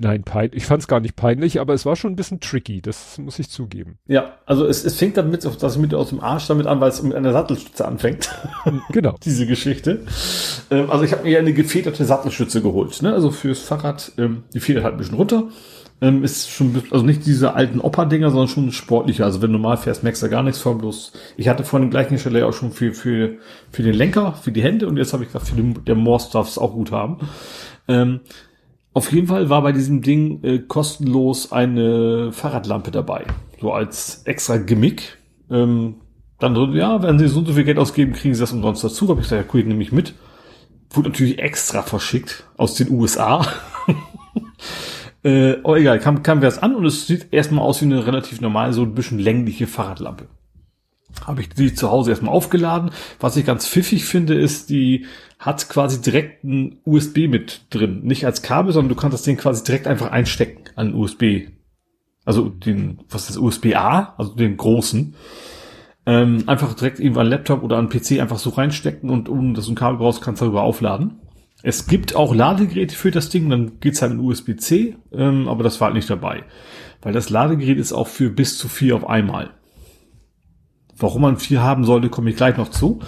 [0.00, 2.80] nein, pein, ich fand es gar nicht peinlich, aber es war schon ein bisschen tricky,
[2.80, 3.98] das muss ich zugeben.
[4.06, 6.90] Ja, also es, es fängt damit, dass ich mit aus dem Arsch damit an, weil
[6.90, 8.30] es mit einer Sattelstütze anfängt.
[8.90, 9.16] Genau.
[9.24, 10.04] Diese Geschichte.
[10.70, 13.12] Ähm, also ich habe mir eine gefederte Sattelstütze geholt, ne?
[13.12, 15.48] Also fürs Fahrrad, ähm, die federt halt ein bisschen runter.
[16.00, 19.24] Ähm, ist schon, also nicht diese alten Opa-Dinger, sondern schon sportlicher.
[19.24, 21.90] Also wenn du normal fährst, merkst du gar nichts von, bloß ich hatte vor dem
[21.90, 23.38] gleichen Stelle auch schon für, für,
[23.70, 26.30] für den Lenker, für die Hände und jetzt habe ich gesagt, für den, der Morse
[26.32, 27.18] darf es auch gut haben.
[27.86, 28.20] Ähm,
[28.94, 33.26] auf jeden Fall war bei diesem Ding äh, kostenlos eine Fahrradlampe dabei.
[33.60, 35.18] So als extra Gimmick.
[35.50, 35.96] Ähm,
[36.38, 38.84] dann so, ja, wenn Sie so und so viel Geld ausgeben, kriegen Sie das umsonst
[38.84, 39.08] dazu.
[39.08, 40.14] Habe ich gesagt, ja cool, nehme ich mit.
[40.90, 43.44] Wurde natürlich extra verschickt aus den USA.
[45.24, 48.06] äh, aber egal, kam, kam wir das an und es sieht erstmal aus wie eine
[48.06, 50.28] relativ normale, so ein bisschen längliche Fahrradlampe
[51.26, 52.90] habe ich die zu Hause erstmal aufgeladen.
[53.20, 55.06] Was ich ganz pfiffig finde, ist, die
[55.38, 58.00] hat quasi direkt ein USB mit drin.
[58.02, 61.48] Nicht als Kabel, sondern du kannst das Ding quasi direkt einfach einstecken an USB.
[62.24, 65.14] Also den, was ist das, USB-A, also den großen.
[66.06, 69.68] Ähm, einfach direkt irgendwo an Laptop oder an PC einfach so reinstecken und um das
[69.68, 71.20] ein Kabel brauchst, kannst du darüber aufladen.
[71.62, 75.80] Es gibt auch Ladegeräte für das Ding, dann geht's halt in USB-C, ähm, aber das
[75.80, 76.44] war halt nicht dabei.
[77.00, 79.50] Weil das Ladegerät ist auch für bis zu vier auf einmal.
[80.96, 83.00] Warum man vier haben sollte, komme ich gleich noch zu.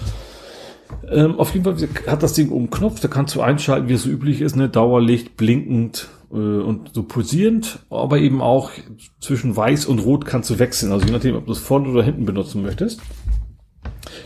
[1.10, 4.02] Ähm, auf jeden Fall hat das Ding oben Knopf, da kannst du einschalten, wie es
[4.02, 4.68] so üblich ist, ne?
[4.68, 8.70] Dauerlicht, blinkend äh, und so pulsierend, aber eben auch
[9.20, 12.02] zwischen weiß und rot kannst du wechseln, also je nachdem, ob du es vorne oder
[12.02, 13.00] hinten benutzen möchtest.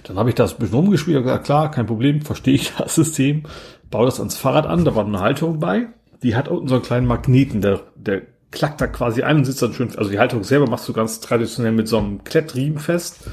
[0.04, 2.94] Dann habe ich das ein bisschen umgespielt und gesagt, klar, kein Problem, verstehe ich das
[2.94, 3.44] System,
[3.90, 5.88] baue das ans Fahrrad an, da war eine Halterung bei,
[6.22, 9.62] die hat unten so einen kleinen Magneten, der, der klackt da quasi ein und sitzt
[9.62, 13.28] dann schön, also die Halterung selber machst du ganz traditionell mit so einem Klettriemen fest.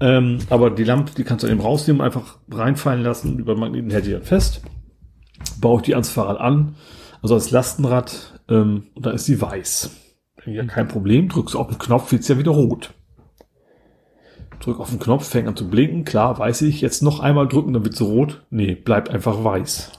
[0.00, 4.06] Ähm, aber die Lampe, die kannst du eben rausnehmen, einfach reinfallen lassen, über Magneten hält
[4.06, 4.62] die dann fest.
[5.60, 6.76] Baue ich die ans Fahrrad an,
[7.22, 9.90] also als Lastenrad, ähm, und da ist sie weiß.
[10.44, 12.94] Ja, kein Problem, drückst du auf den Knopf, wird's ja wieder rot.
[14.60, 17.72] Drück auf den Knopf, fängt an zu blinken, klar, weiß ich, jetzt noch einmal drücken,
[17.72, 18.44] dann wird es rot.
[18.50, 19.92] Nee, bleibt einfach weiß.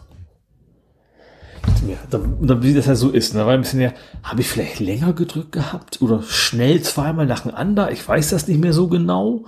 [1.88, 3.46] Ja, dann, wie das ja so ist, ne?
[3.46, 8.06] war ein bisschen ja, habe ich vielleicht länger gedrückt gehabt oder schnell zweimal nacheinander, ich
[8.06, 9.46] weiß das nicht mehr so genau.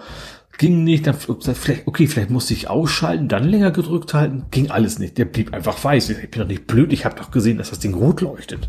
[0.57, 4.99] Ging nicht, dann vielleicht, okay, vielleicht musste ich ausschalten, dann länger gedrückt halten, ging alles
[4.99, 5.17] nicht.
[5.17, 6.09] Der blieb einfach weiß.
[6.09, 8.67] Ich bin doch nicht blöd, ich habe doch gesehen, dass das Ding rot leuchtet.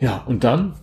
[0.00, 0.74] Ja, und dann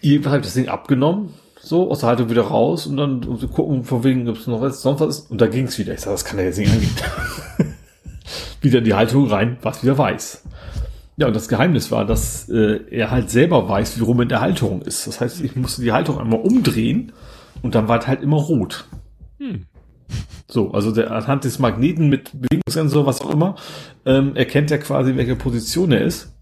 [0.00, 1.30] irgendwann habe ich das Ding abgenommen,
[1.60, 4.46] so aus der Haltung wieder raus und dann um zu gucken, von wegen, ob es
[4.46, 5.20] noch was, sonst was.
[5.20, 5.94] Und da ging es wieder.
[5.94, 6.94] Ich sage, das kann ja jetzt nicht angehen.
[8.60, 10.44] wieder in die Haltung rein, was wieder weiß.
[11.16, 14.40] Ja, und das Geheimnis war, dass äh, er halt selber weiß, wie rum in der
[14.40, 15.06] Halterung ist.
[15.06, 17.12] Das heißt, ich musste die Halterung einmal umdrehen
[17.62, 18.86] und dann war es halt immer rot.
[19.38, 19.66] Hm.
[20.48, 23.56] So, also der, anhand des Magneten mit Bewegungssensor, was auch immer,
[24.04, 26.32] ähm, erkennt er quasi, welche Position er ist.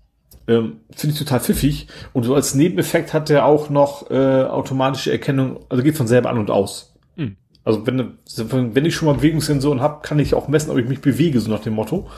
[0.49, 1.86] Ähm, Finde ich total pfiffig.
[2.12, 6.31] Und so als Nebeneffekt hat er auch noch äh, automatische Erkennung, also geht von selber
[6.31, 6.90] an und aus.
[7.65, 8.19] Also wenn,
[8.75, 11.51] wenn ich schon mal Bewegungssensoren habe, kann ich auch messen, ob ich mich bewege, so
[11.51, 12.09] nach dem Motto.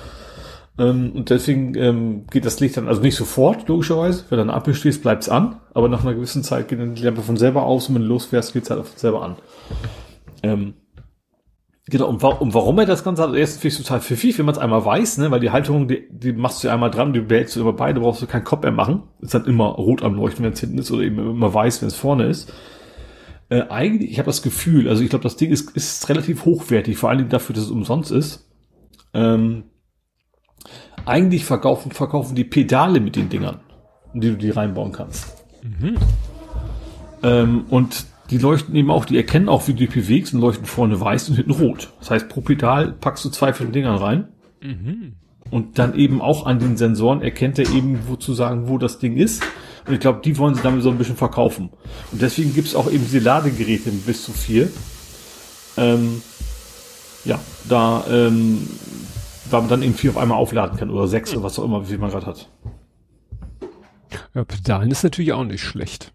[0.78, 4.24] Ähm, und deswegen ähm, geht das Licht dann, also nicht sofort, logischerweise.
[4.28, 5.56] Wenn du an der Ampel stehst, bleibt's an.
[5.74, 8.08] Aber nach einer gewissen Zeit geht dann die Lampe von selber aus und wenn du
[8.08, 9.36] losfährst, geht's halt von selber an.
[10.42, 10.74] Ähm,
[11.86, 14.46] genau, und, wa und warum er das Ganze hat, erstens finde ich total pfiffig, wenn
[14.46, 17.12] man es einmal weiß, ne, weil die Halterung, die, die machst du ja einmal dran,
[17.12, 19.02] die behältst du immer beide, brauchst du keinen Kopf mehr machen.
[19.20, 21.88] Ist dann immer rot am Leuchten, wenn es hinten ist, oder eben immer weiß, wenn
[21.88, 22.52] es vorne ist.
[23.52, 26.96] Äh, eigentlich, ich habe das Gefühl, also ich glaube, das Ding ist, ist relativ hochwertig,
[26.96, 28.48] vor allem dafür, dass es umsonst ist.
[29.12, 29.64] Ähm,
[31.04, 33.60] eigentlich verkaufen, verkaufen die Pedale mit den Dingern,
[34.14, 35.44] in die du die reinbauen kannst.
[35.62, 35.98] Mhm.
[37.22, 40.64] Ähm, und die leuchten eben auch, die erkennen auch, wie du dich bewegst und leuchten
[40.64, 41.92] vorne weiß und hinten rot.
[41.98, 44.28] Das heißt, pro Pedal packst du zwei von den Dingern rein.
[44.62, 45.16] Mhm.
[45.50, 48.98] Und dann eben auch an den Sensoren erkennt er eben, wo zu sagen, wo das
[48.98, 49.44] Ding ist.
[49.86, 51.70] Und ich glaube, die wollen sie damit so ein bisschen verkaufen.
[52.12, 54.70] Und deswegen gibt es auch eben diese Ladegeräte bis zu vier.
[55.76, 56.22] Ähm,
[57.24, 57.38] ja,
[57.68, 58.66] da ähm,
[59.50, 61.82] weil man dann eben vier auf einmal aufladen kann oder sechs oder was auch immer,
[61.82, 62.48] wie viel man gerade hat.
[64.34, 66.12] Ja, Pedalen ist natürlich auch nicht schlecht.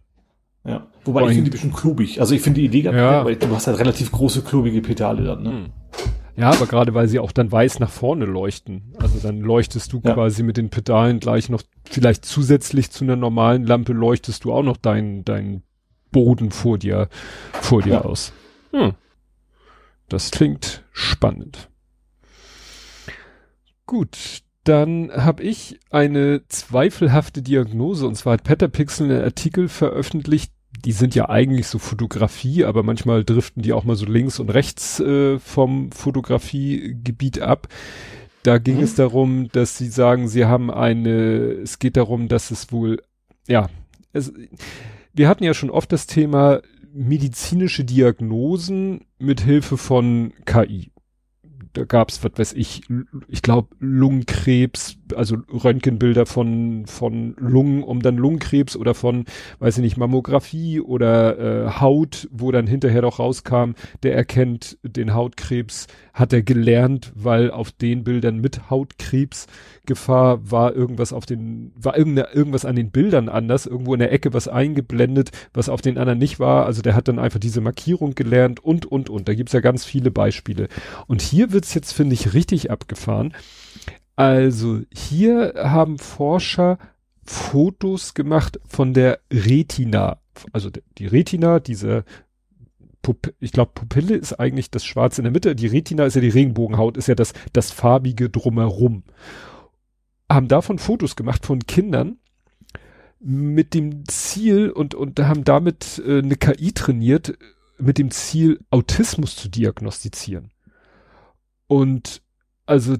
[0.65, 1.29] Ja, wobei Boing.
[1.29, 2.19] ich finde die bisschen klubig.
[2.19, 3.23] Also ich finde die Idee ganz ja.
[3.23, 5.49] weil du hast halt relativ große klubige Pedale dann, ne?
[5.49, 5.65] Hm.
[6.37, 8.93] Ja, aber gerade weil sie auch dann weiß nach vorne leuchten.
[8.99, 10.13] Also dann leuchtest du ja.
[10.13, 14.61] quasi mit den Pedalen gleich noch, vielleicht zusätzlich zu einer normalen Lampe leuchtest du auch
[14.63, 15.63] noch deinen dein
[16.11, 17.09] Boden vor dir,
[17.53, 18.01] vor dir ja.
[18.01, 18.33] aus.
[18.71, 18.93] Hm.
[20.09, 21.69] Das klingt spannend.
[23.87, 30.51] Gut, dann habe ich eine zweifelhafte Diagnose und zwar hat Petapixel einen Artikel veröffentlicht.
[30.85, 34.49] Die sind ja eigentlich so Fotografie, aber manchmal driften die auch mal so links und
[34.49, 37.67] rechts äh, vom Fotografiegebiet ab.
[38.43, 38.83] Da ging mhm.
[38.83, 43.01] es darum, dass sie sagen, sie haben eine, es geht darum, dass es wohl,
[43.47, 43.69] ja,
[44.13, 44.31] es,
[45.13, 46.61] wir hatten ja schon oft das Thema
[46.93, 50.91] medizinische Diagnosen mit Hilfe von KI
[51.73, 52.81] da gab's, was weiß ich,
[53.27, 59.25] ich glaube Lungenkrebs, also Röntgenbilder von von Lungen, um dann Lungenkrebs oder von,
[59.59, 63.71] weiß ich nicht, Mammographie oder äh, Haut, wo dann hinterher doch rauskam,
[64.03, 68.69] der erkennt den Hautkrebs, hat er gelernt, weil auf den Bildern mit
[69.87, 74.33] Hautkrebsgefahr war irgendwas auf den, war irgendwas an den Bildern anders, irgendwo in der Ecke
[74.33, 76.65] was eingeblendet, was auf den anderen nicht war.
[76.65, 79.27] Also der hat dann einfach diese Markierung gelernt und und und.
[79.27, 80.67] Da gibt's ja ganz viele Beispiele.
[81.07, 83.33] Und hier wird's jetzt, finde ich, richtig abgefahren.
[84.15, 86.77] Also hier haben Forscher
[87.23, 90.17] Fotos gemacht von der Retina.
[90.51, 92.03] Also die Retina, diese
[93.39, 95.55] ich glaube, Pupille ist eigentlich das Schwarze in der Mitte.
[95.55, 99.03] Die Retina ist ja die Regenbogenhaut, ist ja das, das farbige drumherum.
[100.29, 102.17] Haben davon Fotos gemacht von Kindern
[103.19, 107.37] mit dem Ziel und, und haben damit äh, eine KI trainiert,
[107.79, 110.51] mit dem Ziel, Autismus zu diagnostizieren.
[111.67, 112.21] Und
[112.65, 112.95] also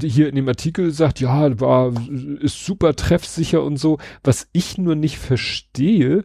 [0.00, 1.92] hier in dem Artikel sagt, ja, war,
[2.40, 3.98] ist super treffsicher und so.
[4.22, 6.24] Was ich nur nicht verstehe,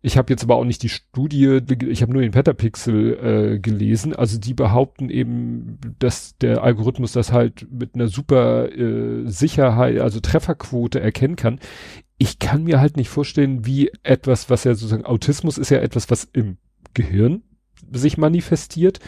[0.00, 4.14] ich habe jetzt aber auch nicht die Studie, ich habe nur den Petapixel äh, gelesen.
[4.14, 10.20] Also die behaupten eben, dass der Algorithmus das halt mit einer super äh, Sicherheit, also
[10.20, 11.58] Trefferquote erkennen kann.
[12.16, 16.10] Ich kann mir halt nicht vorstellen, wie etwas, was ja sozusagen Autismus ist ja etwas,
[16.10, 16.58] was im
[16.94, 17.42] Gehirn
[17.92, 19.00] sich manifestiert,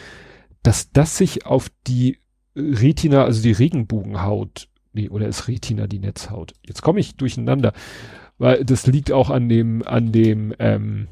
[0.62, 2.18] dass das sich auf die
[2.56, 6.52] Retina, also die Regenbogenhaut, nee, oder ist Retina die Netzhaut?
[6.66, 7.72] Jetzt komme ich durcheinander
[8.40, 11.08] weil das liegt auch an dem, an dem, ähm,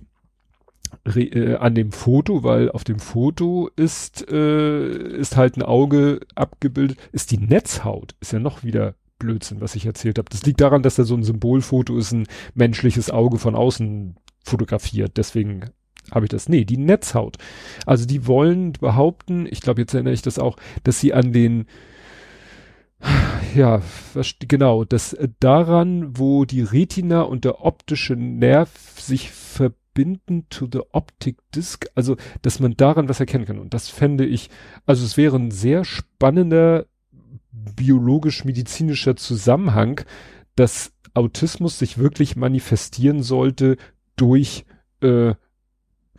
[1.05, 6.21] Re, äh, an dem Foto, weil auf dem Foto ist, äh, ist halt ein Auge
[6.35, 10.31] abgebildet, ist die Netzhaut, ist ja noch wieder Blödsinn, was ich erzählt habe.
[10.31, 15.19] Das liegt daran, dass da so ein Symbolfoto ist, ein menschliches Auge von außen fotografiert.
[15.19, 15.67] Deswegen
[16.11, 16.49] habe ich das?
[16.49, 17.37] Nee, die Netzhaut.
[17.85, 21.67] Also die wollen behaupten, ich glaube, jetzt erinnere ich das auch, dass sie an den
[23.55, 23.83] ja,
[24.41, 30.81] genau, dass äh, daran, wo die Retina und der optische Nerv sich verbinden to the
[30.93, 33.59] optic disc, also dass man daran was erkennen kann.
[33.59, 34.51] Und das fände ich,
[34.87, 36.87] also es wäre ein sehr spannender
[37.53, 40.01] biologisch-medizinischer Zusammenhang,
[40.57, 43.77] dass Autismus sich wirklich manifestieren sollte
[44.17, 44.65] durch
[45.01, 45.35] äh,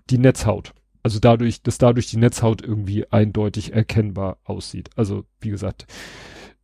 [0.10, 0.74] die Netzhaut.
[1.04, 4.90] Also dadurch, dass dadurch die Netzhaut irgendwie eindeutig erkennbar aussieht.
[4.96, 5.86] Also wie gesagt,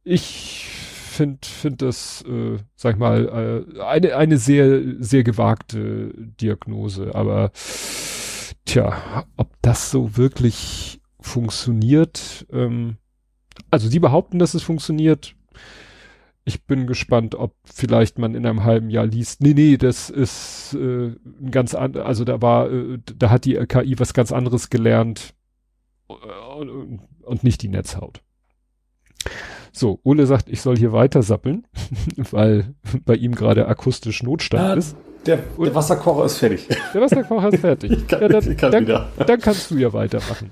[0.05, 0.67] ich
[1.15, 7.13] finde find das, äh, sag ich mal, äh, eine, eine sehr, sehr gewagte Diagnose.
[7.15, 7.51] Aber
[8.65, 12.97] tja, ob das so wirklich funktioniert, ähm,
[13.71, 15.35] also die behaupten, dass es funktioniert.
[16.43, 20.75] Ich bin gespannt, ob vielleicht man in einem halben Jahr liest, nee, nee, das ist
[20.75, 24.69] äh, ein ganz an, also da war, äh, da hat die KI was ganz anderes
[24.69, 25.33] gelernt
[26.09, 28.21] äh, und nicht die Netzhaut.
[29.77, 31.67] So, Ole sagt, ich soll hier weiter sappeln,
[32.31, 32.73] weil
[33.05, 34.95] bei ihm gerade akustisch Notstand ja, ist.
[35.25, 36.67] Der, der, Wasserkocher ist fertig.
[36.93, 37.91] Der Wasserkocher ist fertig.
[37.97, 39.09] ich kann, ja, dann, kann dann, wieder.
[39.17, 40.51] dann kannst du ja weitermachen.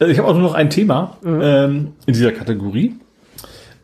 [0.00, 1.40] Äh, ich habe auch nur noch ein Thema mhm.
[1.42, 2.96] ähm, in dieser Kategorie.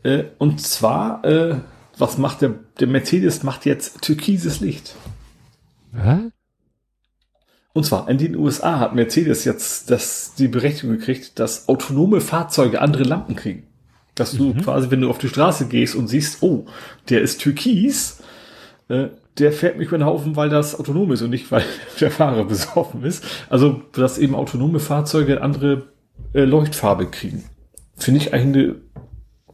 [0.02, 1.56] Äh, und zwar, äh,
[1.96, 4.96] was macht der, der Mercedes macht jetzt türkises Licht.
[5.94, 6.30] Hä?
[7.72, 12.80] Und zwar in den USA hat Mercedes jetzt das, die Berechtigung gekriegt, dass autonome Fahrzeuge
[12.80, 13.65] andere Lampen kriegen.
[14.16, 14.62] Dass du mhm.
[14.62, 16.66] quasi, wenn du auf die Straße gehst und siehst, oh,
[17.08, 18.22] der ist türkis,
[18.88, 21.62] äh, der fährt mich über den Haufen, weil das autonom ist und nicht, weil
[22.00, 23.24] der Fahrer besoffen ist.
[23.48, 25.88] Also, dass eben autonome Fahrzeuge andere
[26.32, 27.44] äh, Leuchtfarbe kriegen.
[27.96, 28.74] Finde ich eigentlich eine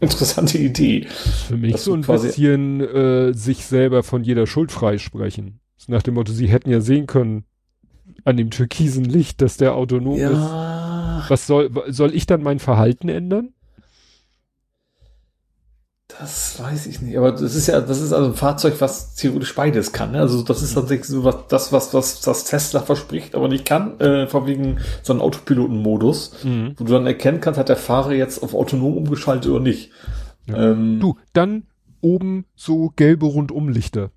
[0.00, 1.06] interessante Idee.
[1.48, 5.60] Für mich so ein bisschen äh, sich selber von jeder Schuld freisprechen.
[5.88, 7.44] Nach dem Motto, sie hätten ja sehen können
[8.24, 10.30] an dem türkisen Licht, dass der autonom ja.
[10.30, 11.30] ist.
[11.30, 13.52] Was soll, soll ich dann mein Verhalten ändern?
[16.22, 19.56] Das weiß ich nicht, aber das ist ja, das ist also ein Fahrzeug, was theoretisch
[19.56, 20.12] beides kann.
[20.12, 20.20] Ne?
[20.20, 23.98] Also das ist tatsächlich so was, das, was, was das Tesla verspricht, aber nicht kann,
[23.98, 26.74] äh, von wegen so einem Autopilotenmodus, mhm.
[26.76, 29.90] wo du dann erkennen kannst, hat der Fahrer jetzt auf autonom umgeschaltet oder nicht.
[30.46, 30.70] Ja.
[30.70, 31.64] Ähm, du, dann
[32.00, 34.10] oben so gelbe Rundumlichter.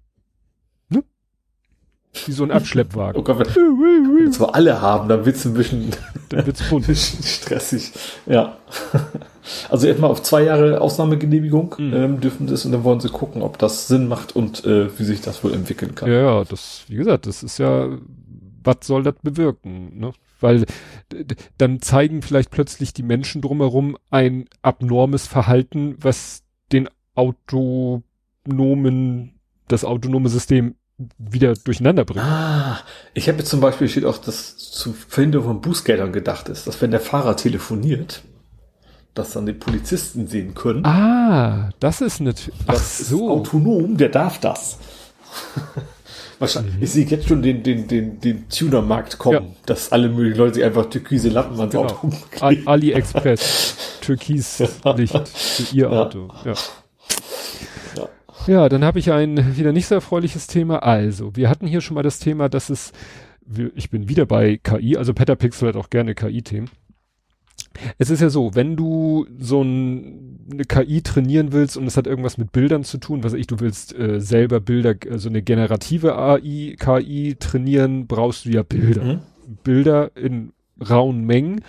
[2.25, 3.15] Wie so ein Abschleppwagen.
[3.19, 5.89] Oh Gott, wenn wir alle haben, dann wird's ein bisschen,
[6.29, 6.85] dann wird's bunt.
[6.85, 7.91] ein bisschen stressig.
[8.25, 8.57] Ja.
[9.69, 11.93] Also erstmal auf zwei Jahre Ausnahmegenehmigung mhm.
[11.93, 15.03] ähm, dürfen das und dann wollen sie gucken, ob das Sinn macht und äh, wie
[15.03, 16.09] sich das wohl entwickeln kann.
[16.09, 17.89] Ja, ja, das, wie gesagt, das ist ja,
[18.63, 20.11] was soll das bewirken, ne?
[20.41, 20.65] Weil
[21.57, 26.43] dann zeigen vielleicht plötzlich die Menschen drumherum ein abnormes Verhalten, was
[26.73, 28.03] den autonomen,
[29.67, 30.75] das autonome System
[31.17, 32.25] wieder durcheinander bringen.
[32.25, 32.79] Ah,
[33.13, 36.81] ich habe jetzt zum Beispiel steht auch, dass zur Verhinderung von Bußgeldern gedacht ist, dass
[36.81, 38.23] wenn der Fahrer telefoniert,
[39.15, 40.85] dass dann die Polizisten sehen können.
[40.85, 42.59] Ah, das ist natürlich.
[42.67, 43.31] Ach so.
[43.31, 44.77] autonom, der darf das.
[46.39, 46.75] Wahrscheinlich.
[46.75, 46.83] Mhm.
[46.83, 49.55] Ich sehe jetzt schon den, den, den, den Tuner-Markt kommen, ja.
[49.65, 51.85] dass alle möglichen Leute sich einfach türkise Lampen ans genau.
[51.85, 52.11] Auto
[52.65, 54.59] AliExpress, türkis
[54.97, 56.29] Licht für ihr Auto.
[56.43, 56.53] Ja.
[58.47, 60.83] Ja, dann habe ich ein wieder nicht so erfreuliches Thema.
[60.83, 62.91] Also, wir hatten hier schon mal das Thema, dass es,
[63.73, 66.69] ich bin wieder bei KI, also Petapixel hat auch gerne KI-Themen.
[67.97, 72.07] Es ist ja so, wenn du so ein, eine KI trainieren willst und es hat
[72.07, 75.41] irgendwas mit Bildern zu tun, was ich, du willst äh, selber Bilder, so also eine
[75.41, 79.03] generative AI, KI trainieren, brauchst du ja Bilder.
[79.03, 79.19] Mhm.
[79.63, 80.53] Bilder in
[80.89, 81.61] rauen Mengen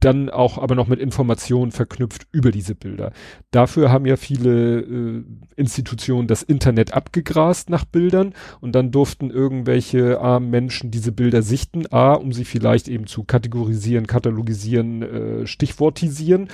[0.00, 3.12] dann auch aber noch mit Informationen verknüpft über diese Bilder.
[3.50, 5.24] Dafür haben ja viele äh,
[5.56, 11.84] Institutionen das Internet abgegrast nach Bildern und dann durften irgendwelche armen Menschen diese Bilder sichten,
[11.90, 16.48] a, um sie vielleicht eben zu kategorisieren, katalogisieren, äh, stichwortisieren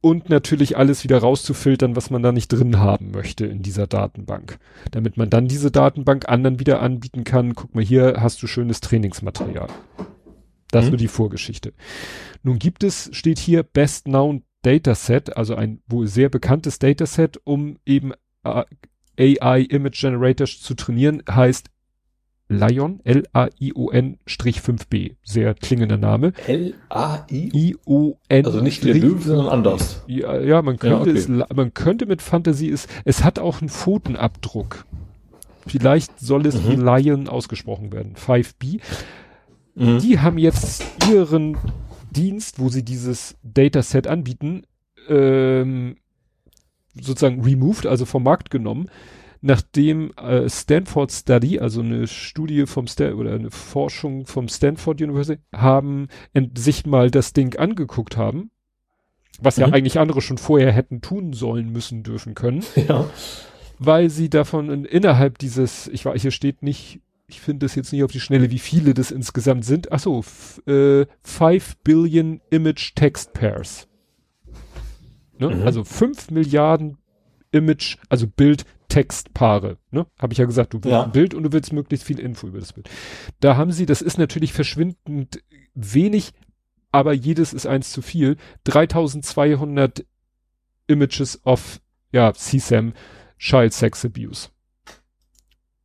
[0.00, 4.58] und natürlich alles wieder rauszufiltern, was man da nicht drin haben möchte in dieser Datenbank.
[4.92, 8.80] Damit man dann diese Datenbank anderen wieder anbieten kann, guck mal, hier hast du schönes
[8.80, 9.68] Trainingsmaterial.
[10.70, 10.92] Das mhm.
[10.92, 11.72] nur die Vorgeschichte.
[12.42, 17.78] Nun gibt es, steht hier Best Known Dataset, also ein wohl sehr bekanntes Dataset, um
[17.86, 18.12] eben
[18.44, 18.64] äh,
[19.18, 21.70] AI Image Generators zu trainieren, heißt
[22.48, 25.16] Lion, L-A-I-O-N 5b.
[25.24, 26.32] Sehr klingender Name.
[26.46, 28.46] L-A-I-O-N.
[28.46, 30.04] Also nicht der Löwe, sondern anders.
[30.06, 31.18] Ja, ja man könnte ja, okay.
[31.18, 34.84] es, man könnte mit Fantasie es, es hat auch einen Pfotenabdruck.
[35.66, 36.68] Vielleicht soll es mhm.
[36.68, 38.14] wie Lion ausgesprochen werden.
[38.14, 38.80] 5b.
[39.76, 39.98] Mhm.
[40.00, 41.56] Die haben jetzt ihren
[42.10, 44.62] Dienst, wo sie dieses Dataset anbieten,
[45.08, 45.96] ähm,
[46.94, 48.88] sozusagen removed, also vom Markt genommen.
[49.42, 55.40] nachdem äh, Stanford Study, also eine Studie vom Stan oder eine Forschung vom Stanford University,
[55.52, 56.08] haben
[56.56, 58.50] sich mal das Ding angeguckt haben,
[59.40, 59.60] was mhm.
[59.60, 62.64] ja eigentlich andere schon vorher hätten tun sollen, müssen, dürfen können.
[62.88, 63.08] Ja.
[63.78, 67.92] Weil sie davon in, innerhalb dieses, ich weiß, hier steht nicht, ich finde das jetzt
[67.92, 69.90] nicht auf die Schnelle, wie viele das insgesamt sind.
[69.92, 70.24] Ach so,
[70.66, 73.88] äh, 5 Billion Image Text Pairs.
[75.38, 75.48] Ne?
[75.48, 75.62] Mhm.
[75.62, 76.98] Also 5 Milliarden
[77.50, 79.78] Image, also Bild-Text-Paare.
[79.90, 80.06] Ne?
[80.18, 81.04] Habe ich ja gesagt, du willst ja.
[81.04, 82.88] ein Bild und du willst möglichst viel Info über das Bild.
[83.40, 85.42] Da haben sie, das ist natürlich verschwindend
[85.74, 86.32] wenig,
[86.92, 88.36] aber jedes ist eins zu viel.
[88.64, 90.04] 3200
[90.86, 91.80] Images of,
[92.12, 92.92] ja, CSAM,
[93.38, 94.48] Child Sex Abuse.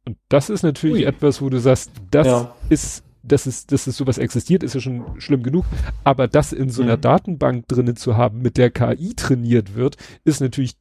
[0.06, 1.04] Und das ist natürlich Ui.
[1.04, 2.56] etwas, wo du sagst, das ja.
[2.70, 5.66] ist, das ist, dass es sowas existiert, ist ja schon schlimm genug.
[6.04, 7.02] Aber das in so einer mhm.
[7.02, 10.76] Datenbank drinnen zu haben, mit der KI trainiert wird, ist natürlich,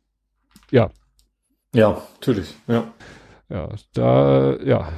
[0.70, 0.90] ja.
[1.74, 2.92] Ja, natürlich, ja.
[3.50, 4.88] Ja, da, ja,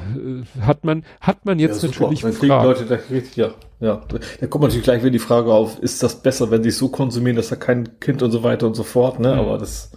[0.61, 2.65] hat man, hat man jetzt ja, natürlich Dann Fragen.
[2.65, 4.03] Leute da richtig, ja, ja.
[4.41, 6.91] Da kommt natürlich gleich wieder die Frage auf, ist das besser, wenn sie es so
[6.91, 9.33] konsumieren, dass da kein Kind und so weiter und so fort, ne?
[9.33, 9.41] Mhm.
[9.41, 9.93] Aber das,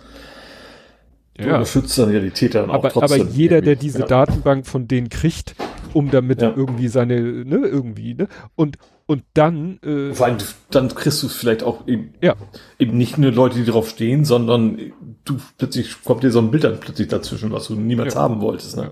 [1.38, 1.60] ja.
[1.60, 3.22] Du schützt dann ja die Täter dann aber, auch trotzdem.
[3.22, 4.06] Aber jeder, der diese ja.
[4.06, 5.56] Datenbank von denen kriegt,
[5.94, 6.54] um damit ja.
[6.56, 8.28] irgendwie seine, ne, irgendwie, ne?
[8.56, 10.38] Und, und dann, äh, Vor allem,
[10.72, 12.36] dann kriegst du vielleicht auch eben, ja.
[12.80, 14.78] eben nicht nur Leute, die drauf stehen, sondern
[15.26, 18.22] du plötzlich kommt dir so ein Bild dann plötzlich dazwischen, was du niemals ja.
[18.22, 18.92] haben wolltest, ne?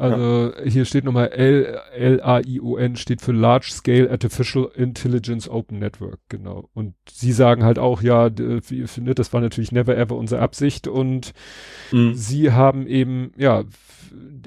[0.00, 0.64] Also ja.
[0.64, 6.70] hier steht nochmal L, L-A-I-O-N steht für Large Scale Artificial Intelligence Open Network, genau.
[6.72, 10.40] Und sie sagen halt auch, ja, wie ihr findet, das war natürlich never ever unsere
[10.40, 11.32] Absicht und
[11.92, 12.14] mhm.
[12.14, 13.64] sie haben eben, ja,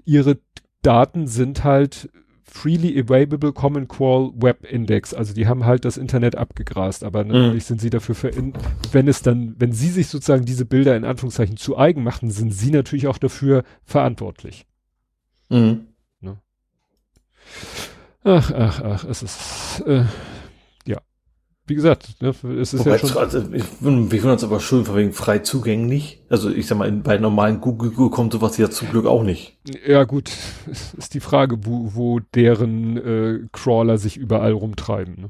[0.06, 0.40] ihre
[0.82, 2.10] Daten sind halt
[2.42, 5.14] Freely Available Common Crawl Web Index.
[5.14, 7.68] Also die haben halt das Internet abgegrast, aber natürlich mhm.
[7.68, 8.54] sind sie dafür für, in,
[8.92, 12.52] wenn es dann, wenn sie sich sozusagen diese Bilder in Anführungszeichen zu eigen machen, sind
[12.52, 14.66] sie natürlich auch dafür verantwortlich.
[15.54, 15.88] Mhm.
[16.20, 16.38] Ne?
[18.24, 20.06] Ach, ach, ach, es ist, äh,
[20.86, 20.98] ja.
[21.68, 23.18] Wie gesagt, ne, es ist Wobei, ja schon.
[23.18, 26.24] Also, ich, wir finden uns aber schön von wegen frei zugänglich.
[26.28, 29.60] Also ich sag mal, bei normalen Google, Google kommt sowas ja zum Glück auch nicht.
[29.86, 30.32] Ja gut,
[30.98, 35.16] ist die Frage, wo, wo deren äh, Crawler sich überall rumtreiben.
[35.22, 35.30] Ne?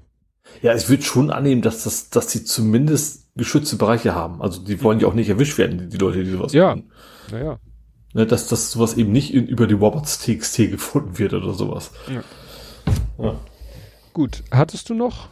[0.62, 4.42] Ja, ich würde schon annehmen, dass das, dass sie zumindest geschützte Bereiche haben.
[4.42, 6.70] Also die wollen ja auch nicht erwischt werden, die, die Leute, die sowas ja.
[6.70, 6.92] machen.
[7.32, 7.60] Ja, naja.
[8.14, 11.92] Ne, dass, dass sowas eben nicht in, über die Robots TXT gefunden wird oder sowas.
[12.08, 12.24] Ja.
[13.24, 13.40] ja.
[14.14, 15.30] Gut, hattest du noch?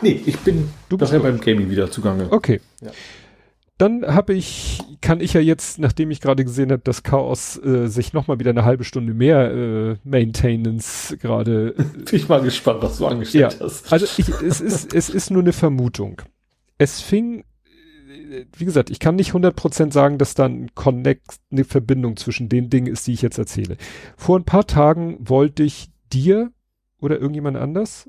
[0.00, 2.30] Nee, ich bin du bist ja beim Gaming wieder zugange.
[2.30, 2.60] Okay.
[2.80, 2.92] Ja.
[3.78, 7.86] Dann habe ich, kann ich ja jetzt, nachdem ich gerade gesehen habe, dass Chaos äh,
[7.86, 11.74] sich nochmal wieder eine halbe Stunde mehr äh, Maintenance gerade.
[11.78, 13.92] Äh, bin ich mal gespannt, was du angestellt ja, hast.
[13.92, 16.22] Also ich, es ist, es ist nur eine Vermutung.
[16.76, 17.44] Es fing
[18.56, 22.70] wie gesagt, ich kann nicht 100% sagen, dass da ein Connect, eine Verbindung zwischen den
[22.70, 23.76] Dingen ist, die ich jetzt erzähle.
[24.16, 26.52] Vor ein paar Tagen wollte ich dir
[27.00, 28.08] oder irgendjemand anders,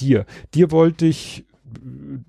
[0.00, 1.44] dir, dir wollte ich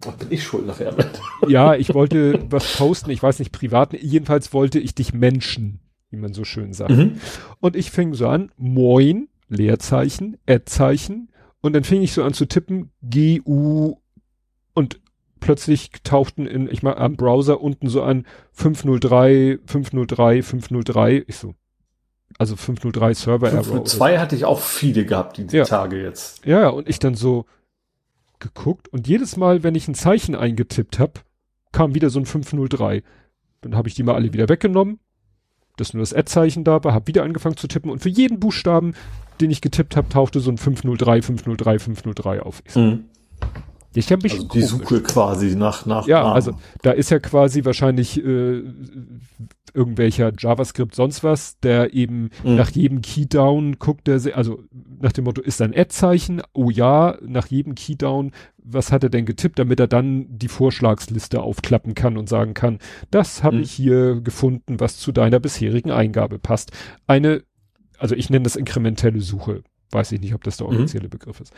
[0.06, 0.94] Ach, bin ich schuld nachher.
[1.48, 5.80] Ja, ich wollte was posten, ich weiß nicht, privat, jedenfalls wollte ich dich Menschen,
[6.10, 6.92] wie man so schön sagt.
[6.92, 7.22] Mhm.
[7.62, 11.30] Und ich fing so an, moin, Leerzeichen, Ad-Zeichen,
[11.62, 13.98] und dann fing ich so an zu tippen, G-U
[14.74, 15.00] und
[15.40, 21.24] plötzlich tauchten in, ich mal am Browser unten so an 503, 503, 503.
[21.28, 21.56] Ich so,
[22.38, 23.64] also 503 Server Error.
[23.64, 25.66] 502 hatte ich auch viele gehabt, die ja.
[25.66, 26.46] Tage jetzt.
[26.46, 27.46] Ja, und ich dann so
[28.40, 31.14] geguckt und jedes Mal, wenn ich ein Zeichen eingetippt habe,
[31.72, 33.04] kam wieder so ein 503.
[33.62, 35.00] Dann habe ich die mal alle wieder weggenommen,
[35.78, 38.94] dass nur das Ad-Zeichen da war, habe wieder angefangen zu tippen und für jeden Buchstaben,
[39.42, 42.62] den ich getippt habe, tauchte so ein 503, 503, 503 auf.
[42.66, 43.06] Ich so, mhm.
[43.96, 46.36] Ich habe mich also die Suche quasi nach nach ja Namen.
[46.36, 46.54] also
[46.84, 48.64] da ist ja quasi wahrscheinlich äh,
[49.74, 52.56] irgendwelcher JavaScript sonst was, der eben mhm.
[52.56, 54.64] nach jedem Keydown guckt, der also
[55.00, 59.26] nach dem Motto ist ein Ad-Zeichen, oh ja, nach jedem Keydown, was hat er denn
[59.26, 62.80] getippt, damit er dann die Vorschlagsliste aufklappen kann und sagen kann,
[63.12, 63.64] das habe mhm.
[63.64, 66.72] ich hier gefunden, was zu deiner bisherigen Eingabe passt.
[67.08, 67.44] Eine,
[67.98, 70.76] also ich nenne das inkrementelle Suche, weiß ich nicht, ob das der mhm.
[70.76, 71.12] offizielle mhm.
[71.12, 71.54] Begriff ist.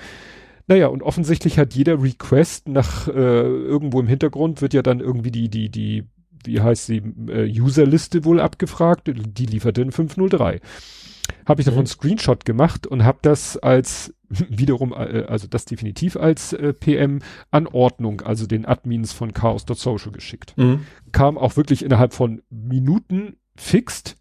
[0.68, 5.32] Naja, und offensichtlich hat jeder Request nach äh, irgendwo im Hintergrund wird ja dann irgendwie
[5.32, 6.08] die, die, die,
[6.46, 10.60] wie heißt sie, äh, Userliste wohl abgefragt, die liefert in 503.
[11.46, 11.88] Habe ich davon mhm.
[11.88, 17.20] Screenshot gemacht und habe das als wiederum, äh, also das definitiv als äh, PM
[17.52, 20.54] an Ordnung, also den Admins von chaos.social geschickt.
[20.58, 20.86] Mhm.
[21.12, 24.18] Kam auch wirklich innerhalb von Minuten fixt,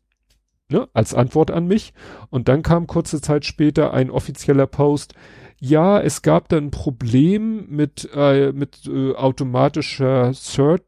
[0.69, 1.93] ne, als Antwort an mich.
[2.31, 5.15] Und dann kam kurze Zeit später ein offizieller Post,
[5.61, 10.83] ja, es gab dann ein Problem mit, äh, mit äh, automatischer Search,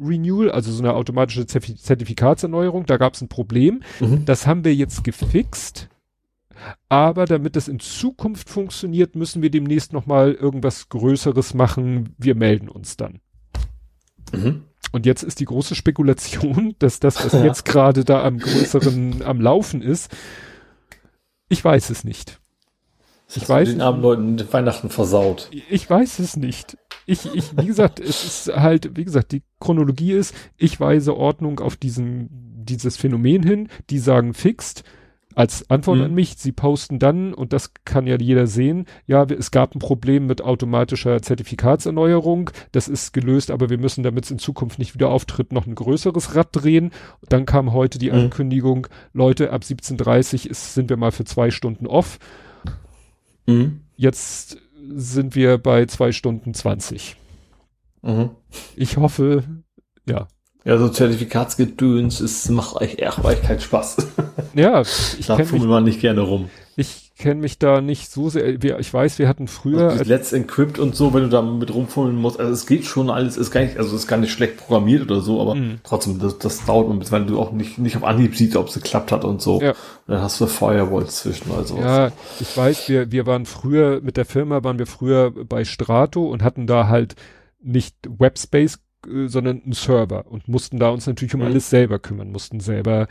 [0.00, 2.86] Renewal, also so eine automatische Zertifikatserneuerung.
[2.86, 3.82] Da gab es ein Problem.
[4.00, 4.24] Mhm.
[4.26, 5.88] Das haben wir jetzt gefixt.
[6.88, 12.14] Aber damit das in Zukunft funktioniert, müssen wir demnächst noch mal irgendwas Größeres machen.
[12.18, 13.20] Wir melden uns dann.
[14.32, 14.64] Mhm.
[14.92, 17.44] Und jetzt ist die große Spekulation, dass das, was ja.
[17.44, 20.14] jetzt gerade da am größeren am Laufen ist,
[21.48, 22.37] ich weiß es nicht.
[23.34, 25.50] Ich Hast weiß den armen Leuten Weihnachten versaut.
[25.70, 26.78] Ich weiß es nicht.
[27.06, 31.60] Ich, ich, wie gesagt, es ist halt, wie gesagt, die Chronologie ist, ich weise Ordnung
[31.60, 32.28] auf diesen,
[32.64, 34.84] dieses Phänomen hin, die sagen fixed,
[35.34, 36.04] als Antwort mhm.
[36.04, 39.78] an mich, sie posten dann, und das kann ja jeder sehen, ja, es gab ein
[39.78, 44.94] Problem mit automatischer Zertifikatserneuerung, das ist gelöst, aber wir müssen, damit es in Zukunft nicht
[44.94, 46.90] wieder auftritt, noch ein größeres Rad drehen.
[47.28, 48.18] Dann kam heute die mhm.
[48.18, 52.18] Ankündigung, Leute, ab 17.30 ist, sind wir mal für zwei Stunden off.
[53.48, 53.80] Mhm.
[53.96, 54.58] Jetzt
[54.94, 57.16] sind wir bei zwei Stunden 20.
[58.02, 58.30] Mhm.
[58.76, 59.42] Ich hoffe,
[60.06, 60.28] ja,
[60.64, 63.96] ja, so Zertifikatsgedöns ist, macht euch echt keinen Spaß.
[64.54, 64.82] Ja,
[65.18, 66.50] ich da fummelt man nicht gerne rum.
[66.76, 68.62] Ich kenne mich da nicht so sehr.
[68.78, 69.90] Ich weiß, wir hatten früher.
[69.90, 72.38] Also Let's Encrypt und so, wenn du da mit rumfummeln musst.
[72.38, 75.20] Also es geht schon alles, ist gar nicht, also ist gar nicht schlecht programmiert oder
[75.20, 75.80] so, aber mhm.
[75.82, 78.68] trotzdem, das, das dauert ein bisschen, weil du auch nicht, nicht auf Anhieb siehst, ob
[78.68, 79.60] es geklappt hat und so.
[79.60, 79.70] Ja.
[79.70, 79.76] Und
[80.14, 81.76] dann hast du Firewalls zwischen, also.
[81.76, 86.26] Ja, ich weiß, wir, wir waren früher, mit der Firma waren wir früher bei Strato
[86.26, 87.16] und hatten da halt
[87.60, 91.46] nicht Webspace äh, sondern ein Server und mussten da uns natürlich um mhm.
[91.46, 93.06] alles selber kümmern, mussten selber,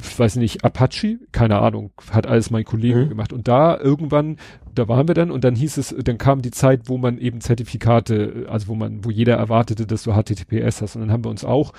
[0.00, 3.08] ich weiß nicht, Apache, keine Ahnung, hat alles mein Kollege mhm.
[3.10, 4.38] gemacht und da irgendwann,
[4.74, 7.40] da waren wir dann und dann hieß es, dann kam die Zeit, wo man eben
[7.40, 11.30] Zertifikate, also wo man, wo jeder erwartete, dass du HTTPS hast und dann haben wir
[11.30, 11.72] uns auch,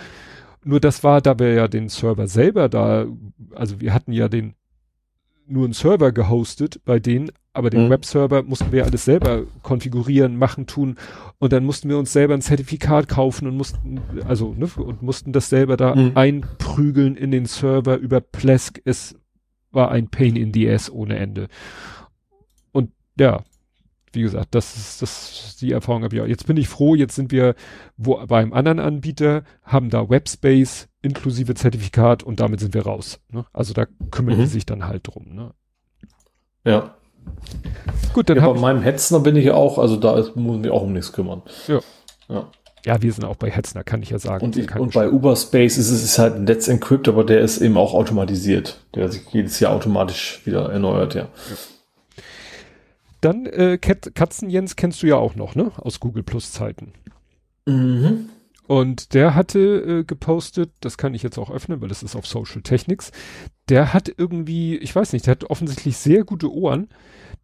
[0.63, 3.05] nur das war, da wir ja den Server selber da,
[3.53, 4.55] also wir hatten ja den
[5.47, 7.89] nur einen Server gehostet bei denen, aber den mhm.
[7.89, 10.97] Webserver mussten wir alles selber konfigurieren, machen, tun
[11.39, 15.31] und dann mussten wir uns selber ein Zertifikat kaufen und mussten, also, ne, und mussten
[15.31, 16.11] das selber da mhm.
[16.15, 18.81] einprügeln in den Server über Plesk.
[18.83, 19.15] Es
[19.71, 21.47] war ein Pain in the ass ohne Ende.
[22.71, 23.43] Und ja,
[24.15, 26.27] wie gesagt, das ist, das, die Erfahrung habe ich auch.
[26.27, 27.55] Jetzt bin ich froh, jetzt sind wir
[27.97, 33.19] wo, beim anderen Anbieter, haben da Webspace inklusive Zertifikat und damit sind wir raus.
[33.31, 33.45] Ne?
[33.53, 34.41] Also da kümmern mhm.
[34.41, 35.35] die sich dann halt drum.
[35.35, 35.51] Ne?
[36.63, 36.95] Ja.
[38.13, 40.71] Gut, dann ja, bei meinem Hetzner bin ich auch, also da ist, muss ich mich
[40.71, 41.41] auch um nichts kümmern.
[41.67, 41.79] Ja.
[42.27, 42.49] Ja.
[42.85, 44.45] Ja, wir sind auch bei Hetzner, kann ich ja sagen.
[44.45, 47.59] Und, ich, und bei Uberspace ist es ist halt ein Let's Encrypt, aber der ist
[47.59, 48.79] eben auch automatisiert.
[48.93, 51.21] Der sich jedes Jahr automatisch wieder erneuert, ja.
[51.21, 51.55] ja.
[53.25, 55.71] Dann äh, Katzen Jens kennst du ja auch noch, ne?
[55.77, 56.93] Aus Google Plus Zeiten.
[57.65, 58.29] Mhm.
[58.67, 62.27] Und der hatte äh, gepostet, das kann ich jetzt auch öffnen, weil das ist auf
[62.27, 63.11] Social Technics.
[63.67, 66.89] Der hat irgendwie, ich weiß nicht, der hat offensichtlich sehr gute Ohren.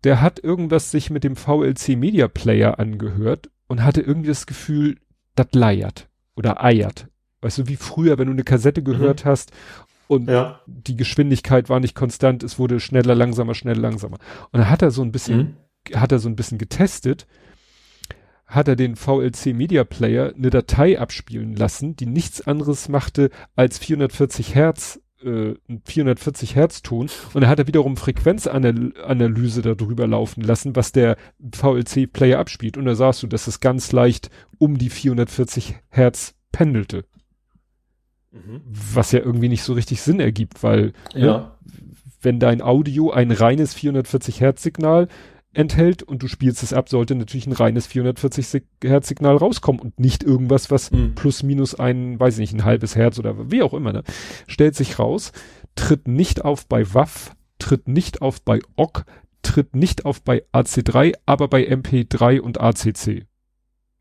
[0.03, 4.97] Der hat irgendwas sich mit dem VLC Media Player angehört und hatte irgendwie das Gefühl,
[5.33, 7.07] das leiert oder eiert.
[7.41, 9.29] Weißt du, wie früher, wenn du eine Kassette gehört mhm.
[9.29, 9.51] hast
[10.07, 10.59] und ja.
[10.67, 14.17] die Geschwindigkeit war nicht konstant, es wurde schneller, langsamer, schneller, langsamer.
[14.51, 15.57] Und dann hat er so ein bisschen, mhm.
[15.93, 17.27] Hat er so ein bisschen getestet
[18.51, 23.79] hat er den VLC Media Player eine Datei abspielen lassen, die nichts anderes machte als
[23.79, 25.53] 440 Hertz, äh,
[25.85, 31.15] 440 Hertz Ton und er hat er wiederum Frequenzanalyse darüber laufen lassen, was der
[31.53, 36.35] VLC Player abspielt und da sahst du, dass es ganz leicht um die 440 Hertz
[36.51, 37.05] pendelte.
[38.31, 38.61] Mhm.
[38.65, 41.37] Was ja irgendwie nicht so richtig Sinn ergibt, weil ne, ja.
[41.37, 41.51] ne,
[42.21, 45.07] wenn dein Audio ein reines 440 Hertz Signal
[45.53, 49.99] enthält und du spielst es ab, sollte natürlich ein reines 440 Hertz Signal rauskommen und
[49.99, 51.15] nicht irgendwas, was mhm.
[51.15, 54.03] plus minus ein, weiß ich nicht, ein halbes Hertz oder wie auch immer, ne?
[54.47, 55.31] Stellt sich raus,
[55.75, 59.03] tritt nicht auf bei WAF, tritt nicht auf bei OGG,
[59.41, 63.25] tritt nicht auf bei AC3, aber bei MP3 und ACC.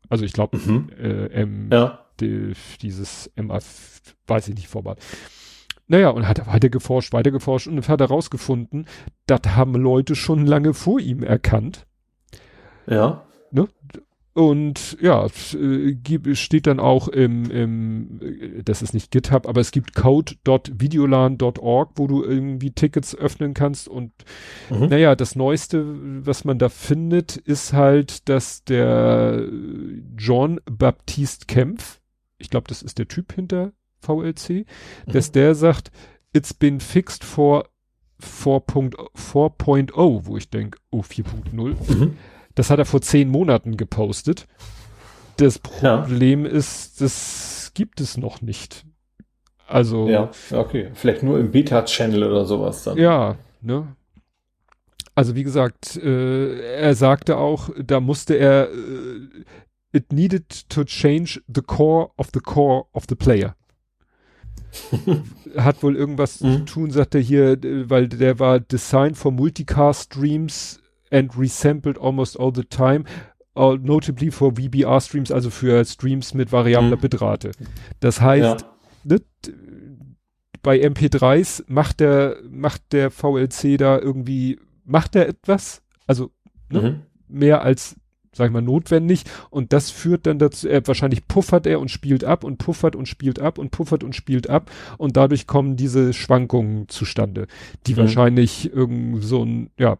[0.09, 0.89] Also ich glaube, mhm.
[0.97, 2.05] äh, ja.
[2.19, 3.59] die, dieses MA,
[4.27, 4.99] weiß ich nicht, Format.
[5.91, 8.85] Naja, und hat er weiter geforscht, weiter geforscht und hat herausgefunden,
[9.25, 11.85] das haben Leute schon lange vor ihm erkannt.
[12.87, 13.25] Ja.
[13.51, 13.67] Ne?
[14.31, 19.71] Und ja, äh, steht dann auch im, im, äh, das ist nicht GitHub, aber es
[19.71, 23.89] gibt code.videolan.org, wo du irgendwie Tickets öffnen kannst.
[23.89, 24.13] Und
[24.69, 24.85] mhm.
[24.85, 25.85] naja, das Neueste,
[26.25, 29.45] was man da findet, ist halt, dass der
[30.17, 31.99] John Baptiste Kempf,
[32.37, 34.65] ich glaube, das ist der Typ hinter VLC, mhm.
[35.11, 35.91] dass der sagt,
[36.33, 37.65] it's been fixed for
[38.21, 41.93] 4.0, wo ich denke, oh, 4.0.
[41.93, 42.17] Mhm.
[42.55, 44.47] Das hat er vor zehn Monaten gepostet.
[45.37, 46.51] Das Problem ja.
[46.51, 48.85] ist, das gibt es noch nicht.
[49.67, 50.07] Also.
[50.07, 50.91] Ja, okay.
[50.93, 52.97] Vielleicht nur im Beta-Channel oder sowas dann.
[52.97, 53.95] Ja, ne?
[55.15, 59.43] Also wie gesagt, äh, er sagte auch, da musste er, äh,
[59.91, 63.55] it needed to change the core of the core of the player.
[65.57, 66.51] Hat wohl irgendwas mhm.
[66.51, 67.57] zu tun, sagt er hier,
[67.89, 70.79] weil der war designed for multicast streams
[71.11, 73.03] and resampled almost all the time.
[73.53, 77.01] Uh, notably for VBR Streams, also für Streams mit variabler mhm.
[77.01, 77.51] Bitrate.
[77.99, 78.73] Das heißt, ja.
[79.03, 79.21] ne,
[80.63, 85.81] bei MP3s macht der, macht der VLC da irgendwie, macht er etwas?
[86.07, 86.31] Also,
[86.69, 87.01] ne, mhm.
[87.27, 87.97] mehr als
[88.33, 89.23] sag ich mal, notwendig.
[89.49, 93.07] Und das führt dann dazu, er wahrscheinlich puffert er und spielt ab und puffert und
[93.07, 94.71] spielt ab und puffert und spielt ab.
[94.97, 97.47] Und dadurch kommen diese Schwankungen zustande,
[97.87, 97.97] die mhm.
[97.97, 99.97] wahrscheinlich irgend so ein, ja,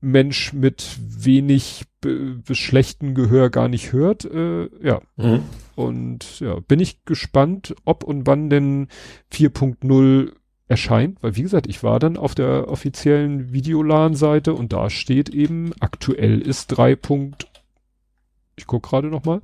[0.00, 1.84] Mensch mit wenig
[2.52, 4.24] schlechten Gehör gar nicht hört.
[4.26, 5.00] Äh, ja.
[5.16, 5.42] Mhm.
[5.74, 8.88] Und ja, bin ich gespannt, ob und wann denn
[9.32, 10.32] 4.0
[10.74, 15.70] erscheint, weil wie gesagt, ich war dann auf der offiziellen Videolan-Seite und da steht eben,
[15.78, 16.98] aktuell ist 3.
[18.56, 19.40] Ich guck gerade noch mal.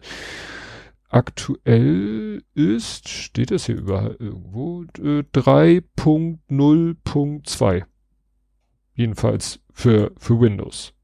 [1.08, 7.84] Aktuell ist, steht das hier überall irgendwo, äh, 3.0.2.
[8.94, 10.94] Jedenfalls für, für Windows.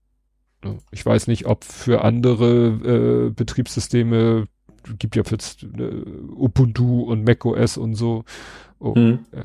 [0.90, 4.48] Ich weiß nicht, ob für andere äh, Betriebssysteme,
[4.98, 8.24] gibt ja für äh, Ubuntu und macOS und so.
[8.80, 9.20] Oh, hm.
[9.32, 9.44] ja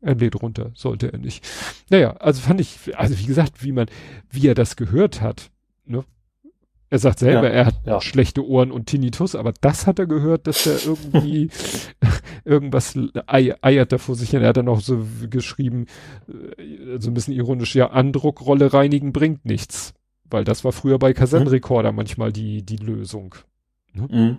[0.00, 1.46] er lädt runter, sollte er nicht.
[1.90, 3.86] Naja, also fand ich, also wie gesagt, wie man,
[4.30, 5.50] wie er das gehört hat,
[5.84, 6.04] ne?
[6.90, 8.00] Er sagt selber, ja, er hat ja.
[8.00, 11.50] schlechte Ohren und Tinnitus, aber das hat er gehört, dass er irgendwie
[12.46, 14.40] irgendwas eiert da vor sich hin.
[14.40, 15.84] Er hat dann auch so geschrieben,
[16.28, 19.92] äh, so ein bisschen ironisch, ja, Andruckrolle reinigen bringt nichts.
[20.30, 21.96] Weil das war früher bei Kassettenrekorder mhm.
[21.96, 23.34] manchmal die, die Lösung.
[23.92, 24.08] Ne?
[24.10, 24.36] Mhm.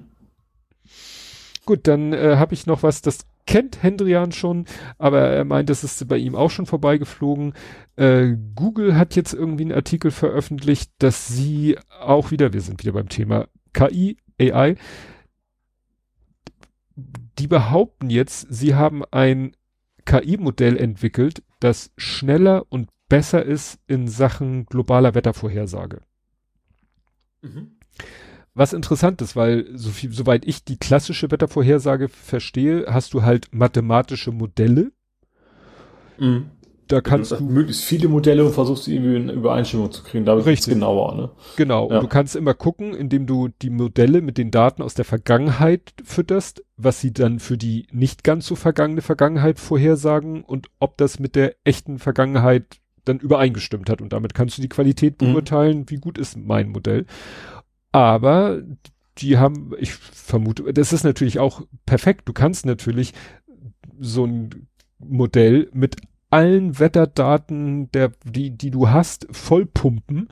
[1.70, 4.66] Gut, dann äh, habe ich noch was, das kennt Hendrian schon,
[4.98, 7.54] aber er meint, es ist bei ihm auch schon vorbeigeflogen.
[7.96, 12.94] Äh, Google hat jetzt irgendwie einen Artikel veröffentlicht, dass sie auch wieder, wir sind wieder
[12.94, 14.78] beim Thema KI, AI,
[16.96, 19.56] die behaupten jetzt, sie haben ein
[20.06, 26.02] KI-Modell entwickelt, das schneller und besser ist in Sachen globaler Wettervorhersage.
[27.44, 27.78] Mhm
[28.60, 33.48] was interessant ist, weil so viel, soweit ich die klassische Wettervorhersage verstehe, hast du halt
[33.52, 34.92] mathematische Modelle.
[36.18, 36.52] Mhm.
[36.90, 40.26] Da kannst du möglichst viele Modelle und versuchst irgendwie in Übereinstimmung zu kriegen.
[40.26, 41.30] Da ist genauer, ne?
[41.56, 41.88] Genau.
[41.88, 41.98] Ja.
[41.98, 45.94] Und du kannst immer gucken, indem du die Modelle mit den Daten aus der Vergangenheit
[46.04, 51.20] fütterst, was sie dann für die nicht ganz so vergangene Vergangenheit vorhersagen und ob das
[51.20, 54.02] mit der echten Vergangenheit dann übereingestimmt hat.
[54.02, 55.34] Und damit kannst du die Qualität mhm.
[55.34, 55.90] beurteilen, mhm.
[55.90, 57.06] wie gut ist mein Modell.
[57.92, 58.62] Aber
[59.18, 62.28] die haben, ich vermute, das ist natürlich auch perfekt.
[62.28, 63.14] Du kannst natürlich
[64.00, 64.68] so ein
[65.00, 65.98] Modell mit
[66.30, 70.30] allen Wetterdaten, der, die, die du hast, vollpumpen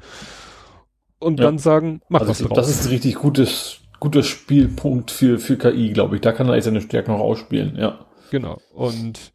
[1.19, 1.45] und ja.
[1.45, 2.55] dann sagen, mach also was draus.
[2.55, 6.21] Das ist ein richtig gutes, guter Spielpunkt für, für KI, glaube ich.
[6.21, 8.05] Da kann er seine Stärken noch ausspielen, ja.
[8.29, 8.59] Genau.
[8.73, 9.33] Und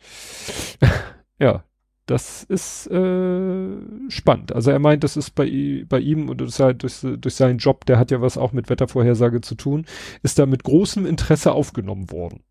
[1.39, 1.65] ja,
[2.07, 3.77] das ist äh,
[4.09, 4.53] spannend.
[4.53, 7.87] Also er meint, das ist bei, bei ihm und das halt durch, durch seinen Job,
[7.87, 9.87] der hat ja was auch mit Wettervorhersage zu tun,
[10.23, 12.43] ist da mit großem Interesse aufgenommen worden.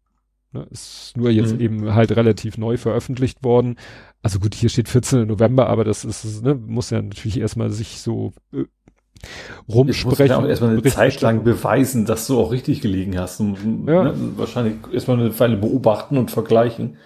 [0.53, 1.61] Ne, ist nur jetzt mhm.
[1.61, 3.77] eben halt relativ neu veröffentlicht worden.
[4.21, 5.25] Also gut, hier steht 14.
[5.27, 8.65] November, aber das ist, ne, muss ja natürlich erstmal sich so äh,
[9.69, 10.27] rumsprechen.
[10.27, 13.39] Ja auch erstmal eine Zeit lang beweisen, dass du auch richtig gelegen hast.
[13.39, 14.03] Und, ja.
[14.03, 16.97] ne, wahrscheinlich erstmal eine Weile beobachten und vergleichen.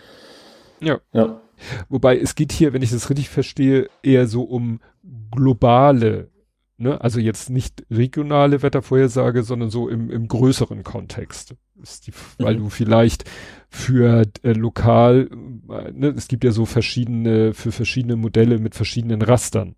[0.80, 1.00] Ja.
[1.14, 1.42] Ja.
[1.90, 4.80] Wobei es geht hier, wenn ich das richtig verstehe, eher so um
[5.32, 6.30] globale,
[6.78, 7.00] ne?
[7.02, 11.56] also jetzt nicht regionale Wettervorhersage, sondern so im, im größeren Kontext.
[12.06, 12.60] Die, weil mhm.
[12.60, 13.26] du vielleicht
[13.70, 15.30] für äh, lokal,
[15.70, 19.76] äh, ne, es gibt ja so verschiedene, für verschiedene Modelle mit verschiedenen Rastern.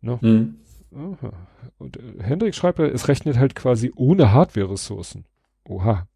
[0.00, 0.18] Ne?
[0.20, 0.56] Mhm.
[1.78, 5.24] Und äh, Hendrik schreibt, es rechnet halt quasi ohne Hardware-Ressourcen.
[5.68, 6.06] Oha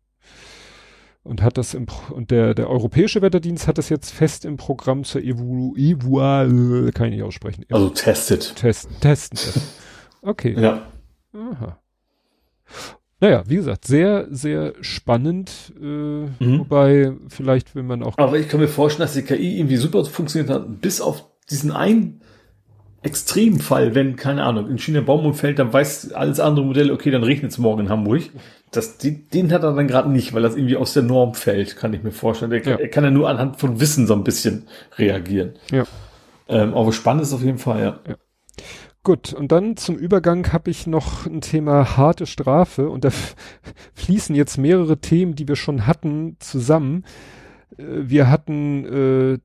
[1.22, 5.04] und hat das im und der der europäische Wetterdienst hat das jetzt fest im Programm
[5.04, 7.64] zur Evu Evua äh, kann ich nicht aussprechen.
[7.70, 8.56] Also testet.
[8.56, 9.38] Test, testen.
[10.22, 10.54] Okay.
[10.58, 10.86] Ja.
[11.32, 11.78] Aha.
[13.20, 16.60] Naja, wie gesagt, sehr, sehr spannend, äh, mhm.
[16.60, 18.16] wobei vielleicht will man auch.
[18.16, 21.70] Aber ich kann mir vorstellen, dass die KI irgendwie super funktioniert hat, bis auf diesen
[21.70, 22.22] einen
[23.02, 27.22] Extremfall, wenn, keine Ahnung, in China Baum umfällt, dann weiß alles andere Modell, okay, dann
[27.22, 28.22] regnet es morgen in Hamburg.
[28.72, 31.92] Das, den hat er dann gerade nicht, weil das irgendwie aus der Norm fällt, kann
[31.92, 32.52] ich mir vorstellen.
[32.52, 32.76] Er, ja.
[32.76, 35.54] er kann ja nur anhand von Wissen so ein bisschen reagieren.
[35.72, 35.84] Ja.
[36.48, 38.00] Ähm, aber spannend ist auf jeden Fall, ja.
[38.06, 38.16] ja.
[39.02, 43.10] Gut, und dann zum Übergang habe ich noch ein Thema harte Strafe und da
[43.94, 47.04] fließen jetzt mehrere Themen, die wir schon hatten, zusammen.
[47.76, 49.38] Äh, wir hatten äh,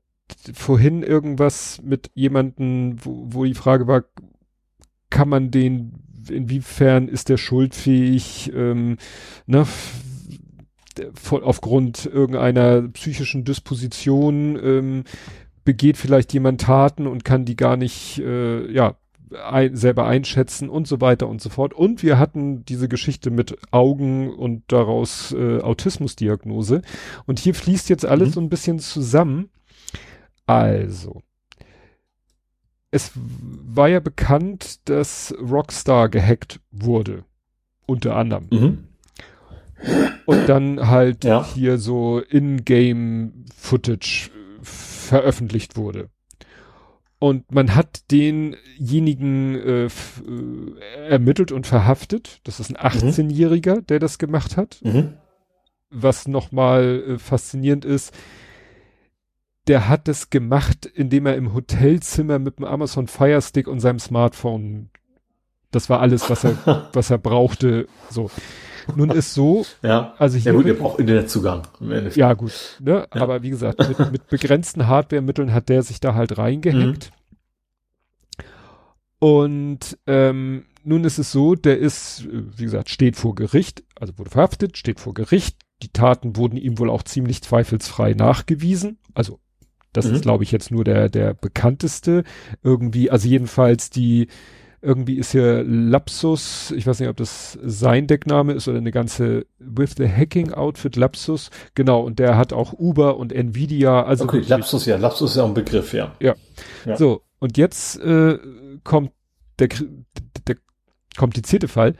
[0.52, 4.04] vorhin irgendwas mit jemanden, wo, wo die Frage war,
[5.10, 8.96] kann man den inwiefern ist der schuldfähig, ähm,
[9.46, 9.66] ne,
[11.42, 15.04] aufgrund irgendeiner psychischen Disposition ähm,
[15.64, 18.96] begeht vielleicht jemand Taten und kann die gar nicht, äh, ja,
[19.44, 21.74] ein, selber einschätzen und so weiter und so fort.
[21.74, 26.82] Und wir hatten diese Geschichte mit Augen und daraus äh, Autismusdiagnose.
[27.26, 28.32] Und hier fließt jetzt alles mhm.
[28.32, 29.50] so ein bisschen zusammen.
[30.46, 31.22] Also,
[32.96, 37.24] es war ja bekannt, dass Rockstar gehackt wurde.
[37.84, 38.46] Unter anderem.
[38.50, 38.88] Mhm.
[40.24, 41.46] Und dann halt ja.
[41.54, 44.30] hier so In-Game-Footage
[44.62, 46.08] veröffentlicht wurde.
[47.18, 52.40] Und man hat denjenigen äh, äh, ermittelt und verhaftet.
[52.44, 53.86] Das ist ein 18-Jähriger, mhm.
[53.86, 54.80] der das gemacht hat.
[54.82, 55.14] Mhm.
[55.90, 58.14] Was nochmal äh, faszinierend ist,
[59.66, 63.98] der hat das gemacht, indem er im Hotelzimmer mit dem Amazon Fire Stick und seinem
[63.98, 64.90] Smartphone,
[65.70, 68.30] das war alles, was er, was er brauchte, so.
[68.94, 70.52] Nun ist so, ja, also hier.
[70.52, 71.66] Ja gut, ihr braucht Internetzugang.
[72.14, 73.08] Ja gut, ne?
[73.12, 73.20] Ja.
[73.20, 77.10] aber wie gesagt, mit, mit begrenzten Hardwaremitteln hat der sich da halt reingehackt.
[77.10, 78.46] Mhm.
[79.18, 84.30] Und ähm, nun ist es so, der ist, wie gesagt, steht vor Gericht, also wurde
[84.30, 85.58] verhaftet, steht vor Gericht.
[85.82, 88.98] Die Taten wurden ihm wohl auch ziemlich zweifelsfrei nachgewiesen.
[89.14, 89.40] Also
[89.96, 90.14] das mhm.
[90.14, 92.24] ist, glaube ich, jetzt nur der, der bekannteste.
[92.62, 94.28] Irgendwie, also jedenfalls die,
[94.82, 99.46] irgendwie ist hier Lapsus, ich weiß nicht, ob das sein Deckname ist oder eine ganze
[99.58, 104.24] With the Hacking Outfit Lapsus, genau, und der hat auch Uber und Nvidia, also.
[104.24, 106.14] Okay, Lapsus, ja, Lapsus ist ja ein Begriff, ja.
[106.20, 106.34] Ja.
[106.84, 106.96] ja.
[106.96, 108.38] So, und jetzt äh,
[108.84, 109.10] kommt
[109.58, 109.68] der,
[110.46, 110.56] der
[111.16, 111.94] komplizierte Fall.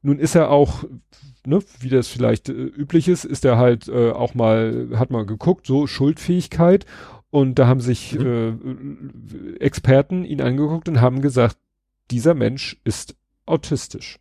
[0.00, 0.84] Nun ist er auch
[1.46, 5.26] ne, wie das vielleicht äh, üblich ist, ist er halt äh, auch mal, hat mal
[5.26, 6.86] geguckt, so Schuldfähigkeit.
[7.30, 9.56] Und da haben sich mhm.
[9.58, 11.56] äh, Experten ihn angeguckt und haben gesagt,
[12.10, 14.18] dieser Mensch ist autistisch.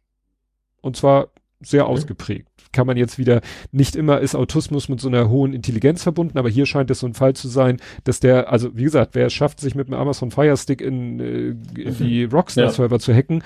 [0.82, 1.94] Und zwar sehr okay.
[1.94, 2.48] ausgeprägt.
[2.72, 3.42] Kann man jetzt wieder,
[3.72, 7.08] nicht immer ist Autismus mit so einer hohen Intelligenz verbunden, aber hier scheint es so
[7.08, 10.00] ein Fall zu sein, dass der, also wie gesagt, wer es schafft, sich mit einem
[10.00, 12.24] Amazon Fire Stick in, äh, in die.
[12.32, 13.00] Rockstar-Server ja.
[13.00, 13.44] zu hacken,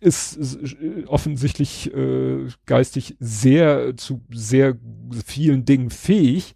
[0.00, 4.76] ist, ist offensichtlich äh, geistig sehr zu sehr
[5.24, 6.54] vielen Dingen fähig,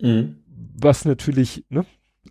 [0.00, 0.36] mhm.
[0.76, 1.84] was natürlich ne,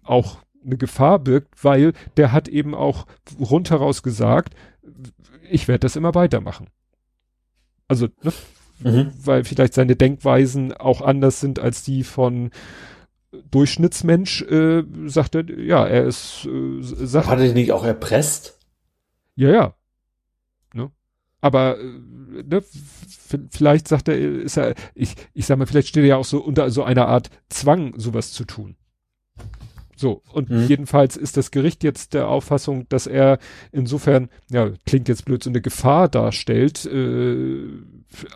[0.04, 3.06] auch eine Gefahr birgt, weil der hat eben auch
[3.40, 4.56] rundheraus gesagt,
[5.50, 6.68] ich werde das immer weitermachen.
[7.88, 8.34] Also, ne?
[8.80, 9.12] mhm.
[9.24, 12.52] weil vielleicht seine Denkweisen auch anders sind als die von
[13.52, 17.28] Durchschnittsmensch, äh, sagt er, ja, er ist, äh, sagt.
[17.28, 18.60] Hat er nicht auch erpresst?
[19.36, 19.76] Ja, ja.
[20.74, 20.92] Ne?
[21.42, 22.64] Aber, äh, ne,
[23.50, 26.44] vielleicht sagt er, ist er, ich, ich sag mal, vielleicht steht er ja auch so
[26.44, 28.76] unter so einer Art Zwang, sowas zu tun.
[29.96, 30.66] So, und mhm.
[30.68, 33.38] jedenfalls ist das Gericht jetzt der Auffassung, dass er
[33.72, 37.68] insofern, ja, klingt jetzt blöd, so eine Gefahr darstellt, äh,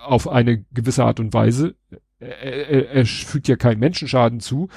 [0.03, 1.75] auf eine gewisse Art und Weise.
[2.19, 4.69] Er, er, er fügt ja keinen Menschenschaden zu.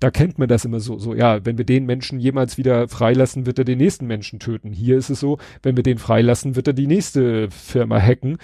[0.00, 3.46] Da kennt man das immer so, so, ja, wenn wir den Menschen jemals wieder freilassen,
[3.46, 4.72] wird er den nächsten Menschen töten.
[4.72, 8.38] Hier ist es so, wenn wir den freilassen, wird er die nächste Firma hacken.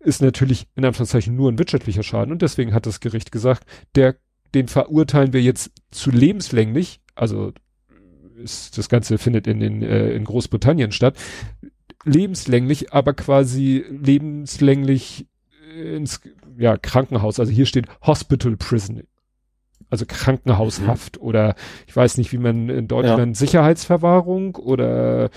[0.00, 4.16] Ist natürlich in Anführungszeichen nur ein wirtschaftlicher Schaden und deswegen hat das Gericht gesagt, der,
[4.54, 7.52] den verurteilen wir jetzt zu lebenslänglich, also
[8.36, 11.16] ist, das Ganze findet in, den, äh, in Großbritannien statt,
[12.04, 15.26] lebenslänglich, aber quasi lebenslänglich
[15.76, 16.20] ins
[16.56, 17.40] ja, Krankenhaus.
[17.40, 19.02] Also hier steht Hospital Prison.
[19.88, 21.22] Also Krankenhaushaft mhm.
[21.22, 21.54] oder
[21.86, 23.38] ich weiß nicht, wie man in Deutschland ja.
[23.38, 25.30] Sicherheitsverwahrung oder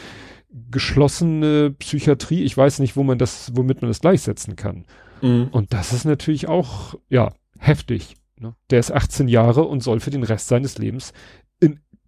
[0.71, 2.43] geschlossene Psychiatrie.
[2.43, 4.85] Ich weiß nicht, wo man das, womit man das gleichsetzen kann.
[5.21, 5.49] Mhm.
[5.51, 8.15] Und das ist natürlich auch, ja, heftig.
[8.39, 8.55] Ne?
[8.69, 11.13] Der ist 18 Jahre und soll für den Rest seines Lebens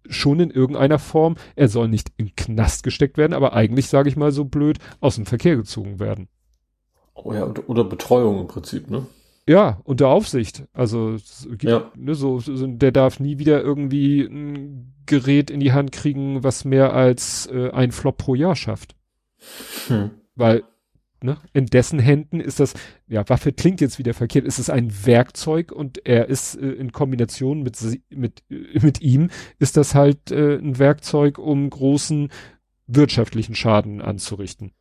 [0.08, 4.16] schon in irgendeiner Form, er soll nicht im Knast gesteckt werden, aber eigentlich, sage ich
[4.16, 6.28] mal so blöd, aus dem Verkehr gezogen werden.
[7.14, 9.06] Oh ja, oder Betreuung im Prinzip, ne?
[9.46, 10.64] Ja, unter Aufsicht.
[10.72, 11.16] Also
[11.60, 11.90] ja.
[11.96, 16.64] ne, so, so, der darf nie wieder irgendwie ein Gerät in die Hand kriegen, was
[16.64, 18.94] mehr als äh, ein Flop pro Jahr schafft.
[19.88, 20.10] Hm.
[20.36, 20.62] Weil
[21.22, 22.74] ne, in dessen Händen ist das,
[23.08, 26.92] ja, Waffe klingt jetzt wieder verkehrt, ist es ein Werkzeug und er ist äh, in
[26.92, 27.78] Kombination mit,
[28.10, 32.28] mit, äh, mit ihm, ist das halt äh, ein Werkzeug, um großen
[32.86, 34.72] wirtschaftlichen Schaden anzurichten.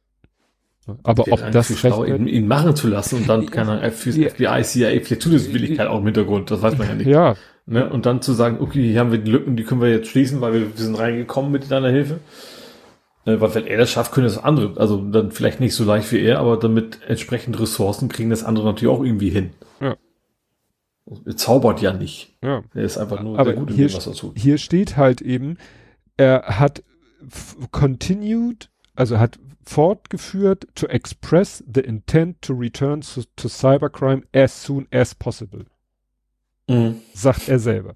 [1.04, 4.30] Aber ob das schlau, ihn, ihn, machen zu lassen und dann keine Ahnung, für ja.
[4.30, 7.08] FBI, CIA, vielleicht tut es Willigkeit auch im Hintergrund, das weiß man ja nicht.
[7.08, 7.36] Ja.
[7.68, 7.88] Ne?
[7.88, 10.42] Und dann zu sagen, okay, hier haben wir die Lücken, die können wir jetzt schließen,
[10.42, 12.20] weil wir, wir sind reingekommen mit deiner Hilfe.
[13.26, 13.40] Ne?
[13.42, 16.20] Weil wenn er das schafft, können das andere, also dann vielleicht nicht so leicht wie
[16.20, 19.52] er, aber damit entsprechend Ressourcen kriegen das andere natürlich auch irgendwie hin.
[19.80, 19.96] Ja.
[21.26, 22.38] Er zaubert ja nicht.
[22.42, 22.64] Ja.
[22.74, 24.38] Er ist einfach nur aber der Gute, hier, was er tut.
[24.38, 25.58] Hier steht halt eben,
[26.18, 26.84] er hat
[27.72, 34.88] continued, also hat fortgeführt to express the intent to return to, to cybercrime as soon
[34.92, 35.66] as possible.
[36.68, 37.02] Mhm.
[37.14, 37.96] Sagt er selber.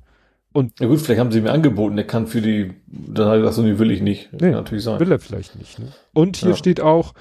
[0.55, 3.39] Und ja gut, vielleicht haben sie mir angeboten, der kann für die, dann hat er
[3.39, 4.31] gesagt, so, nee, will ich nicht.
[4.31, 5.01] Nee, natürlich sein.
[5.01, 5.79] Will er vielleicht nicht.
[5.79, 5.87] Ne?
[6.13, 6.55] Und hier ja.
[6.55, 7.13] steht auch,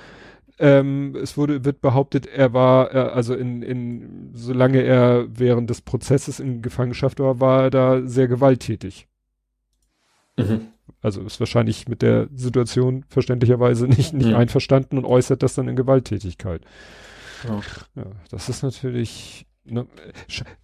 [0.61, 5.81] ähm, es wurde, wird behauptet, er war, äh, also in, in, solange er während des
[5.81, 9.09] Prozesses in Gefangenschaft war, war er da sehr gewalttätig.
[10.37, 10.69] Mhm.
[11.03, 14.37] Also ist wahrscheinlich mit der Situation verständlicherweise nicht, nicht mhm.
[14.37, 16.61] einverstanden und äußert das dann in Gewalttätigkeit.
[17.49, 17.61] Ja,
[17.97, 19.87] ja das ist natürlich, ne,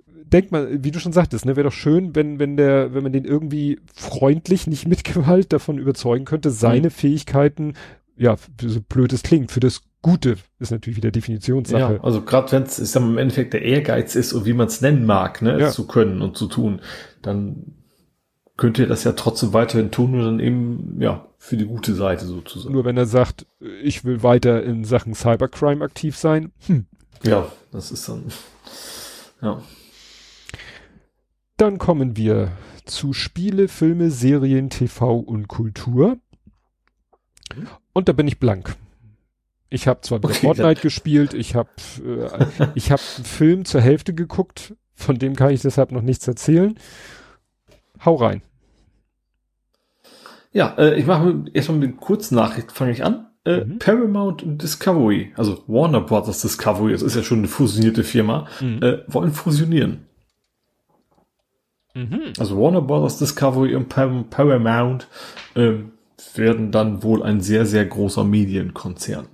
[0.08, 3.12] denk mal, wie du schon sagtest, ne, wäre doch schön, wenn, wenn der, wenn man
[3.12, 6.92] den irgendwie freundlich, nicht mit Gewalt davon überzeugen könnte, seine mhm.
[6.92, 7.74] Fähigkeiten
[8.20, 11.94] ja, so blöd es klingt, für das Gute ist natürlich wieder Definitionssache.
[11.94, 15.06] Ja, also gerade wenn es, im Endeffekt der Ehrgeiz ist und wie man es nennen
[15.06, 15.70] mag, ne, ja.
[15.70, 16.82] zu können und zu tun,
[17.22, 17.74] dann
[18.58, 22.26] könnt ihr das ja trotzdem weiterhin tun und dann eben, ja, für die gute Seite
[22.26, 22.74] sozusagen.
[22.74, 23.46] Nur wenn er sagt,
[23.82, 26.84] ich will weiter in Sachen Cybercrime aktiv sein, hm.
[27.22, 28.32] Ja, das ist dann,
[29.42, 29.62] ja.
[31.56, 32.52] Dann kommen wir
[32.86, 36.18] zu Spiele, Filme, Serien, TV und Kultur.
[37.92, 38.76] Und da bin ich blank.
[39.68, 41.70] Ich habe zwar wieder okay, Fortnite gespielt, ich habe
[42.04, 46.26] äh, ich habe einen Film zur Hälfte geguckt, von dem kann ich deshalb noch nichts
[46.26, 46.78] erzählen.
[48.04, 48.42] Hau rein.
[50.52, 53.29] Ja, äh, ich mache erstmal mit einer kurzen Nachricht, fange ich an.
[53.44, 53.78] Äh, mhm.
[53.78, 58.82] Paramount Discovery, also Warner Brothers Discovery, das ist ja schon eine fusionierte Firma, mhm.
[58.82, 60.06] äh, wollen fusionieren.
[61.94, 62.34] Mhm.
[62.38, 65.08] Also Warner Brothers Discovery und Paramount
[65.56, 65.92] ähm,
[66.34, 69.26] werden dann wohl ein sehr, sehr großer Medienkonzern.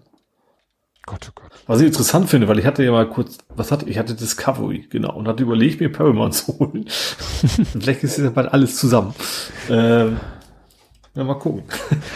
[1.05, 1.51] Gott, oh Gott.
[1.67, 3.99] Was ich interessant finde, weil ich hatte ja mal kurz, was hatte ich?
[3.99, 6.87] hatte Discovery, genau, und hatte überlegt, mir Paramount zu holen.
[6.89, 9.15] vielleicht ist ja bald alles zusammen.
[9.71, 10.19] Ähm,
[11.17, 11.63] ja, mal gucken.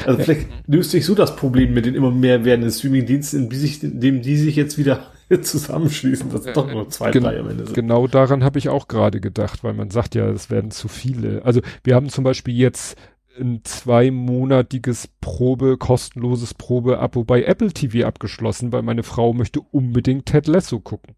[0.07, 4.23] Also vielleicht löst sich so das Problem mit den immer mehr werdenden Streaming-Diensten, in dem
[4.23, 5.07] die sich jetzt wieder
[5.43, 7.75] zusammenschließen, dass es doch nur zwei, Gen drei am Ende sind.
[7.75, 11.45] Genau daran habe ich auch gerade gedacht, weil man sagt ja, es werden zu viele.
[11.45, 12.97] Also wir haben zum Beispiel jetzt
[13.39, 20.47] ein zweimonatiges Probe, kostenloses Probe-Abo bei Apple TV abgeschlossen, weil meine Frau möchte unbedingt Ted
[20.47, 21.15] Lasso gucken.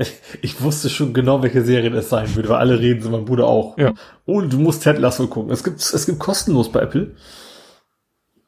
[0.42, 3.46] Ich wusste schon genau, welche Serie das sein würde, weil alle reden, so mein Bruder
[3.46, 3.76] auch.
[3.78, 3.94] Ja.
[4.26, 5.52] Oh, du musst Ted Lasso gucken.
[5.52, 7.14] Es gibt, es gibt kostenlos bei Apple.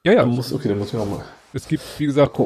[0.04, 0.26] Ja, ja.
[0.26, 1.24] Muss, okay, dann muss ich auch mal.
[1.52, 2.38] Es gibt, wie gesagt,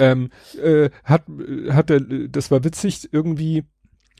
[0.00, 0.30] ähm,
[0.62, 1.22] äh, hat,
[1.70, 3.64] hat der, das war witzig, irgendwie,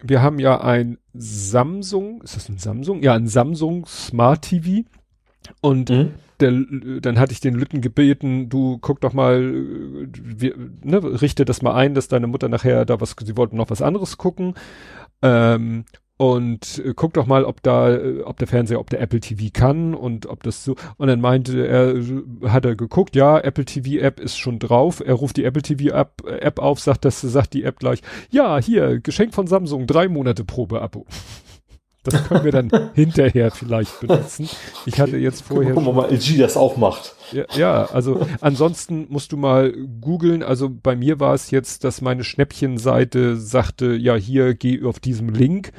[0.02, 3.02] wir haben ja ein Samsung, ist das ein Samsung?
[3.02, 4.88] Ja, ein Samsung Smart TV.
[5.60, 6.14] Und mhm.
[6.40, 6.52] Der,
[7.00, 9.52] dann hatte ich den Lütten gebeten, du guck doch mal,
[10.12, 13.70] wir, ne, richte das mal ein, dass deine Mutter nachher da was, sie wollten noch
[13.70, 14.54] was anderes gucken.
[15.22, 15.84] Ähm,
[16.16, 19.50] und äh, guck doch mal, ob da, äh, ob der Fernseher, ob der Apple TV
[19.52, 20.76] kann und ob das so.
[20.96, 25.02] Und dann meinte er, hat er geguckt, ja, Apple TV App ist schon drauf.
[25.04, 28.58] Er ruft die Apple TV App, App auf, sagt das, sagt die App gleich, ja,
[28.60, 31.04] hier, Geschenk von Samsung, drei Monate Probe-Abo.
[32.04, 34.48] Das können wir dann hinterher vielleicht benutzen.
[34.86, 35.72] Ich hatte jetzt vorher.
[35.72, 37.14] Gucken wir mal, LG das auch macht.
[37.32, 40.42] Ja, ja, also ansonsten musst du mal googeln.
[40.42, 45.30] Also bei mir war es jetzt, dass meine Schnäppchenseite sagte, ja, hier geh auf diesem
[45.30, 45.72] Link.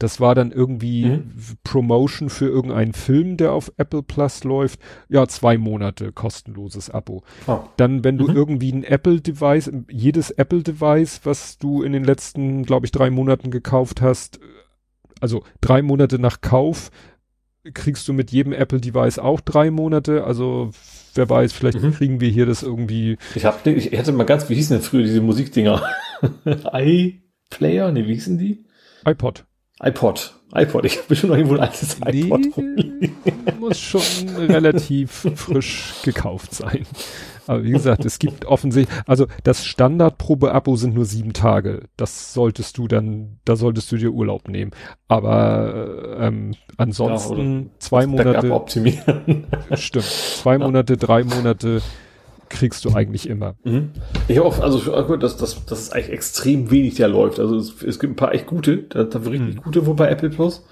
[0.00, 1.30] Das war dann irgendwie mhm.
[1.62, 4.80] Promotion für irgendeinen Film, der auf Apple Plus läuft.
[5.10, 7.22] Ja, zwei Monate kostenloses Abo.
[7.46, 7.58] Oh.
[7.76, 8.34] Dann, wenn du mhm.
[8.34, 14.00] irgendwie ein Apple-Device, jedes Apple-Device, was du in den letzten, glaube ich, drei Monaten gekauft
[14.00, 14.40] hast,
[15.20, 16.90] also drei Monate nach Kauf
[17.74, 20.24] kriegst du mit jedem Apple-Device auch drei Monate.
[20.24, 20.70] Also
[21.14, 21.92] wer weiß, vielleicht mhm.
[21.92, 23.18] kriegen wir hier das irgendwie.
[23.34, 25.82] Ich hab, ich hatte mal ganz, wie hießen denn früher diese Musikdinger?
[26.72, 27.92] iPlayer?
[27.92, 28.64] Ne, wie hießen die?
[29.04, 29.44] iPod.
[29.82, 30.34] iPod.
[30.54, 30.84] iPod.
[30.84, 32.56] Ich habe schon noch irgendwo ein altes iPod.
[32.56, 33.12] Nee,
[33.58, 34.02] muss schon
[34.36, 36.86] relativ frisch gekauft sein.
[37.50, 41.88] Aber wie gesagt, es gibt offensichtlich, also das Standardprobe-Abo sind nur sieben Tage.
[41.96, 44.70] Das solltest du dann, da solltest du dir Urlaub nehmen.
[45.08, 48.52] Aber ähm, ansonsten ja, zwei Monate.
[48.52, 49.46] optimieren.
[49.74, 50.04] Stimmt.
[50.04, 50.58] Zwei.
[50.58, 51.82] Monate, drei Monate
[52.50, 53.56] kriegst du eigentlich immer.
[53.64, 53.90] Mhm.
[54.28, 57.40] Ich auch, also das, das, das ist eigentlich extrem wenig, der läuft.
[57.40, 59.62] Also es, es gibt ein paar echt gute, da, da richtig mhm.
[59.62, 60.64] gute wo bei Apple Plus.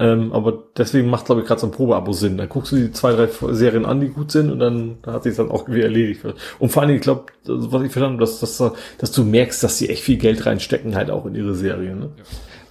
[0.00, 2.38] Ähm, aber deswegen macht, glaube ich, gerade so ein Probeabo Sinn.
[2.38, 5.24] Dann guckst du die zwei, drei Serien an, die gut sind und dann da hat
[5.24, 6.22] sich dann auch wieder erledigt.
[6.58, 9.76] Und vor allem, ich glaube, was ich verstanden habe, dass, dass, dass du merkst, dass
[9.76, 12.00] sie echt viel Geld reinstecken halt auch in ihre Serien.
[12.00, 12.10] Ne?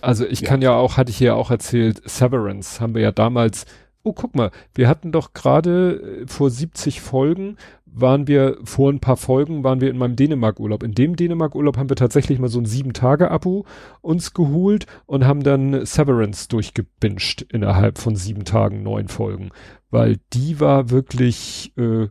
[0.01, 0.48] Also ich ja.
[0.48, 3.66] kann ja auch, hatte ich hier auch erzählt, Severance haben wir ja damals
[4.03, 7.58] oh, guck mal, wir hatten doch gerade äh, vor 70 Folgen
[7.93, 10.84] waren wir, vor ein paar Folgen waren wir in meinem Dänemark-Urlaub.
[10.84, 13.66] In dem Dänemark-Urlaub haben wir tatsächlich mal so ein Sieben-Tage-Abo
[14.01, 19.50] uns geholt und haben dann Severance durchgebinged innerhalb von sieben Tagen, neun Folgen.
[19.90, 22.08] Weil die war wirklich, äh,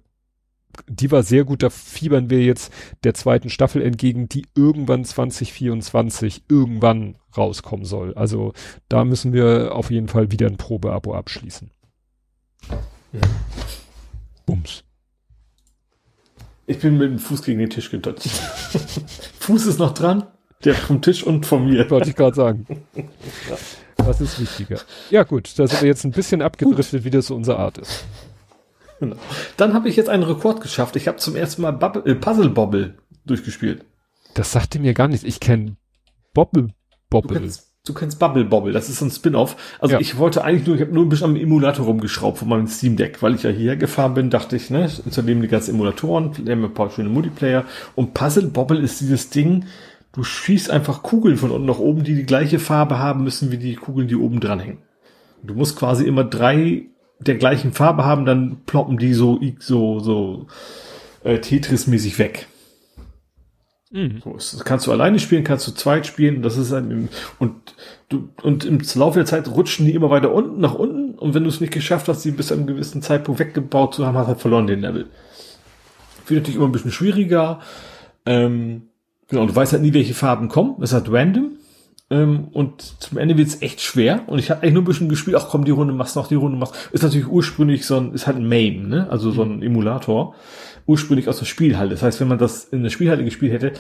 [0.89, 2.73] die war sehr gut, da fiebern wir jetzt
[3.05, 8.15] der zweiten Staffel entgegen, die irgendwann 2024 irgendwann rauskommen soll.
[8.15, 8.53] Also
[8.89, 11.71] da müssen wir auf jeden Fall wieder ein Probeabo abschließen.
[13.13, 13.21] Ja.
[14.47, 14.85] Bums.
[16.69, 18.29] Ich bin mit dem Fuß gegen den Tisch gedotzt.
[19.41, 20.27] Fuß ist noch dran,
[20.65, 21.89] der vom Tisch und von mir.
[21.91, 22.67] Wollte ich gerade sagen.
[22.95, 23.57] ja.
[23.97, 24.79] Das ist wichtiger.
[25.11, 28.05] Ja gut, da sind wir jetzt ein bisschen abgedriftet, wie das so unsere Art ist.
[29.01, 29.17] Genau.
[29.57, 30.95] Dann habe ich jetzt einen Rekord geschafft.
[30.97, 33.87] Ich habe zum ersten Mal Bubble, äh, Puzzle Bobble durchgespielt.
[34.35, 35.25] Das sagte mir gar nichts.
[35.25, 35.77] Ich kenne
[36.35, 36.75] Bobble
[37.09, 37.51] Bobble.
[37.87, 39.57] Du kennst, Bubble Bobble, das ist so ein Spin-off.
[39.81, 40.01] Also ja.
[40.01, 42.97] ich wollte eigentlich nur, ich habe nur ein bisschen am Emulator rumgeschraubt von meinem Steam
[42.97, 46.63] Deck, weil ich ja hierher gefahren bin, dachte ich, ne, installieren die ganzen Emulatoren, lernen
[46.63, 47.65] wir ein paar schöne Multiplayer.
[47.95, 49.65] Und Puzzle Bobble ist dieses Ding,
[50.13, 53.59] du schießt einfach Kugeln von unten nach oben, die die gleiche Farbe haben müssen wie
[53.59, 54.83] die Kugeln, die oben dran hängen.
[55.43, 56.87] Du musst quasi immer drei
[57.21, 60.47] der gleichen Farbe haben, dann ploppen die so, so, so
[61.25, 62.49] äh, Tetris-mäßig weg.
[63.91, 64.21] Mhm.
[64.23, 67.09] So, das kannst du alleine spielen, kannst du zweit spielen, das ist ein,
[67.39, 67.55] und
[68.09, 71.45] du, und im Laufe der Zeit rutschen die immer weiter unten, nach unten, und wenn
[71.45, 74.27] du es nicht geschafft hast, die bis zu einem gewissen Zeitpunkt weggebaut zu haben, hast
[74.27, 75.07] du halt verloren den Level.
[76.27, 77.61] Wird natürlich immer ein bisschen schwieriger,
[78.27, 78.83] ähm,
[79.29, 81.53] genau, du weißt halt nie, welche Farben kommen, das ist halt random,
[82.11, 84.23] ähm, und zum Ende wird's echt schwer.
[84.29, 86.37] Und ich habe eigentlich nur ein bisschen gespielt, ach komm, die Runde machst noch, die
[86.37, 86.75] Runde machst.
[86.93, 89.11] Ist natürlich ursprünglich so ein, ist halt ein MAME, ne?
[89.11, 90.35] Also so ein Emulator.
[90.89, 91.91] Ursprünglich aus der Spielhalle.
[91.91, 93.73] Das heißt, wenn man das in der Spielhalle gespielt hätte,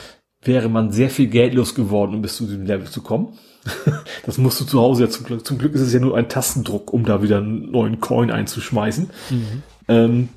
[0.42, 3.36] wäre man sehr viel Geld losgeworden, um bis zu diesem Level zu kommen.
[4.26, 5.44] das musst du zu Hause ja zum Glück.
[5.44, 9.10] Zum Glück ist es ja nur ein Tastendruck, um da wieder einen neuen Coin einzuschmeißen.
[9.30, 9.62] Mhm.
[9.88, 10.28] Ähm,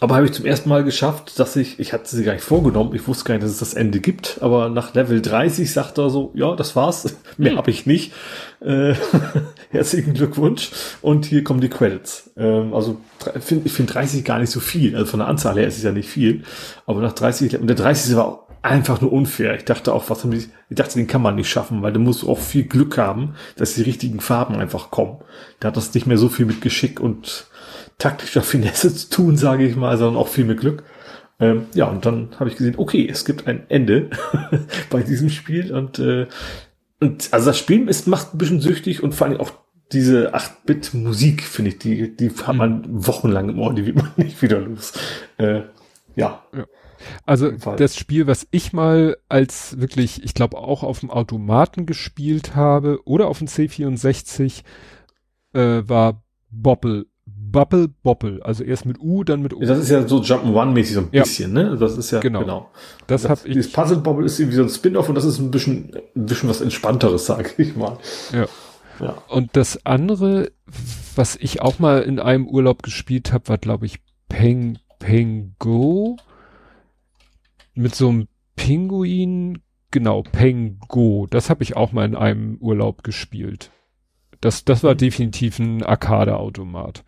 [0.00, 2.94] aber habe ich zum ersten Mal geschafft, dass ich, ich hatte sie gar nicht vorgenommen,
[2.94, 6.08] ich wusste gar nicht, dass es das Ende gibt, aber nach Level 30 sagt er
[6.08, 7.58] so, ja, das war's, mehr hm.
[7.58, 8.12] habe ich nicht.
[8.60, 8.94] Äh,
[9.70, 10.70] herzlichen Glückwunsch.
[11.02, 12.30] Und hier kommen die Credits.
[12.36, 12.98] Ähm, also
[13.40, 15.82] find, ich finde 30 gar nicht so viel, also von der Anzahl her ist es
[15.82, 16.44] ja nicht viel,
[16.86, 19.54] aber nach 30, und der 30 war einfach nur unfair.
[19.54, 22.00] Ich dachte auch, was haben die, ich dachte, den kann man nicht schaffen, weil du
[22.00, 25.18] musst auch viel Glück haben, dass die richtigen Farben einfach kommen.
[25.60, 27.46] Da hat das nicht mehr so viel mit Geschick und
[27.98, 30.84] taktischer Finesse zu tun, sage ich mal, sondern auch viel mit Glück.
[31.40, 34.10] Ähm, ja, und dann habe ich gesehen, okay, es gibt ein Ende
[34.90, 36.26] bei diesem Spiel und, äh,
[37.00, 39.52] und also das Spiel ist, macht ein bisschen süchtig und vor allem auch
[39.92, 44.42] diese 8-Bit-Musik, finde ich, die, die hat man wochenlang im Ohr, die wird man nicht
[44.42, 44.92] wieder los.
[45.38, 45.62] Äh,
[46.16, 46.42] ja.
[46.54, 46.66] ja.
[47.24, 52.56] Also das Spiel, was ich mal als wirklich, ich glaube auch auf dem Automaten gespielt
[52.56, 54.62] habe oder auf dem C64,
[55.54, 57.06] äh, war Bobble
[57.50, 59.60] Bubble Bobble, also erst mit U, dann mit O.
[59.60, 61.22] Das ist ja so Jump'n'One-mäßig so ein ja.
[61.22, 61.76] bisschen, ne?
[61.78, 62.40] Das ist ja genau.
[62.40, 62.70] genau.
[63.06, 63.54] Das, das habe ich.
[63.54, 66.48] Dieses Puzzle Bobble ist irgendwie so ein Spin-off und das ist ein bisschen, ein bisschen
[66.48, 67.98] was entspannteres, sage ich mal.
[68.32, 68.46] Ja.
[69.00, 69.22] ja.
[69.28, 70.50] Und das andere,
[71.16, 76.16] was ich auch mal in einem Urlaub gespielt habe, war glaube ich Peng Pengo
[77.74, 79.62] mit so einem Pinguin.
[79.90, 81.26] Genau, Pengo.
[81.30, 83.70] Das habe ich auch mal in einem Urlaub gespielt.
[84.40, 84.98] Das, das war mhm.
[84.98, 87.04] definitiv ein Arcade-Automat.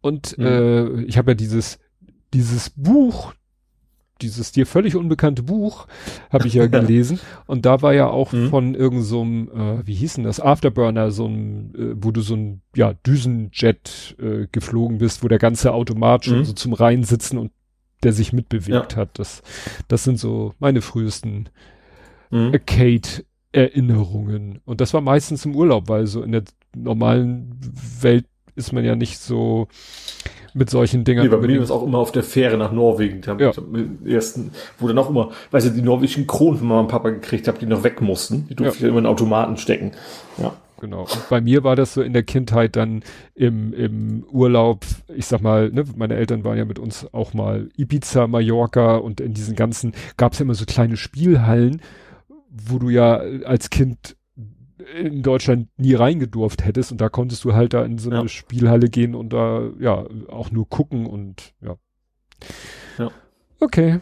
[0.00, 0.46] Und mhm.
[0.46, 1.78] äh, ich habe ja dieses,
[2.32, 3.34] dieses Buch,
[4.22, 5.86] dieses dir völlig unbekannte Buch,
[6.30, 7.20] habe ich ja gelesen.
[7.46, 8.50] und da war ja auch mhm.
[8.50, 12.34] von irgendeinem, so äh, wie hieß denn das, Afterburner, so ein, äh, wo du so
[12.34, 16.44] ein ja, Düsenjet äh, geflogen bist, wo der ganze Automat schon mhm.
[16.44, 17.52] so zum Reinsitzen und
[18.02, 18.98] der sich mitbewegt ja.
[18.98, 19.18] hat.
[19.18, 19.42] Das,
[19.88, 21.50] das sind so meine frühesten
[22.30, 22.52] mhm.
[22.52, 24.60] Arcade-Erinnerungen.
[24.64, 27.60] Und das war meistens im Urlaub, weil so in der normalen
[28.00, 29.68] Welt ist man ja nicht so
[30.54, 31.26] mit solchen Dingern.
[31.26, 33.20] Nee, bei mir ist auch immer auf der Fähre nach Norwegen.
[33.20, 33.52] Da ja.
[34.04, 37.48] ersten, wo dann auch immer, weißt du, die norwegischen Kronen von Mama und Papa gekriegt
[37.48, 38.46] habe, die noch weg mussten.
[38.48, 38.86] Die durfte ja.
[38.86, 39.92] ich immer in Automaten stecken.
[40.38, 40.52] Ja.
[40.80, 41.02] Genau.
[41.02, 43.02] Und bei mir war das so in der Kindheit dann
[43.34, 47.68] im, im Urlaub, ich sag mal, ne, meine Eltern waren ja mit uns auch mal
[47.76, 51.82] Ibiza, Mallorca und in diesen ganzen, gab es ja immer so kleine Spielhallen,
[52.48, 54.16] wo du ja als Kind
[54.96, 58.28] in Deutschland nie reingedurft hättest und da konntest du halt da in so eine ja.
[58.28, 61.76] Spielhalle gehen und da ja auch nur gucken und ja.
[62.98, 63.10] Ja.
[63.60, 64.00] Okay.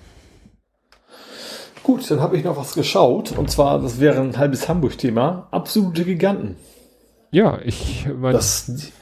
[1.82, 6.04] Gut, dann habe ich noch was geschaut und zwar, das wäre ein halbes Hamburg-Thema, absolute
[6.04, 6.56] Giganten.
[7.30, 8.92] Ja, ich meine, das,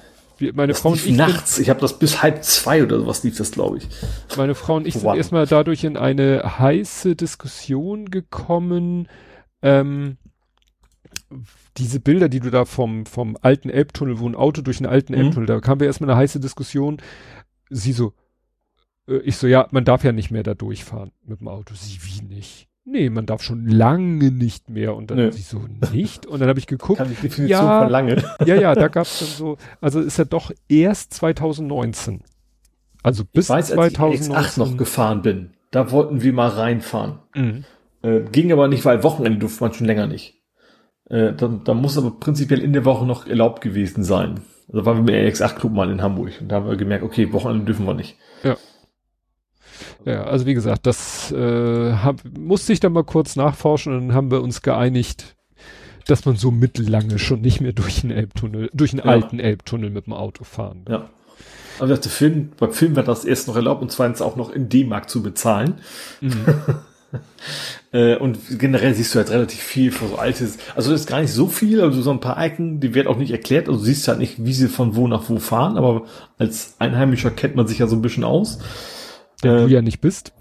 [0.54, 3.36] meine das Frau und ich nachts, ich habe das bis halb zwei oder sowas lief
[3.36, 3.88] das, glaube ich.
[4.36, 9.08] Meine Frau und ich sind erstmal dadurch in eine heiße Diskussion gekommen,
[9.62, 10.16] ähm,
[11.78, 15.12] diese Bilder, die du da vom, vom alten Elbtunnel, wo ein Auto durch den alten
[15.12, 15.20] mhm.
[15.20, 16.98] Elbtunnel, da kam wir erstmal eine heiße Diskussion.
[17.70, 18.14] Sie so,
[19.08, 21.74] äh, ich so, ja, man darf ja nicht mehr da durchfahren mit dem Auto.
[21.74, 22.68] Sie, wie nicht?
[22.88, 24.94] Nee, man darf schon lange nicht mehr.
[24.94, 25.30] Und dann nee.
[25.32, 25.60] sie so,
[25.92, 26.24] nicht?
[26.24, 26.98] Und dann habe ich geguckt.
[26.98, 28.22] Kann die Definition ja, von lange.
[28.46, 32.22] ja, ja, da gab's dann so, also ist ja doch erst 2019.
[33.02, 37.18] Also bis ich weiß, 2000 als ich noch gefahren bin, da wollten wir mal reinfahren.
[37.34, 37.64] Mhm.
[38.02, 40.35] Äh, ging aber nicht, weil Wochenende durfte man schon länger nicht.
[41.08, 44.40] Äh, dann, dann muss aber prinzipiell in der Woche noch erlaubt gewesen sein.
[44.72, 47.32] Also waren wir im RX8 Club mal in Hamburg und da haben wir gemerkt, okay,
[47.32, 48.16] Wochenende dürfen wir nicht.
[48.42, 48.56] Ja.
[50.04, 54.16] Ja, also wie gesagt, das äh, hab, musste ich dann mal kurz nachforschen und dann
[54.16, 55.36] haben wir uns geeinigt,
[56.06, 59.10] dass man so mittellange schon nicht mehr durch einen Elbtunnel, durch einen ja.
[59.10, 60.84] alten Elbtunnel mit dem Auto fahren.
[60.88, 61.10] Ja.
[61.78, 64.68] Aber der Film, beim Film wird das erst noch erlaubt und zweitens auch noch in
[64.68, 65.74] D-Mark zu bezahlen.
[66.20, 66.46] Mhm.
[67.92, 71.20] Äh, und generell siehst du halt relativ viel von so altes, also das ist gar
[71.20, 73.86] nicht so viel, also so ein paar Icon, die werden auch nicht erklärt, also du
[73.86, 76.04] siehst halt nicht, wie sie von wo nach wo fahren, aber
[76.38, 78.58] als Einheimischer kennt man sich ja so ein bisschen aus.
[79.42, 80.32] Der äh, du ja nicht bist.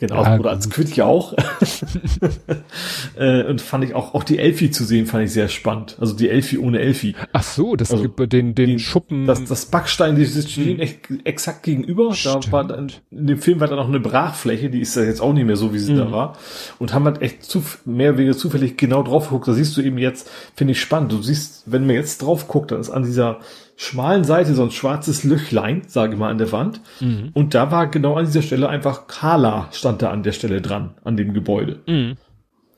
[0.00, 1.34] Genau, ja, oder als Quid ja auch.
[3.18, 5.98] äh, und fand ich auch, auch die Elfi zu sehen, fand ich sehr spannend.
[6.00, 7.14] Also die Elfi ohne Elfi.
[7.34, 9.26] Ach so, das also gibt den, den die, Schuppen.
[9.26, 10.80] Das, das Backstein, die stehen hm.
[10.80, 12.14] echt exakt gegenüber.
[12.14, 12.46] Stimmt.
[12.46, 15.20] Da war dann, in dem Film war da noch eine Brachfläche, die ist ja jetzt
[15.20, 15.98] auch nicht mehr so, wie sie hm.
[15.98, 16.38] da war.
[16.78, 19.48] Und haben halt echt zu, mehr oder weniger zufällig genau drauf geguckt.
[19.48, 21.12] Da siehst du eben jetzt, finde ich spannend.
[21.12, 23.40] Du siehst, wenn man jetzt drauf guckt, dann ist an dieser
[23.80, 26.82] schmalen Seite so ein schwarzes Löchlein, sage ich mal, an der Wand.
[27.00, 27.30] Mhm.
[27.32, 30.90] Und da war genau an dieser Stelle einfach Kala stand da an der Stelle dran,
[31.02, 31.80] an dem Gebäude.
[31.86, 32.18] Mhm.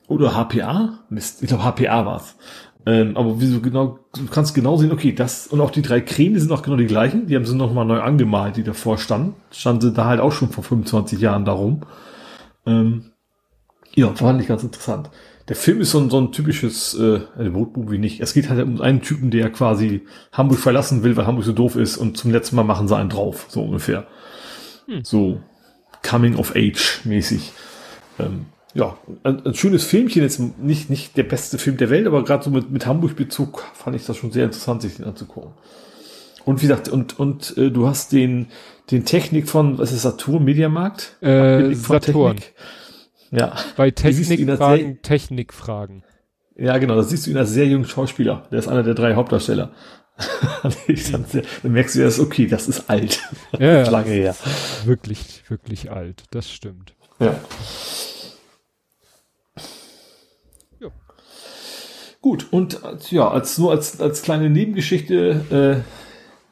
[0.07, 0.99] Oder HPA?
[1.09, 2.37] Mist, ich glaube HPA war's.
[2.85, 6.39] Ähm, aber wieso genau, du kannst genau sehen, okay, das, und auch die drei Kräne
[6.39, 9.35] sind auch genau die gleichen, die haben sie nochmal neu angemalt, die davor standen.
[9.51, 11.81] Standen sie da halt auch schon vor 25 Jahren darum.
[12.65, 13.11] Ähm,
[13.93, 15.09] ja, fand ich ganz interessant
[15.49, 18.21] der Film ist so ein, so ein typisches äh, Roadmovie nicht.
[18.21, 21.75] Es geht halt um einen Typen, der quasi Hamburg verlassen will, weil Hamburg so doof
[21.75, 24.07] ist und zum letzten Mal machen sie einen drauf, so ungefähr.
[24.87, 25.03] Hm.
[25.03, 25.41] So
[26.01, 27.51] Coming of Age mäßig.
[28.19, 32.23] Ähm, ja, ein, ein, schönes Filmchen jetzt nicht nicht der beste Film der Welt, aber
[32.23, 35.51] gerade so mit mit Hamburg Bezug fand ich das schon sehr interessant, sich den anzugucken.
[36.45, 38.47] Und wie gesagt, und und äh, du hast den
[38.91, 41.21] den Technik von was ist Saturn Mediamarkt?
[41.21, 42.37] Äh, Saturn.
[42.37, 42.53] Technik.
[43.33, 43.55] Ja.
[43.75, 46.03] Bei Technikfragen, Technikfragen.
[46.55, 48.47] Ja, genau, das siehst du ihn als sehr jungen Schauspieler.
[48.51, 49.71] Der ist einer der drei Hauptdarsteller.
[51.11, 51.25] dann,
[51.63, 53.19] dann, merkst du ja, okay, das ist alt.
[53.57, 53.89] Ja, ja.
[53.89, 54.35] lange her.
[54.85, 56.25] Wirklich, wirklich alt.
[56.29, 56.93] Das stimmt.
[57.19, 57.35] Ja.
[60.79, 60.89] ja.
[62.21, 62.79] Gut, und
[63.09, 65.83] ja, als nur als, als kleine Nebengeschichte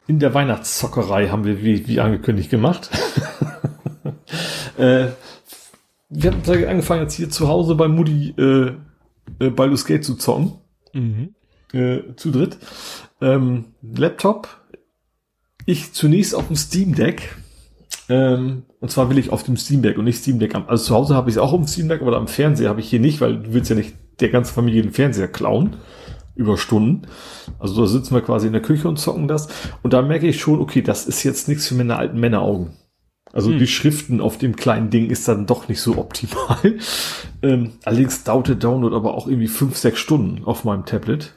[0.08, 2.90] äh, in der Weihnachtszockerei haben wir, wie, wie angekündigt, gemacht.
[4.80, 5.10] äh,
[6.11, 8.73] wir haben angefangen jetzt hier zu Hause bei Mutti äh,
[9.40, 10.53] äh, Baldur's Gate zu zocken.
[10.93, 11.33] Mhm.
[11.73, 12.57] Äh, zu dritt.
[13.22, 14.49] Ähm, Laptop.
[15.65, 17.35] Ich zunächst auf dem Steam Deck.
[18.09, 20.53] Ähm, und zwar will ich auf dem Steam Deck und nicht Steam Deck.
[20.56, 22.81] Also zu Hause habe ich es auch auf dem Steam Deck, aber am Fernseher habe
[22.81, 25.77] ich hier nicht, weil du willst ja nicht der ganzen Familie den Fernseher klauen
[26.35, 27.07] über Stunden.
[27.59, 29.48] Also da sitzen wir quasi in der Küche und zocken das.
[29.81, 32.72] Und da merke ich schon, okay, das ist jetzt nichts für meine alten Männeraugen.
[33.34, 33.60] Also hm.
[33.60, 36.58] die Schriften auf dem kleinen Ding ist dann doch nicht so optimal.
[37.42, 41.34] ähm, allerdings dauert der Download aber auch irgendwie fünf, sechs Stunden auf meinem Tablet.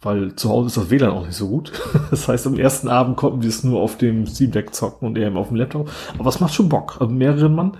[0.00, 1.72] Weil zu Hause ist das WLAN auch nicht so gut.
[2.10, 5.18] Das heißt, am ersten Abend konnten wir es nur auf dem Steam Deck zocken und
[5.18, 5.90] eher auf dem Laptop.
[6.18, 6.98] Aber es macht schon Bock.
[7.00, 7.76] Also mehreren Mann.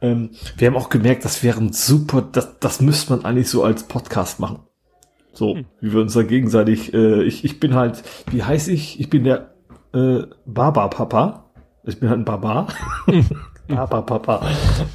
[0.00, 3.82] Ähm, wir haben auch gemerkt, das wären super, das, das müsste man eigentlich so als
[3.82, 4.60] Podcast machen.
[5.32, 5.66] So, hm.
[5.80, 9.00] wie wir uns da gegenseitig, äh, ich, ich bin halt, wie heiß ich?
[9.00, 9.54] Ich bin der
[9.92, 11.49] äh, Baba-Papa.
[11.84, 12.68] Ich bin halt ein Barbar.
[13.68, 14.46] Papa, Papa.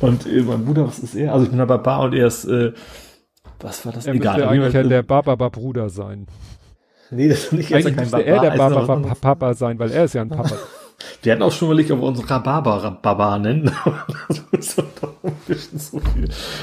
[0.02, 1.34] Und äh, mein Bruder, was ist er?
[1.34, 2.74] Also ich bin ein Barbar und er ist, äh,
[3.60, 4.06] was war das?
[4.06, 4.36] Er Egal.
[4.36, 6.28] Müsste eigentlich halt, der Barbar-Bruder sein.
[7.12, 10.30] Nee, das ist nicht Eigentlich müsste er der Barbar-Papa sein, weil er ist ja ein
[10.30, 10.56] Papa.
[11.22, 13.70] Wir hatten auch schon überlegt, ob wir uns Rhabarber-Barbar nennen.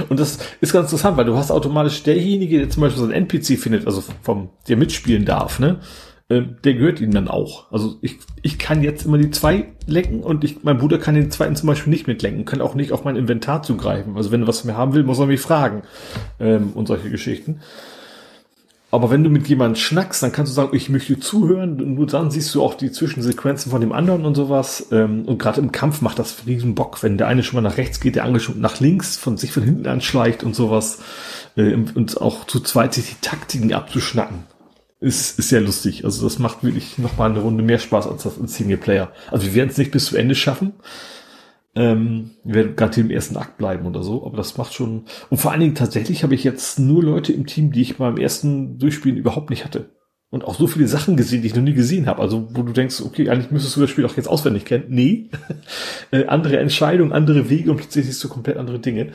[0.08, 3.12] und das ist ganz interessant, weil du hast automatisch derjenige, der zum Beispiel so ein
[3.12, 5.80] NPC findet, also vom, der mitspielen darf, ne?
[6.32, 7.70] Ähm, der gehört ihm dann auch.
[7.70, 11.30] Also ich, ich kann jetzt immer die zwei lenken und ich, mein Bruder kann den
[11.30, 14.16] zweiten zum Beispiel nicht mitlenken, kann auch nicht auf mein Inventar zugreifen.
[14.16, 15.82] Also wenn er was von mir haben will, muss er mich fragen
[16.40, 17.60] ähm, und solche Geschichten.
[18.90, 22.06] Aber wenn du mit jemandem schnackst, dann kannst du sagen, ich möchte zuhören, und nur
[22.06, 24.88] dann siehst du auch die Zwischensequenzen von dem anderen und sowas.
[24.90, 27.76] Ähm, und gerade im Kampf macht das riesen Bock, wenn der eine schon mal nach
[27.76, 31.00] rechts geht, der andere schon nach links, von sich von hinten anschleicht und sowas.
[31.56, 34.51] Äh, und auch zu zweit sich die Taktiken abzuschnacken
[35.02, 36.04] ist, ist sehr lustig.
[36.04, 39.12] Also das macht wirklich nochmal eine Runde mehr Spaß als das in Singleplayer.
[39.30, 40.74] Also wir werden es nicht bis zu Ende schaffen.
[41.74, 45.04] Ähm, wir werden gerade im ersten Akt bleiben oder so, aber das macht schon.
[45.30, 48.16] Und vor allen Dingen tatsächlich habe ich jetzt nur Leute im Team, die ich beim
[48.16, 49.90] ersten Durchspielen überhaupt nicht hatte.
[50.30, 52.22] Und auch so viele Sachen gesehen, die ich noch nie gesehen habe.
[52.22, 54.84] Also wo du denkst, okay, eigentlich müsstest du das Spiel auch jetzt auswendig kennen.
[54.88, 55.30] Nee.
[56.10, 59.12] äh, andere Entscheidungen, andere Wege und plötzlich siehst du komplett andere Dinge.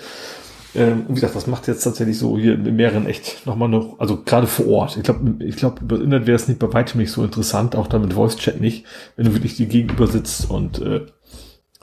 [0.77, 4.21] Ähm, wie gesagt, das macht jetzt tatsächlich so hier in mehreren echt nochmal noch, also
[4.23, 4.95] gerade vor Ort.
[4.95, 7.87] Ich glaube, ich glaube, über Internet wäre es nicht bei weitem nicht so interessant, auch
[7.87, 11.01] damit Voice Chat nicht, wenn du wirklich die gegenüber sitzt und äh,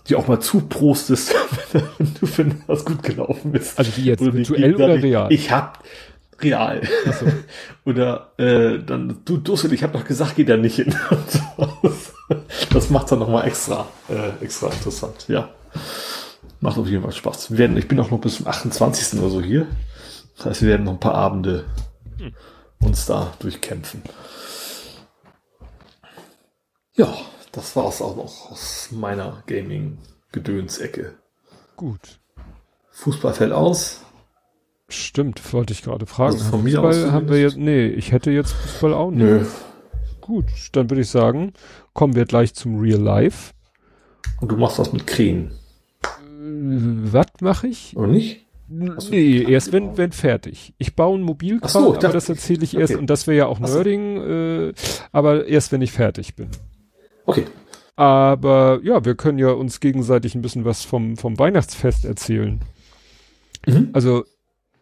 [0.08, 1.34] die auch mal zuprostest,
[1.72, 3.76] wenn du findest, was gut gelaufen ist.
[3.76, 5.32] Also wie jetzt oder virtuell oder real?
[5.32, 5.82] Ich hab
[6.40, 6.82] real.
[7.06, 7.26] So.
[7.90, 10.94] oder äh, dann, du Dussel, ich habe doch gesagt, geht da nicht hin.
[12.72, 15.48] das macht dann nochmal extra, äh, extra interessant, ja.
[16.64, 17.50] Macht auf jeden Fall Spaß.
[17.50, 19.20] Wir werden, ich bin auch noch bis zum 28.
[19.20, 19.66] oder so hier.
[20.34, 21.66] Das heißt, wir werden noch ein paar Abende
[22.16, 22.32] hm.
[22.80, 24.00] uns da durchkämpfen.
[26.94, 27.14] Ja,
[27.52, 31.12] das war es auch noch aus meiner Gaming-Gedöns-Ecke.
[31.76, 32.18] Gut.
[32.92, 34.00] Fußball fällt aus.
[34.88, 36.32] Stimmt, wollte ich gerade fragen.
[36.32, 39.20] Also von mir Fußball aus haben wir jetzt, nee, ich hätte jetzt Fußball auch nicht.
[39.20, 39.44] Nö.
[40.22, 41.52] Gut, dann würde ich sagen,
[41.92, 43.52] kommen wir gleich zum Real Life.
[44.40, 45.52] Und du machst was mit Krähen.
[47.12, 47.96] Was mache ich?
[47.96, 48.44] Oder nicht?
[48.68, 50.74] nee, erst wenn, wenn fertig.
[50.78, 53.00] Ich baue ein Mobilkram, so, aber das erzähle ich erst, okay.
[53.00, 54.72] und das wäre ja auch Nerding, äh,
[55.12, 56.48] aber erst wenn ich fertig bin.
[57.26, 57.44] Okay.
[57.96, 62.60] Aber ja, wir können ja uns gegenseitig ein bisschen was vom, vom Weihnachtsfest erzählen.
[63.66, 63.90] Mhm.
[63.92, 64.24] Also,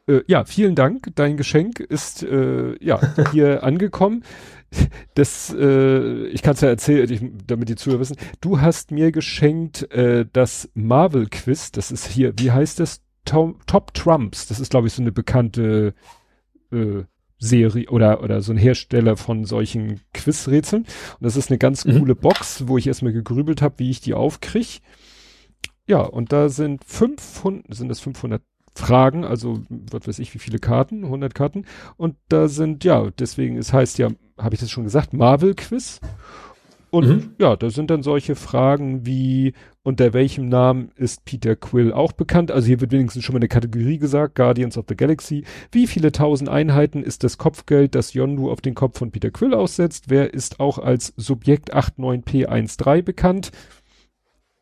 [0.06, 1.08] äh, ja, vielen Dank.
[1.14, 3.00] Dein Geschenk ist äh, ja
[3.32, 4.24] hier angekommen
[5.14, 8.16] das, äh, ich kann es ja erzählen, ich, damit die Zuhörer wissen.
[8.40, 11.72] Du hast mir geschenkt äh, das Marvel Quiz.
[11.72, 13.02] Das ist hier, wie heißt das?
[13.24, 14.48] Top, Top Trumps.
[14.48, 15.94] Das ist, glaube ich, so eine bekannte
[16.72, 17.04] äh,
[17.38, 20.82] Serie oder oder so ein Hersteller von solchen Quizrätseln.
[20.82, 21.98] Und das ist eine ganz mhm.
[21.98, 24.78] coole Box, wo ich erstmal gegrübelt habe, wie ich die aufkriege.
[25.86, 28.42] Ja, und da sind 500, sind das 500
[28.74, 31.66] Fragen, also was weiß ich, wie viele Karten, 100 Karten.
[31.96, 34.08] Und da sind, ja, deswegen, es heißt ja,
[34.42, 36.00] habe ich das schon gesagt, Marvel Quiz.
[36.92, 37.30] Und mhm.
[37.38, 42.50] ja, da sind dann solche Fragen wie, unter welchem Namen ist Peter Quill auch bekannt?
[42.50, 45.44] Also hier wird wenigstens schon mal eine Kategorie gesagt, Guardians of the Galaxy.
[45.70, 49.54] Wie viele tausend Einheiten ist das Kopfgeld, das Yondu auf den Kopf von Peter Quill
[49.54, 50.10] aussetzt?
[50.10, 53.52] Wer ist auch als Subjekt 89P13 bekannt?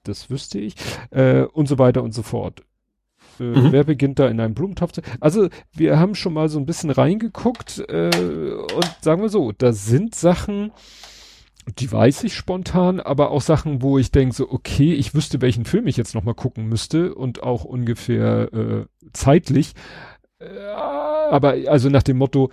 [0.04, 0.76] Das wüsste ich.
[1.10, 2.62] Äh, und so weiter und so fort.
[3.40, 3.72] Äh, mhm.
[3.72, 5.00] Wer beginnt da in einem Blumentopf zu?
[5.18, 9.72] Also wir haben schon mal so ein bisschen reingeguckt äh, und sagen wir so, da
[9.72, 10.72] sind Sachen,
[11.78, 15.64] die weiß ich spontan, aber auch Sachen, wo ich denke so, okay, ich wüsste, welchen
[15.64, 19.74] Film ich jetzt nochmal gucken müsste und auch ungefähr äh, zeitlich.
[20.38, 22.50] Äh, aber also nach dem Motto,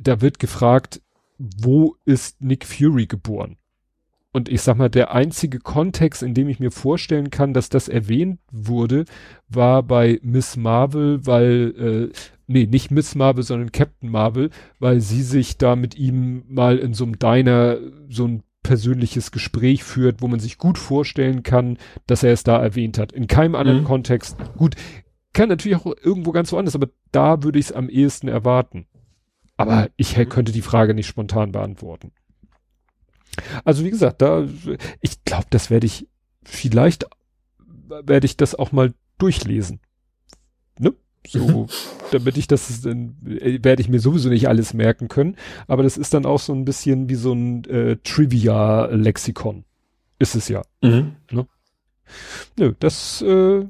[0.00, 1.00] da wird gefragt,
[1.38, 3.56] wo ist Nick Fury geboren?
[4.32, 7.88] Und ich sag mal, der einzige Kontext, in dem ich mir vorstellen kann, dass das
[7.88, 9.04] erwähnt wurde,
[9.48, 15.22] war bei Miss Marvel, weil, äh, nee, nicht Miss Marvel, sondern Captain Marvel, weil sie
[15.22, 17.78] sich da mit ihm mal in so einem Diner
[18.08, 21.76] so ein persönliches Gespräch führt, wo man sich gut vorstellen kann,
[22.06, 23.10] dass er es da erwähnt hat.
[23.10, 23.86] In keinem anderen mhm.
[23.86, 24.36] Kontext.
[24.56, 24.76] Gut,
[25.32, 28.86] kann natürlich auch irgendwo ganz woanders, aber da würde ich es am ehesten erwarten.
[29.56, 32.12] Aber ich könnte die Frage nicht spontan beantworten.
[33.64, 34.46] Also wie gesagt, da,
[35.00, 36.08] ich glaube, das werde ich,
[36.42, 37.06] vielleicht
[37.88, 39.80] werde ich das auch mal durchlesen.
[40.78, 40.94] Ne?
[41.26, 41.66] So, mhm.
[42.12, 45.36] damit ich das, dann äh, werde ich mir sowieso nicht alles merken können.
[45.66, 49.64] Aber das ist dann auch so ein bisschen wie so ein äh, Trivia-Lexikon.
[50.18, 50.62] Ist es ja.
[50.82, 51.16] Mhm.
[51.30, 51.46] Ne?
[52.58, 53.64] Nö, das, äh,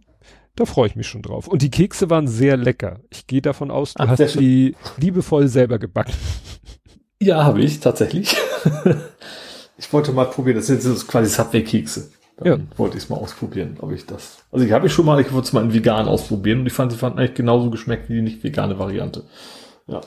[0.57, 1.49] da freue ich mich schon drauf.
[1.49, 3.01] Und die Kekse waren sehr lecker.
[3.11, 6.15] Ich gehe davon aus, du Ach, hast die liebevoll selber gebacken.
[7.23, 8.35] Ja, habe ich tatsächlich.
[9.81, 12.11] Ich wollte mal probieren, das sind so quasi Subway-Kekse.
[12.43, 12.59] Ja.
[12.77, 14.39] wollte ich es mal ausprobieren, ob ich das.
[14.51, 16.73] Also ich habe ich schon mal, ich wollte es mal in vegan ausprobieren und ich
[16.73, 19.25] fand, sie fanden eigentlich genauso geschmeckt wie die nicht vegane Variante.
[19.87, 20.01] Ja.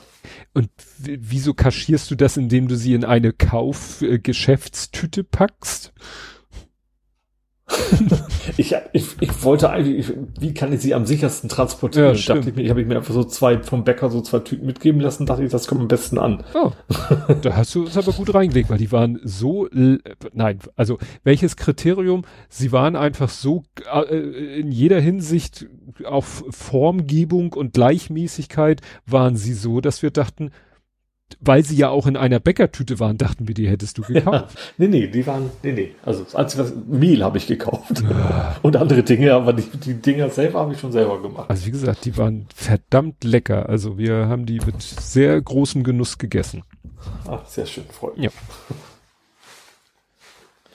[0.53, 5.93] Und wieso kaschierst du das, indem du sie in eine Kaufgeschäftstüte packst?
[8.57, 12.15] ich, ich, ich wollte eigentlich, wie kann ich sie am sichersten transportieren?
[12.15, 14.65] Ja, dachte ich mir, ich habe mir einfach so zwei vom Bäcker so zwei Tüten
[14.65, 16.43] mitgeben lassen, dachte ich, das kommt am besten an.
[16.53, 16.71] Oh,
[17.41, 19.67] da hast du es aber gut reingelegt, weil die waren so,
[20.33, 22.23] nein, also welches Kriterium?
[22.49, 23.63] Sie waren einfach so
[24.09, 25.67] äh, in jeder Hinsicht
[26.05, 30.51] auf Formgebung und Gleichmäßigkeit waren sie so, dass wir dachten,
[31.39, 34.25] weil sie ja auch in einer Bäckertüte waren, dachten wir, die hättest du gekauft.
[34.25, 34.47] Ja,
[34.77, 35.91] nee, nee, die waren, nee, nee.
[36.03, 38.03] Also das Einzige, was, Mehl habe ich gekauft.
[38.09, 38.55] Ja.
[38.61, 41.49] Und andere Dinge, aber die, die Dinger selber habe ich schon selber gemacht.
[41.49, 43.69] Also wie gesagt, die waren verdammt lecker.
[43.69, 46.63] Also wir haben die mit sehr großem Genuss gegessen.
[47.27, 48.25] Ach, sehr schön, freut mich.
[48.25, 48.31] Ja.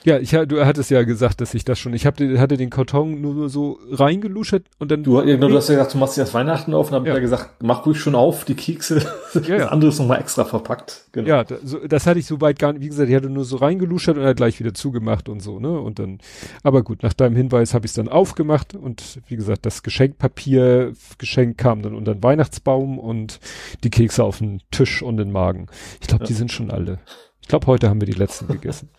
[0.03, 1.93] Ja, ich du hattest ja gesagt, dass ich das schon.
[1.93, 5.03] Ich hab, hatte den Karton nur so reingeluschert und dann.
[5.03, 7.15] Du, ja, du hast ja gesagt, du machst dir das Weihnachten auf und hab ja.
[7.15, 9.05] ja gesagt, mach ruhig schon auf, die Kekse.
[9.33, 9.57] Ja, ja.
[9.59, 11.05] Das andere ist nochmal extra verpackt.
[11.11, 11.27] Genau.
[11.27, 12.81] Ja, das, das hatte ich so weit gar nicht.
[12.81, 15.79] Wie gesagt, ich hatte nur so reingeluschert und er gleich wieder zugemacht und so, ne?
[15.79, 16.17] Und dann,
[16.63, 20.93] aber gut, nach deinem Hinweis habe ich es dann aufgemacht und wie gesagt, das Geschenkpapier,
[21.19, 23.39] Geschenk kam dann unter den Weihnachtsbaum und
[23.83, 25.67] die Kekse auf den Tisch und den Magen.
[26.01, 26.99] Ich glaube, die sind schon alle.
[27.41, 28.89] Ich glaube, heute haben wir die letzten gegessen.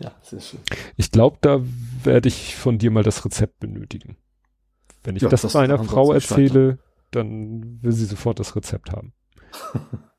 [0.00, 0.60] Ja, sehr schön.
[0.96, 1.60] Ich glaube, da
[2.02, 4.16] werde ich von dir mal das Rezept benötigen.
[5.04, 6.78] Wenn ich ja, das, das meiner Frau erzähle,
[7.10, 9.12] dann will sie sofort das Rezept haben.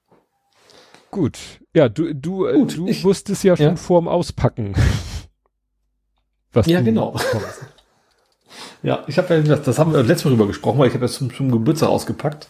[1.11, 1.37] Gut.
[1.73, 3.75] Ja, du, du, äh, Gut, du ich, wusstest ja schon ja.
[3.75, 4.73] vorm Auspacken.
[6.53, 7.17] Was ja, genau.
[8.83, 11.05] ja, ich habe ja das, das haben wir letztes Mal drüber gesprochen, weil ich habe
[11.05, 12.49] das zum, zum Geburtstag ausgepackt.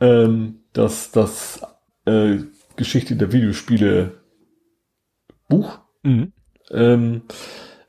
[0.00, 1.60] Ähm, das, das
[2.06, 2.38] äh,
[2.76, 4.20] Geschichte der Videospiele
[5.48, 5.80] Buch.
[6.02, 6.32] Mhm.
[6.70, 7.22] Ähm,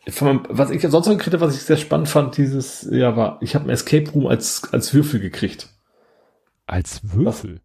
[0.08, 3.38] von, was ich sonst noch gekriegt habe, was ich sehr spannend fand, dieses, ja, war,
[3.42, 5.70] ich habe ein Escape Room als, als Würfel gekriegt.
[6.66, 7.62] Als Würfel?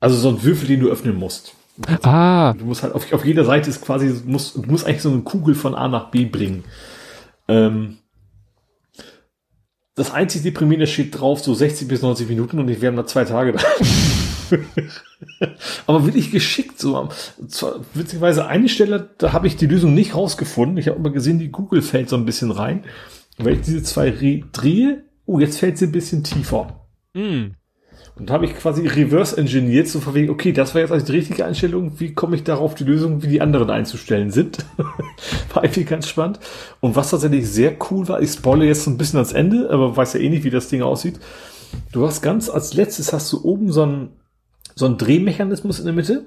[0.00, 1.54] Also so ein Würfel, den du öffnen musst.
[2.02, 2.54] Ah.
[2.54, 5.22] Du musst halt, auf, auf jeder Seite ist quasi, musst, du musst eigentlich so eine
[5.22, 6.64] Kugel von A nach B bringen.
[7.46, 7.98] Ähm,
[9.94, 13.24] das einzig Deprimierende steht drauf, so 60 bis 90 Minuten und ich werde da zwei
[13.24, 13.60] Tage da.
[15.86, 17.08] Aber wirklich geschickt so.
[17.94, 20.78] Witzigerweise eine Stelle, da habe ich die Lösung nicht rausgefunden.
[20.78, 22.84] Ich habe immer gesehen, die Google fällt so ein bisschen rein.
[23.36, 24.10] Wenn ich diese zwei
[24.52, 26.86] drehe, oh, jetzt fällt sie ein bisschen tiefer.
[27.14, 27.52] Mm.
[28.18, 31.44] Und habe ich quasi reverse engineert, so verwegen, okay, das war jetzt also die richtige
[31.44, 34.58] Einstellung, wie komme ich darauf, die Lösung, wie die anderen einzustellen sind.
[35.54, 36.40] war irgendwie ganz spannend.
[36.80, 39.96] Und was tatsächlich sehr cool war, ich spoile jetzt so ein bisschen ans Ende, aber
[39.96, 41.20] weiß ja eh nicht, wie das Ding aussieht.
[41.92, 44.08] Du hast ganz als letztes hast du oben so ein
[44.78, 46.26] so ein Drehmechanismus in der Mitte.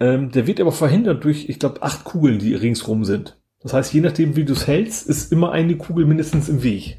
[0.00, 3.36] Ähm, der wird aber verhindert durch, ich glaube, acht Kugeln, die ringsrum sind.
[3.62, 6.98] Das heißt, je nachdem, wie du es hältst, ist immer eine Kugel mindestens im Weg.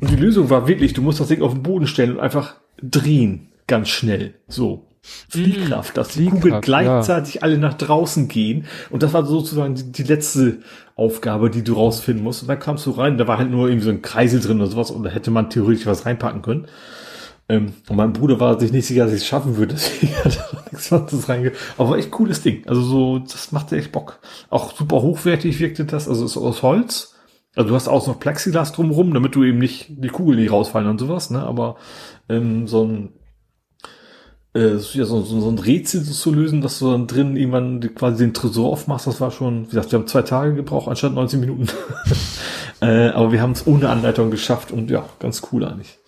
[0.00, 2.54] Und die Lösung war wirklich, du musst das Ding auf den Boden stellen und einfach
[2.80, 3.48] drehen.
[3.66, 4.34] Ganz schnell.
[4.46, 4.86] So.
[5.02, 7.42] Fliehkraft, dass die Kugeln gleichzeitig ja.
[7.42, 8.66] alle nach draußen gehen.
[8.90, 10.58] Und das war sozusagen die, die, letzte
[10.94, 12.42] Aufgabe, die du rausfinden musst.
[12.42, 14.70] Und dann kamst du rein, da war halt nur irgendwie so ein Kreisel drin oder
[14.70, 16.68] sowas, und da hätte man theoretisch was reinpacken können.
[17.50, 19.74] Ähm, und mein Bruder war sich nicht sicher, dass ich es schaffen würde,
[20.70, 21.50] nichts anderes reinge.
[21.76, 22.62] Aber echt cooles Ding.
[22.68, 24.20] Also so, das machte echt Bock.
[24.50, 26.08] Auch super hochwertig wirkte das.
[26.08, 27.16] Also ist aus Holz.
[27.56, 30.88] Also du hast auch noch Plexiglas drumherum, damit du eben nicht die Kugeln nicht rausfallen
[30.88, 31.30] und sowas.
[31.30, 31.42] Ne?
[31.42, 31.74] Aber
[32.28, 33.08] ähm, so ein
[34.54, 38.24] äh, ja, so, so, so ein Rätsel zu lösen, dass du dann drin irgendwann quasi
[38.24, 41.40] den Tresor aufmachst, das war schon, wie gesagt, wir haben zwei Tage gebraucht, anstatt 19
[41.40, 41.68] Minuten.
[42.80, 45.98] äh, aber wir haben es ohne Anleitung geschafft und ja, ganz cool eigentlich.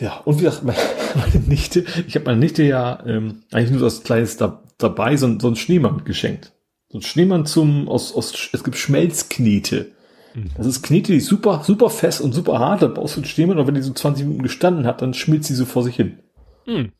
[0.00, 0.78] Ja, und wie gesagt, meine,
[1.14, 5.38] meine Nichte, ich habe meine Nichte ja ähm, eigentlich nur das Kleines da, dabei, so,
[5.38, 6.52] so ein Schneemann geschenkt.
[6.88, 9.92] So ein Schneemann zum, aus, aus, es gibt Schmelzknete.
[10.34, 10.50] Mhm.
[10.56, 13.26] Das ist Knete, die ist super, super fest und super hart, da baust du einen
[13.26, 15.96] Schneemann und wenn die so 20 Minuten gestanden hat, dann schmilzt sie so vor sich
[15.96, 16.18] hin.
[16.66, 16.92] Mhm.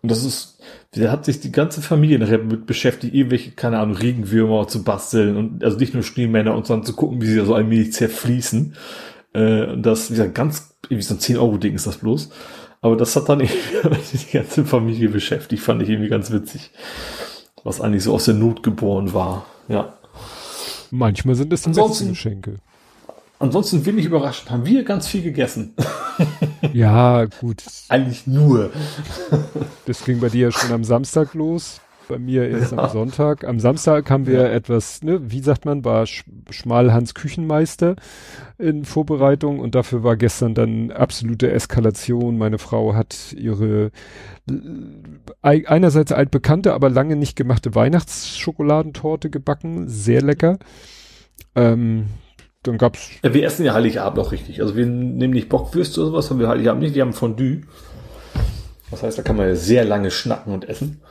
[0.00, 0.60] Und das ist,
[0.92, 5.36] da hat sich die ganze Familie nachher mit beschäftigt, irgendwelche, keine Ahnung, Regenwürmer zu basteln
[5.36, 8.74] und also nicht nur Schneemänner und dann zu gucken, wie sie da so allmählich zerfließen.
[9.38, 12.30] Äh, das, wie gesagt, ganz, irgendwie so ein 10-Euro-Ding ist das bloß.
[12.80, 13.40] Aber das hat dann
[13.82, 16.70] irgendwie die ganze Familie beschäftigt, fand ich irgendwie ganz witzig.
[17.64, 19.94] Was eigentlich so aus der Not geboren war, ja.
[20.90, 22.56] Manchmal sind es dann ansonsten, Geschenke.
[23.38, 25.74] Ansonsten bin ich überrascht, haben wir ganz viel gegessen.
[26.72, 27.62] ja, gut.
[27.88, 28.70] Eigentlich nur.
[29.86, 31.80] Das ging bei dir ja schon am Samstag los.
[32.08, 32.78] Bei mir ist ja.
[32.78, 33.44] am Sonntag.
[33.44, 34.48] Am Samstag haben wir ja.
[34.48, 37.96] etwas, ne, wie sagt man, war Sch Schmalhans Küchenmeister
[38.58, 42.38] in Vorbereitung und dafür war gestern dann absolute Eskalation.
[42.38, 43.90] Meine Frau hat ihre
[45.42, 49.88] einerseits altbekannte, aber lange nicht gemachte Weihnachtsschokoladentorte gebacken.
[49.88, 50.58] Sehr lecker.
[51.54, 52.06] Ähm,
[52.62, 53.10] dann gab's.
[53.22, 54.62] Ja, wir essen ja Heiligabend auch richtig.
[54.62, 56.94] Also wir nehmen nicht Bockwürste oder sowas, haben wir Heiligabend nicht.
[56.94, 57.60] Wir haben Fondue.
[58.90, 61.02] Das heißt, da kann man ja sehr lange schnacken und essen.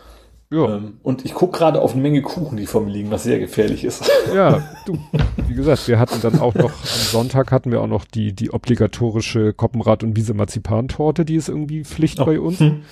[0.49, 0.77] Ja.
[0.77, 3.39] Ähm, und ich gucke gerade auf eine Menge Kuchen, die vor mir liegen, was sehr
[3.39, 4.09] gefährlich ist.
[4.33, 4.99] Ja, du,
[5.47, 8.51] wie gesagt, wir hatten dann auch noch, am Sonntag hatten wir auch noch die, die
[8.51, 12.25] obligatorische Koppenrad- und Wiese-Marzipantorte, die ist irgendwie Pflicht oh.
[12.25, 12.59] bei uns.
[12.59, 12.83] Hm.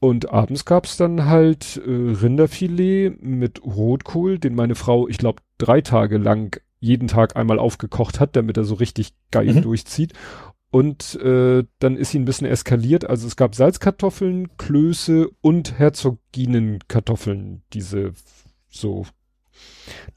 [0.00, 5.80] Und abends gab's dann halt äh, Rinderfilet mit Rotkohl, den meine Frau, ich glaube, drei
[5.80, 9.62] Tage lang jeden Tag einmal aufgekocht hat, damit er so richtig geil mhm.
[9.62, 10.12] durchzieht.
[10.76, 13.08] Und äh, dann ist sie ein bisschen eskaliert.
[13.08, 17.62] Also es gab Salzkartoffeln, Klöße und Herzoginenkartoffeln.
[17.72, 18.12] Diese
[18.68, 19.06] so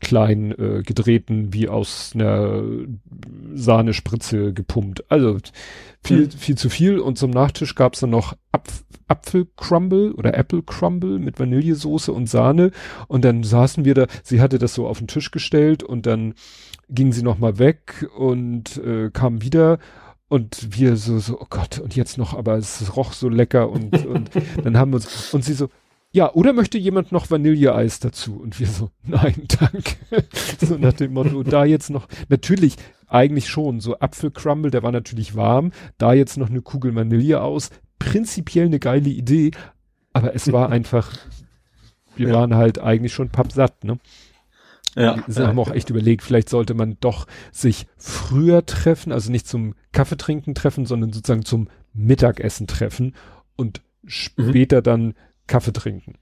[0.01, 2.61] klein äh, gedrehten, wie aus einer
[3.53, 5.09] Sahnespritze gepumpt.
[5.09, 5.37] Also
[6.03, 6.31] viel, mhm.
[6.31, 6.99] viel zu viel.
[6.99, 12.71] Und zum Nachtisch gab's dann noch Apf Apfelcrumble oder Apple Crumble mit Vanillesoße und Sahne.
[13.07, 16.33] Und dann saßen wir da, sie hatte das so auf den Tisch gestellt und dann
[16.89, 19.79] ging sie noch mal weg und äh, kam wieder
[20.29, 24.05] und wir so, so, oh Gott, und jetzt noch, aber es roch so lecker und,
[24.05, 24.29] und
[24.63, 25.69] dann haben wir uns, und sie so,
[26.11, 28.39] ja, oder möchte jemand noch Vanilleeis dazu?
[28.39, 29.95] Und wir so, nein, danke.
[30.59, 32.77] so nach dem Motto, da jetzt noch, natürlich,
[33.07, 37.71] eigentlich schon, so Apfelcrumble, der war natürlich warm, da jetzt noch eine Kugel Vanille aus,
[37.97, 39.51] prinzipiell eine geile Idee,
[40.13, 41.11] aber es war einfach,
[42.15, 42.33] wir ja.
[42.35, 43.99] waren halt eigentlich schon pappsatt, ne?
[44.99, 45.23] Ja.
[45.27, 49.73] Wir haben auch echt überlegt, vielleicht sollte man doch sich früher treffen, also nicht zum
[49.93, 53.15] Kaffeetrinken treffen, sondern sozusagen zum Mittagessen treffen
[53.55, 54.09] und mhm.
[54.09, 54.83] später mhm.
[54.83, 55.13] dann
[55.47, 56.15] Kaffee trinken.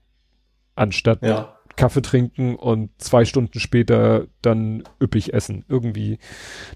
[0.76, 1.58] Anstatt ja.
[1.74, 5.64] Kaffee trinken und zwei Stunden später dann üppig essen.
[5.68, 6.18] Irgendwie,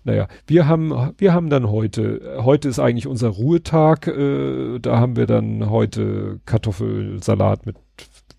[0.04, 5.16] naja, wir haben, wir haben dann heute, heute ist eigentlich unser Ruhetag, äh, da haben
[5.16, 7.76] wir dann heute Kartoffelsalat mit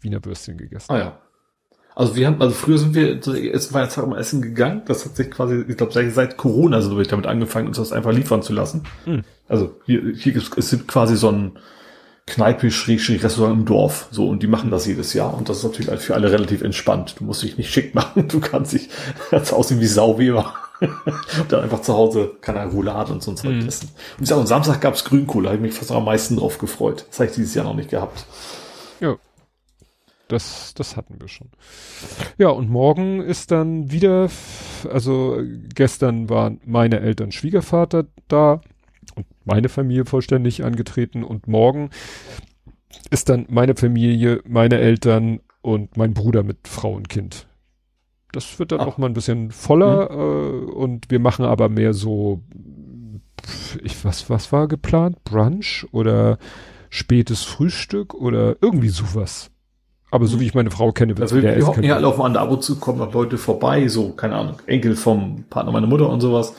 [0.01, 0.91] Wiener Würstchen gegessen.
[0.91, 1.22] Ah ja.
[1.95, 3.21] Also wir haben, also früher sind wir
[3.53, 4.81] ersten Weihnachtstag mal essen gegangen.
[4.85, 8.11] Das hat sich quasi, ich glaube, seit Corona so ich damit angefangen, uns das einfach
[8.11, 8.83] liefern zu lassen.
[9.05, 9.23] Hm.
[9.47, 11.51] Also hier, hier ist, es sind quasi so ein
[12.25, 14.07] Kneipe, Restaurant im Dorf.
[14.11, 15.35] So, und die machen das jedes Jahr.
[15.35, 17.15] Und das ist natürlich für alle relativ entspannt.
[17.19, 18.27] Du musst dich nicht schick machen.
[18.33, 18.89] Du kannst dich
[19.29, 20.53] ganz aussehen wie Sauweber.
[20.79, 20.91] und
[21.49, 23.67] dann einfach zu Hause keine Roulade und so ein Zeug mhm.
[23.67, 23.89] essen.
[24.17, 25.43] Und ich sag, und Samstag gab's Grünkohl.
[25.43, 27.05] Da habe ich mich fast am meisten drauf gefreut.
[27.09, 28.25] Das habe ich dieses Jahr noch nicht gehabt.
[28.99, 29.17] Ja.
[30.33, 31.49] Das, das hatten wir schon.
[32.39, 34.31] Ja, und morgen ist dann wieder,
[34.91, 35.39] also
[35.75, 38.61] gestern waren meine Eltern Schwiegervater da
[39.13, 41.91] und meine Familie vollständig angetreten und morgen
[43.11, 47.47] ist dann meine Familie, meine Eltern und mein Bruder mit Frau und Kind.
[48.31, 48.87] Das wird dann Ach.
[48.87, 50.69] auch mal ein bisschen voller mhm.
[50.69, 52.41] äh, und wir machen aber mehr so,
[53.83, 55.23] ich, was, was war geplant?
[55.25, 56.39] Brunch oder
[56.89, 59.51] spätes Frühstück oder irgendwie sowas.
[60.13, 62.41] Aber so wie ich meine Frau kenne, wird also wir, wir hocken ja alle aufeinander,
[62.41, 66.07] ab und zu kommen noch Leute vorbei, so, keine Ahnung, Enkel vom Partner meiner Mutter
[66.07, 66.53] und sowas.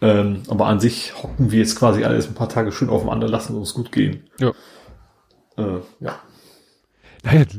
[0.00, 3.54] Ähm, aber an sich hocken wir jetzt quasi alles ein paar Tage schön aufeinander, lassen
[3.54, 4.24] uns gut gehen.
[4.40, 4.48] Ja.
[5.56, 6.16] Äh, ja.
[7.22, 7.58] Naja, du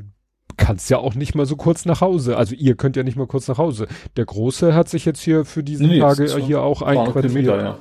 [0.57, 2.35] kannst ja auch nicht mal so kurz nach Hause.
[2.35, 3.87] Also ihr könnt ja nicht mal kurz nach Hause.
[4.17, 7.45] Der Große hat sich jetzt hier für diese nee, Tage hier auch einquartiert.
[7.45, 7.77] Ja.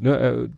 [0.00, 0.48] Ne, äh,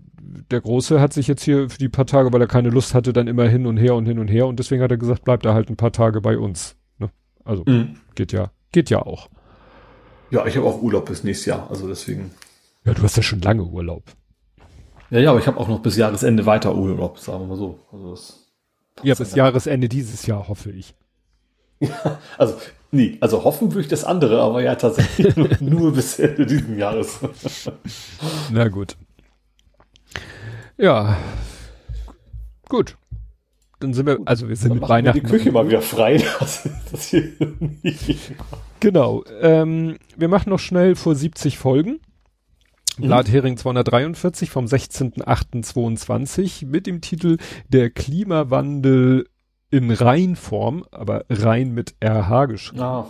[0.51, 3.13] der Große hat sich jetzt hier für die paar Tage, weil er keine Lust hatte,
[3.13, 5.45] dann immer hin und her und hin und her und deswegen hat er gesagt, bleibt
[5.45, 6.77] er halt ein paar Tage bei uns.
[6.99, 7.11] Ne?
[7.45, 7.97] Also mhm.
[8.15, 9.29] geht ja, geht ja auch.
[10.31, 12.31] Ja, ich habe auch Urlaub bis nächstes Jahr, also deswegen.
[12.85, 14.05] Ja, du hast ja schon lange Urlaub.
[15.11, 17.81] Ja, ja, aber ich habe auch noch bis Jahresende weiter Urlaub, sagen wir mal so.
[17.93, 18.17] Also
[19.03, 20.95] ja, bis Jahresende dieses Jahr, hoffe ich.
[21.83, 22.57] Ja, also,
[22.91, 27.21] nee, also hoffen würde ich das andere, aber ja, tatsächlich nur bis Ende dieses Jahres.
[28.53, 28.99] Na gut.
[30.81, 31.17] Ja.
[32.69, 32.97] Gut.
[33.81, 35.21] Dann sind wir, also wir sind Dann mit Weihnachten.
[35.21, 36.25] die Küche mal wieder frei.
[36.91, 37.29] Das, hier
[38.81, 39.23] genau.
[39.41, 42.01] Ähm, wir machen noch schnell vor 70 Folgen.
[42.99, 43.05] Mhm.
[43.05, 49.27] Blathering 243 vom 16.08.22 mit dem Titel Der Klimawandel
[49.71, 52.81] in Reinform, aber rein mit RH geschrieben.
[52.81, 53.07] Ja,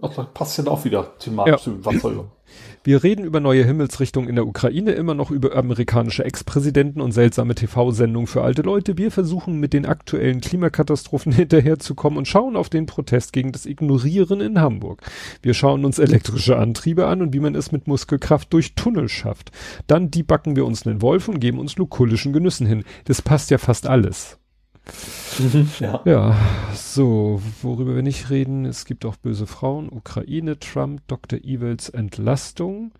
[0.00, 1.84] das passt ja auch wieder thematisch ja.
[1.84, 2.32] Wasser.
[2.82, 7.54] Wir reden über neue Himmelsrichtungen in der Ukraine, immer noch über amerikanische Ex-Präsidenten und seltsame
[7.54, 8.96] TV-Sendungen für alte Leute.
[8.96, 14.40] Wir versuchen mit den aktuellen Klimakatastrophen hinterherzukommen und schauen auf den Protest gegen das Ignorieren
[14.40, 15.02] in Hamburg.
[15.42, 19.50] Wir schauen uns elektrische Antriebe an und wie man es mit Muskelkraft durch Tunnel schafft.
[19.86, 22.84] Dann debacken wir uns einen Wolf und geben uns lukullischen Genüssen hin.
[23.04, 24.39] Das passt ja fast alles.
[25.80, 26.00] Ja.
[26.04, 26.36] ja,
[26.74, 31.38] so, worüber wir nicht reden, es gibt auch böse Frauen, Ukraine, Trump, Dr.
[31.38, 32.92] Evils Entlastung.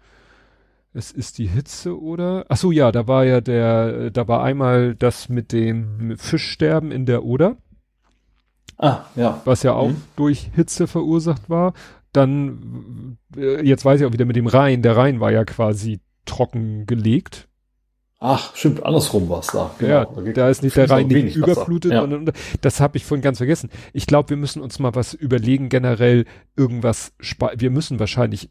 [0.93, 2.47] Es ist die Hitze, oder?
[2.49, 7.07] Ach so, ja, da war ja der, da war einmal das mit dem Fischsterben in
[7.07, 7.57] der Oder.
[8.77, 9.41] Ah, ja.
[9.45, 10.03] Was ja auch mhm.
[10.17, 11.75] durch Hitze verursacht war.
[12.13, 14.83] Dann, äh, jetzt weiß ich auch wieder mit dem Rhein.
[14.83, 17.47] Der Rhein war ja quasi trocken gelegt.
[18.23, 19.75] Ach, stimmt, andersrum war's da.
[19.79, 19.91] Genau.
[19.91, 22.03] Ja, da, da ist nicht der Rhein nicht überflutet, ja.
[22.03, 23.71] und, das habe ich vorhin ganz vergessen.
[23.95, 27.15] Ich glaube, wir müssen uns mal was überlegen, generell irgendwas,
[27.57, 28.51] wir müssen wahrscheinlich,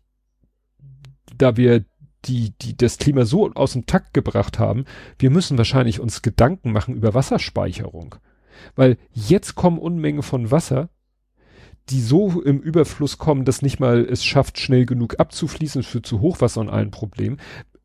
[1.38, 1.86] da wir
[2.26, 4.86] die, die das Klima so aus dem Takt gebracht haben,
[5.20, 8.16] wir müssen wahrscheinlich uns Gedanken machen über Wasserspeicherung.
[8.76, 10.90] Weil jetzt kommen Unmengen von Wasser,
[11.90, 16.22] die so im Überfluss kommen, dass nicht mal es schafft, schnell genug abzufließen für zu
[16.22, 17.38] Hochwasser und allen Problemen.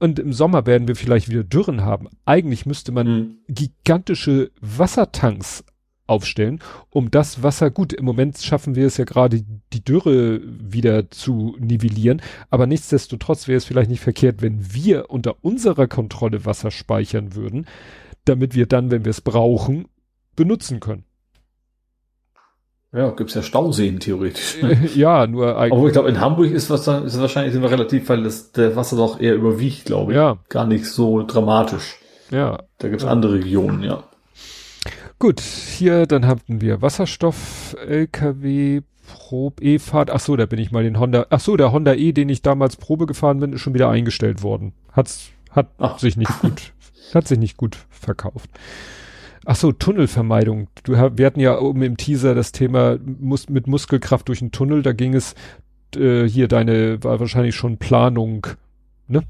[0.05, 2.10] Und im Sommer werden wir vielleicht wieder Dürren haben.
[2.26, 3.39] Eigentlich müsste man mhm.
[3.49, 5.65] gigantische Wassertanks
[6.07, 6.60] aufstellen,
[6.91, 9.42] um das Wasser, gut, im Moment schaffen wir es ja gerade,
[9.73, 15.42] die Dürre wieder zu nivellieren, aber nichtsdestotrotz wäre es vielleicht nicht verkehrt, wenn wir unter
[15.42, 17.66] unserer Kontrolle Wasser speichern würden,
[18.26, 19.89] damit wir dann, wenn wir es brauchen,
[20.36, 21.05] benutzen können.
[22.94, 24.62] Ja, gibt's ja Stauseen theoretisch.
[24.62, 24.89] Ne?
[24.94, 25.73] ja, nur eigentlich.
[25.73, 28.76] Aber ich glaube, in Hamburg ist, was, ist wahrscheinlich sind wir relativ, weil das, der
[28.76, 30.16] Wasser doch eher überwiegt, glaube ich.
[30.16, 30.39] Ja.
[30.48, 31.97] Gar nicht so dramatisch.
[32.31, 32.58] Ja.
[32.78, 33.10] Da gibt's ja.
[33.10, 34.05] andere Regionen, ja.
[35.18, 40.10] Gut, hier dann hatten wir Wasserstoff, LKW, Probe, E-Fahrt.
[40.10, 41.26] Ach so, da bin ich mal den Honda.
[41.31, 44.42] Ach so, der Honda E, den ich damals Probe gefahren bin, ist schon wieder eingestellt
[44.42, 44.73] worden.
[44.92, 45.98] Hat's, hat Ach.
[45.98, 46.73] sich nicht gut,
[47.14, 48.50] hat sich nicht gut verkauft.
[49.44, 50.68] Ach so, Tunnelvermeidung.
[50.84, 54.82] Du, wir hatten ja oben im Teaser das Thema mus mit Muskelkraft durch den Tunnel.
[54.82, 55.34] Da ging es
[55.97, 58.47] äh, hier deine war wahrscheinlich schon Planung,
[59.08, 59.23] ne?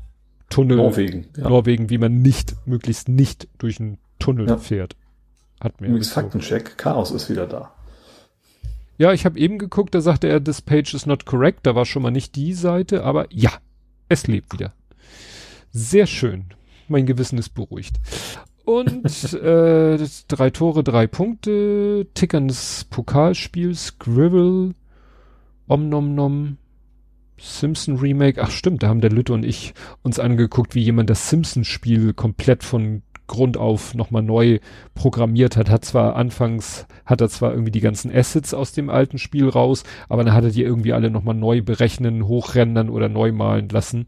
[0.51, 0.76] Tunnel.
[0.76, 1.26] Norwegen.
[1.36, 1.49] Ja.
[1.49, 4.57] Norwegen, wie man nicht möglichst nicht durch einen Tunnel ja.
[4.57, 4.97] fährt.
[5.60, 5.89] Hat mir.
[5.89, 6.76] Übrigens Faktencheck.
[6.78, 7.73] Chaos ist wieder da.
[8.97, 9.94] Ja, ich habe eben geguckt.
[9.94, 11.67] Da sagte er, this page is not correct.
[11.67, 13.51] Da war schon mal nicht die Seite, aber ja,
[14.09, 14.73] es lebt wieder.
[15.73, 16.47] Sehr schön.
[16.86, 17.99] Mein Gewissen ist beruhigt.
[18.65, 24.75] Und äh, drei Tore, drei Punkte, tickerndes Pokalspiel, Scribble,
[25.68, 26.57] Omnomnom,
[27.39, 28.43] Simpson Remake.
[28.43, 32.65] Ach stimmt, da haben der Lütte und ich uns angeguckt, wie jemand das Simpson-Spiel komplett
[32.65, 34.59] von Grund auf nochmal neu
[34.94, 35.70] programmiert hat.
[35.70, 39.84] Hat zwar anfangs, hat er zwar irgendwie die ganzen Assets aus dem alten Spiel raus,
[40.09, 44.07] aber dann hat er die irgendwie alle nochmal neu berechnen, hochrendern oder neu malen lassen.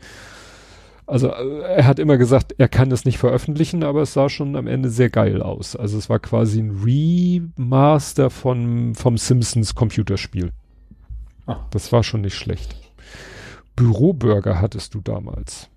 [1.07, 4.57] Also äh, er hat immer gesagt, er kann das nicht veröffentlichen, aber es sah schon
[4.57, 5.77] am Ende sehr geil aus.
[5.77, 10.53] Also es war quasi ein Remaster von, vom Simpsons Computerspiel.
[11.47, 11.65] Ah.
[11.71, 12.75] Das war schon nicht schlecht.
[13.77, 15.69] Büroburger hattest du damals.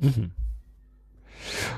[0.00, 0.32] Mhm.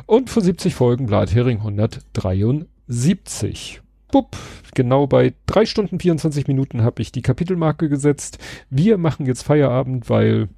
[0.07, 3.81] Und vor 70 Folgen Blathering 173.
[4.11, 4.37] Bupp,
[4.75, 8.39] genau bei drei Stunden 24 Minuten habe ich die Kapitelmarke gesetzt.
[8.69, 10.49] Wir machen jetzt Feierabend, weil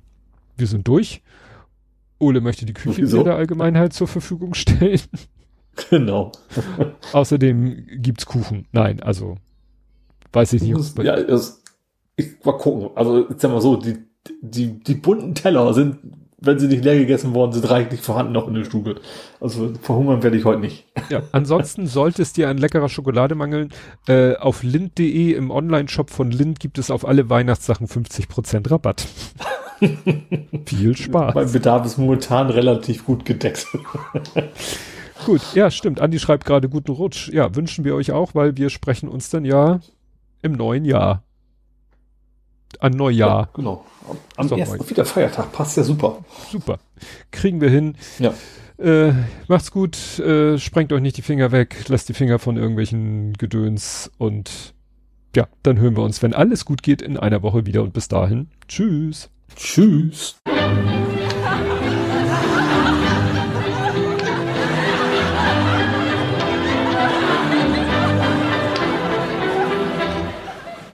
[0.57, 1.21] wir sind durch.
[2.19, 3.23] Ole möchte die Küche Wieso?
[3.23, 5.01] der Allgemeinheit zur Verfügung stellen.
[5.91, 6.33] Genau.
[7.13, 8.67] Außerdem gibt's Kuchen.
[8.73, 9.37] Nein, also
[10.33, 10.73] weiß ich nicht.
[10.73, 11.63] Muss, ja, das,
[12.17, 12.91] ich mal gucken.
[12.95, 13.99] Also jetzt sag mal so, die,
[14.41, 15.99] die, die bunten Teller sind,
[16.39, 19.01] wenn sie nicht leer gegessen worden sind, reichlich vorhanden noch in der Stube.
[19.41, 20.87] Also verhungern werde ich heute nicht.
[21.09, 23.71] Ja, ansonsten sollte es dir an leckerer Schokolade mangeln.
[24.07, 29.07] Äh, auf lind.de im Online-Shop von Lind gibt es auf alle Weihnachtssachen 50% Rabatt.
[30.67, 31.35] Viel Spaß.
[31.35, 33.67] Mein Bedarf ist momentan relativ gut gedeckt.
[35.27, 36.01] gut, ja, stimmt.
[36.01, 37.29] Andi schreibt gerade guten Rutsch.
[37.29, 39.81] Ja, wünschen wir euch auch, weil wir sprechen uns dann ja
[40.43, 41.23] im neuen Jahr.
[42.81, 43.41] An Neujahr.
[43.43, 43.85] Ja, genau.
[44.37, 45.53] Am, am ersten wieder Feiertag.
[45.53, 46.25] Passt ja super.
[46.51, 46.79] Super.
[47.31, 47.97] Kriegen wir hin.
[48.19, 48.35] Ja.
[48.77, 49.13] Äh,
[49.47, 54.11] macht's gut, äh, sprengt euch nicht die Finger weg, lasst die Finger von irgendwelchen Gedöns
[54.19, 54.75] und
[55.37, 58.09] ja, dann hören wir uns, wenn alles gut geht, in einer Woche wieder und bis
[58.09, 58.49] dahin.
[58.67, 59.31] Tschüss.
[59.57, 60.37] Tschüss.